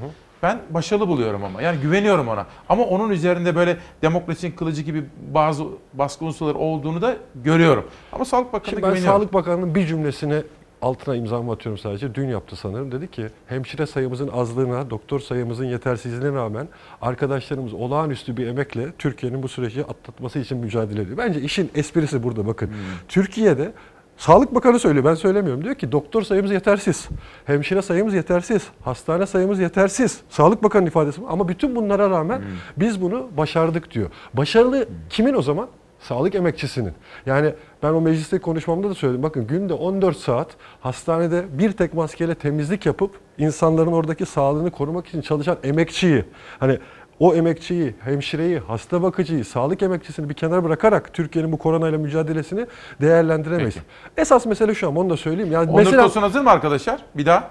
[0.43, 1.61] Ben başarılı buluyorum ama.
[1.61, 2.45] Yani güveniyorum ona.
[2.69, 7.85] Ama onun üzerinde böyle demokrasinin kılıcı gibi bazı baskı unsurları olduğunu da görüyorum.
[8.11, 9.19] Ama Sağlık Bakanı'na Şimdi ben güveniyorum.
[9.19, 10.43] Sağlık Bakanı'nın bir cümlesine
[10.81, 12.15] altına imzamı atıyorum sadece.
[12.15, 12.91] Dün yaptı sanırım.
[12.91, 16.67] Dedi ki hemşire sayımızın azlığına, doktor sayımızın yetersizliğine rağmen
[17.01, 21.17] arkadaşlarımız olağanüstü bir emekle Türkiye'nin bu süreci atlatması için mücadele ediyor.
[21.17, 22.71] Bence işin esprisi burada bakın.
[23.07, 23.71] Türkiye'de
[24.17, 25.63] Sağlık Bakanı söylüyor, ben söylemiyorum.
[25.63, 27.09] Diyor ki doktor sayımız yetersiz,
[27.45, 30.21] hemşire sayımız yetersiz, hastane sayımız yetersiz.
[30.29, 31.21] Sağlık Bakanı'nın ifadesi.
[31.29, 32.41] Ama bütün bunlara rağmen
[32.77, 34.09] biz bunu başardık diyor.
[34.33, 35.67] Başarılı kimin o zaman?
[35.99, 36.93] Sağlık emekçisinin.
[37.25, 37.53] Yani
[37.83, 39.23] ben o mecliste konuşmamda da söyledim.
[39.23, 40.47] Bakın günde 14 saat
[40.81, 46.25] hastanede bir tek maskeyle temizlik yapıp insanların oradaki sağlığını korumak için çalışan emekçiyi
[46.59, 46.79] hani
[47.19, 52.67] o emekçiyi, hemşireyi, hasta bakıcıyı, sağlık emekçisini bir kenara bırakarak Türkiye'nin bu koronayla mücadelesini
[53.01, 53.75] değerlendiremeyiz.
[54.17, 55.51] Esas mesele şu an onu da söyleyeyim.
[55.51, 57.01] Yani Onur mesela Tosun hazır mı arkadaşlar?
[57.15, 57.49] Bir daha.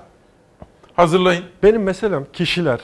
[0.97, 1.45] Hazırlayın.
[1.63, 2.81] benim meselem kişiler,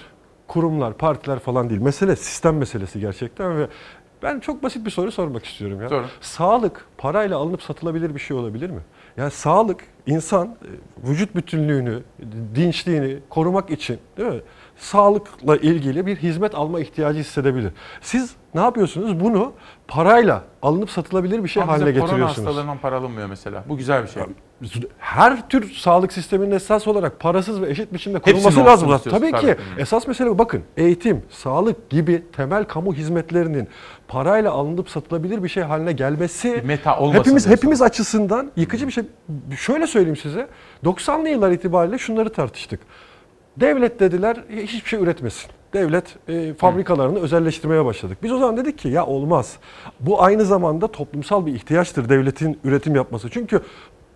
[0.48, 1.80] kurumlar, partiler falan değil.
[1.80, 3.66] Mesele sistem meselesi gerçekten ve
[4.22, 5.88] ben çok basit bir soru sormak istiyorum ya.
[5.88, 6.06] Sorun.
[6.20, 8.80] Sağlık parayla alınıp satılabilir bir şey olabilir mi?
[9.16, 12.02] Yani sağlık insan e, vücut bütünlüğünü,
[12.54, 14.40] dinçliğini korumak için değil mi?
[14.82, 17.72] Sağlıkla ilgili bir hizmet alma ihtiyacı hissedebilir.
[18.00, 19.20] Siz ne yapıyorsunuz?
[19.20, 19.52] Bunu
[19.88, 22.48] parayla alınıp satılabilir bir şey Ama haline bize korona getiriyorsunuz.
[22.48, 23.64] hastalarından para alınmıyor mesela.
[23.68, 24.22] Bu güzel bir şey.
[24.98, 29.00] her tür sağlık sisteminin esas olarak parasız ve eşit biçimde olsun lazım.
[29.10, 29.40] Tabii ki.
[29.40, 29.56] tabii.
[29.78, 30.38] Esas mesele bu.
[30.38, 33.68] Bakın eğitim, sağlık gibi temel kamu hizmetlerinin
[34.08, 37.50] parayla alınıp satılabilir bir şey haline gelmesi meta olmasın hepimiz diyorsun.
[37.50, 39.04] hepimiz açısından yıkıcı bir şey.
[39.56, 40.48] Şöyle söyleyeyim size.
[40.84, 42.80] 90'lı yıllar itibariyle şunları tartıştık.
[43.56, 45.50] Devlet dediler hiçbir şey üretmesin.
[45.72, 48.18] Devlet e, fabrikalarını özelleştirmeye başladık.
[48.22, 49.56] Biz o zaman dedik ki ya olmaz.
[50.00, 53.30] Bu aynı zamanda toplumsal bir ihtiyaçtır devletin üretim yapması.
[53.30, 53.60] Çünkü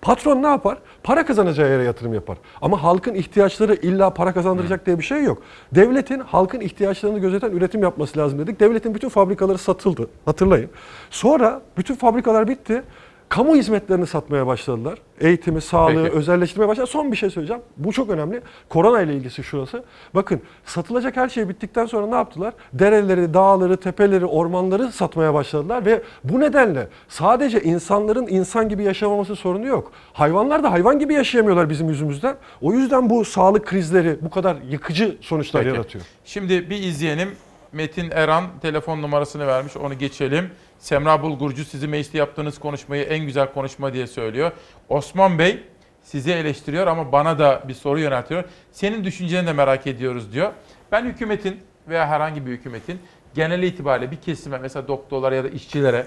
[0.02, 0.78] patron ne yapar?
[1.02, 2.38] Para kazanacağı yere yatırım yapar.
[2.62, 5.42] Ama halkın ihtiyaçları illa para kazandıracak diye bir şey yok.
[5.74, 8.60] Devletin halkın ihtiyaçlarını gözeten üretim yapması lazım dedik.
[8.60, 10.08] Devletin bütün fabrikaları satıldı.
[10.24, 10.70] Hatırlayın.
[11.10, 12.82] Sonra bütün fabrikalar bitti.
[13.28, 14.98] Kamu hizmetlerini satmaya başladılar.
[15.20, 16.16] Eğitimi, sağlığı, Peki.
[16.16, 16.92] özelleştirmeye başladılar.
[16.92, 17.62] Son bir şey söyleyeceğim.
[17.76, 18.40] Bu çok önemli.
[18.68, 19.84] Korona ile ilgisi şurası.
[20.14, 22.54] Bakın satılacak her şey bittikten sonra ne yaptılar?
[22.72, 29.66] Dereleri, dağları, tepeleri, ormanları satmaya başladılar ve bu nedenle sadece insanların insan gibi yaşamaması sorunu
[29.66, 29.92] yok.
[30.12, 32.36] Hayvanlar da hayvan gibi yaşayamıyorlar bizim yüzümüzden.
[32.62, 35.76] O yüzden bu sağlık krizleri bu kadar yıkıcı sonuçlar Peki.
[35.76, 36.04] yaratıyor.
[36.24, 37.28] Şimdi bir izleyenim.
[37.72, 39.76] Metin Eran telefon numarasını vermiş.
[39.76, 40.50] Onu geçelim.
[40.78, 44.52] Semra Bulgurcu sizi mecliste yaptığınız konuşmayı en güzel konuşma diye söylüyor.
[44.88, 45.62] Osman Bey
[46.02, 48.44] sizi eleştiriyor ama bana da bir soru yöneltiyor.
[48.72, 50.52] Senin düşünceni de merak ediyoruz diyor.
[50.92, 53.00] Ben hükümetin veya herhangi bir hükümetin
[53.34, 56.06] genel itibariyle bir kesime mesela doktorlara ya da işçilere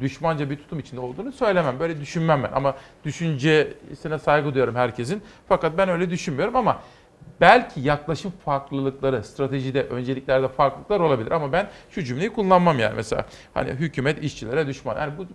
[0.00, 1.80] düşmanca bir tutum içinde olduğunu söylemem.
[1.80, 5.22] Böyle düşünmem ben ama düşüncesine saygı duyuyorum herkesin.
[5.48, 6.82] Fakat ben öyle düşünmüyorum ama
[7.40, 13.70] belki yaklaşım farklılıkları, stratejide, önceliklerde farklılıklar olabilir ama ben şu cümleyi kullanmam yani mesela hani
[13.70, 14.96] hükümet işçilere düşman.
[14.96, 15.26] Yani bu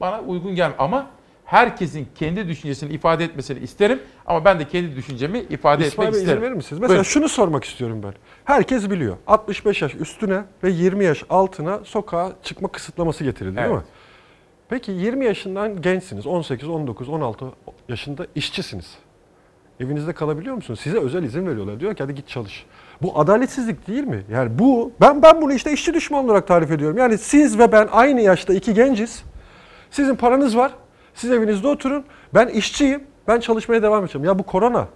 [0.00, 1.06] bana uygun gelmiyor ama
[1.44, 6.20] herkesin kendi düşüncesini ifade etmesini isterim ama ben de kendi düşüncemi ifade İsmail etmek Bey
[6.20, 6.42] isterim.
[6.42, 6.72] verir misiniz?
[6.80, 7.02] Mesela Buyurun.
[7.02, 8.12] şunu sormak istiyorum ben.
[8.44, 9.16] Herkes biliyor.
[9.26, 13.76] 65 yaş üstüne ve 20 yaş altına sokağa çıkma kısıtlaması getirildi değil Evet.
[13.76, 13.82] mi?
[14.68, 16.26] Peki 20 yaşından gençsiniz.
[16.26, 17.46] 18, 19, 16
[17.88, 18.94] yaşında işçisiniz.
[19.80, 20.80] Evinizde kalabiliyor musunuz?
[20.80, 21.80] Size özel izin veriyorlar.
[21.80, 22.66] Diyor ki hadi git çalış.
[23.02, 24.24] Bu adaletsizlik değil mi?
[24.30, 26.98] Yani bu ben ben bunu işte işçi düşman olarak tarif ediyorum.
[26.98, 29.22] Yani siz ve ben aynı yaşta iki genciz.
[29.90, 30.72] Sizin paranız var.
[31.14, 32.04] Siz evinizde oturun.
[32.34, 33.04] Ben işçiyim.
[33.28, 34.24] Ben çalışmaya devam edeceğim.
[34.24, 34.88] Ya bu korona.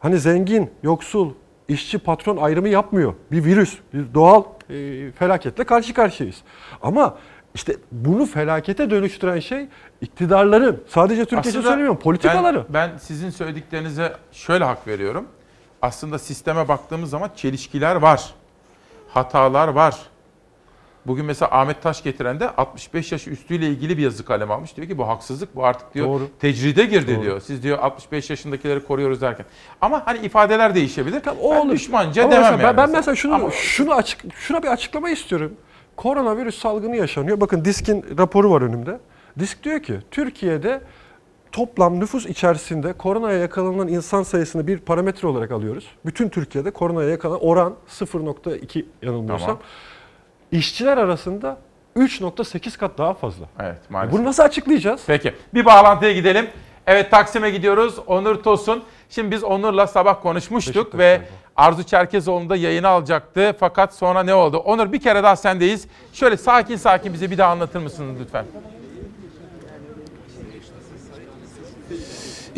[0.00, 1.30] Hani zengin, yoksul,
[1.68, 3.14] işçi, patron ayrımı yapmıyor.
[3.32, 6.42] Bir virüs, bir doğal e, felaketle karşı karşıyayız.
[6.82, 7.18] Ama
[7.54, 9.66] işte bunu felakete dönüştüren şey
[10.00, 12.64] iktidarların, sadece Türkiye için Aslında söylemiyorum, politikaları.
[12.68, 15.26] Ben, ben sizin söylediklerinize şöyle hak veriyorum.
[15.82, 18.34] Aslında sisteme baktığımız zaman çelişkiler var.
[19.08, 19.94] Hatalar var.
[21.06, 24.76] Bugün mesela Ahmet Taş getiren de 65 yaş üstüyle ilgili bir yazı kaleme almış.
[24.76, 26.28] Diyor ki bu haksızlık bu artık diyor Doğru.
[26.40, 27.22] tecride girdi Doğru.
[27.22, 27.40] diyor.
[27.40, 29.46] Siz diyor 65 yaşındakileri koruyoruz derken.
[29.80, 31.22] Ama hani ifadeler değişebilir.
[31.40, 31.72] O ben olur.
[31.72, 32.76] düşmanca Ama demem mesela yani.
[32.76, 35.52] ben, ben mesela şunu Ama- şunu açık şuna bir açıklama istiyorum.
[35.98, 37.40] Koronavirüs salgını yaşanıyor.
[37.40, 38.98] Bakın Disk'in raporu var önümde.
[39.38, 40.80] Disk diyor ki Türkiye'de
[41.52, 45.86] toplam nüfus içerisinde koronaya yakalanan insan sayısını bir parametre olarak alıyoruz.
[46.06, 49.46] Bütün Türkiye'de koronaya yakalanan oran 0.2 yanılmıyorsam.
[49.46, 49.62] Tamam.
[50.52, 51.58] İşçiler arasında
[51.96, 53.46] 3.8 kat daha fazla.
[53.60, 54.18] Evet maalesef.
[54.18, 55.02] Bunu nasıl açıklayacağız?
[55.06, 56.46] Peki bir bağlantıya gidelim.
[56.86, 57.98] Evet Taksim'e gidiyoruz.
[58.06, 58.82] Onur Tosun.
[59.10, 61.20] Şimdi biz Onur'la sabah konuşmuştuk ve
[61.58, 63.56] Arzu Çerkezoğlu'nda yayını alacaktı.
[63.60, 64.56] Fakat sonra ne oldu?
[64.56, 65.86] Onur bir kere daha sendeyiz.
[66.12, 68.44] Şöyle sakin sakin bize bir daha anlatır mısınız lütfen?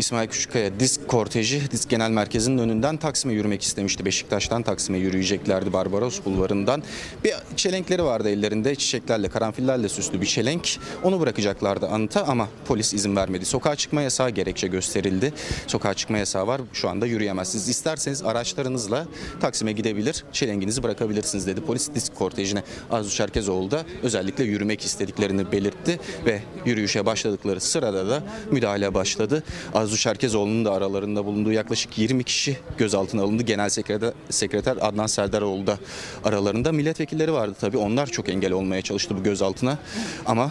[0.00, 4.04] İsmail Küçükkaya disk korteji disk genel merkezinin önünden Taksim'e yürümek istemişti.
[4.04, 6.82] Beşiktaş'tan Taksim'e yürüyeceklerdi Barbaros bulvarından.
[7.24, 10.78] Bir çelenkleri vardı ellerinde çiçeklerle karanfillerle süslü bir çelenk.
[11.02, 13.44] Onu bırakacaklardı anıta ama polis izin vermedi.
[13.44, 15.32] Sokağa çıkma yasağı gerekçe gösterildi.
[15.66, 17.68] Sokağa çıkma yasağı var şu anda yürüyemezsiniz.
[17.68, 19.06] İsterseniz araçlarınızla
[19.40, 21.60] Taksim'e gidebilir çelenginizi bırakabilirsiniz dedi.
[21.60, 28.22] Polis disk kortejine Arzu Çerkezoğlu da özellikle yürümek istediklerini belirtti ve yürüyüşe başladıkları sırada da
[28.50, 29.42] müdahale başladı.
[29.74, 33.42] Arzu Çerkezoğlu'nun da aralarında bulunduğu yaklaşık 20 kişi gözaltına alındı.
[33.42, 35.78] Genel sekreter, sekreter Adnan Serdaroğlu da
[36.24, 36.72] aralarında.
[36.72, 37.78] Milletvekilleri vardı tabii.
[37.78, 39.78] Onlar çok engel olmaya çalıştı bu gözaltına
[40.26, 40.50] ama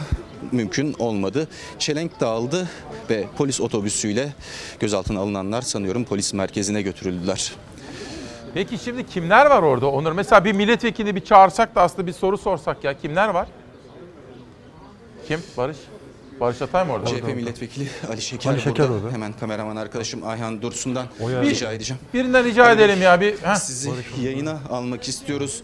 [0.51, 1.47] mümkün olmadı.
[1.79, 2.69] Çelenk dağıldı
[3.09, 4.33] ve polis otobüsüyle
[4.79, 7.51] gözaltına alınanlar sanıyorum polis merkezine götürüldüler.
[8.53, 10.11] Peki şimdi kimler var orada Onur?
[10.11, 13.47] Mesela bir milletvekili bir çağırsak da aslında bir soru sorsak ya kimler var?
[15.27, 15.39] Kim?
[15.57, 15.77] Barış?
[16.39, 17.05] Barış Atay mı orada?
[17.09, 18.93] CHP milletvekili Ali Şeker, Ali Şeker burada.
[19.05, 19.13] orada.
[19.13, 21.41] Hemen kameraman arkadaşım Ayhan Dursun'dan ya.
[21.41, 22.01] rica edeceğim.
[22.13, 23.33] Birinden rica Ali Bey, edelim ya bir.
[23.33, 23.55] Heh.
[23.55, 23.91] Sizi
[24.21, 25.63] yayına almak istiyoruz.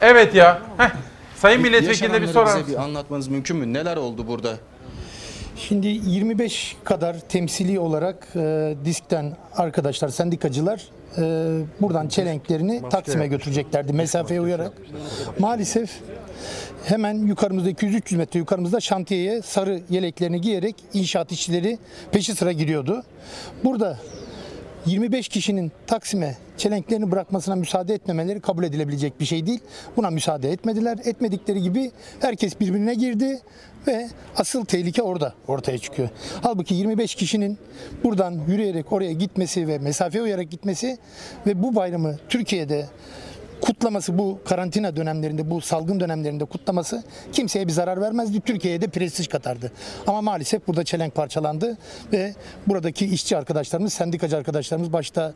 [0.00, 0.62] Evet ya.
[0.76, 0.90] Heh.
[1.36, 2.72] Sayın milletvekiline bir sorar mısın?
[2.72, 3.72] bir anlatmanız mümkün mü?
[3.72, 4.56] Neler oldu burada?
[5.56, 10.84] Şimdi 25 kadar temsili olarak e, diskten arkadaşlar, sendikacılar
[11.18, 11.22] e,
[11.80, 14.72] buradan çelenklerini Taksim'e götüreceklerdi mesafeye uyarak.
[15.38, 15.90] Maalesef
[16.84, 21.78] hemen yukarımızda 200-300 metre yukarımızda şantiyeye sarı yeleklerini giyerek inşaat işçileri
[22.12, 23.02] peşi sıra giriyordu.
[23.64, 23.98] Burada
[24.86, 29.60] 25 kişinin Taksim'e çelenklerini bırakmasına müsaade etmemeleri kabul edilebilecek bir şey değil.
[29.96, 30.98] Buna müsaade etmediler.
[31.04, 31.90] Etmedikleri gibi
[32.20, 33.40] herkes birbirine girdi
[33.86, 36.08] ve asıl tehlike orada ortaya çıkıyor.
[36.42, 37.58] Halbuki 25 kişinin
[38.04, 40.98] buradan yürüyerek oraya gitmesi ve mesafe uyarak gitmesi
[41.46, 42.86] ve bu bayramı Türkiye'de
[43.60, 47.02] kutlaması bu karantina dönemlerinde, bu salgın dönemlerinde kutlaması
[47.32, 48.40] kimseye bir zarar vermezdi.
[48.40, 49.72] Türkiye'ye de prestij katardı.
[50.06, 51.78] Ama maalesef burada çelenk parçalandı
[52.12, 52.34] ve
[52.66, 55.34] buradaki işçi arkadaşlarımız, sendikacı arkadaşlarımız başta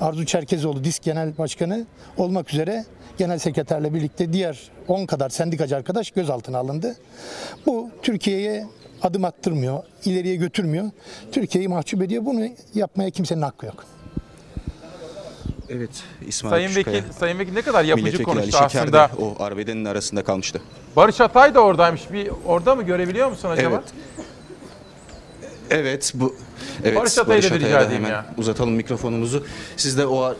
[0.00, 1.86] Arzu Çerkezoğlu Disk Genel Başkanı
[2.16, 2.84] olmak üzere
[3.18, 6.96] genel sekreterle birlikte diğer 10 kadar sendikacı arkadaş gözaltına alındı.
[7.66, 8.66] Bu Türkiye'ye
[9.02, 10.90] adım attırmıyor, ileriye götürmüyor.
[11.32, 12.24] Türkiye'yi mahcup ediyor.
[12.24, 13.97] Bunu yapmaya kimsenin hakkı yok.
[15.70, 15.90] Evet
[16.26, 16.96] İsmail Sayın Küçükkaya.
[16.96, 19.08] Vekil, Sayın Vekil ne kadar yapıcı Ali konuştu Şeker aslında.
[19.08, 20.60] de o arbedenin arasında kalmıştı.
[20.96, 22.12] Barış Atay da oradaymış.
[22.12, 23.74] Bir orada mı görebiliyor musun acaba?
[23.74, 23.92] Evet.
[25.70, 26.36] Evet bu
[26.84, 28.34] evet Barış Atay'ı da bir Atay'a rica da edeyim hemen ya.
[28.36, 29.44] uzatalım mikrofonumuzu.
[29.76, 30.34] Siz de o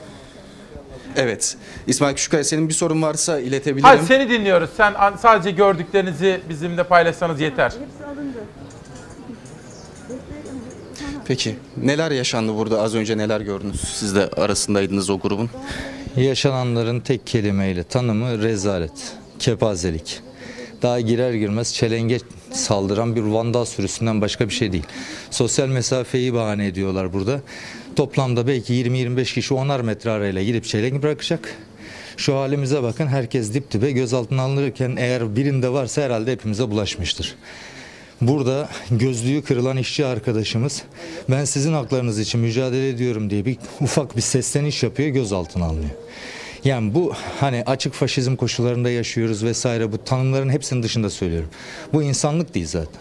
[1.16, 1.56] Evet.
[1.86, 3.84] İsmail Küçükkaya senin bir sorun varsa iletebilirim.
[3.84, 4.70] Hayır seni dinliyoruz.
[4.76, 7.72] Sen sadece gördüklerinizi bizimle paylaşsanız yeter.
[11.28, 13.80] Peki neler yaşandı burada az önce neler gördünüz?
[13.80, 15.50] Siz de arasındaydınız o grubun.
[16.16, 20.20] Yaşananların tek kelimeyle tanımı rezalet, kepazelik.
[20.82, 22.18] daha girer girmez çelenge
[22.52, 24.84] saldıran bir vandal sürüsünden başka bir şey değil.
[25.30, 27.40] Sosyal mesafeyi bahane ediyorlar burada.
[27.96, 31.54] Toplamda belki 20-25 kişi 10'ar metre arayla gidip çelengi bırakacak.
[32.16, 37.36] Şu halimize bakın herkes dip dibe gözaltına alınırken eğer birinde varsa herhalde hepimize bulaşmıştır.
[38.20, 40.82] Burada gözlüğü kırılan işçi arkadaşımız
[41.30, 45.90] ben sizin haklarınız için mücadele ediyorum diye bir ufak bir sesleniş yapıyor gözaltına alınıyor.
[46.64, 51.48] Yani bu hani açık faşizm koşullarında yaşıyoruz vesaire bu tanımların hepsinin dışında söylüyorum.
[51.92, 53.00] Bu insanlık değil zaten.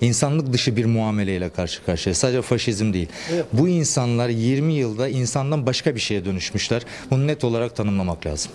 [0.00, 2.14] İnsanlık dışı bir muameleyle karşı karşıya.
[2.14, 3.08] Sadece faşizm değil.
[3.52, 6.82] Bu insanlar 20 yılda insandan başka bir şeye dönüşmüşler.
[7.10, 8.52] Bunu net olarak tanımlamak lazım.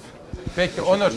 [0.56, 1.12] Peki Onur.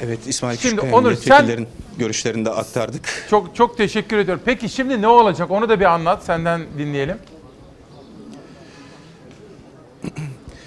[0.00, 1.68] Evet İsmail Şimdi Küçükkaya Onur, milletvekillerin
[1.98, 3.26] görüşlerini de aktardık.
[3.30, 4.42] Çok çok teşekkür ediyorum.
[4.44, 5.50] Peki şimdi ne olacak?
[5.50, 6.24] Onu da bir anlat.
[6.24, 7.16] Senden dinleyelim.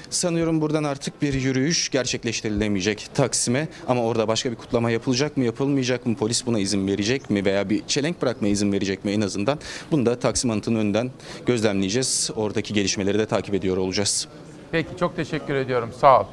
[0.09, 6.05] Sanıyorum buradan artık bir yürüyüş gerçekleştirilemeyecek Taksim'e ama orada başka bir kutlama yapılacak mı yapılmayacak
[6.05, 9.59] mı polis buna izin verecek mi veya bir çelenk bırakmaya izin verecek mi en azından
[9.91, 11.11] bunu da Taksim anıtının önünden
[11.45, 12.29] gözlemleyeceğiz.
[12.35, 14.27] Oradaki gelişmeleri de takip ediyor olacağız.
[14.71, 15.89] Peki çok teşekkür ediyorum.
[16.01, 16.25] Sağ ol.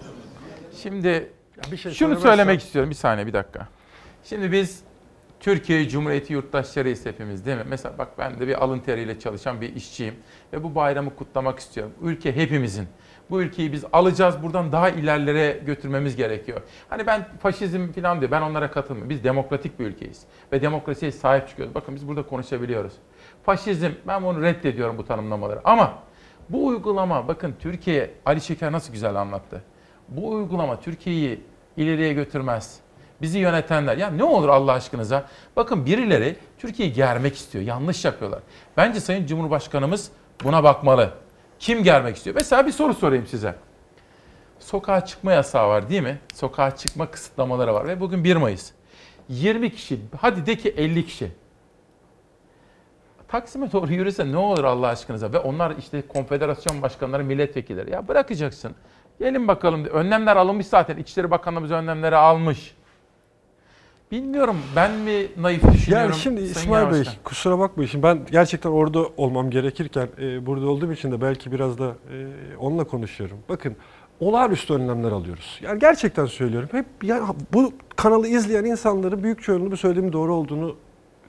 [0.83, 1.36] Şimdi
[1.73, 2.91] bir şey şunu söylemek istiyorum.
[2.91, 3.69] Bir saniye bir dakika.
[4.25, 4.81] Şimdi biz
[5.41, 7.65] Türkiye Cumhuriyeti yurttaşlarıyız hepimiz değil mi?
[7.69, 10.15] Mesela bak ben de bir alın teriyle çalışan bir işçiyim
[10.53, 11.93] ve bu bayramı kutlamak istiyorum.
[12.03, 12.89] Ülke hepimizin.
[13.31, 16.61] Bu ülkeyi biz alacağız buradan daha ilerlere götürmemiz gerekiyor.
[16.89, 19.11] Hani ben faşizm falan diyor ben onlara katılmıyorum.
[19.11, 20.23] Biz demokratik bir ülkeyiz
[20.53, 21.75] ve demokrasiye sahip çıkıyoruz.
[21.75, 22.93] Bakın biz burada konuşabiliyoruz.
[23.43, 25.99] Faşizm ben bunu reddediyorum bu tanımlamaları ama
[26.49, 29.63] bu uygulama bakın Türkiye Ali Şeker nasıl güzel anlattı.
[30.09, 31.41] Bu uygulama Türkiye'yi
[31.77, 32.81] ileriye götürmez.
[33.23, 35.25] Bizi yönetenler ya ne olur Allah aşkınıza.
[35.57, 37.65] Bakın birileri Türkiye'yi germek istiyor.
[37.65, 38.41] Yanlış yapıyorlar.
[38.77, 40.11] Bence Sayın Cumhurbaşkanımız
[40.45, 41.11] buna bakmalı.
[41.59, 42.37] Kim germek istiyor?
[42.37, 43.55] Mesela bir soru sorayım size.
[44.59, 46.19] Sokağa çıkma yasağı var değil mi?
[46.35, 48.71] Sokağa çıkma kısıtlamaları var ve bugün 1 Mayıs.
[49.29, 51.33] 20 kişi, hadi de ki 50 kişi.
[53.29, 55.33] Taksim'e doğru yürüse ne olur Allah aşkınıza?
[55.33, 57.91] Ve onlar işte konfederasyon başkanları, milletvekilleri.
[57.91, 58.75] Ya bırakacaksın.
[59.19, 59.85] Gelin bakalım.
[59.85, 60.97] Önlemler alınmış zaten.
[60.97, 62.75] İçişleri Bakanlığımız önlemleri almış.
[64.13, 66.11] Bilmiyorum ben mi naif düşünüyorum?
[66.11, 67.91] Yani şimdi İsmail Bey kusura bakmayın.
[67.91, 72.27] Şimdi ben gerçekten orada olmam gerekirken e, burada olduğum için de belki biraz da e,
[72.59, 73.39] onunla konuşuyorum.
[73.49, 73.77] Bakın
[74.21, 75.61] olağanüstü önlemler alıyoruz.
[75.63, 76.69] Yani gerçekten söylüyorum.
[76.73, 77.23] Hep yani
[77.53, 80.77] bu kanalı izleyen insanları büyük çoğunluğu bu söylediğim doğru olduğunu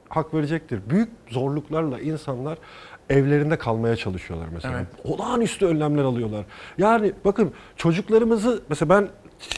[0.09, 0.79] hak verecektir.
[0.89, 2.57] Büyük zorluklarla insanlar
[3.09, 4.73] evlerinde kalmaya çalışıyorlar mesela.
[4.77, 4.87] Evet.
[5.03, 6.45] Olağanüstü önlemler alıyorlar.
[6.77, 9.07] Yani bakın çocuklarımızı mesela ben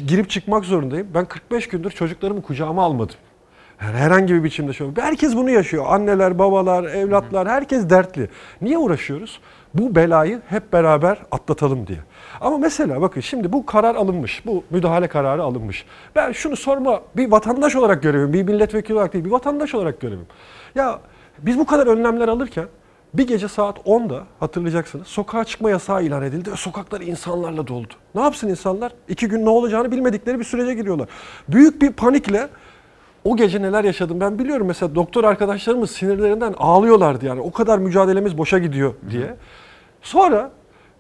[0.08, 1.08] girip çıkmak zorundayım.
[1.14, 3.16] Ben 45 gündür çocuklarımı kucağıma almadım.
[3.82, 5.02] Yani herhangi bir biçimde şöyle.
[5.02, 5.86] Herkes bunu yaşıyor.
[5.88, 8.30] Anneler, babalar, evlatlar herkes dertli.
[8.62, 9.40] Niye uğraşıyoruz?
[9.74, 12.00] Bu belayı hep beraber atlatalım diye.
[12.42, 14.46] Ama mesela bakın şimdi bu karar alınmış.
[14.46, 15.86] Bu müdahale kararı alınmış.
[16.16, 20.28] Ben şunu sorma bir vatandaş olarak görevim, bir milletvekili olarak değil, bir vatandaş olarak görevim.
[20.76, 21.00] Ya
[21.40, 22.66] biz bu kadar önlemler alırken
[23.14, 27.94] bir gece saat 10'da hatırlayacaksınız sokağa çıkma yasağı ilan edildi ve sokaklar insanlarla doldu.
[28.16, 28.92] Ne yapsın insanlar?
[29.08, 31.10] İki gün ne olacağını bilmedikleri bir sürece giriyorlar.
[31.48, 32.50] Büyük bir panikle
[33.26, 34.68] o gece neler yaşadım ben biliyorum.
[34.68, 37.42] Mesela doktor arkadaşlarımız sinirlerinden ağlıyorlardı yani.
[37.42, 39.36] O kadar mücadelemiz boşa gidiyor diye.
[40.02, 40.52] Sonra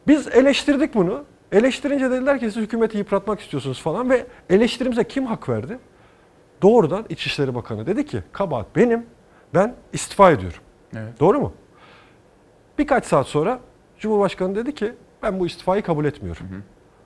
[0.08, 1.24] biz eleştirdik bunu.
[1.52, 5.80] Eleştirince dediler ki siz hükümeti yıpratmak istiyorsunuz falan ve eleştirimize kim hak verdi?
[6.62, 9.06] Doğrudan İçişleri Bakanı dedi ki kabahat benim
[9.54, 10.60] ben istifa ediyorum.
[10.96, 11.20] Evet.
[11.20, 11.54] Doğru mu?
[12.80, 13.60] Birkaç saat sonra
[14.00, 14.94] Cumhurbaşkanı dedi ki
[15.24, 16.46] ben bu istifayı kabul etmiyorum.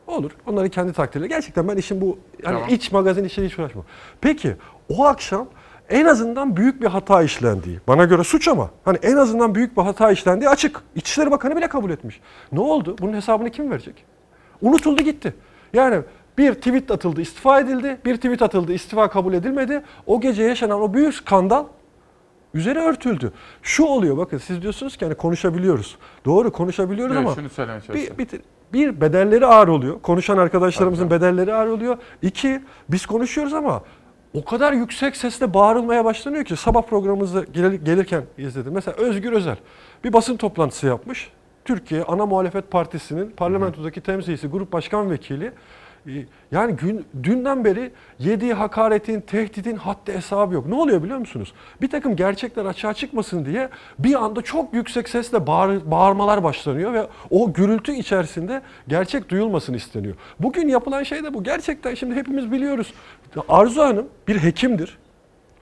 [0.07, 0.31] Olur.
[0.47, 1.29] Onların kendi takdirleri.
[1.29, 2.69] Gerçekten ben işin bu hani Tamam.
[2.69, 3.85] iç magazin işleri hiç uğraşmam.
[4.21, 4.55] Peki
[4.89, 5.47] o akşam
[5.89, 9.81] en azından büyük bir hata işlendiği, bana göre suç ama hani en azından büyük bir
[9.81, 10.81] hata işlendiği açık.
[10.95, 12.21] İçişleri Bakanı bile kabul etmiş.
[12.51, 12.95] Ne oldu?
[13.01, 14.05] Bunun hesabını kim verecek?
[14.61, 15.33] Unutuldu gitti.
[15.73, 16.01] Yani
[16.37, 17.97] bir tweet atıldı, istifa edildi.
[18.05, 19.83] Bir tweet atıldı, istifa kabul edilmedi.
[20.05, 21.65] O gece yaşanan o büyük skandal
[22.53, 23.31] üzeri örtüldü.
[23.61, 25.97] Şu oluyor bakın siz diyorsunuz ki hani konuşabiliyoruz.
[26.25, 27.49] Doğru konuşabiliyoruz Evet, ama şunu
[27.93, 28.27] bir, bir,
[28.73, 30.01] bir bedelleri ağır oluyor.
[30.01, 31.97] Konuşan arkadaşlarımızın bedelleri ağır oluyor.
[32.21, 33.83] İki biz konuşuyoruz ama
[34.33, 38.73] o kadar yüksek sesle bağırılmaya başlanıyor ki sabah programımızda gel- gelirken izledim.
[38.73, 39.57] Mesela Özgür Özel
[40.03, 41.31] bir basın toplantısı yapmış.
[41.65, 45.51] Türkiye Ana Muhalefet Partisi'nin parlamentodaki temsilcisi, grup başkan vekili.
[46.51, 50.65] Yani gün, dünden beri yediği hakaretin, tehditin haddi hesabı yok.
[50.65, 51.53] Ne oluyor biliyor musunuz?
[51.81, 53.69] Bir takım gerçekler açığa çıkmasın diye
[53.99, 60.15] bir anda çok yüksek sesle bağır, bağırmalar başlanıyor ve o gürültü içerisinde gerçek duyulmasın isteniyor.
[60.39, 61.43] Bugün yapılan şey de bu.
[61.43, 62.93] Gerçekten şimdi hepimiz biliyoruz.
[63.49, 64.97] Arzu Hanım bir hekimdir.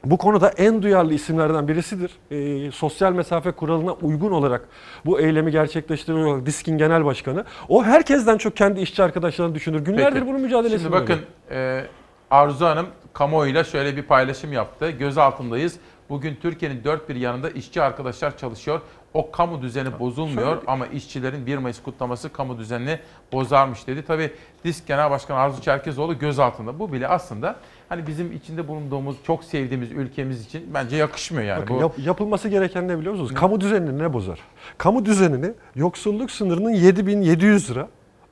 [0.06, 2.12] Bu konuda en duyarlı isimlerden birisidir.
[2.32, 4.68] Ee, sosyal mesafe kuralına uygun olarak
[5.06, 7.46] bu eylemi gerçekleştiren olarak DİSK'in genel başkanı.
[7.70, 9.80] O herkesten çok kendi işçi arkadaşlarını düşünür.
[9.80, 10.28] Günlerdir Peki.
[10.28, 11.20] bunun mücadelesini Şimdi bakın
[11.52, 11.86] e,
[12.32, 14.90] Arzu Hanım kamuoyuyla şöyle bir paylaşım yaptı.
[14.92, 15.80] Göz altındayız.
[16.10, 18.82] Bugün Türkiye'nin dört bir yanında işçi arkadaşlar çalışıyor.
[19.14, 23.00] O kamu düzeni bozulmuyor ama işçilerin 1 Mayıs kutlaması kamu düzenini
[23.32, 24.06] bozarmış dedi.
[24.06, 24.32] Tabii
[24.64, 26.80] Disk Genel Başkanı Arzu Çerkezoğlu göz altında.
[26.80, 27.56] Bu bile aslında
[27.92, 31.62] hani bizim içinde bulunduğumuz, çok sevdiğimiz ülkemiz için bence yakışmıyor yani.
[31.62, 33.34] Bakın Bu yap- yapılması gereken ne biliyor musunuz?
[33.34, 34.40] Kamu düzenini ne bozar?
[34.78, 37.88] Kamu düzenini yoksulluk sınırının 7700 lira,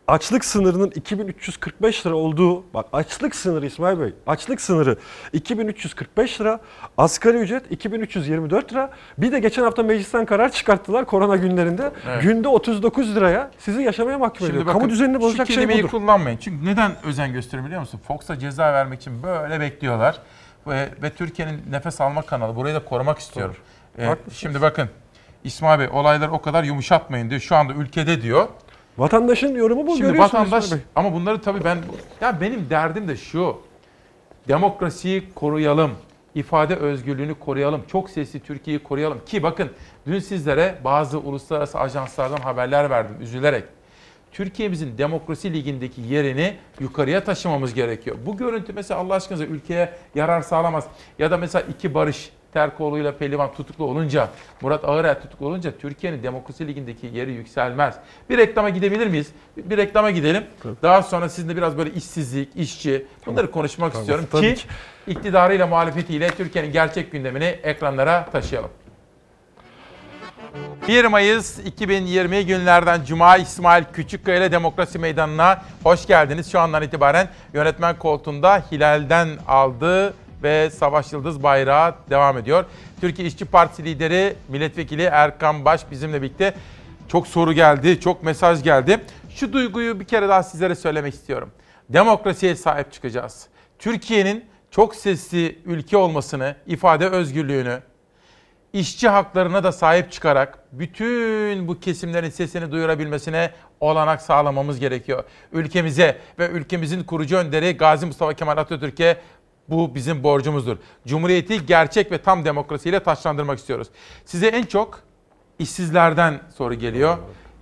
[0.09, 4.97] açlık sınırının 2345 lira olduğu, bak açlık sınırı İsmail Bey, açlık sınırı
[5.33, 6.59] 2345 lira,
[6.97, 8.91] asgari ücret 2324 lira.
[9.17, 11.91] Bir de geçen hafta meclisten karar çıkarttılar korona günlerinde.
[12.07, 12.23] Evet.
[12.23, 14.65] Günde 39 liraya sizi yaşamaya mahkum ediyor.
[14.65, 15.91] Kamu düzenini bozacak şu şey kelimeyi budur.
[15.91, 16.37] kullanmayın.
[16.37, 18.01] Çünkü neden özen gösteriyor biliyor musun?
[18.07, 20.19] Fox'a ceza vermek için böyle bekliyorlar.
[20.67, 22.55] Ve, ve Türkiye'nin nefes alma kanalı.
[22.55, 23.55] Burayı da korumak istiyorum.
[23.97, 24.37] Ee, Haklısınız.
[24.37, 24.89] şimdi bakın
[25.43, 27.41] İsmail Bey olayları o kadar yumuşatmayın diyor.
[27.41, 28.47] Şu anda ülkede diyor.
[28.99, 29.91] Vatandaşın yorumu bu.
[29.91, 30.79] Şimdi görüyorsunuz vatandaş Bey.
[30.95, 31.77] ama bunları tabii ben
[32.21, 33.57] ya benim derdim de şu.
[34.47, 35.91] Demokrasiyi koruyalım.
[36.35, 37.83] ifade özgürlüğünü koruyalım.
[37.87, 39.19] Çok sesli Türkiye'yi koruyalım.
[39.25, 39.69] Ki bakın
[40.07, 43.63] dün sizlere bazı uluslararası ajanslardan haberler verdim üzülerek.
[44.31, 48.17] Türkiye'mizin demokrasi ligindeki yerini yukarıya taşımamız gerekiyor.
[48.25, 50.87] Bu görüntü mesela Allah aşkına ülkeye yarar sağlamaz.
[51.19, 54.29] Ya da mesela iki barış Terkoğlu ile Pelivan tutuklu olunca,
[54.61, 57.95] Murat Ağırel tutuklu olunca Türkiye'nin demokrasi ligindeki yeri yükselmez.
[58.29, 59.27] Bir reklama gidebilir miyiz?
[59.57, 60.43] Bir, reklama gidelim.
[60.83, 64.67] Daha sonra sizinle biraz böyle işsizlik, işçi bunları konuşmak Tamam, istiyorum tabii ki ki.
[65.07, 68.69] iktidarıyla muhalefetiyle Türkiye'nin gerçek gündemini ekranlara taşıyalım.
[70.87, 76.51] 1 Mayıs 2020 günlerden Cuma İsmail Küçükkaya ile Demokrasi Meydanı'na hoş geldiniz.
[76.51, 80.13] Şu andan itibaren yönetmen koltuğunda Hilal'den aldı
[80.43, 82.65] ve Savaş Yıldız bayrağı devam ediyor.
[83.01, 86.53] Türkiye İşçi Partisi lideri milletvekili Erkan Baş bizimle birlikte
[87.07, 88.99] çok soru geldi, çok mesaj geldi.
[89.29, 91.51] Şu duyguyu bir kere daha sizlere söylemek istiyorum.
[91.89, 93.47] Demokrasiye sahip çıkacağız.
[93.79, 97.81] Türkiye'nin çok sesli ülke olmasını, ifade özgürlüğünü,
[98.73, 105.23] işçi haklarına da sahip çıkarak bütün bu kesimlerin sesini duyurabilmesine olanak sağlamamız gerekiyor.
[105.51, 109.17] Ülkemize ve ülkemizin kurucu önderi Gazi Mustafa Kemal Atatürk'e
[109.69, 110.77] bu bizim borcumuzdur.
[111.07, 113.87] Cumhuriyeti gerçek ve tam demokrasiyle taşlandırmak istiyoruz.
[114.25, 114.99] Size en çok
[115.59, 117.17] işsizlerden soru geliyor.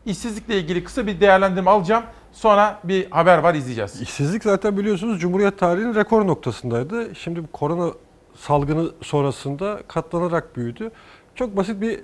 [0.06, 2.04] İşsizlikle ilgili kısa bir değerlendirme alacağım.
[2.32, 4.02] Sonra bir haber var izleyeceğiz.
[4.02, 7.16] İşsizlik zaten biliyorsunuz Cumhuriyet tarihinin rekor noktasındaydı.
[7.16, 7.92] Şimdi korona
[8.36, 10.92] salgını sonrasında katlanarak büyüdü.
[11.36, 12.00] Çok basit bir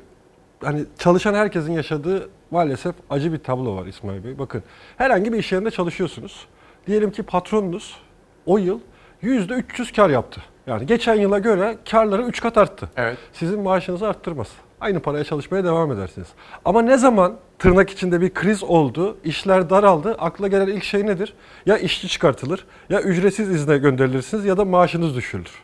[0.64, 4.40] hani çalışan herkesin yaşadığı maalesef acı bir tablo var İsmail Bey.
[4.40, 4.64] Bakın
[4.98, 6.48] herhangi bir iş yerinde çalışıyorsunuz.
[6.88, 7.98] Diyelim ki patronunuz
[8.46, 8.80] o yıl
[9.24, 10.42] %300 kar yaptı.
[10.68, 12.90] Yani geçen yıla göre karları 3 kat arttı.
[12.96, 13.18] Evet.
[13.34, 14.48] Sizin maaşınızı arttırmaz.
[14.82, 16.28] Aynı paraya çalışmaya devam edersiniz.
[16.66, 21.34] Ama ne zaman tırnak içinde bir kriz oldu, işler daraldı, akla gelen ilk şey nedir?
[21.66, 25.64] Ya işçi çıkartılır, ya ücretsiz izne gönderilirsiniz ya da maaşınız düşürülür.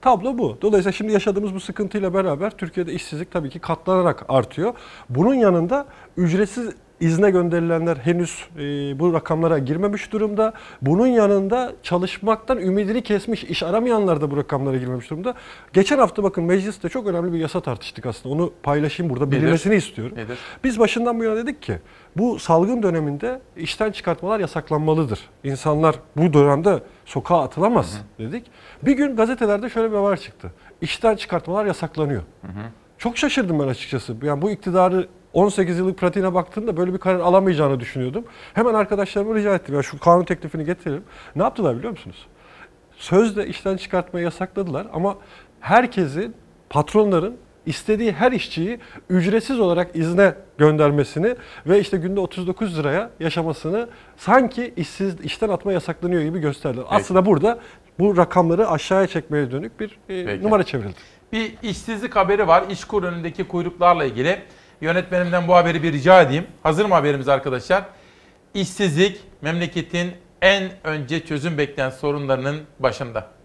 [0.00, 0.58] Tablo bu.
[0.62, 4.74] Dolayısıyla şimdi yaşadığımız bu sıkıntıyla beraber Türkiye'de işsizlik tabii ki katlanarak artıyor.
[5.08, 8.60] Bunun yanında ücretsiz izne gönderilenler henüz e,
[8.98, 10.52] bu rakamlara girmemiş durumda.
[10.82, 15.34] Bunun yanında çalışmaktan ümidini kesmiş, iş aramayanlar da bu rakamlara girmemiş durumda.
[15.72, 18.34] Geçen hafta bakın mecliste çok önemli bir yasa tartıştık aslında.
[18.34, 19.36] Onu paylaşayım burada, Nedir?
[19.36, 20.16] bilinmesini istiyorum.
[20.16, 20.38] Nedir?
[20.64, 21.78] Biz başından bu yana dedik ki
[22.16, 25.20] bu salgın döneminde işten çıkartmalar yasaklanmalıdır.
[25.44, 28.46] İnsanlar bu dönemde sokağa atılamaz dedik.
[28.82, 30.52] Bir gün gazetelerde şöyle bir haber çıktı.
[30.80, 32.22] İşten çıkartmalar yasaklanıyor.
[32.98, 34.16] Çok şaşırdım ben açıkçası.
[34.22, 38.24] Yani bu iktidarı 18 yıllık pratiğine baktığımda böyle bir karar alamayacağını düşünüyordum.
[38.54, 39.74] Hemen arkadaşlarıma rica ettim.
[39.74, 41.02] Ya şu kanun teklifini getirelim.
[41.36, 42.26] Ne yaptılar biliyor musunuz?
[42.96, 45.16] Sözde işten çıkartmayı yasakladılar ama
[45.60, 46.34] herkesin,
[46.70, 47.36] patronların
[47.66, 48.78] istediği her işçiyi
[49.10, 51.36] ücretsiz olarak izne göndermesini
[51.66, 56.84] ve işte günde 39 liraya yaşamasını sanki işsiz işten atma yasaklanıyor gibi gösterdiler.
[56.88, 57.58] Aslında burada
[57.98, 60.96] bu rakamları aşağıya çekmeye dönük bir e, numara çevrildi.
[61.32, 62.64] Bir işsizlik haberi var.
[62.70, 64.38] İşkur önündeki kuyruklarla ilgili.
[64.80, 66.46] Yönetmenimden bu haberi bir rica edeyim.
[66.62, 67.84] Hazır mı haberimiz arkadaşlar?
[68.54, 70.12] İşsizlik memleketin
[70.42, 73.35] en önce çözüm bekleyen sorunlarının başında.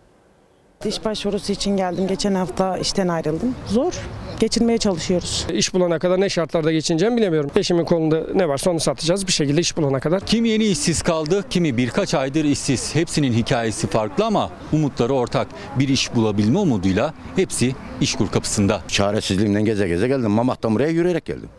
[0.85, 2.07] İş başvurusu için geldim.
[2.07, 3.55] Geçen hafta işten ayrıldım.
[3.67, 3.93] Zor.
[4.39, 5.47] Geçinmeye çalışıyoruz.
[5.53, 7.51] İş bulana kadar ne şartlarda geçineceğimi bilemiyorum.
[7.55, 10.25] Eşimin kolunda ne varsa onu satacağız bir şekilde iş bulana kadar.
[10.25, 12.95] Kimi yeni işsiz kaldı, kimi birkaç aydır işsiz.
[12.95, 15.47] Hepsinin hikayesi farklı ama umutları ortak.
[15.79, 18.81] Bir iş bulabilme umuduyla hepsi işkur kapısında.
[18.87, 20.31] Çaresizliğimden geze geze geldim.
[20.31, 21.49] Mamak'tan buraya yürüyerek geldim.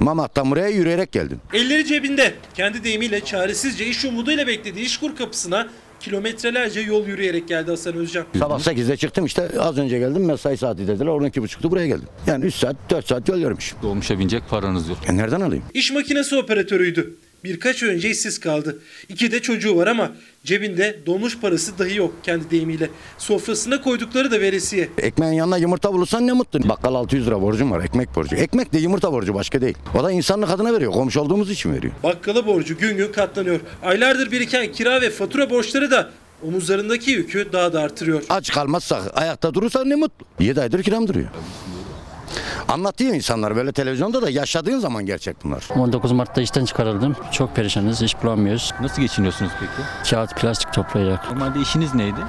[0.00, 1.40] Mamak'tan buraya yürüyerek geldim.
[1.54, 2.34] Elleri cebinde.
[2.54, 5.66] Kendi deyimiyle çaresizce iş umuduyla beklediği işkur kapısına
[6.00, 8.26] kilometrelerce yol yürüyerek geldi Hasan Özcan.
[8.38, 12.08] Sabah 8'de çıktım işte az önce geldim mesai saati dediler 12.30'da buraya geldim.
[12.26, 13.74] Yani 3 saat 4 saat yol yürümüş.
[13.82, 14.98] Dolmuşa binecek paranız yok.
[15.08, 15.64] E nereden alayım?
[15.74, 17.16] İş makinesi operatörüydü.
[17.44, 18.78] Birkaç ay önce işsiz kaldı.
[19.08, 20.12] İki de çocuğu var ama
[20.44, 22.90] cebinde dolmuş parası dahi yok kendi deyimiyle.
[23.18, 24.88] Sofrasına koydukları da veresiye.
[24.98, 26.68] Ekmeğin yanına yumurta bulursan ne mutlu.
[26.68, 28.36] Bakkal 600 lira borcum var ekmek borcu.
[28.36, 29.76] Ekmek de yumurta borcu başka değil.
[30.00, 30.92] O da insanlık adına veriyor.
[30.92, 31.92] Komşu olduğumuz için veriyor.
[32.02, 33.60] Bakkala borcu gün gün katlanıyor.
[33.82, 36.10] Aylardır biriken kira ve fatura borçları da
[36.42, 38.22] omuzlarındaki yükü daha da artırıyor.
[38.28, 40.26] Aç kalmazsak ayakta durursak ne mutlu.
[40.40, 41.28] 7 aydır kiram duruyor.
[42.68, 45.64] Anlatıyor insanlar böyle televizyonda da yaşadığın zaman gerçek bunlar.
[45.76, 47.16] 19 Mart'ta işten çıkarıldım.
[47.32, 48.72] Çok perişanız, iş bulamıyoruz.
[48.80, 50.10] Nasıl geçiniyorsunuz peki?
[50.10, 51.30] Kağıt, plastik toplayarak.
[51.32, 52.20] Normalde işiniz neydi?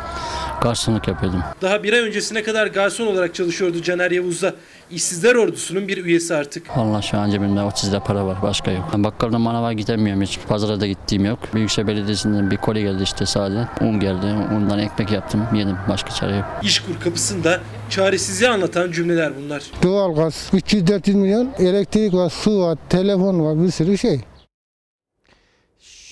[0.62, 1.44] Garsonluk yapıyordum.
[1.62, 4.56] Daha bir ay öncesine kadar garson olarak çalışıyordu Caner Yavuz'da.
[4.92, 6.64] İşsizler ordusunun bir üyesi artık.
[6.76, 8.90] Allah şu an cebimde 30 lira para var, başka yok.
[8.94, 10.40] Ben bakkalda manava gidemiyorum hiç.
[10.48, 11.40] Pazara da gittiğim yok.
[11.54, 13.68] Büyükşehir Belediyesi'nden bir koli geldi işte sadece.
[13.82, 14.26] Un geldi,
[14.56, 15.76] ondan ekmek yaptım, yedim.
[15.90, 16.46] Başka çare yok.
[16.64, 17.60] İşkur kapısında
[17.90, 19.64] çaresizliği anlatan cümleler bunlar.
[19.84, 24.22] Doğalgaz 300-400 milyon, elektrik var, su var, telefon var, bir sürü şey.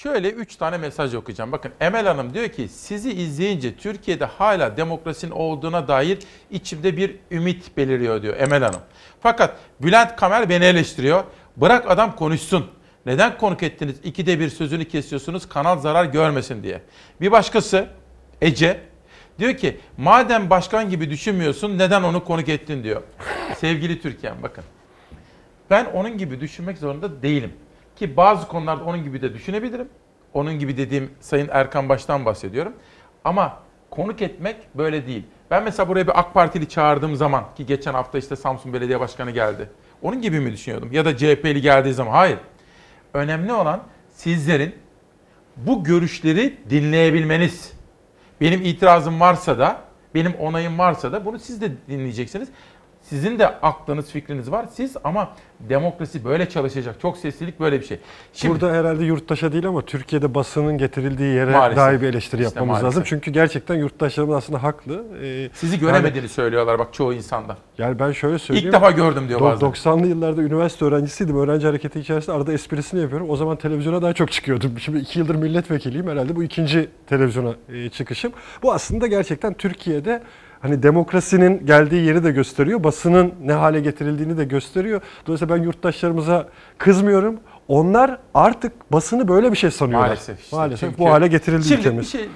[0.04, 1.52] Şöyle 3 tane mesaj okuyacağım.
[1.52, 6.20] Bakın Emel Hanım diyor ki sizi izleyince Türkiye'de hala demokrasinin olduğuna dair
[6.52, 8.80] içimde bir ümit beliriyor diyor Emel Hanım.
[9.22, 11.24] Fakat Bülent Kamer beni eleştiriyor.
[11.58, 12.66] Bırak adam konuşsun.
[13.06, 13.96] Neden konuk ettiniz?
[14.04, 16.82] İkide bir sözünü kesiyorsunuz kanal zarar görmesin diye.
[17.22, 17.88] Bir başkası
[18.42, 18.80] Ece
[19.40, 23.02] diyor ki madem başkan gibi düşünmüyorsun neden onu konuk ettin diyor.
[23.58, 24.64] Sevgili Türkiye'm bakın.
[25.70, 27.54] Ben onun gibi düşünmek zorunda değilim.
[28.00, 29.90] Ki bazı konularda onun gibi de düşünebilirim.
[30.34, 32.74] Onun gibi dediğim Sayın Erkan Baş'tan bahsediyorum.
[33.24, 33.60] Ama
[33.90, 35.24] konuk etmek böyle değil.
[35.52, 39.32] Ben mesela buraya bir AK Partili çağırdığım zaman ki geçen hafta işte Samsun Belediye Başkanı
[39.32, 39.70] geldi.
[40.02, 40.92] Onun gibi mi düşünüyordum?
[40.92, 42.12] Ya da CHP'li geldiği zaman.
[42.12, 42.38] Hayır.
[43.14, 43.82] Önemli olan
[44.14, 44.76] sizlerin
[45.58, 47.74] bu görüşleri dinleyebilmeniz.
[48.42, 49.82] Benim itirazım varsa da,
[50.16, 52.50] benim onayım varsa da bunu siz de dinleyeceksiniz.
[53.10, 54.66] Sizin de aklınız, fikriniz var.
[54.74, 55.30] Siz ama
[55.60, 56.96] demokrasi böyle çalışacak.
[57.02, 58.00] Çok seslilik böyle bir şey.
[58.34, 61.78] Şimdi, Burada herhalde yurttaşa değil ama Türkiye'de basının getirildiği yere Maalesef.
[61.78, 62.88] dair bir eleştiri İşte yapmamız maalesef.
[62.88, 63.04] lazım.
[63.06, 65.06] Çünkü gerçekten yurttaşlarımız aslında haklı.
[65.24, 67.58] Ee, sizi göremediğini söylüyorlar bak çoğu insanda.
[67.78, 68.68] Yani ben şöyle söyleyeyim.
[68.68, 69.68] İlk defa gördüm diyor bazen.
[69.68, 71.38] 90'lı yıllarda üniversite öğrencisiydim.
[71.38, 73.30] Öğrenci hareketi içerisinde arada esprisini yapıyorum.
[73.30, 74.80] O zaman televizyona daha çok çıkıyordum.
[74.80, 76.08] Şimdi iki yıldır milletvekiliyim.
[76.08, 78.32] Herhalde bu ikinci televizyona e, çıkışım.
[78.64, 80.22] Bu aslında gerçekten Türkiye'de
[80.62, 82.84] hani demokrasinin geldiği yeri de gösteriyor.
[82.84, 85.02] Basının ne hale getirildiğini de gösteriyor.
[85.28, 86.48] Dolayısıyla ben yurttaşlarımıza
[86.78, 87.40] kızmıyorum.
[87.68, 90.08] Onlar artık basını böyle bir şey sanıyorlar.
[90.08, 90.40] Maalesef.
[90.44, 90.56] işte.
[90.56, 92.06] Maalesef Çünkü- bu hale getirildi Şimdi ülkemiz.
[92.06, 92.30] bir şey,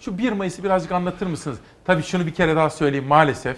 [0.00, 1.58] şu 1 Mayıs'ı birazcık anlatır mısınız?
[1.84, 3.06] Tabii şunu bir kere daha söyleyeyim.
[3.06, 3.56] Maalesef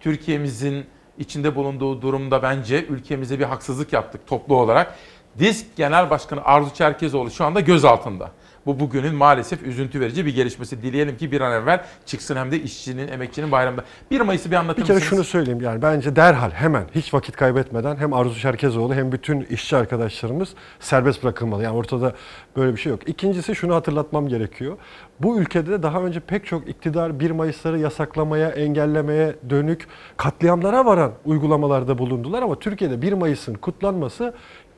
[0.00, 0.84] Türkiye'mizin
[1.18, 4.94] içinde bulunduğu durumda bence ülkemize bir haksızlık yaptık toplu olarak.
[5.38, 8.30] Disk Genel Başkanı Arzu Çerkezoğlu şu anda gözaltında.
[8.66, 10.82] Bu bugünün maalesef üzüntü verici bir gelişmesi.
[10.82, 13.84] Dileyelim ki bir an evvel çıksın hem de işçinin, emekçinin bayramında.
[14.10, 15.10] 1 Mayıs'ı bir anlatır Bir kere mısınız?
[15.10, 19.76] şunu söyleyeyim yani bence derhal hemen hiç vakit kaybetmeden hem Arzu Şerkezoğlu hem bütün işçi
[19.76, 20.48] arkadaşlarımız
[20.80, 21.62] serbest bırakılmalı.
[21.62, 22.14] Yani ortada
[22.56, 23.08] böyle bir şey yok.
[23.08, 24.76] İkincisi şunu hatırlatmam gerekiyor.
[25.20, 29.86] Bu ülkede daha önce pek çok iktidar 1 Mayıs'ları yasaklamaya, engellemeye dönük
[30.16, 34.34] katliamlara varan uygulamalarda bulundular ama Türkiye'de 1 Mayıs'ın kutlanması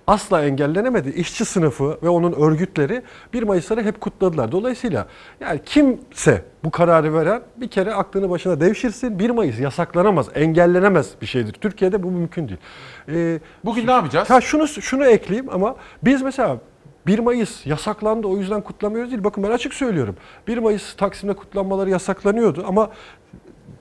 [0.08, 1.08] asla engellenemedi.
[1.10, 3.02] İşçi sınıfı ve onun örgütleri
[3.32, 4.52] 1 Mayıs'ları hep kutladılar.
[4.52, 5.06] Dolayısıyla
[5.40, 9.18] yani kimse bu kararı veren bir kere aklını başına devşirsin.
[9.18, 11.52] 1 Mayıs yasaklanamaz, engellenemez bir şeydir.
[11.52, 12.60] Türkiye'de bu mümkün değil.
[13.08, 14.30] Ee, Bugün ne yapacağız?
[14.30, 16.58] Ha şunu şunu ekleyeyim ama biz mesela
[17.06, 19.24] 1 Mayıs yasaklandı o yüzden kutlamıyoruz değil.
[19.24, 20.16] Bakın ben açık söylüyorum.
[20.46, 22.90] 1 Mayıs Taksim'de kutlanmaları yasaklanıyordu ama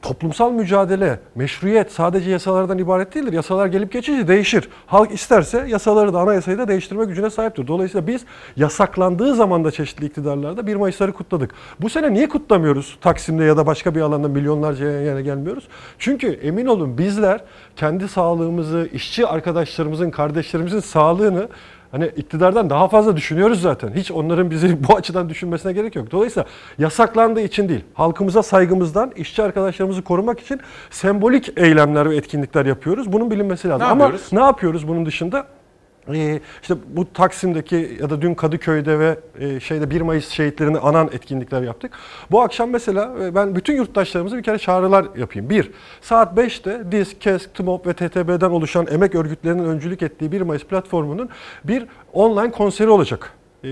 [0.02, 3.34] toplumsal mücadele, meşruiyet sadece yasalardan ibaret değildir.
[3.34, 4.70] Yasalar gelip geçici değişir.
[4.88, 7.68] Halk isterse yasaları da anayasayı da değiştirme gücüne sahiptir.
[7.68, 8.26] Dolayısıyla biz
[8.56, 11.52] yasaklandığı zaman da çeşitli iktidarlarda 1 Mayıs'ları kutladık.
[11.82, 12.98] Bu sene niye kutlamıyoruz?
[13.02, 15.68] Taksim'de ya da başka bir alanda milyonlarca yan yana gelmiyoruz.
[16.00, 17.42] Çünkü emin olun bizler
[17.76, 21.50] kendi sağlığımızı, işçi arkadaşlarımızın, kardeşlerimizin sağlığını
[21.98, 23.92] Hani iktidardan daha fazla düşünüyoruz zaten.
[23.96, 26.12] Hiç onların bizi bu açıdan düşünmesine gerek yok.
[26.12, 26.46] Dolayısıyla
[26.80, 30.60] yasaklandığı için değil, halkımıza saygımızdan, işçi arkadaşlarımızı korumak için
[30.90, 33.14] sembolik eylemler ve etkinlikler yapıyoruz.
[33.14, 33.88] Bunun bilinmesi lazım.
[33.88, 34.34] Ne Ama yapıyoruz?
[34.34, 35.46] ne yapıyoruz bunun dışında?
[36.14, 41.10] Ee, işte bu Taksim'deki ya da dün Kadıköy'de ve e, şeyde 1 Mayıs şehitlerini anan
[41.14, 41.92] etkinlikler yaptık.
[42.32, 45.50] Bu akşam mesela e, ben bütün yurttaşlarımıza bir kere çağrılar yapayım.
[45.50, 45.72] Bir,
[46.02, 51.30] saat 5'te DİSK, KESK, TMOB ve TTB'den oluşan emek örgütlerinin öncülük ettiği 1 Mayıs platformunun
[51.64, 53.32] bir online konseri olacak.
[53.64, 53.68] Ee,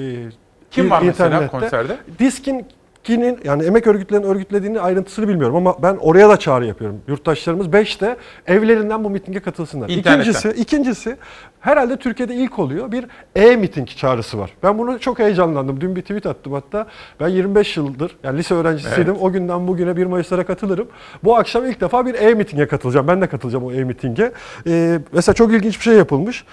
[0.71, 1.47] Kim var mesela internette.
[1.47, 1.97] konserde?
[2.19, 2.65] DİSK'in
[3.05, 7.01] Kinin yani emek örgütlerinin örgütlediğini ayrıntısını bilmiyorum ama ben oraya da çağrı yapıyorum.
[7.07, 8.17] Yurttaşlarımız 5'te
[8.47, 9.89] evlerinden bu mitinge katılsınlar.
[9.89, 10.31] İnternetten.
[10.31, 11.17] İkincisi, ikincisi
[11.59, 13.05] herhalde Türkiye'de ilk oluyor bir
[13.35, 14.51] e-miting çağrısı var.
[14.63, 15.81] Ben bunu çok heyecanlandım.
[15.81, 16.87] Dün bir tweet attım hatta.
[17.19, 19.13] Ben 25 yıldır yani lise öğrencisiydim.
[19.13, 19.21] Evet.
[19.21, 20.87] O günden bugüne 1 Mayıs'lara katılırım.
[21.23, 23.07] Bu akşam ilk defa bir e-mitinge katılacağım.
[23.07, 24.31] Ben de katılacağım o e-mitinge.
[24.67, 26.45] Ee, mesela çok ilginç bir şey yapılmış.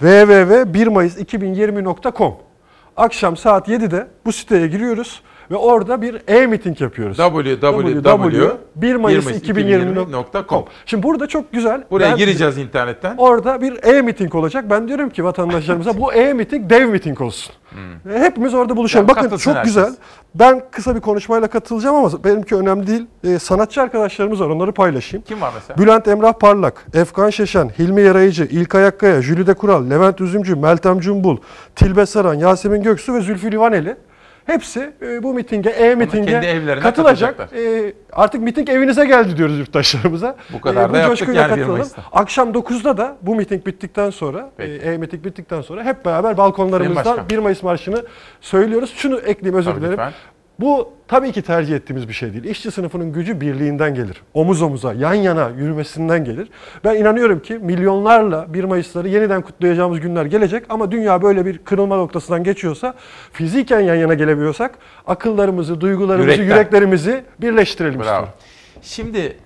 [0.00, 2.34] www.1mayıs2020.com
[2.96, 7.16] Akşam saat 7'de bu siteye giriyoruz ve orada bir e-meeting yapıyoruz.
[7.16, 8.50] www.
[8.76, 10.06] 1 Mayıs 2020.com.
[10.06, 10.64] 2020.com.
[10.86, 11.84] Şimdi burada çok güzel.
[11.90, 13.14] Buraya Ben- gireceğiz internetten.
[13.16, 14.64] Orada bir e-meeting olacak.
[14.70, 17.54] Ben diyorum ki vatandaşlarımıza bu e-meeting dev meeting olsun.
[18.06, 19.08] Ve Hepimiz orada buluşalım.
[19.08, 19.74] Ya Bakın çok herkes.
[19.74, 19.92] güzel.
[20.34, 23.06] Ben kısa bir konuşmayla katılacağım ama benimki önemli değil.
[23.24, 25.24] Ee, sanatçı arkadaşlarımız var onları paylaşayım.
[25.24, 25.78] Kim var mesela?
[25.78, 31.36] Bülent Emrah Parlak, Efkan Şeşen, Hilmi Yarayıcı, İlkay Akkaya, Jülide Kural, Levent Üzümcü, Meltem Cumbul,
[31.76, 33.96] Tilbe Saran, Yasemin Göksu ve Zülfü Livaneli.
[34.46, 37.52] Hepsi e, bu mitinge, e-mitinge katılacak.
[37.56, 40.36] E, artık miting evinize geldi diyoruz yurttaşlarımıza.
[40.52, 41.72] Bu kadar da bu yaptık yani bir katılalım.
[41.72, 42.02] Mayıs'ta.
[42.12, 47.18] Akşam 9'da da bu miting bittikten sonra, e, e-miting bittikten sonra hep beraber balkonlarımızda Sayın
[47.18, 47.30] Başkan.
[47.30, 48.04] 1 Mayıs Marşı'nı
[48.40, 48.92] söylüyoruz.
[48.96, 49.92] Şunu ekleyeyim özür Tabii dilerim.
[49.92, 50.12] lütfen.
[50.60, 52.44] Bu tabii ki tercih ettiğimiz bir şey değil.
[52.44, 54.22] İşçi sınıfının gücü birliğinden gelir.
[54.34, 56.48] Omuz omuza, yan yana yürümesinden gelir.
[56.84, 61.96] Ben inanıyorum ki milyonlarla 1 Mayıs'ları yeniden kutlayacağımız günler gelecek ama dünya böyle bir kırılma
[61.96, 62.94] noktasından geçiyorsa,
[63.32, 66.44] fiziken yan yana gelebiliyorsak akıllarımızı, duygularımızı, Yürekten.
[66.56, 68.02] yüreklerimizi birleştirelim Bravo.
[68.04, 68.28] istiyorum.
[68.82, 69.36] Şimdi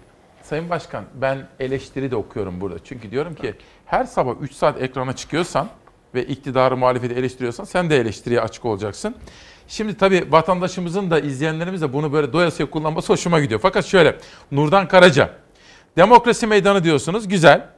[0.43, 2.77] Sayın Başkan ben eleştiri de okuyorum burada.
[2.85, 3.55] Çünkü diyorum ki
[3.87, 5.69] her sabah 3 saat ekrana çıkıyorsan
[6.15, 9.15] ve iktidarı muhalefeti eleştiriyorsan sen de eleştiriye açık olacaksın.
[9.69, 13.61] Şimdi tabii vatandaşımızın da izleyenlerimiz de bunu böyle doyasıya kullanması hoşuma gidiyor.
[13.61, 14.17] Fakat şöyle
[14.53, 15.31] Nurdan Karaca
[15.97, 17.74] demokrasi meydanı diyorsunuz güzel.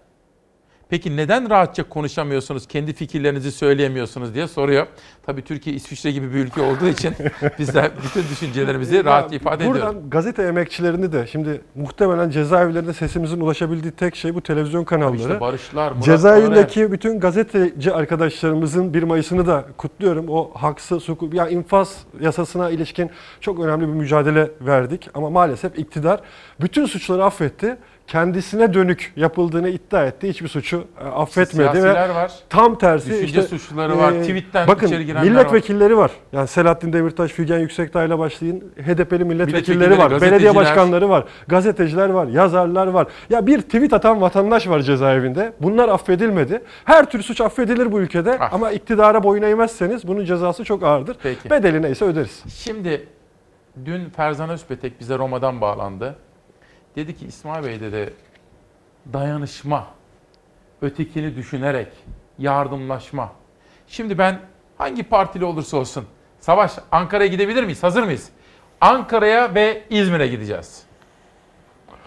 [0.89, 4.87] Peki neden rahatça konuşamıyorsunuz, kendi fikirlerinizi söyleyemiyorsunuz diye soruyor.
[5.27, 7.15] Tabii Türkiye İsviçre gibi bir ülke olduğu için
[7.59, 10.11] biz de bütün düşüncelerimizi rahat Ya ifade Buradan ediyoruz.
[10.11, 15.17] gazete emekçilerini de şimdi muhtemelen cezaevlerinde sesimizin ulaşabildiği tek şey bu televizyon kanalları.
[15.19, 20.27] işte Barışlar, Murat Cezaevindeki bütün gazeteci arkadaşlarımızın 1 Mayıs'ını da kutluyorum.
[20.29, 23.11] O haksız hukuk, ya infaz yasasına ilişkin
[23.41, 25.09] çok önemli bir mücadele verdik.
[25.15, 26.21] Ama maalesef iktidar
[26.61, 27.77] bütün suçları affetti.
[28.07, 30.29] Kendisine dönük yapıldığını iddia etti.
[30.29, 32.33] Hiçbir suçu e, affetmedi ve var.
[32.49, 35.31] tam tersi Düşünce işte suçluları var, tweetten bakın, içeri girenler var.
[35.31, 36.11] milletvekilleri var.
[36.33, 38.61] Yani Selahattin Demirtaş, Figen Yüksekdağ'la başlayın.
[38.61, 40.21] HDP'li milletvekilleri var.
[40.21, 41.25] Belediye başkanları var.
[41.49, 42.27] Gazeteciler var.
[42.27, 43.07] Yazarlar var.
[43.31, 45.53] Ya bir tweet atan vatandaş var cezaevinde.
[45.61, 46.63] Bunlar affedilmedi.
[46.85, 48.39] Her tür suç affedilir bu ülkede.
[48.39, 51.17] Ama iktidara boyun eğmezseniz bunun cezası çok ağırdır.
[51.19, 51.23] Ah.
[51.23, 51.51] Peki.
[51.51, 52.43] Bedeli neyse öderiz.
[52.55, 53.09] Şimdi
[53.85, 56.17] dün Ferzan Özpetek bize Roma'dan bağlandı.
[56.97, 58.15] Dedi ki İsmail Bey dedi
[59.13, 59.87] dayanışma,
[60.83, 61.89] ötekini düşünerek
[62.39, 63.33] yardımlaşma.
[63.89, 64.41] Şimdi ben
[64.79, 66.07] hangi partili olursa olsun
[66.41, 67.83] Savaş Ankara'ya gidebilir miyiz?
[67.83, 68.29] Hazır mıyız?
[68.81, 70.83] Ankara'ya ve İzmir'e gideceğiz.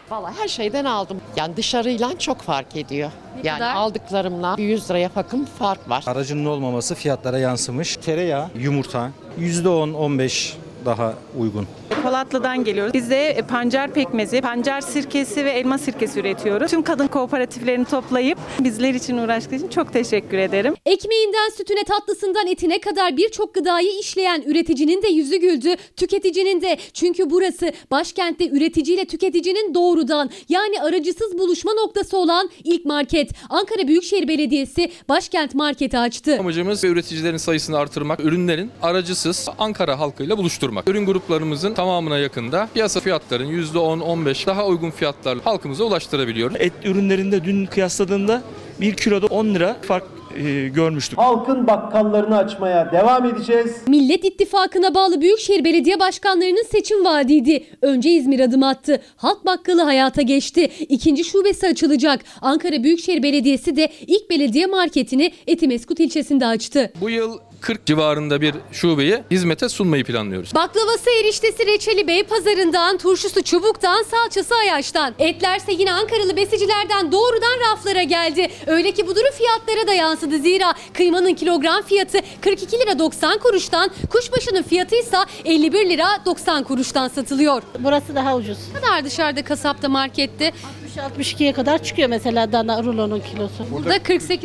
[0.10, 1.22] Valla her şeyden aldım.
[1.36, 3.12] Yani dışarıyla çok fark ediyor.
[3.44, 3.76] yani kadar?
[3.76, 6.04] aldıklarımla 100 liraya yakın fark var.
[6.08, 7.98] Aracının olmaması fiyatlara yansımış.
[7.98, 10.54] Tereyağı, yumurta %10-15
[10.86, 11.68] daha uygun.
[12.02, 12.94] Polatlı'dan geliyoruz.
[12.94, 16.72] Biz de e, pancar pekmezi, pancar sirkesi ve elma sirkesi üretiyoruz.
[16.72, 20.74] Tüm kadın kooperatiflerini toplayıp bizler için uğraştığı için çok teşekkür ederim.
[20.86, 26.78] Ekmeğinden sütüne tatlısından etine kadar birçok gıdayı işleyen üreticinin de yüzü güldü, tüketicinin de.
[26.94, 33.32] Çünkü burası başkentte üreticiyle tüketicinin doğrudan yani aracısız buluşma noktası olan ilk market.
[33.50, 36.38] Ankara Büyükşehir Belediyesi Başkent Market'i açtı.
[36.40, 40.90] Amacımız üreticilerin sayısını artırmak, ürünlerin aracısız Ankara halkıyla buluşturmak.
[40.90, 46.58] Ürün gruplarımızın tamamına yakında piyasa fiyatların %10-15 daha uygun fiyatlarla halkımıza ulaştırabiliyoruz.
[46.60, 48.42] Et ürünlerinde dün kıyasladığımda
[48.82, 50.04] 1 kiloda 10 lira fark
[50.38, 51.18] e, görmüştüm.
[51.18, 53.78] Halkın bakkallarını açmaya devam edeceğiz.
[53.88, 57.64] Millet İttifakı'na bağlı Büyükşehir Belediye Başkanlarının seçim vaadiydi.
[57.82, 59.02] Önce İzmir adım attı.
[59.16, 60.70] Halk Bakkalı hayata geçti.
[60.90, 62.20] İkinci şubesi açılacak.
[62.42, 66.92] Ankara Büyükşehir Belediyesi de ilk belediye marketini Etimeskut ilçesinde açtı.
[67.02, 70.56] Bu yıl 40 civarında bir şubeyi hizmete sunmayı planlıyoruz.
[70.56, 75.14] Baklavası, eriştesi, reçeli Beypazarı'ndan, turşusu Çubuk'tan, salçası Ayaş'tan.
[75.20, 78.48] Etlerse yine Ankaralı besicilerden doğrudan raflara geldi.
[78.68, 80.38] Öyle ki bu durum fiyatlara da yansıdı.
[80.40, 87.08] Zira kıymanın kilogram fiyatı 42 lira 90 kuruştan, kuşbaşının fiyatı ise 51 lira 90 kuruştan
[87.08, 87.62] satılıyor.
[87.80, 88.58] Burası daha ucuz.
[88.74, 90.54] Ne kadar dışarıda kasapta markette?
[90.98, 93.64] 62'ye kadar çıkıyor mesela dana rulonun kilosu.
[93.72, 94.40] Burada 48.90.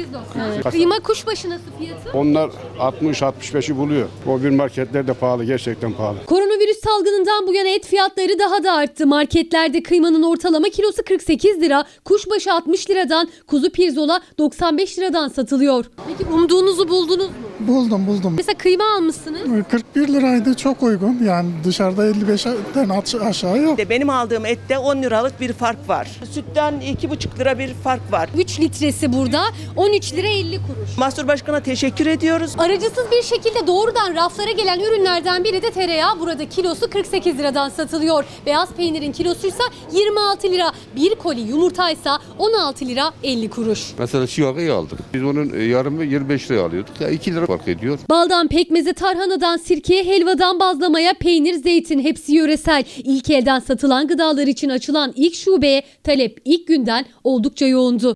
[0.54, 0.64] Evet.
[0.70, 2.18] Kıyma kuşbaşı nasıl fiyatı?
[2.18, 4.08] Onlar 60-65'i buluyor.
[4.28, 6.24] O bir marketler de pahalı, gerçekten pahalı.
[6.26, 9.06] Koronavirüs salgınından bu yana et fiyatları daha da arttı.
[9.06, 15.84] Marketlerde kıymanın ortalama kilosu 48 lira, kuşbaşı 60 liradan, kuzu pirzola 95 liradan satılıyor.
[16.08, 17.34] Peki umduğunuzu buldunuz mu?
[17.60, 18.34] Buldum buldum.
[18.36, 19.40] Mesela kıyma almışsınız.
[19.70, 21.18] 41 liraydı çok uygun.
[21.26, 23.78] Yani dışarıda 55'ten aş- aşağı yok.
[23.90, 26.08] Benim aldığım ette 10 liralık bir fark var.
[26.35, 28.28] Sütten 2,5 lira bir fark var.
[28.39, 29.43] 3 litresi burada
[29.77, 30.98] 13 lira 50 kuruş.
[30.98, 32.52] Mahsur Başkan'a teşekkür ediyoruz.
[32.59, 36.20] Aracısız bir şekilde doğrudan raflara gelen ürünlerden biri de tereyağı.
[36.20, 38.24] Burada kilo kilosu 48 liradan satılıyor.
[38.47, 40.73] Beyaz peynirin kilosuysa 26 lira.
[40.97, 43.93] Bir koli yumurtaysa 16 lira 50 kuruş.
[43.98, 44.98] Mesela şivakayı aldık.
[45.15, 47.01] Biz onun e, yarımı 25 liraya alıyorduk.
[47.01, 47.98] Ya 2 lira fark ediyor.
[48.11, 52.85] Baldan pekmeze, tarhanadan sirkeye, helvadan bazlamaya, peynir, zeytin hepsi yöresel.
[53.05, 58.14] İlk elden satılan gıdalar için açılan ilk şubeye talep ilk günden oldukça yoğundu.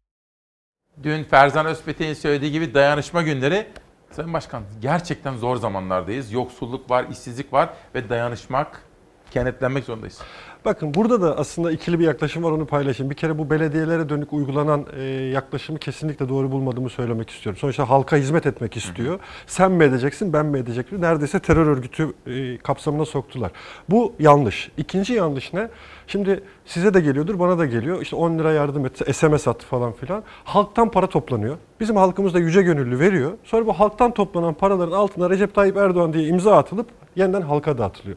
[1.02, 3.66] Dün Ferzan Özpetek'in söylediği gibi dayanışma günleri.
[4.10, 6.32] Sayın Başkan gerçekten zor zamanlardayız.
[6.32, 8.82] Yoksulluk var, işsizlik var ve dayanışmak,
[9.30, 10.20] kenetlenmek zorundayız.
[10.64, 13.10] Bakın burada da aslında ikili bir yaklaşım var onu paylaşayım.
[13.10, 17.58] Bir kere bu belediyelere dönük uygulanan e, yaklaşımı kesinlikle doğru bulmadığımı söylemek istiyorum.
[17.60, 19.20] Sonuçta halka hizmet etmek istiyor.
[19.46, 21.02] Sen mi edeceksin ben mi edeceksin?
[21.02, 23.50] Neredeyse terör örgütü e, kapsamına soktular.
[23.88, 24.70] Bu yanlış.
[24.76, 25.68] İkinci yanlış ne?
[26.08, 28.02] Şimdi size de geliyordur bana da geliyor.
[28.02, 30.22] İşte 10 lira yardım et, SMS attı falan filan.
[30.44, 31.56] Halktan para toplanıyor.
[31.80, 33.32] Bizim halkımız da yüce gönüllü veriyor.
[33.44, 36.86] Sonra bu halktan toplanan paraların altına Recep Tayyip Erdoğan diye imza atılıp
[37.16, 38.16] yeniden halka dağıtılıyor.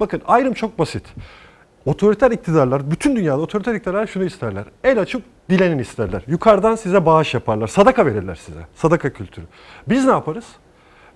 [0.00, 1.04] Bakın ayrım çok basit.
[1.86, 4.64] Otoriter iktidarlar, bütün dünyada otoriter iktidarlar şunu isterler.
[4.84, 6.22] El açıp dilenin isterler.
[6.26, 7.66] Yukarıdan size bağış yaparlar.
[7.66, 8.60] Sadaka verirler size.
[8.74, 9.44] Sadaka kültürü.
[9.88, 10.44] Biz ne yaparız?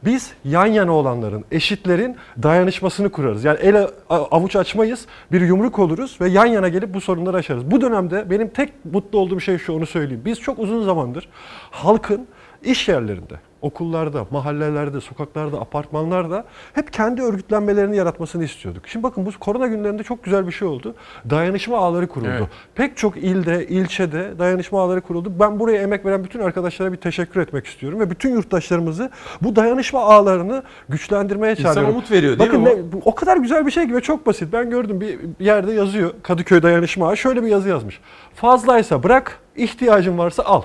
[0.05, 3.45] Biz yan yana olanların, eşitlerin dayanışmasını kurarız.
[3.45, 7.71] Yani el avuç açmayız, bir yumruk oluruz ve yan yana gelip bu sorunları aşarız.
[7.71, 10.23] Bu dönemde benim tek mutlu olduğum şey şu onu söyleyeyim.
[10.25, 11.29] Biz çok uzun zamandır
[11.71, 12.27] halkın
[12.63, 18.89] iş yerlerinde, okullarda, mahallelerde, sokaklarda, apartmanlarda hep kendi örgütlenmelerini yaratmasını istiyorduk.
[18.89, 20.95] Şimdi bakın bu korona günlerinde çok güzel bir şey oldu.
[21.31, 22.31] Dayanışma ağları kuruldu.
[22.39, 22.49] Evet.
[22.75, 25.33] Pek çok ilde, ilçede dayanışma ağları kuruldu.
[25.41, 29.11] Ben buraya emek veren bütün arkadaşlara bir teşekkür etmek istiyorum ve bütün yurttaşlarımızı
[29.43, 31.95] bu dayanışma ağlarını güçlendirmeye İnsana çağırıyorum.
[31.95, 34.53] umut veriyor değil bakın mi bu o kadar güzel bir şey ki ve çok basit.
[34.53, 38.01] Ben gördüm bir yerde yazıyor Kadıköy Dayanışma Ağı şöyle bir yazı yazmış.
[38.35, 40.63] Fazlaysa bırak, ihtiyacın varsa al.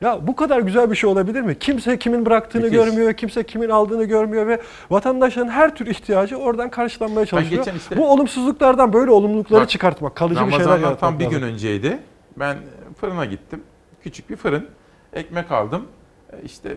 [0.00, 1.58] Ya bu kadar güzel bir şey olabilir mi?
[1.58, 2.78] Kimse kimin bıraktığını Müthiş.
[2.78, 4.60] görmüyor, kimse kimin aldığını görmüyor ve
[4.90, 7.66] vatandaşların her tür ihtiyacı oradan karşılanmaya çalışıyor.
[7.76, 11.38] işte- Bu olumsuzluklardan böyle olumlulukları Bak, çıkartmak, kalıcı bir şeyler yaratmak tam bir lazım.
[11.38, 11.98] gün önceydi.
[12.36, 12.56] Ben
[13.00, 13.62] fırına gittim.
[14.02, 14.66] Küçük bir fırın.
[15.12, 15.86] Ekmek aldım.
[16.32, 16.76] E, İşte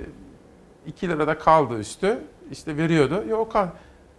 [0.86, 2.18] 2 lirada kaldı üstü.
[2.52, 3.24] İşte veriyordu.
[3.30, 3.68] Ya o kal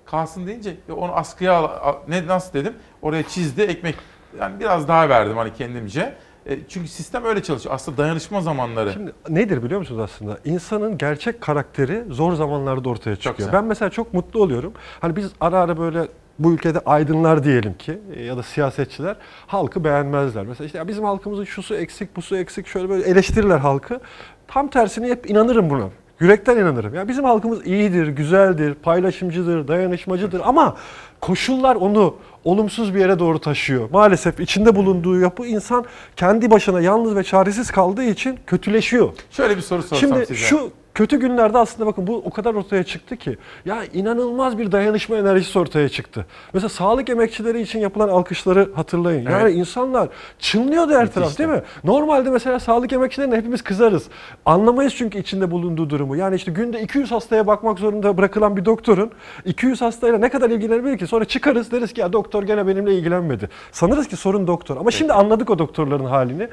[0.05, 2.73] kalsın deyince ya onu askıya al- ne nasıl dedim?
[3.03, 3.95] Oraya çizdi ekmek.
[4.41, 6.15] Yani biraz daha verdim hani kendimce.
[6.47, 7.75] E, çünkü sistem öyle çalışıyor.
[7.75, 8.93] Aslında dayanışma zamanları.
[8.93, 10.39] Şimdi nedir biliyor musunuz aslında?
[10.45, 13.53] İnsanın gerçek karakteri zor zamanlarda ortaya çıkıyor.
[13.53, 14.73] Ben mesela çok mutlu oluyorum.
[15.01, 16.09] Hani biz ara ara böyle
[16.39, 19.17] bu ülkede aydınlar diyelim ki e, ya da siyasetçiler
[19.47, 20.47] halkı beğenmezler.
[20.47, 24.01] Mesela işte bizim halkımızın şusu eksik, busu eksik şöyle böyle eleştirirler halkı.
[24.49, 25.89] Tam tersini hep inanırım buna.
[26.21, 26.95] Yürekten inanırım.
[26.95, 30.77] Ya bizim halkımız iyidir, güzeldir, paylaşımcıdır, dayanışmacıdır ama
[31.21, 32.15] koşullar onu
[32.45, 33.91] olumsuz bir yere doğru taşıyor.
[33.91, 35.85] Maalesef içinde bulunduğu yapı insan
[36.17, 39.09] kendi başına yalnız ve çaresiz kaldığı için kötüleşiyor.
[39.31, 40.35] Şöyle bir soru sorsam Şimdi size.
[40.35, 45.17] şu kötü günlerde aslında bakın bu o kadar ortaya çıktı ki ya inanılmaz bir dayanışma
[45.17, 46.27] enerjisi ortaya çıktı.
[46.53, 49.31] Mesela sağlık emekçileri için yapılan alkışları hatırlayın.
[49.31, 49.55] Yani Evet.
[49.57, 50.09] insanlar
[50.39, 51.63] çınlıyordu her taraf değil mi?
[51.85, 54.05] Normalde mesela sağlık emekçilerine hepimiz kızarız.
[54.47, 56.17] Anlamayız çünkü içinde bulunduğu durumu.
[56.17, 59.11] Yani işte günde 200 hastaya bakmak zorunda bırakılan bir doktorun
[59.45, 61.07] 200 hastayla ne kadar ilgilenebilir ki?
[61.07, 63.49] Sonra çıkarız deriz ki ya doktor gene benimle ilgilenmedi.
[63.73, 64.77] Sanırız ki sorun doktor.
[64.77, 66.49] Ama şimdi anladık o doktorların halini.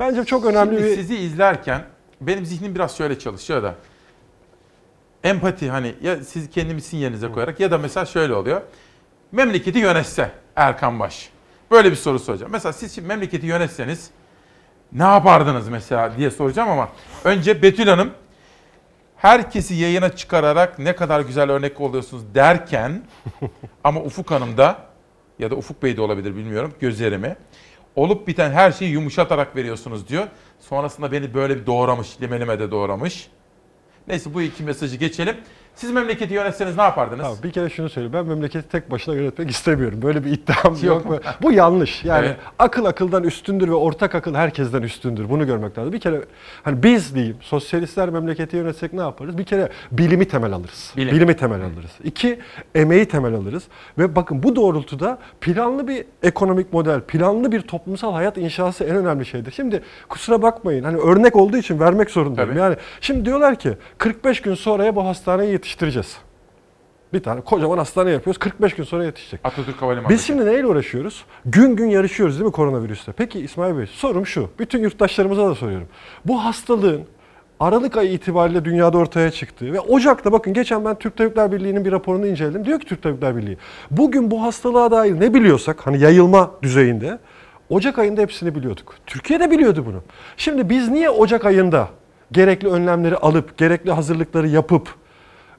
[0.00, 1.80] Bence çok önemli Şimdi bir sizi izlerken
[2.20, 3.74] benim zihnim biraz şöyle çalışıyor da.
[5.24, 8.60] Empati hani ya siz kendimi sizin yerinize koyarak ya da mesela şöyle oluyor.
[9.32, 11.30] Memleketi yönetse Erkan Baş.
[11.70, 12.52] Böyle bir soru soracağım.
[12.52, 14.10] Mesela siz şimdi memleketi yönetseniz
[14.92, 16.88] ne yapardınız mesela diye soracağım ama
[17.24, 18.10] önce Betül Hanım
[19.16, 23.02] herkesi yayına çıkararak ne kadar güzel örnek oluyorsunuz derken
[23.84, 24.78] ama Ufuk Hanım da
[25.38, 27.36] ya da Ufuk Bey de olabilir bilmiyorum gözlerimi
[27.98, 30.26] olup biten her şeyi yumuşatarak veriyorsunuz diyor.
[30.60, 33.28] Sonrasında beni böyle bir doğramış, lime lime de doğramış.
[34.08, 35.36] Neyse bu iki mesajı geçelim.
[35.78, 37.26] Siz memleketi yönetseniz ne yapardınız?
[37.26, 38.12] Abi bir kere şunu söyleyeyim.
[38.12, 40.02] Ben memleketi tek başına yönetmek istemiyorum.
[40.02, 41.22] Böyle bir iddiam Yok yok.
[41.42, 42.04] Bu yanlış.
[42.04, 42.36] Yani Evet.
[42.58, 45.28] akıl akıldan üstündür ve ortak akıl herkesten üstündür.
[45.30, 45.92] Bunu görmek lazım.
[45.92, 46.24] Bir kere
[46.62, 49.38] hani biz diyeyim sosyalistler memleketi yönetsek ne yaparız?
[49.38, 50.92] Bir kere bilimi temel alırız.
[50.96, 51.14] Bilim.
[51.14, 51.90] Bilimi temel alırız.
[52.04, 52.38] İki,
[52.74, 53.62] emeği temel alırız.
[53.98, 59.26] Ve bakın bu doğrultuda planlı bir ekonomik model, planlı bir toplumsal hayat inşası en önemli
[59.26, 59.52] şeydir.
[59.52, 62.50] Şimdi kusura bakmayın hani örnek olduğu için vermek zorundayım.
[62.50, 62.60] Tabii.
[62.60, 66.16] Yani şimdi diyorlar ki 45 gün sonraya bu hastaneyi yetiştireceğiz.
[67.12, 68.38] Bir tane kocaman hastane yapıyoruz.
[68.38, 69.40] 45 gün sonra yetişecek.
[69.44, 70.08] Atatürk Havalimanı'nda.
[70.08, 71.24] Biz şimdi neyle uğraşıyoruz?
[71.44, 73.12] Gün gün yarışıyoruz değil mi koronavirüste?
[73.12, 74.50] Peki İsmail Bey sorum şu.
[74.58, 75.88] Bütün yurttaşlarımıza da soruyorum.
[76.24, 77.02] Bu hastalığın
[77.60, 81.92] Aralık ayı itibariyle dünyada ortaya çıktığı ve Ocak'ta bakın geçen ben Türk Tabipler Birliği'nin bir
[81.92, 82.64] raporunu inceledim.
[82.64, 83.56] Diyor ki Türk Tabipler Birliği
[83.90, 87.18] bugün bu hastalığa dair ne biliyorsak hani yayılma düzeyinde
[87.68, 88.94] Ocak ayında hepsini biliyorduk.
[89.06, 90.02] Türkiye de biliyordu bunu.
[90.36, 91.88] Şimdi biz niye Ocak ayında
[92.32, 94.97] gerekli önlemleri alıp gerekli hazırlıkları yapıp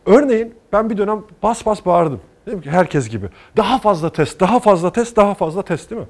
[0.10, 2.22] Örneğin ben bir dönem bas bas bağırdım.
[2.48, 3.26] Dedim ki herkes gibi.
[3.58, 6.08] Daha fazla test, daha fazla test, daha fazla test değil mi?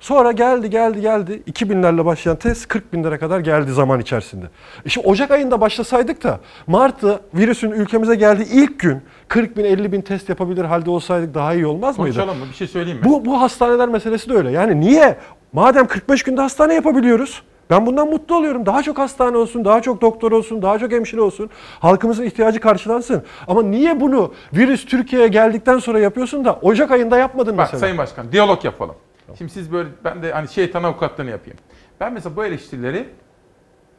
[0.00, 4.44] Sonra geldi geldi geldi 2000'lerle başlayan test 40 binlere kadar geldi zaman içerisinde.
[4.86, 10.00] Şimdi Ocak ayında başlasaydık da Mart'ta virüsün ülkemize geldiği ilk gün 40 bin 50 bin
[10.00, 12.16] test yapabilir halde olsaydık daha iyi olmaz mıydı?
[12.16, 12.44] Konuşalım mı?
[12.50, 13.04] Bir şey söyleyeyim mi?
[13.04, 14.50] Bu, bu hastaneler meselesi de öyle.
[14.50, 15.16] Yani niye?
[15.52, 17.42] Madem 45 günde hastane yapabiliyoruz.
[17.70, 18.66] Ben bundan mutlu oluyorum.
[18.66, 21.50] Daha çok hastane olsun, daha çok doktor olsun, daha çok hemşire olsun.
[21.80, 23.24] Halkımızın ihtiyacı karşılansın.
[23.46, 27.80] Ama niye bunu virüs Türkiye'ye geldikten sonra yapıyorsun da Ocak ayında yapmadın Bak mesela?
[27.80, 28.94] Sayın Başkan diyalog yapalım.
[29.38, 31.58] Şimdi siz böyle ben de hani şeytan avukatlığını yapayım.
[32.00, 33.08] Ben mesela bu eleştirileri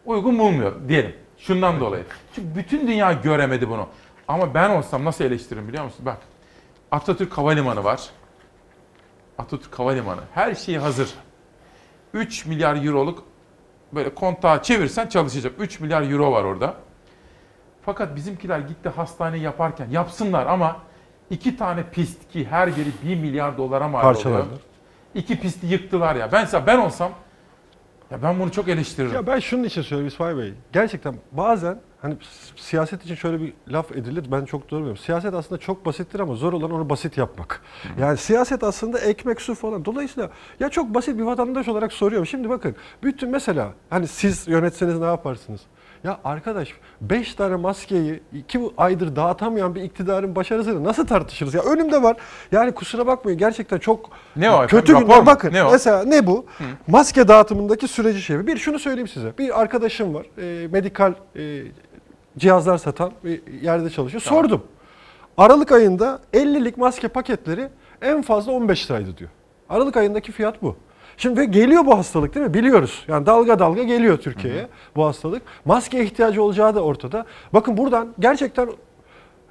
[0.05, 1.13] uygun bulmuyorum diyelim.
[1.37, 2.03] Şundan dolayı.
[2.35, 3.87] Çünkü bütün dünya göremedi bunu.
[4.27, 6.05] Ama ben olsam nasıl eleştiririm biliyor musun?
[6.05, 6.17] Bak
[6.91, 8.09] Atatürk Havalimanı var.
[9.37, 10.21] Atatürk Havalimanı.
[10.33, 11.09] Her şey hazır.
[12.13, 13.23] 3 milyar euroluk
[13.93, 15.53] böyle kontağı çevirsen çalışacak.
[15.59, 16.73] 3 milyar euro var orada.
[17.85, 20.77] Fakat bizimkiler gitti hastane yaparken yapsınlar ama
[21.29, 24.45] iki tane pist ki her biri 1 milyar dolara mal oluyor.
[25.15, 26.31] İki pisti yıktılar ya.
[26.31, 27.11] Ben ben olsam
[28.11, 29.13] ya ben bunu çok eleştiririm.
[29.13, 30.53] Ya ben şunun için söylüyorum İsmail Bey.
[30.73, 32.17] Gerçekten bazen hani
[32.55, 34.25] siyaset için şöyle bir laf edilir.
[34.31, 34.97] Ben çok durmuyorum.
[34.97, 37.61] Siyaset aslında çok basittir ama zor olan onu basit yapmak.
[37.99, 39.85] Yani siyaset aslında ekmek su falan.
[39.85, 40.29] Dolayısıyla
[40.59, 42.27] ya çok basit bir vatandaş olarak soruyorum.
[42.27, 45.61] Şimdi bakın bütün mesela hani siz yönetseniz ne yaparsınız?
[46.03, 46.69] Ya arkadaş
[47.01, 51.53] 5 tane maskeyi 2 aydır dağıtamayan bir iktidarın başarısını nasıl tartışırız?
[51.53, 52.17] Ya önümde var.
[52.51, 54.67] Yani kusura bakmayın gerçekten çok Ne o efendim?
[54.79, 55.25] kötü Rapor günler.
[55.25, 55.71] Bakın Ne o?
[55.71, 56.45] mesela ne bu?
[56.87, 58.47] Maske dağıtımındaki süreci şey.
[58.47, 59.37] Bir şunu söyleyeyim size.
[59.37, 60.25] Bir arkadaşım var.
[60.37, 61.61] E, medikal e,
[62.37, 64.21] cihazlar satan bir yerde çalışıyor.
[64.21, 64.63] Sordum.
[65.37, 67.69] Aralık ayında 50'lik maske paketleri
[68.01, 69.29] en fazla 15 liraydı diyor.
[69.69, 70.75] Aralık ayındaki fiyat bu.
[71.19, 72.53] Şimdi geliyor bu hastalık değil mi?
[72.53, 73.05] Biliyoruz.
[73.07, 75.41] Yani dalga dalga geliyor Türkiye'ye bu hastalık.
[75.65, 77.25] Maskeye ihtiyacı olacağı da ortada.
[77.53, 78.69] Bakın buradan gerçekten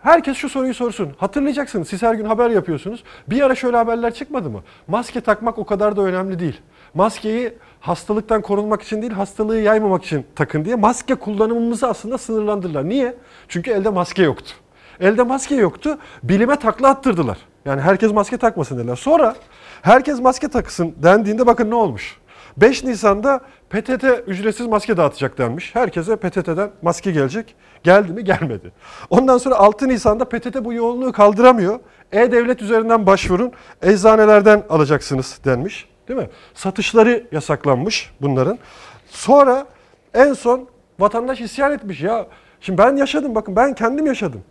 [0.03, 1.13] Herkes şu soruyu sorsun.
[1.19, 3.05] Hatırlayacaksınız siz her gün haber yapıyorsunuz.
[3.29, 4.63] Bir ara şöyle haberler çıkmadı mı?
[4.89, 6.61] Maske takmak o kadar da önemli değil.
[6.95, 12.89] Maskeyi hastalıktan korunmak için değil hastalığı yaymamak için takın diye maske kullanımımızı aslında sınırlandırdılar.
[12.89, 13.15] Niye?
[13.49, 14.55] Çünkü elde maske yoktu.
[15.01, 15.99] Elde maske yoktu.
[16.23, 17.39] Bilime takla attırdılar.
[17.69, 18.97] Yani herkes maske takmasın dediler.
[18.97, 19.35] Sonra
[19.83, 22.17] herkes maske takısın dendiğinde bakın ne olmuş.
[22.57, 23.41] 5 Nisan'da
[23.71, 25.75] PTT ücretsiz maske dağıtacak denmiş.
[25.75, 27.55] Herkese PTT'den maske gelecek.
[27.83, 28.25] Geldi mi?
[28.25, 28.73] Gelmedi.
[29.11, 31.81] Ondan sonra 6 Nisan'da PTT bu yoğunluğu kaldıramıyor.
[32.13, 33.53] E-Devlet üzerinden başvurun.
[33.83, 35.89] Eczanelerden alacaksınız denmiş.
[36.09, 36.29] Değil mi?
[36.55, 38.59] Satışları yasaklanmış bunların.
[39.07, 39.67] Sonra
[40.15, 40.69] en son
[40.99, 42.01] vatandaş isyan etmiş.
[42.01, 42.27] Ya
[42.61, 44.43] şimdi ben yaşadım bakın ben kendim yaşadım.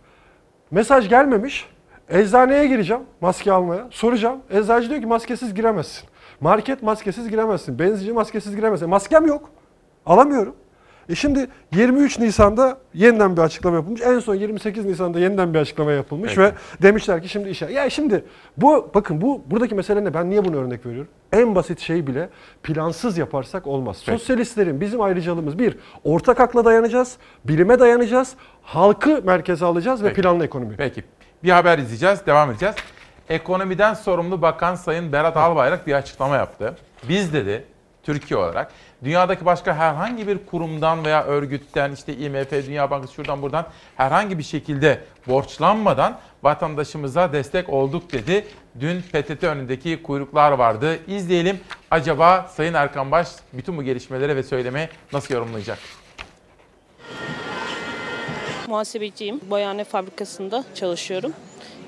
[0.70, 1.68] Mesaj gelmemiş.
[2.10, 3.86] Eczaneye gireceğim maske almaya.
[3.90, 4.38] Soracağım.
[4.50, 6.08] Eczacı diyor ki maskesiz giremezsin.
[6.40, 7.78] Market maskesiz giremezsin.
[7.78, 8.88] Benzinci maskesiz giremezsin.
[8.88, 9.50] Maskem yok.
[10.06, 10.54] Alamıyorum.
[11.08, 14.00] E şimdi 23 Nisan'da yeniden bir açıklama yapılmış.
[14.02, 16.40] En son 28 Nisan'da yeniden bir açıklama yapılmış Peki.
[16.40, 16.52] ve
[16.82, 17.66] demişler ki şimdi işe.
[17.66, 18.24] Ya şimdi
[18.56, 20.14] bu bakın bu buradaki mesele ne?
[20.14, 21.10] Ben niye bunu örnek veriyorum?
[21.32, 22.28] En basit şey bile
[22.62, 24.02] plansız yaparsak olmaz.
[24.06, 24.18] Peki.
[24.18, 30.22] Sosyalistlerin bizim ayrıcalığımız bir ortak akla dayanacağız, bilime dayanacağız, halkı merkeze alacağız ve Peki.
[30.22, 30.74] planlı ekonomi.
[30.76, 31.04] Peki.
[31.44, 32.74] Bir haber izleyeceğiz, devam edeceğiz.
[33.28, 36.76] Ekonomiden sorumlu Bakan Sayın Berat Albayrak bir açıklama yaptı.
[37.08, 37.64] Biz dedi
[38.02, 38.72] Türkiye olarak
[39.04, 43.66] dünyadaki başka herhangi bir kurumdan veya örgütten işte IMF, Dünya Bankası şuradan buradan
[43.96, 48.46] herhangi bir şekilde borçlanmadan vatandaşımıza destek olduk dedi.
[48.80, 50.98] Dün PTT önündeki kuyruklar vardı.
[51.06, 51.60] İzleyelim
[51.90, 55.78] acaba Sayın Erkan Baş bütün bu gelişmelere ve söylemi nasıl yorumlayacak?
[58.68, 59.40] Muhasebeciyim.
[59.50, 61.32] Boyane fabrikasında çalışıyorum.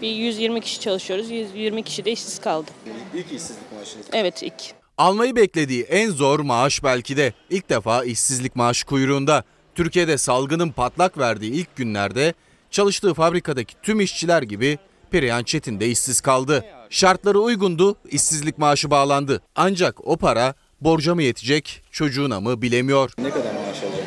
[0.03, 1.31] Bir 120 kişi çalışıyoruz.
[1.31, 2.71] 120 kişi de işsiz kaldı.
[3.15, 4.07] İlk işsizlik maaşınız.
[4.13, 4.55] Evet ilk.
[4.99, 7.33] Almayı beklediği en zor maaş belki de.
[7.51, 9.45] İlk defa işsizlik maaşı kuyruğunda.
[9.75, 12.35] Türkiye'de salgının patlak verdiği ilk günlerde
[12.71, 14.79] çalıştığı fabrikadaki tüm işçiler gibi
[15.11, 16.65] Perihan Çetin de işsiz kaldı.
[16.91, 19.43] Şartları uygundu, işsizlik maaşı bağlandı.
[19.57, 23.13] Ancak o para borca mı yetecek, çocuğuna mı bilemiyor.
[23.19, 24.00] Ne kadar maaş alacaksınız?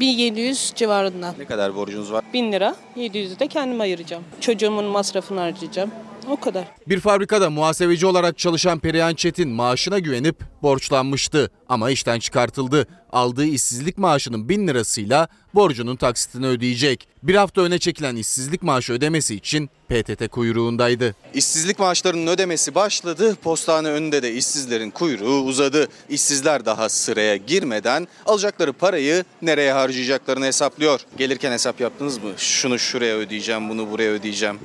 [0.00, 1.34] 1700 civarında.
[1.38, 2.24] Ne kadar borcunuz var?
[2.32, 2.76] 1000 lira.
[2.96, 4.24] 700'ü de kendim ayıracağım.
[4.40, 5.90] Çocuğumun masrafını harcayacağım.
[6.28, 6.64] O kadar.
[6.88, 12.86] Bir fabrikada muhasebeci olarak çalışan Perihan Çetin maaşına güvenip borçlanmıştı ama işten çıkartıldı.
[13.12, 17.08] Aldığı işsizlik maaşının 1000 lirasıyla borcunun taksitini ödeyecek.
[17.22, 21.14] Bir hafta öne çekilen işsizlik maaşı ödemesi için PTT kuyruğundaydı.
[21.34, 23.36] İşsizlik maaşlarının ödemesi başladı.
[23.42, 25.88] Postane önünde de işsizlerin kuyruğu uzadı.
[26.08, 31.00] İşsizler daha sıraya girmeden alacakları parayı nereye harcayacaklarını hesaplıyor.
[31.18, 32.30] Gelirken hesap yaptınız mı?
[32.36, 34.58] Şunu şuraya ödeyeceğim, bunu buraya ödeyeceğim.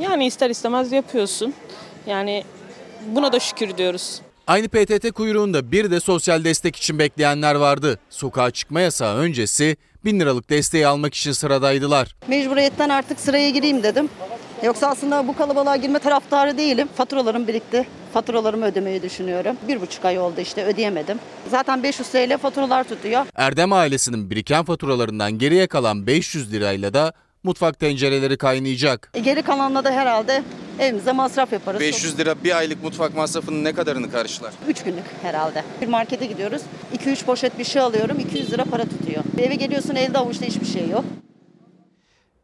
[0.00, 1.54] Yani ister istemez yapıyorsun.
[2.06, 2.44] Yani
[3.06, 4.20] buna da şükür diyoruz.
[4.46, 7.98] Aynı PTT kuyruğunda bir de sosyal destek için bekleyenler vardı.
[8.10, 12.16] Sokağa çıkma yasağı öncesi 1000 liralık desteği almak için sıradaydılar.
[12.28, 14.08] Mecburiyetten artık sıraya gireyim dedim.
[14.62, 16.88] Yoksa aslında bu kalabalığa girme taraftarı değilim.
[16.96, 17.86] Faturalarım birikti.
[18.12, 19.56] Faturalarımı ödemeyi düşünüyorum.
[19.68, 21.18] Bir buçuk ay oldu işte ödeyemedim.
[21.50, 23.26] Zaten 500 TL faturalar tutuyor.
[23.34, 27.12] Erdem ailesinin biriken faturalarından geriye kalan 500 lirayla da
[27.44, 29.10] mutfak tencereleri kaynayacak.
[29.14, 30.42] E, Geri kalanla da herhalde
[30.78, 31.80] evimize masraf yaparız.
[31.80, 34.52] 500 lira bir aylık mutfak masrafının ne kadarını karşılar?
[34.68, 35.64] 3 günlük herhalde.
[35.80, 36.62] Bir markete gidiyoruz.
[36.98, 38.18] 2-3 poşet bir şey alıyorum.
[38.18, 39.24] 200 lira para tutuyor.
[39.38, 41.04] Eve geliyorsun elde avuçta hiçbir şey yok.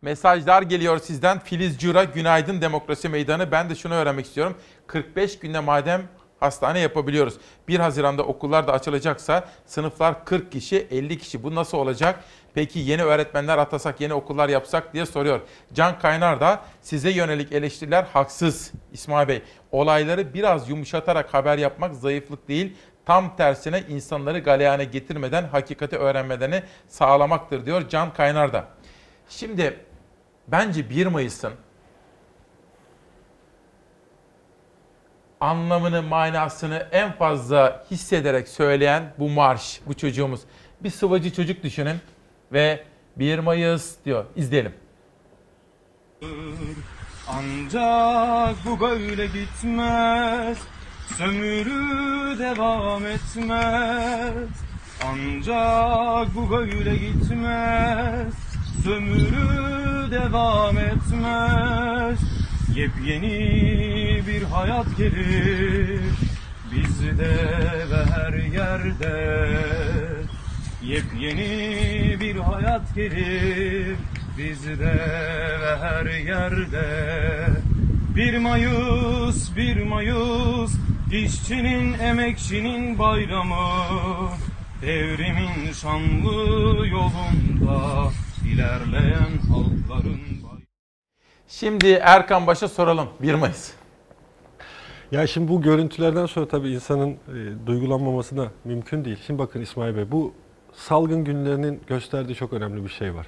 [0.03, 1.39] Mesajlar geliyor sizden.
[1.39, 3.51] Filiz Cura, günaydın Demokrasi Meydanı.
[3.53, 4.57] Ben de şunu öğrenmek istiyorum.
[4.87, 6.03] 45 günde madem
[6.41, 7.35] hastane yapabiliyoruz.
[7.69, 11.43] 1 Haziran'da okullar da açılacaksa sınıflar 40 kişi, 50 kişi.
[11.43, 12.25] Bu nasıl olacak?
[12.59, 15.41] Peki yeni öğretmenler atasak, yeni okullar yapsak diye soruyor.
[15.75, 19.43] Can Kaynar da size yönelik eleştiriler haksız İsmail Bey.
[19.73, 22.77] Olayları biraz yumuşatarak haber yapmak zayıflık değil,
[23.07, 28.65] tam tersine insanları galeyana getirmeden hakikati öğrenmelerini sağlamaktır diyor Can Kaynar da.
[29.29, 29.81] Şimdi
[30.49, 31.53] bence 1 Mayıs'ın
[35.41, 40.41] anlamını, manasını en fazla hissederek söyleyen bu marş, bu çocuğumuz.
[40.81, 41.97] Bir sıvacı çocuk düşünün
[42.53, 42.85] ve
[43.17, 44.25] 1 Mayıs diyor.
[44.37, 44.73] İzleyelim.
[47.29, 50.59] Ancak bu böyle gitmez
[51.19, 54.49] Sömürü devam etmez
[55.07, 58.35] Ancak bu böyle gitmez
[58.85, 62.19] Sömürü devam etmez
[62.77, 66.01] Yepyeni bir hayat gelir
[66.73, 67.35] Bizde
[67.91, 69.39] ve her yerde
[70.89, 73.97] Yepyeni bir hayat gelir
[74.39, 74.95] bizde
[75.61, 76.87] ve her yerde.
[78.17, 80.73] Bir Mayıs, bir Mayıs,
[81.13, 83.57] işçinin, emekçinin bayramı.
[84.83, 88.11] Devrimin şanlı yolunda
[88.53, 90.21] ilerleyen halkların
[91.49, 93.73] Şimdi Erkan Baş'a soralım 1 Mayıs.
[95.13, 99.19] Ya şimdi bu görüntülerden sonra tabii insanın e, duygulanmaması da mümkün değil.
[99.27, 100.35] Şimdi bakın İsmail Bey bu
[100.79, 103.27] salgın günlerinin gösterdiği çok önemli bir şey var.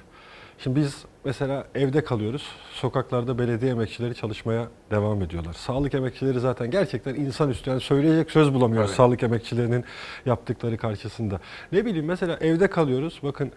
[0.57, 2.43] Şimdi biz mesela evde kalıyoruz.
[2.73, 5.53] Sokaklarda belediye emekçileri çalışmaya devam ediyorlar.
[5.53, 7.69] Sağlık emekçileri zaten gerçekten insanüstü.
[7.69, 8.97] Yani söyleyecek söz bulamıyoruz Tabii.
[8.97, 9.83] sağlık emekçilerinin
[10.25, 11.39] yaptıkları karşısında.
[11.71, 13.19] Ne bileyim mesela evde kalıyoruz.
[13.23, 13.51] Bakın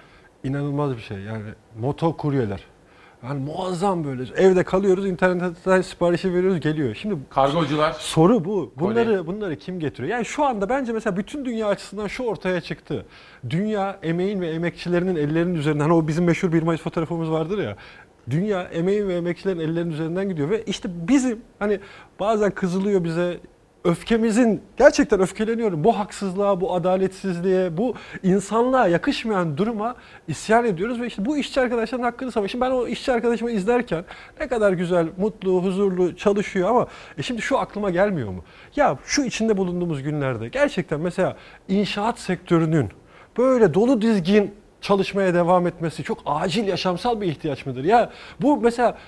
[0.45, 1.19] inanılmaz bir şey.
[1.19, 1.45] Yani
[1.79, 2.65] moto kuryeler.
[3.25, 4.23] Yani muazzam böyle.
[4.37, 6.95] Evde kalıyoruz, internetten siparişi veriyoruz, geliyor.
[6.95, 7.93] Şimdi Kargocular.
[7.93, 8.73] Soru bu.
[8.77, 10.09] Bunları bunları kim getiriyor?
[10.13, 13.07] Yani şu anda bence mesela bütün dünya açısından şu ortaya çıktı.
[13.51, 17.77] Dünya emeğin ve emekçilerinin ellerinin üzerinden hani o bizim meşhur 1 Mayıs fotoğrafımız vardır ya.
[18.31, 21.81] Dünya emeğin ve emekçilerin ellerinin üzerinden gidiyor ve işte bizim hani
[22.21, 23.39] bazen kızılıyor bize
[23.85, 25.85] öfkemizin gerçekten öfkeleniyorum.
[25.85, 29.97] Bu haksızlığa, bu adaletsizliğe, bu insanlığa yakışmayan duruma
[30.29, 32.49] isyan ediyoruz ve işte bu işçi arkadaşların hakkını.
[32.49, 34.05] Şimdi ben o işçi arkadaşımı izlerken
[34.41, 36.87] ne kadar güzel, mutlu, huzurlu çalışıyor ama
[37.19, 38.45] e şimdi şu aklıma gelmiyor mu?
[38.77, 41.37] Ya şu içinde bulunduğumuz günlerde gerçekten mesela
[41.69, 42.89] inşaat sektörünün
[43.39, 44.55] böyle dolu dizgin
[44.85, 47.85] çalışmaya devam etmesi çok acil yaşamsal bir ihtiyaç mıdır?
[47.85, 48.99] Ya bu mesela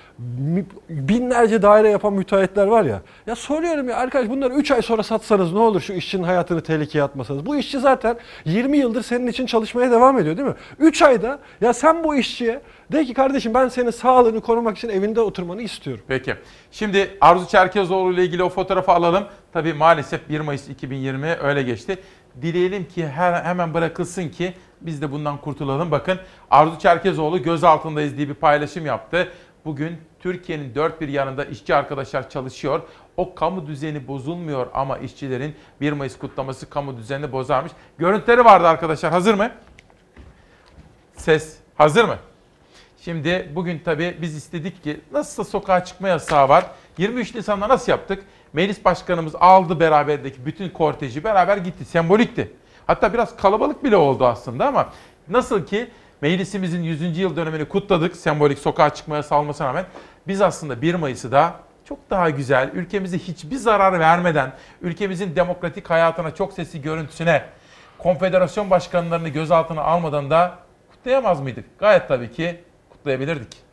[0.89, 3.01] binlerce daire yapan müteahhitler var ya.
[3.27, 7.03] Ya soruyorum ya arkadaş bunları 3 ay sonra satsanız ne olur şu işçinin hayatını tehlikeye
[7.03, 7.45] atmasanız.
[7.45, 10.55] Bu işçi zaten 20 yıldır senin için çalışmaya devam ediyor değil mi?
[10.79, 15.21] 3 ayda ya sen bu işçiye de ki kardeşim ben senin sağlığını korumak için evinde
[15.21, 16.03] oturmanı istiyorum.
[16.07, 16.35] Peki.
[16.71, 19.23] Şimdi Arzu Çerkezoğlu ile ilgili o fotoğrafı alalım.
[19.53, 21.97] Tabii maalesef 1 Mayıs 2020 öyle geçti.
[22.41, 25.91] Dileyelim ki her, hemen bırakılsın ki biz de bundan kurtulalım.
[25.91, 26.19] Bakın
[26.51, 29.31] Arzu Çerkezoğlu gözaltındayız diye bir paylaşım yaptı.
[29.65, 32.81] Bugün Türkiye'nin dört bir yanında işçi arkadaşlar çalışıyor.
[33.17, 37.71] O kamu düzeni bozulmuyor ama işçilerin 1 Mayıs kutlaması kamu düzenini bozarmış.
[37.97, 39.11] Görüntüleri vardı arkadaşlar.
[39.11, 39.51] Hazır mı?
[41.15, 42.17] Ses hazır mı?
[43.01, 46.65] Şimdi bugün tabii biz istedik ki nasılsa sokağa çıkma yasağı var.
[46.97, 48.23] 23 Nisan'da nasıl yaptık?
[48.53, 51.85] Meclis Başkanımız aldı beraberdeki bütün korteji beraber gitti.
[51.85, 52.53] Sembolikti.
[52.87, 54.89] Hatta biraz kalabalık bile oldu aslında ama
[55.29, 55.89] nasıl ki
[56.21, 57.17] meclisimizin 100.
[57.17, 59.85] yıl dönemini kutladık sembolik sokağa çıkma yasağı olmasına rağmen
[60.27, 61.53] biz aslında 1 Mayıs'ı da
[61.85, 67.45] çok daha güzel, ülkemize hiçbir zarar vermeden, ülkemizin demokratik hayatına, çok sesli görüntüsüne,
[67.97, 70.55] konfederasyon başkanlarını gözaltına almadan da
[70.91, 71.79] kutlayamaz mıydık?
[71.79, 73.67] Gayet tabii ki kutlayabilirdik.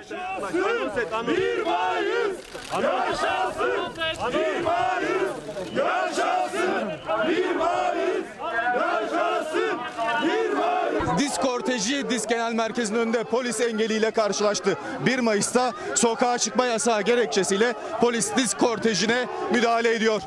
[0.00, 2.38] Bir Mayıs
[2.82, 3.92] yaşasın
[4.32, 5.32] Bir Mayıs
[5.76, 6.90] yaşasın
[7.28, 8.26] Bir Mayıs
[8.74, 9.78] yaşasın
[10.22, 14.78] Bir Mayıs Disk korteji Disk Genel Merkezi'nin önünde polis engeliyle karşılaştı.
[15.06, 20.22] 1 Mayıs'ta sokağa çıkma yasağı gerekçesiyle polis disk kortejine müdahale ediyor.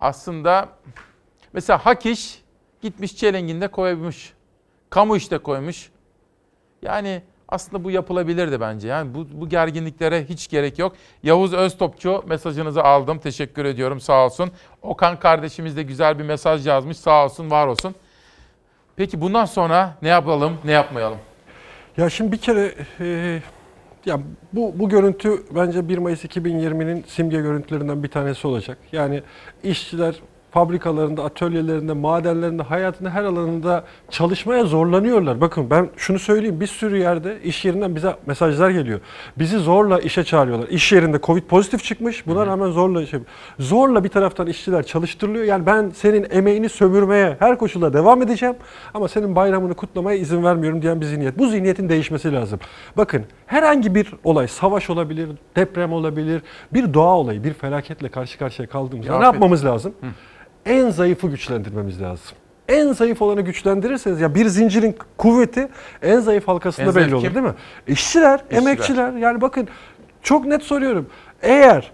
[0.00, 0.68] Aslında
[1.52, 2.42] mesela hak iş
[2.82, 4.32] gitmiş çelenginde koymuş.
[4.90, 5.90] Kamu işte koymuş.
[6.82, 8.88] Yani aslında bu yapılabilirdi bence.
[8.88, 10.96] Yani bu, bu gerginliklere hiç gerek yok.
[11.22, 13.18] Yavuz Öztopçu mesajınızı aldım.
[13.18, 14.50] Teşekkür ediyorum sağ olsun.
[14.82, 16.96] Okan kardeşimiz de güzel bir mesaj yazmış.
[16.96, 17.94] Sağ olsun var olsun.
[18.96, 21.18] Peki bundan sonra ne yapalım ne yapmayalım?
[21.96, 23.40] Ya şimdi bir kere e,
[24.06, 24.20] ya
[24.52, 28.78] bu bu görüntü bence 1 Mayıs 2020'nin simge görüntülerinden bir tanesi olacak.
[28.92, 29.22] Yani
[29.62, 30.14] işçiler
[30.50, 35.40] fabrikalarında, atölyelerinde, madenlerinde, hayatında her alanında çalışmaya zorlanıyorlar.
[35.40, 39.00] Bakın ben şunu söyleyeyim bir sürü yerde iş yerinden bize mesajlar geliyor.
[39.38, 40.68] Bizi zorla işe çağırıyorlar.
[40.68, 42.26] İş yerinde Covid pozitif çıkmış.
[42.26, 43.20] Buna rağmen zorla işe
[43.58, 45.44] zorla bir taraftan işçiler çalıştırılıyor.
[45.44, 48.54] Yani ben senin emeğini sömürmeye her koşulda devam edeceğim
[48.94, 51.38] ama senin bayramını kutlamaya izin vermiyorum diyen bir zihniyet.
[51.38, 52.60] Bu zihniyetin değişmesi lazım.
[52.96, 58.68] Bakın herhangi bir olay, savaş olabilir, deprem olabilir, bir doğa olayı, bir felaketle karşı karşıya
[58.68, 59.92] kaldığımızda ne yapmamız lazım?
[60.00, 60.06] Hı
[60.66, 62.36] en zayıfı güçlendirmemiz lazım.
[62.68, 65.68] En zayıf olanı güçlendirirseniz ya bir zincirin kuvveti
[66.02, 67.34] en zayıf halkasında En belli zayıf olur kim?
[67.34, 67.54] değil mi?
[67.86, 68.58] İşçiler, İşçiler.
[68.62, 69.68] emekçiler yani bakın
[70.22, 71.06] çok net soruyorum.
[71.42, 71.92] Eğer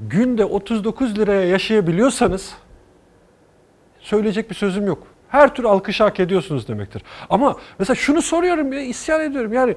[0.00, 2.52] günde 39 liraya yaşayabiliyorsanız
[3.98, 5.02] söyleyecek bir sözüm yok.
[5.28, 7.02] Her tür alkış hak ediyorsunuz demektir.
[7.30, 9.76] Ama mesela şunu soruyorum ya isyan ediyorum yani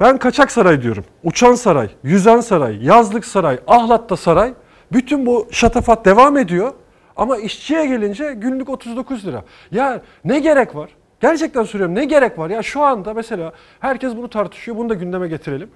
[0.00, 1.04] ben kaçak saray diyorum.
[1.24, 4.54] Uçan saray, yüzen saray, yazlık saray, ahlatta saray.
[4.92, 6.72] Bütün bu şatafat devam ediyor.
[7.16, 9.44] Ama işçiye gelince günlük 39 lira.
[9.70, 10.90] Ya ne gerek var?
[11.20, 12.50] Gerçekten soruyorum ne gerek var?
[12.50, 14.76] Ya şu anda mesela herkes bunu tartışıyor.
[14.76, 15.70] Bunu da gündeme getirelim.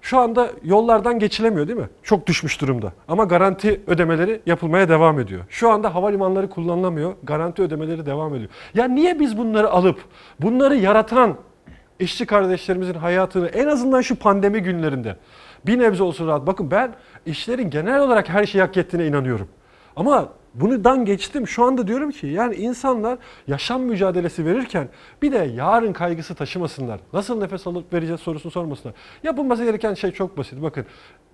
[0.00, 1.88] Şu anda yollardan geçilemiyor değil mi?
[2.02, 2.92] Çok düşmüş durumda.
[3.08, 5.44] Ama garanti ödemeleri yapılmaya devam ediyor.
[5.48, 7.14] Şu anda havalimanları kullanılamıyor.
[7.22, 8.50] Garanti ödemeleri devam ediyor.
[8.74, 9.98] Ya niye biz bunları alıp
[10.40, 11.36] bunları yaratan
[12.00, 15.16] işçi kardeşlerimizin hayatını en azından şu pandemi günlerinde
[15.66, 16.46] bir nebze olsun rahat.
[16.46, 16.94] Bakın ben
[17.26, 19.48] işlerin genel olarak her şeyi hak ettiğine inanıyorum.
[19.96, 21.48] Ama bundan geçtim.
[21.48, 24.88] Şu anda diyorum ki yani insanlar yaşam mücadelesi verirken
[25.22, 27.00] bir de yarın kaygısı taşımasınlar.
[27.12, 28.94] Nasıl nefes alıp vereceğiz sorusunu sormasınlar.
[29.22, 30.62] Yapılması gereken şey çok basit.
[30.62, 30.86] Bakın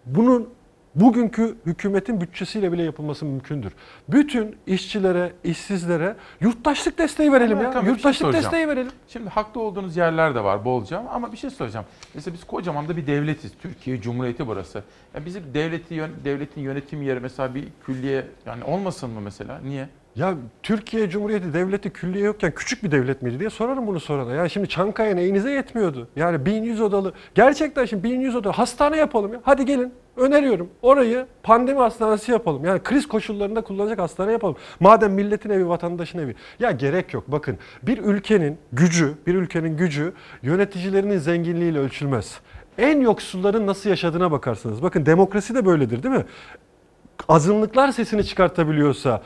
[0.06, 0.48] bunun
[0.94, 3.72] bugünkü hükümetin bütçesiyle bile yapılması mümkündür.
[4.08, 7.68] Bütün işçilere, işsizlere yurttaşlık desteği verelim ya.
[7.68, 8.44] Hakan Bey, bir şey Yurttaşlık soracağım.
[8.44, 8.92] desteği verelim.
[9.08, 11.86] Şimdi haklı olduğunuz yerler de var bolca ama bir şey soracağım.
[12.14, 13.52] Mesela biz kocaman da bir devletiz.
[13.62, 14.82] Türkiye Cumhuriyeti burası.
[15.14, 19.58] Ya bizim devleti devletin yönetim yeri mesela bir külliye yani olmasın mı mesela?
[19.58, 19.88] Niye?
[20.16, 24.32] Ya Türkiye Cumhuriyeti Devleti külliye yokken küçük bir devlet miydi diye sorarım bunu sorana.
[24.32, 26.08] Ya şimdi Çankaya neyinize yetmiyordu?
[26.16, 27.12] Yani 1100 odalı.
[27.34, 29.40] Gerçekten şimdi 1100 odalı hastane yapalım ya.
[29.42, 30.68] Hadi gelin öneriyorum.
[30.82, 32.64] Orayı pandemi hastanesi yapalım.
[32.64, 34.56] Yani kriz koşullarında kullanacak hastane yapalım.
[34.80, 36.34] Madem milletin evi, vatandaşın evi.
[36.60, 37.24] Ya gerek yok.
[37.28, 40.12] Bakın bir ülkenin gücü, bir ülkenin gücü
[40.42, 42.40] yöneticilerinin zenginliğiyle ölçülmez.
[42.78, 44.82] En yoksulların nasıl yaşadığına bakarsınız.
[44.82, 46.24] Bakın demokrasi de böyledir değil mi?
[47.28, 49.22] azınlıklar sesini çıkartabiliyorsa,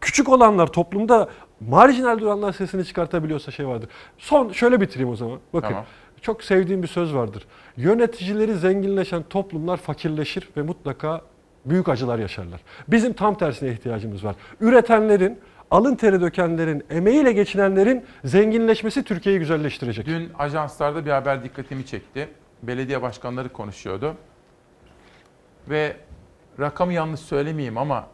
[0.00, 1.28] küçük olanlar toplumda
[1.60, 3.88] marjinal duranlar sesini çıkartabiliyorsa şey vardır.
[4.18, 5.38] Son şöyle bitireyim o zaman.
[5.52, 5.84] Bakın Tamam.
[6.20, 7.46] çok sevdiğim bir söz vardır.
[7.76, 11.20] Yöneticileri zenginleşen toplumlar fakirleşir ve mutlaka
[11.64, 12.60] büyük acılar yaşarlar.
[12.88, 14.36] Bizim tam tersine ihtiyacımız var.
[14.60, 15.38] Üretenlerin,
[15.70, 20.06] alın teri dökenlerin, emeğiyle geçinenlerin zenginleşmesi Türkiye'yi güzelleştirecek.
[20.06, 22.28] Dün ajanslarda bir haber dikkatimi çekti.
[22.62, 24.14] Belediye başkanları konuşuyordu.
[25.68, 25.96] Ve
[26.60, 28.06] rakamı yanlış söylemeyeyim ama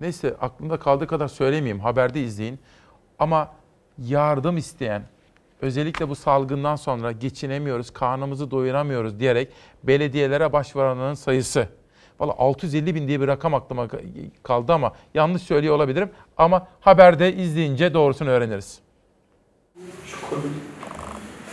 [0.00, 1.80] neyse aklımda kaldığı kadar söylemeyeyim.
[1.80, 2.58] Haberde izleyin.
[3.18, 3.52] Ama
[3.98, 5.02] yardım isteyen,
[5.60, 9.52] özellikle bu salgından sonra geçinemiyoruz, karnımızı doyuramıyoruz diyerek
[9.82, 11.68] belediyelere başvuranların sayısı.
[12.20, 13.88] Valla 650 bin diye bir rakam aklıma
[14.42, 16.10] kaldı ama yanlış söylüyor olabilirim.
[16.36, 18.80] Ama haberde izleyince doğrusunu öğreniriz.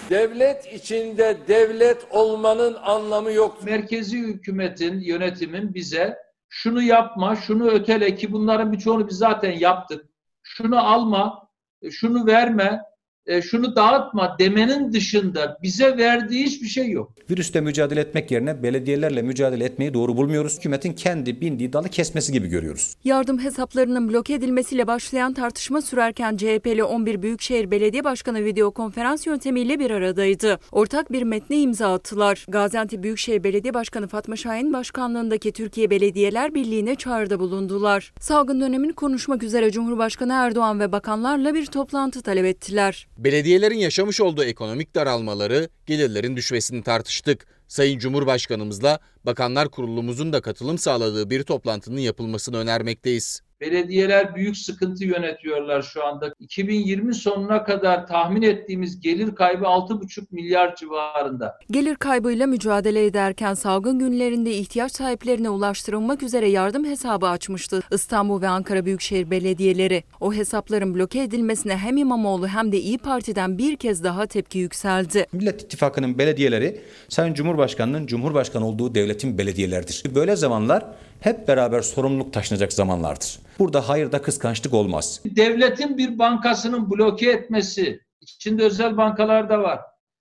[0.09, 3.63] Devlet içinde devlet olmanın anlamı yok.
[3.63, 6.22] Merkezi hükümetin, yönetimin bize
[6.55, 10.05] şunu yapma, şunu ötele ki bunların birçoğunu biz zaten yaptık.
[10.43, 11.49] Şunu alma,
[11.91, 12.81] şunu verme,
[13.25, 17.13] e, şunu dağıtma demenin dışında bize verdiği hiçbir şey yok.
[17.29, 20.57] Virüsle mücadele etmek yerine belediyelerle mücadele etmeyi doğru bulmuyoruz.
[20.57, 22.95] Hükümetin kendi bindiği dalı kesmesi gibi görüyoruz.
[23.03, 29.79] Yardım hesaplarının bloke edilmesiyle başlayan tartışma sürerken CHP'li 11 Büyükşehir Belediye Başkanı video konferans yöntemiyle
[29.79, 30.59] bir aradaydı.
[30.71, 32.45] Ortak bir metne imza attılar.
[32.47, 38.13] Gaziantep Büyükşehir Belediye Başkanı Fatma Şahin başkanlığındaki Türkiye Belediyeler Birliği'ne çağrıda bulundular.
[38.19, 43.07] Salgın dönemini konuşmak üzere Cumhurbaşkanı Erdoğan ve bakanlarla bir toplantı talep ettiler.
[43.17, 47.45] Belediyelerin yaşamış olduğu ekonomik daralmaları, gelirlerin düşmesini tartıştık.
[47.67, 53.41] Sayın Cumhurbaşkanımızla Bakanlar Kurulumuzun da katılım sağladığı bir toplantının yapılmasını önermekteyiz.
[53.63, 56.33] Belediyeler büyük sıkıntı yönetiyorlar şu anda.
[56.39, 61.59] 2020 sonuna kadar tahmin ettiğimiz gelir kaybı 6,5 milyar civarında.
[61.71, 68.47] Gelir kaybıyla mücadele ederken salgın günlerinde ihtiyaç sahiplerine ulaştırılmak üzere yardım hesabı açmıştı İstanbul ve
[68.47, 70.03] Ankara Büyükşehir Belediyeleri.
[70.21, 75.25] O hesapların bloke edilmesine hem İmamoğlu hem de İyi Parti'den bir kez daha tepki yükseldi.
[75.33, 80.03] Millet İttifakı'nın belediyeleri Sayın Cumhurbaşkanı'nın Cumhurbaşkanı olduğu devletin belediyeleridir.
[80.15, 80.85] Böyle zamanlar
[81.23, 83.39] hep beraber sorumluluk taşınacak zamanlardır.
[83.59, 85.21] Burada hayırda kıskançlık olmaz.
[85.25, 89.79] Devletin bir bankasının bloke etmesi, içinde özel bankalar da var.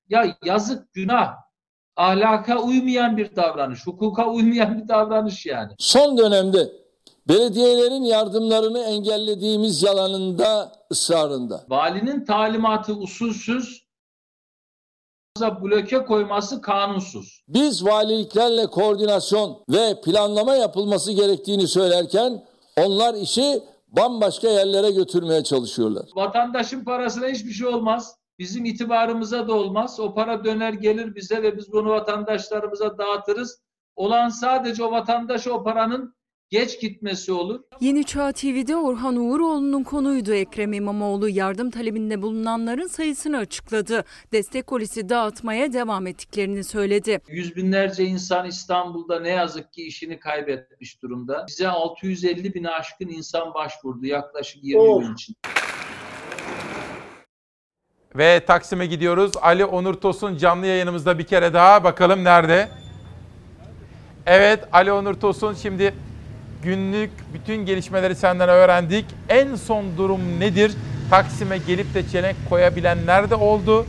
[0.09, 1.35] Ya yazık, günah,
[1.97, 5.73] ahlaka uymayan bir davranış, hukuka uymayan bir davranış yani.
[5.79, 6.73] Son dönemde
[7.29, 11.65] belediyelerin yardımlarını engellediğimiz yalanında ısrarında.
[11.69, 13.82] Valinin talimatı usulsüz,
[15.41, 17.43] bloke koyması kanunsuz.
[17.49, 22.45] Biz valiliklerle koordinasyon ve planlama yapılması gerektiğini söylerken
[22.81, 26.05] onlar işi bambaşka yerlere götürmeye çalışıyorlar.
[26.15, 28.17] Vatandaşın parasına hiçbir şey olmaz.
[28.39, 30.01] Bizim itibarımıza da olmaz.
[30.01, 33.63] O para döner gelir bize ve biz bunu vatandaşlarımıza dağıtırız.
[33.97, 36.15] Olan sadece o vatandaş o paranın
[36.53, 37.61] geç gitmesi olur.
[37.81, 40.35] Yeni Çağ TV'de Orhan Uğuroğlu'nun konuydu.
[40.35, 44.05] Ekrem İmamoğlu yardım talebinde bulunanların sayısını açıkladı.
[44.33, 47.21] Destek kolisi dağıtmaya devam ettiklerini söyledi.
[47.29, 51.47] Yüz binlerce insan İstanbul'da ne yazık ki işini kaybetmiş durumda.
[51.49, 55.37] Bize 650 bin aşkın insan başvurdu yaklaşık 20 gün için.
[58.17, 59.33] Ve Taksim'e gidiyoruz.
[59.43, 61.85] Ali Onur Tosun canlı yayınımızda bir kere daha.
[61.85, 62.69] Bakalım nerede?
[64.27, 65.95] Evet Ali Onur Tosun şimdi
[66.63, 69.05] günlük bütün gelişmeleri senden öğrendik.
[69.29, 70.73] En son durum nedir?
[71.11, 73.87] Taksim'e gelip de çelenk koyabilenler de oldu.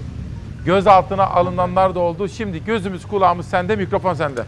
[0.65, 2.27] Gözaltına alınanlar da oldu.
[2.27, 4.43] Şimdi gözümüz kulağımız sende, mikrofon sende.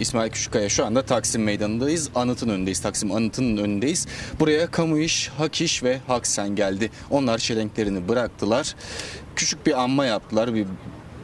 [0.00, 2.10] İsmail Küçükkaya şu anda Taksim Meydanı'ndayız.
[2.14, 2.80] Anıtın önündeyiz.
[2.80, 4.06] Taksim Anıtı'nın önündeyiz.
[4.40, 6.90] Buraya Kamu İş, Hak İş ve Haksen geldi.
[7.10, 8.74] Onlar çelenklerini bıraktılar.
[9.36, 10.54] Küçük bir anma yaptılar.
[10.54, 10.66] Bir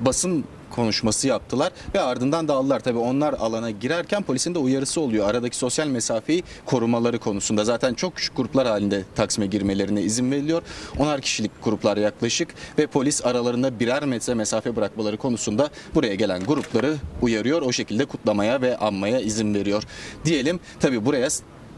[0.01, 0.45] basın
[0.75, 2.81] konuşması yaptılar ve ardından dağıldılar.
[2.81, 5.29] Tabii onlar alana girerken polisin de uyarısı oluyor.
[5.29, 7.65] Aradaki sosyal mesafeyi korumaları konusunda.
[7.65, 10.63] Zaten çok küçük gruplar halinde Taksim'e girmelerine izin veriliyor.
[10.99, 16.97] Onar kişilik gruplar yaklaşık ve polis aralarında birer metre mesafe bırakmaları konusunda buraya gelen grupları
[17.23, 17.63] uyarıyor.
[17.63, 19.83] O şekilde kutlamaya ve anmaya izin veriyor.
[20.25, 21.29] Diyelim tabii buraya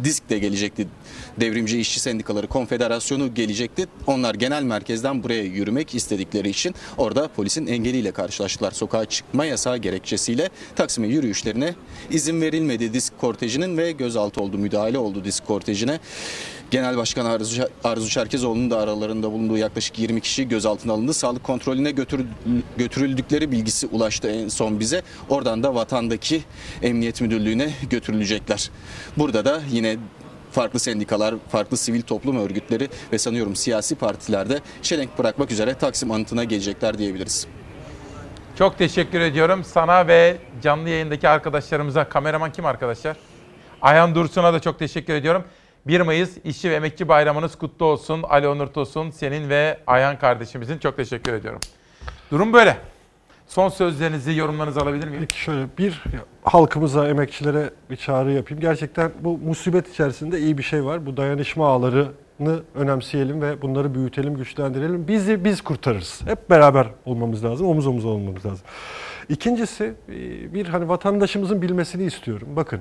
[0.05, 0.89] Disk de gelecekti.
[1.40, 3.86] Devrimci İşçi Sendikaları Konfederasyonu gelecekti.
[4.06, 8.70] Onlar genel merkezden buraya yürümek istedikleri için orada polisin engeliyle karşılaştılar.
[8.70, 11.74] Sokağa çıkma yasağı gerekçesiyle Taksim'e yürüyüşlerine
[12.10, 16.00] izin verilmedi disk kortejinin ve gözaltı oldu, müdahale oldu disk kortejine.
[16.70, 21.15] Genel Başkan Arzu, Arzu Çerkezoğlu'nun da aralarında bulunduğu yaklaşık 20 kişi gözaltına alındı.
[21.15, 22.26] Sağlık kontrolüne götür,
[22.76, 25.02] götürüldükleri bilgisi ulaştı en son bize.
[25.28, 26.42] Oradan da vatandaki
[26.82, 28.70] Emniyet Müdürlüğü'ne götürülecekler.
[29.16, 29.97] Burada da yine
[30.56, 36.44] farklı sendikalar, farklı sivil toplum örgütleri ve sanıyorum siyasi partilerde çelenk bırakmak üzere Taksim anıtına
[36.44, 37.46] gelecekler diyebiliriz.
[38.58, 42.08] Çok teşekkür ediyorum sana ve canlı yayındaki arkadaşlarımıza.
[42.08, 43.16] Kameraman kim arkadaşlar?
[43.82, 45.44] Ayhan Dursun'a da çok teşekkür ediyorum.
[45.86, 48.22] 1 Mayıs İşçi ve Emekçi Bayramınız kutlu olsun.
[48.22, 51.60] Ali Onur Tosun, senin ve Ayhan kardeşimizin çok teşekkür ediyorum.
[52.30, 52.76] Durum böyle.
[53.47, 55.20] Son sözlerinizi, yorumlarınızı alabilir miyim?
[55.20, 56.02] Peki şöyle bir
[56.42, 58.60] halkımıza, emekçilere bir çağrı yapayım.
[58.60, 61.07] Gerçekten bu musibet içerisinde iyi bir şey var.
[61.07, 65.08] Bu dayanışma ağlarını önemseyelim ve bunları büyütelim, güçlendirelim.
[65.08, 66.20] Bizi biz kurtarırız.
[66.25, 68.66] Hep beraber olmamız lazım, omuz omuza olmamız lazım.
[69.28, 69.94] İkincisi
[70.55, 72.49] bir hani vatandaşımızın bilmesini istiyorum.
[72.57, 72.81] Bakın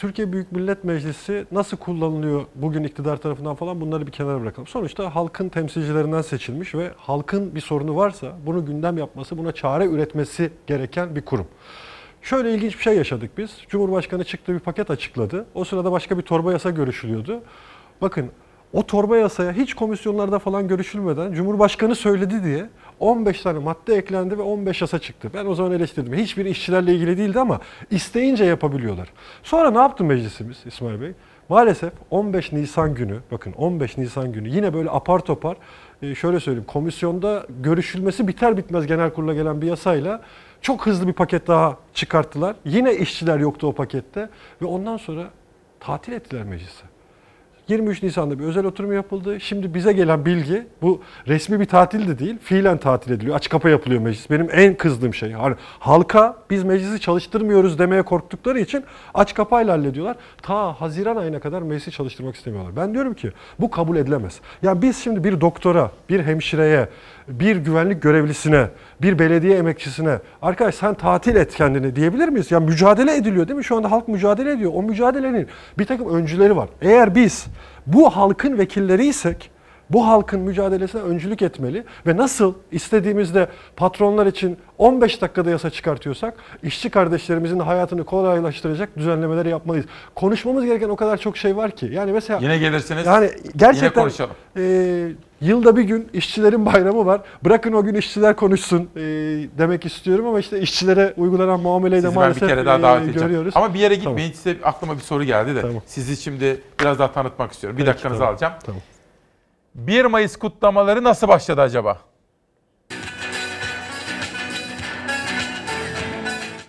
[0.00, 4.66] Türkiye Büyük Millet Meclisi nasıl kullanılıyor bugün iktidar tarafından falan bunları bir kenara bırakalım.
[4.66, 10.50] Sonuçta halkın temsilcilerinden seçilmiş ve halkın bir sorunu varsa bunu gündem yapması, buna çare üretmesi
[10.66, 11.46] gereken bir kurum.
[12.22, 13.58] Şöyle ilginç bir şey yaşadık biz.
[13.68, 15.46] Cumhurbaşkanı çıktı bir paket açıkladı.
[15.54, 17.42] O sırada başka bir torba yasa görüşülüyordu.
[18.00, 18.30] Bakın
[18.72, 22.70] o torba yasaya hiç komisyonlarda falan görüşülmeden Cumhurbaşkanı söyledi diye
[23.00, 25.30] 15 tane madde eklendi ve 15 yasa çıktı.
[25.34, 26.14] Ben o zaman eleştirdim.
[26.14, 29.08] Hiçbir işçilerle ilgili değildi ama isteyince yapabiliyorlar.
[29.42, 31.12] Sonra ne yaptı meclisimiz İsmail Bey?
[31.48, 35.56] Maalesef 15 Nisan günü, bakın 15 Nisan günü yine böyle apar topar
[36.14, 40.22] şöyle söyleyeyim komisyonda görüşülmesi biter bitmez genel kurula gelen bir yasayla
[40.60, 42.56] çok hızlı bir paket daha çıkarttılar.
[42.64, 44.28] Yine işçiler yoktu o pakette
[44.62, 45.30] ve ondan sonra
[45.80, 46.89] tatil ettiler meclisi.
[47.70, 49.40] 23 Nisan'da bir özel oturum yapıldı.
[49.40, 53.36] Şimdi bize gelen bilgi bu resmi bir tatil de değil, fiilen tatil ediliyor.
[53.36, 54.30] Aç kapa yapılıyor meclis.
[54.30, 55.32] Benim en kızdığım şey.
[55.32, 58.84] Hani halka biz meclisi çalıştırmıyoruz demeye korktukları için
[59.14, 60.16] aç kapayla hallediyorlar.
[60.42, 62.76] Ta Haziran ayına kadar meclisi çalıştırmak istemiyorlar.
[62.76, 64.40] Ben diyorum ki bu kabul edilemez.
[64.62, 66.88] Yani biz şimdi bir doktora, bir hemşireye,
[67.30, 68.66] bir güvenlik görevlisine,
[69.02, 72.50] bir belediye emekçisine arkadaş sen tatil et kendini diyebilir miyiz?
[72.50, 73.64] Ya mücadele ediliyor değil mi?
[73.64, 74.70] Şu anda halk mücadele ediyor.
[74.74, 76.68] O mücadelenin bir takım öncüleri var.
[76.82, 77.46] Eğer biz
[77.86, 79.50] bu halkın vekilleriysek
[79.90, 86.90] bu halkın mücadelesine öncülük etmeli ve nasıl istediğimizde patronlar için 15 dakikada yasa çıkartıyorsak işçi
[86.90, 89.86] kardeşlerimizin hayatını kolaylaştıracak düzenlemeler yapmalıyız.
[90.14, 91.90] Konuşmamız gereken o kadar çok şey var ki.
[91.92, 93.06] Yani mesela Yine gelirsiniz.
[93.06, 94.30] yani Yine gerçekten konuşalım.
[94.56, 94.62] e,
[95.40, 97.20] yılda bir gün işçilerin bayramı var.
[97.44, 99.00] Bırakın o gün işçiler konuşsun e,
[99.58, 102.82] demek istiyorum ama işte işçilere uygulanan muameleyi de Sizi ben bir maalesef kere daha e,
[102.82, 103.28] davet edeceğim.
[103.28, 103.52] görüyoruz.
[103.56, 104.08] Ama bir yere Tamam.
[104.16, 104.32] gitmeyin.
[104.32, 105.62] Size aklıma bir soru geldi de.
[105.86, 107.78] Sizi şimdi biraz daha tanıtmak istiyorum.
[107.78, 108.52] Bir Peki, dakikanızı tamam, alacağım.
[108.66, 108.80] tamam.
[109.74, 111.98] 1 Mayıs kutlamaları nasıl başladı acaba?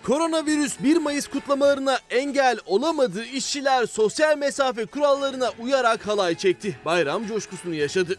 [0.06, 3.24] Koronavirüs 1 Mayıs kutlamalarına engel olamadı.
[3.24, 6.76] İşçiler sosyal mesafe kurallarına uyarak halay çekti.
[6.84, 8.18] Bayram coşkusunu yaşadı.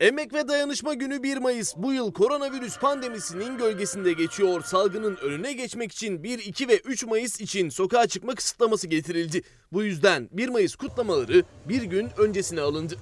[0.00, 4.62] Emek ve Dayanışma Günü 1 Mayıs bu yıl koronavirüs pandemisinin gölgesinde geçiyor.
[4.64, 9.42] Salgının önüne geçmek için 1, 2 ve 3 Mayıs için sokağa çıkma kısıtlaması getirildi.
[9.72, 12.96] Bu yüzden 1 Mayıs kutlamaları bir gün öncesine alındı.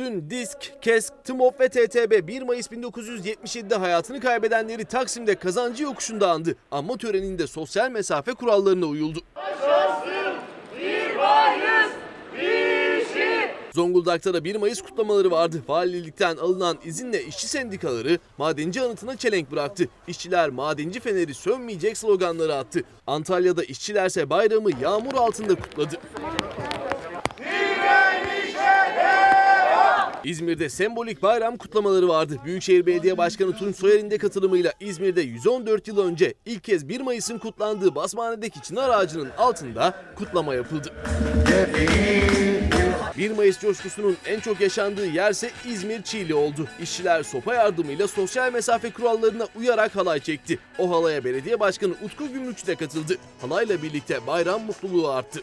[0.00, 6.56] Dün DISK, KESK, TMOP ve TTB 1 Mayıs 1977'de hayatını kaybedenleri Taksim'de kazancı yokuşunda andı.
[6.70, 9.18] Anma töreninde sosyal mesafe kurallarına uyuldu.
[13.72, 15.62] Zonguldak'ta da 1 Mayıs kutlamaları vardı.
[15.68, 19.88] Valilikten alınan izinle işçi sendikaları madenci anıtına çelenk bıraktı.
[20.08, 22.82] İşçiler madenci feneri sönmeyecek sloganları attı.
[23.06, 25.96] Antalya'da işçilerse bayramı yağmur altında kutladı.
[30.24, 32.36] İzmir'de sembolik bayram kutlamaları vardı.
[32.44, 37.38] Büyükşehir Belediye Başkanı Tunç Soyer'in de katılımıyla İzmir'de 114 yıl önce ilk kez 1 Mayıs'ın
[37.38, 40.92] kutlandığı Basmane'deki çınar ağacının altında kutlama yapıldı.
[43.18, 46.68] 1 Mayıs coşkusunun en çok yaşandığı yerse İzmir Çiğli oldu.
[46.82, 50.58] İşçiler sopa yardımıyla sosyal mesafe kurallarına uyarak halay çekti.
[50.78, 53.16] O halaya belediye başkanı Utku Gümrükçü de katıldı.
[53.40, 55.40] Halayla birlikte bayram mutluluğu arttı.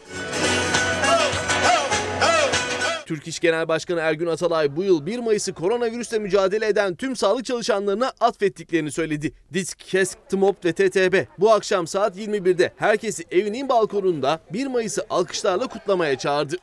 [3.08, 7.44] Türk İş Genel Başkanı Ergün Atalay bu yıl 1 Mayıs'ı koronavirüsle mücadele eden tüm sağlık
[7.44, 9.32] çalışanlarına atfettiklerini söyledi.
[9.52, 15.66] DİSK, KESK, TMOP ve TTB bu akşam saat 21'de herkesi evinin balkonunda 1 Mayıs'ı alkışlarla
[15.66, 16.56] kutlamaya çağırdı.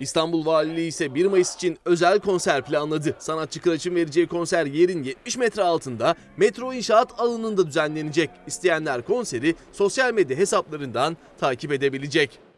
[0.00, 3.16] İstanbul Valiliği ise 1 Mayıs için özel konser planladı.
[3.18, 8.30] Sanatçı Kıraç'ın vereceği konser yerin 70 metre altında metro inşaat alanında düzenlenecek.
[8.46, 12.51] İsteyenler konseri sosyal medya hesaplarından takip edebilecek.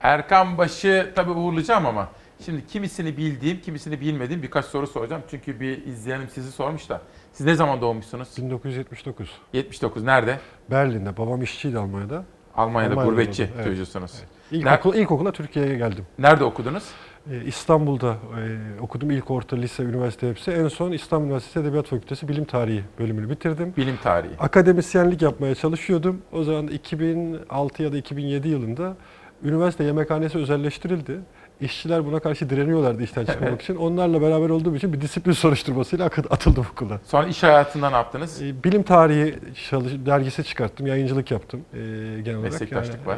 [0.00, 2.08] Erkan Baş'ı tabii uğurlayacağım ama
[2.44, 5.22] şimdi kimisini bildiğim, kimisini bilmediğim birkaç soru soracağım.
[5.30, 7.00] Çünkü bir izleyenim sizi sormuş da.
[7.32, 8.28] Siz ne zaman doğmuşsunuz?
[8.38, 9.30] 1979.
[9.52, 10.38] 79 nerede?
[10.70, 11.16] Berlin'de.
[11.16, 12.24] Babam işçiydi Almanya'da.
[12.56, 13.66] Almanya'da, Almanya'da gurbetçi doğdum, evet.
[13.66, 14.12] çocuğusunuz.
[14.50, 16.06] İlkokul, ilkokula Türkiye'ye geldim.
[16.18, 16.84] Nerede okudunuz?
[17.30, 19.10] Ee, İstanbul'da e, okudum.
[19.10, 20.50] İlk orta, lise, üniversite hepsi.
[20.50, 23.74] En son İstanbul Üniversitesi Edebiyat Fakültesi Bilim Tarihi bölümünü bitirdim.
[23.76, 24.32] Bilim tarihi.
[24.38, 26.22] Akademisyenlik yapmaya çalışıyordum.
[26.32, 28.96] O zaman 2006 ya da 2007 yılında
[29.44, 31.20] üniversite yemekhanesi özelleştirildi.
[31.60, 33.62] İşçiler buna karşı direniyorlardı işten çıkmamak Evet.
[33.62, 33.76] için.
[33.76, 37.00] Onlarla beraber olduğum için bir disiplin soruşturmasıyla atıldım okula.
[37.04, 38.42] Sonra iş hayatında ne yaptınız?
[38.42, 39.34] Ee, Bilim tarihi
[39.70, 42.52] çalış, dergisi çıkarttım, yayıncılık yaptım ee, genel olarak.
[42.52, 43.16] Meslektaşlık var.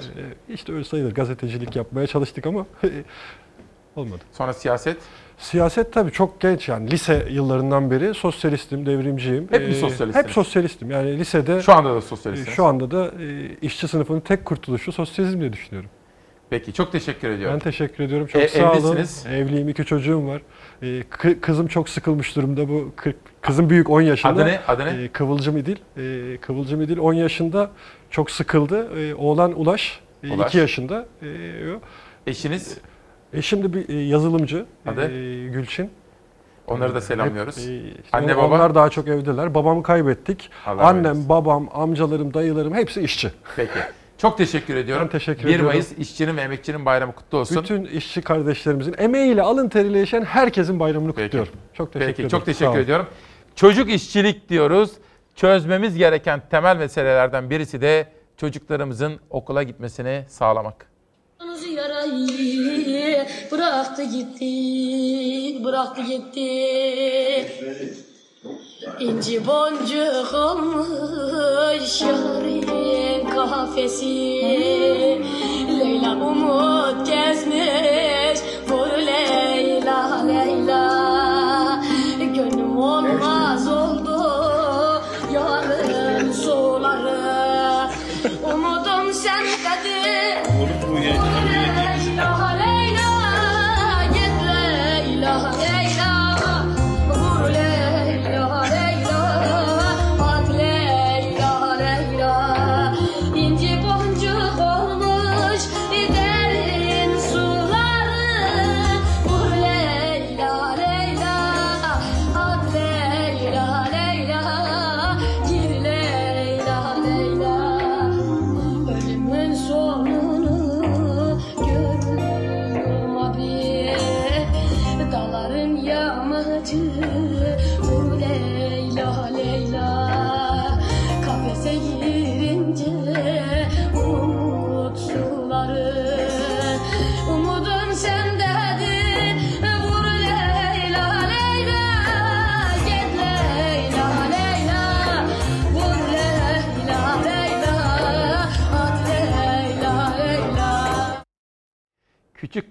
[0.49, 1.15] e, işte öyle sayılır.
[1.15, 2.67] Gazetecilik yapmaya çalıştık ama
[3.97, 4.21] olmadı.
[4.33, 4.97] Sonra siyaset?
[5.39, 9.49] Siyaset tabii çok genç yani lise yıllarından beri sosyalistim, devrimciyim.
[9.51, 10.17] Hep mi Ee, sosyalistsiniz?
[10.27, 10.91] Hep sosyalistim.
[10.91, 12.57] Yani lisede Şu anda da sosyalistsiniz.
[12.57, 15.91] Şu anda da e, işçi sınıfının tek kurtuluşu sosyalizm diye düşünüyorum.
[16.51, 17.55] Peki çok teşekkür ediyorum.
[17.55, 18.27] Ben teşekkür ediyorum.
[18.27, 18.97] Çok E, sağ olun.
[18.97, 19.27] evlisiniz.
[19.27, 20.43] Evliyim, iki çocuğum var.
[20.83, 22.68] Kı- kızım çok sıkılmış durumda.
[22.68, 24.33] Bu kı- kızım büyük 10 yaşında.
[24.33, 24.60] Adı ne?
[24.68, 25.02] Adı ne?
[25.05, 25.77] Ee, Kıvılcım İdil.
[25.97, 27.70] Ee, Kıvılcım İdil 10 yaşında.
[28.10, 28.89] Çok sıkıldı.
[29.01, 30.49] Ee, oğlan Ulaş, e, Ulaş.
[30.49, 31.07] 2 yaşında.
[31.23, 31.81] O.
[32.27, 32.78] Eşiniz?
[33.33, 34.67] Eşim de bir e, yazılımcı.
[34.86, 35.10] Adı?
[35.12, 35.91] Ee, Gülçin.
[36.67, 37.57] Onları da selamlıyoruz.
[37.59, 38.55] Hep, e, işte Anne baba?
[38.55, 39.55] Onlar daha çok evdeler.
[39.55, 40.51] Babamı kaybettik.
[40.67, 43.31] Allah Annem, babam, amcalarım, dayılarım hepsi işçi.
[43.57, 43.70] Peki.
[44.19, 45.05] Çok teşekkür ediyorum.
[45.05, 45.67] Ben teşekkür 1 ediyorum.
[45.67, 47.63] Mayıs işçinin ve emekçinin bayramı kutlu olsun.
[47.63, 51.25] Bütün işçi kardeşlerimizin emeğiyle, alın teriyle yaşayan herkesin bayramını Peki.
[51.27, 51.53] kutluyorum.
[51.75, 52.29] Çok teşekkür Peki ederim.
[52.29, 53.07] çok teşekkür ediyorum.
[53.57, 54.91] Çocuk işçilik diyoruz.
[55.37, 60.87] Çözmemiz gereken temel meselelerden birisi de çocuklarımızın okula gitmesini sağlamak.
[61.77, 66.49] yarayı bıraktı gitti, bıraktı gitti.
[69.00, 74.07] İnci boncuk olmuş yarın kafesi.
[75.78, 81.82] Leyla umut gezmiş vur Leyla Leyla.
[82.18, 83.38] Gönlüm olmaz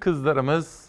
[0.08, 0.86] kızlarımız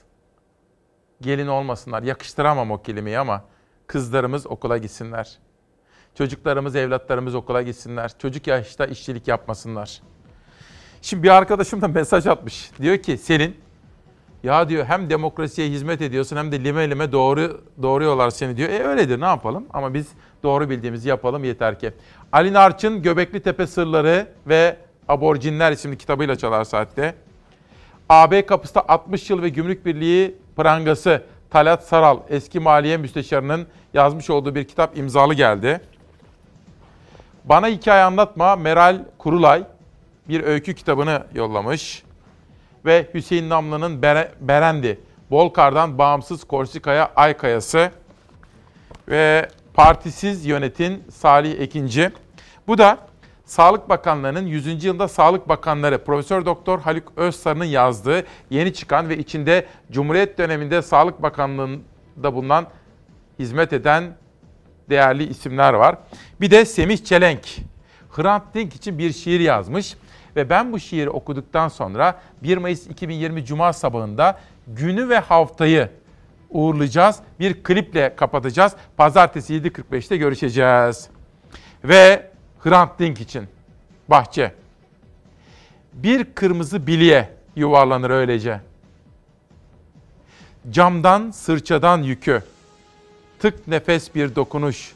[1.20, 2.02] gelin olmasınlar.
[2.02, 3.44] Yakıştıramam o kelimeyi ama
[3.86, 5.38] kızlarımız okula gitsinler.
[6.14, 8.12] Çocuklarımız, evlatlarımız okula gitsinler.
[8.18, 10.02] Çocuk yaşta işçilik yapmasınlar.
[11.02, 12.70] Şimdi bir arkadaşım da mesaj atmış.
[12.82, 13.56] Diyor ki Selin,
[14.42, 18.68] ya diyor hem demokrasiye hizmet ediyorsun hem de lime lime doğru doğruyorlar seni diyor.
[18.68, 20.08] E öyledir ne yapalım ama biz
[20.42, 21.92] doğru bildiğimizi yapalım yeter ki.
[22.32, 24.76] Ali Narç'ın Göbekli Tepe Sırları ve
[25.08, 27.14] Aborjinler isimli kitabıyla çalar saatte.
[28.08, 34.54] AB kapısında 60 yıl ve gümrük birliği prangası Talat Saral eski maliye müsteşarının yazmış olduğu
[34.54, 35.80] bir kitap imzalı geldi.
[37.44, 39.62] Bana hikaye anlatma Meral Kurulay
[40.28, 42.02] bir öykü kitabını yollamış.
[42.84, 47.90] Ve Hüseyin Namlı'nın Bere- Berendi, Bolkar'dan bağımsız Korsika'ya Ay Kayası
[49.08, 52.10] ve Partisiz Yönetin Salih Ekinci.
[52.66, 52.98] Bu da
[53.48, 54.84] Sağlık Bakanlığı'nın 100.
[54.84, 61.22] yılında Sağlık Bakanları Profesör Doktor Haluk Özsarı'nın yazdığı yeni çıkan ve içinde Cumhuriyet döneminde Sağlık
[61.22, 62.66] Bakanlığı'nda bulunan
[63.38, 64.16] hizmet eden
[64.90, 65.98] değerli isimler var.
[66.40, 67.56] Bir de Semih Çelenk.
[68.10, 69.96] Hrant Dink için bir şiir yazmış
[70.36, 75.90] ve ben bu şiiri okuduktan sonra 1 Mayıs 2020 Cuma sabahında günü ve haftayı
[76.50, 77.16] uğurlayacağız.
[77.40, 78.72] Bir kliple kapatacağız.
[78.96, 81.08] Pazartesi 7.45'te görüşeceğiz.
[81.84, 83.48] Ve Hrant Dink için
[84.08, 84.54] bahçe.
[85.92, 88.60] Bir kırmızı bilye yuvarlanır öylece.
[90.70, 92.42] Camdan, sırçadan yükü.
[93.38, 94.92] Tık nefes bir dokunuş.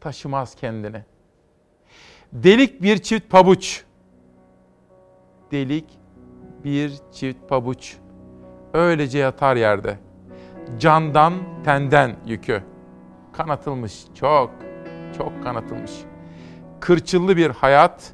[0.00, 1.02] Taşımaz kendini.
[2.32, 3.84] Delik bir çift pabuç.
[5.52, 5.84] Delik
[6.64, 7.96] bir çift pabuç.
[8.74, 9.98] Öylece yatar yerde.
[10.78, 11.34] Candan,
[11.64, 12.62] tenden yükü.
[13.32, 14.50] Kanatılmış, çok,
[15.16, 15.92] çok kanatılmış.
[16.80, 18.12] Kırçıllı bir hayat,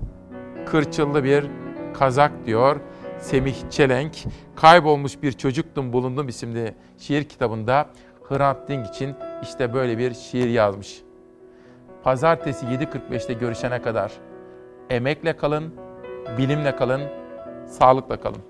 [0.67, 1.45] kırçıllı bir
[1.95, 2.81] kazak diyor
[3.21, 4.25] Semih Çelenk.
[4.57, 7.87] Kaybolmuş bir çocuktum bulundum isimli şiir kitabında
[8.29, 11.03] Hrant Dink için işte böyle bir şiir yazmış.
[12.03, 14.13] Pazartesi 7.45'te görüşene kadar
[14.91, 15.75] emekle kalın,
[16.39, 17.03] bilimle kalın,
[17.67, 18.43] sağlıkla kalın.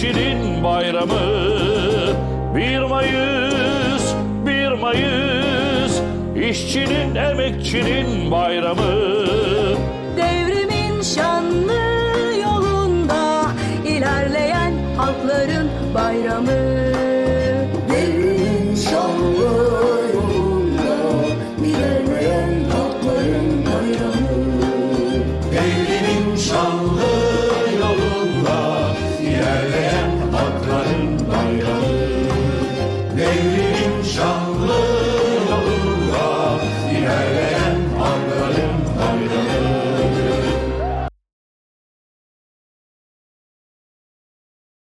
[0.00, 1.20] Çin'in bayramı.
[2.56, 4.14] 1 Mayıs
[4.46, 6.00] 1 Mayıs.
[6.50, 9.26] İşçinin emekçinin bayramı.
[10.16, 11.82] Devrimin şanlı
[12.42, 13.46] yolunda
[13.86, 16.55] ilerleyen halkların bayramı.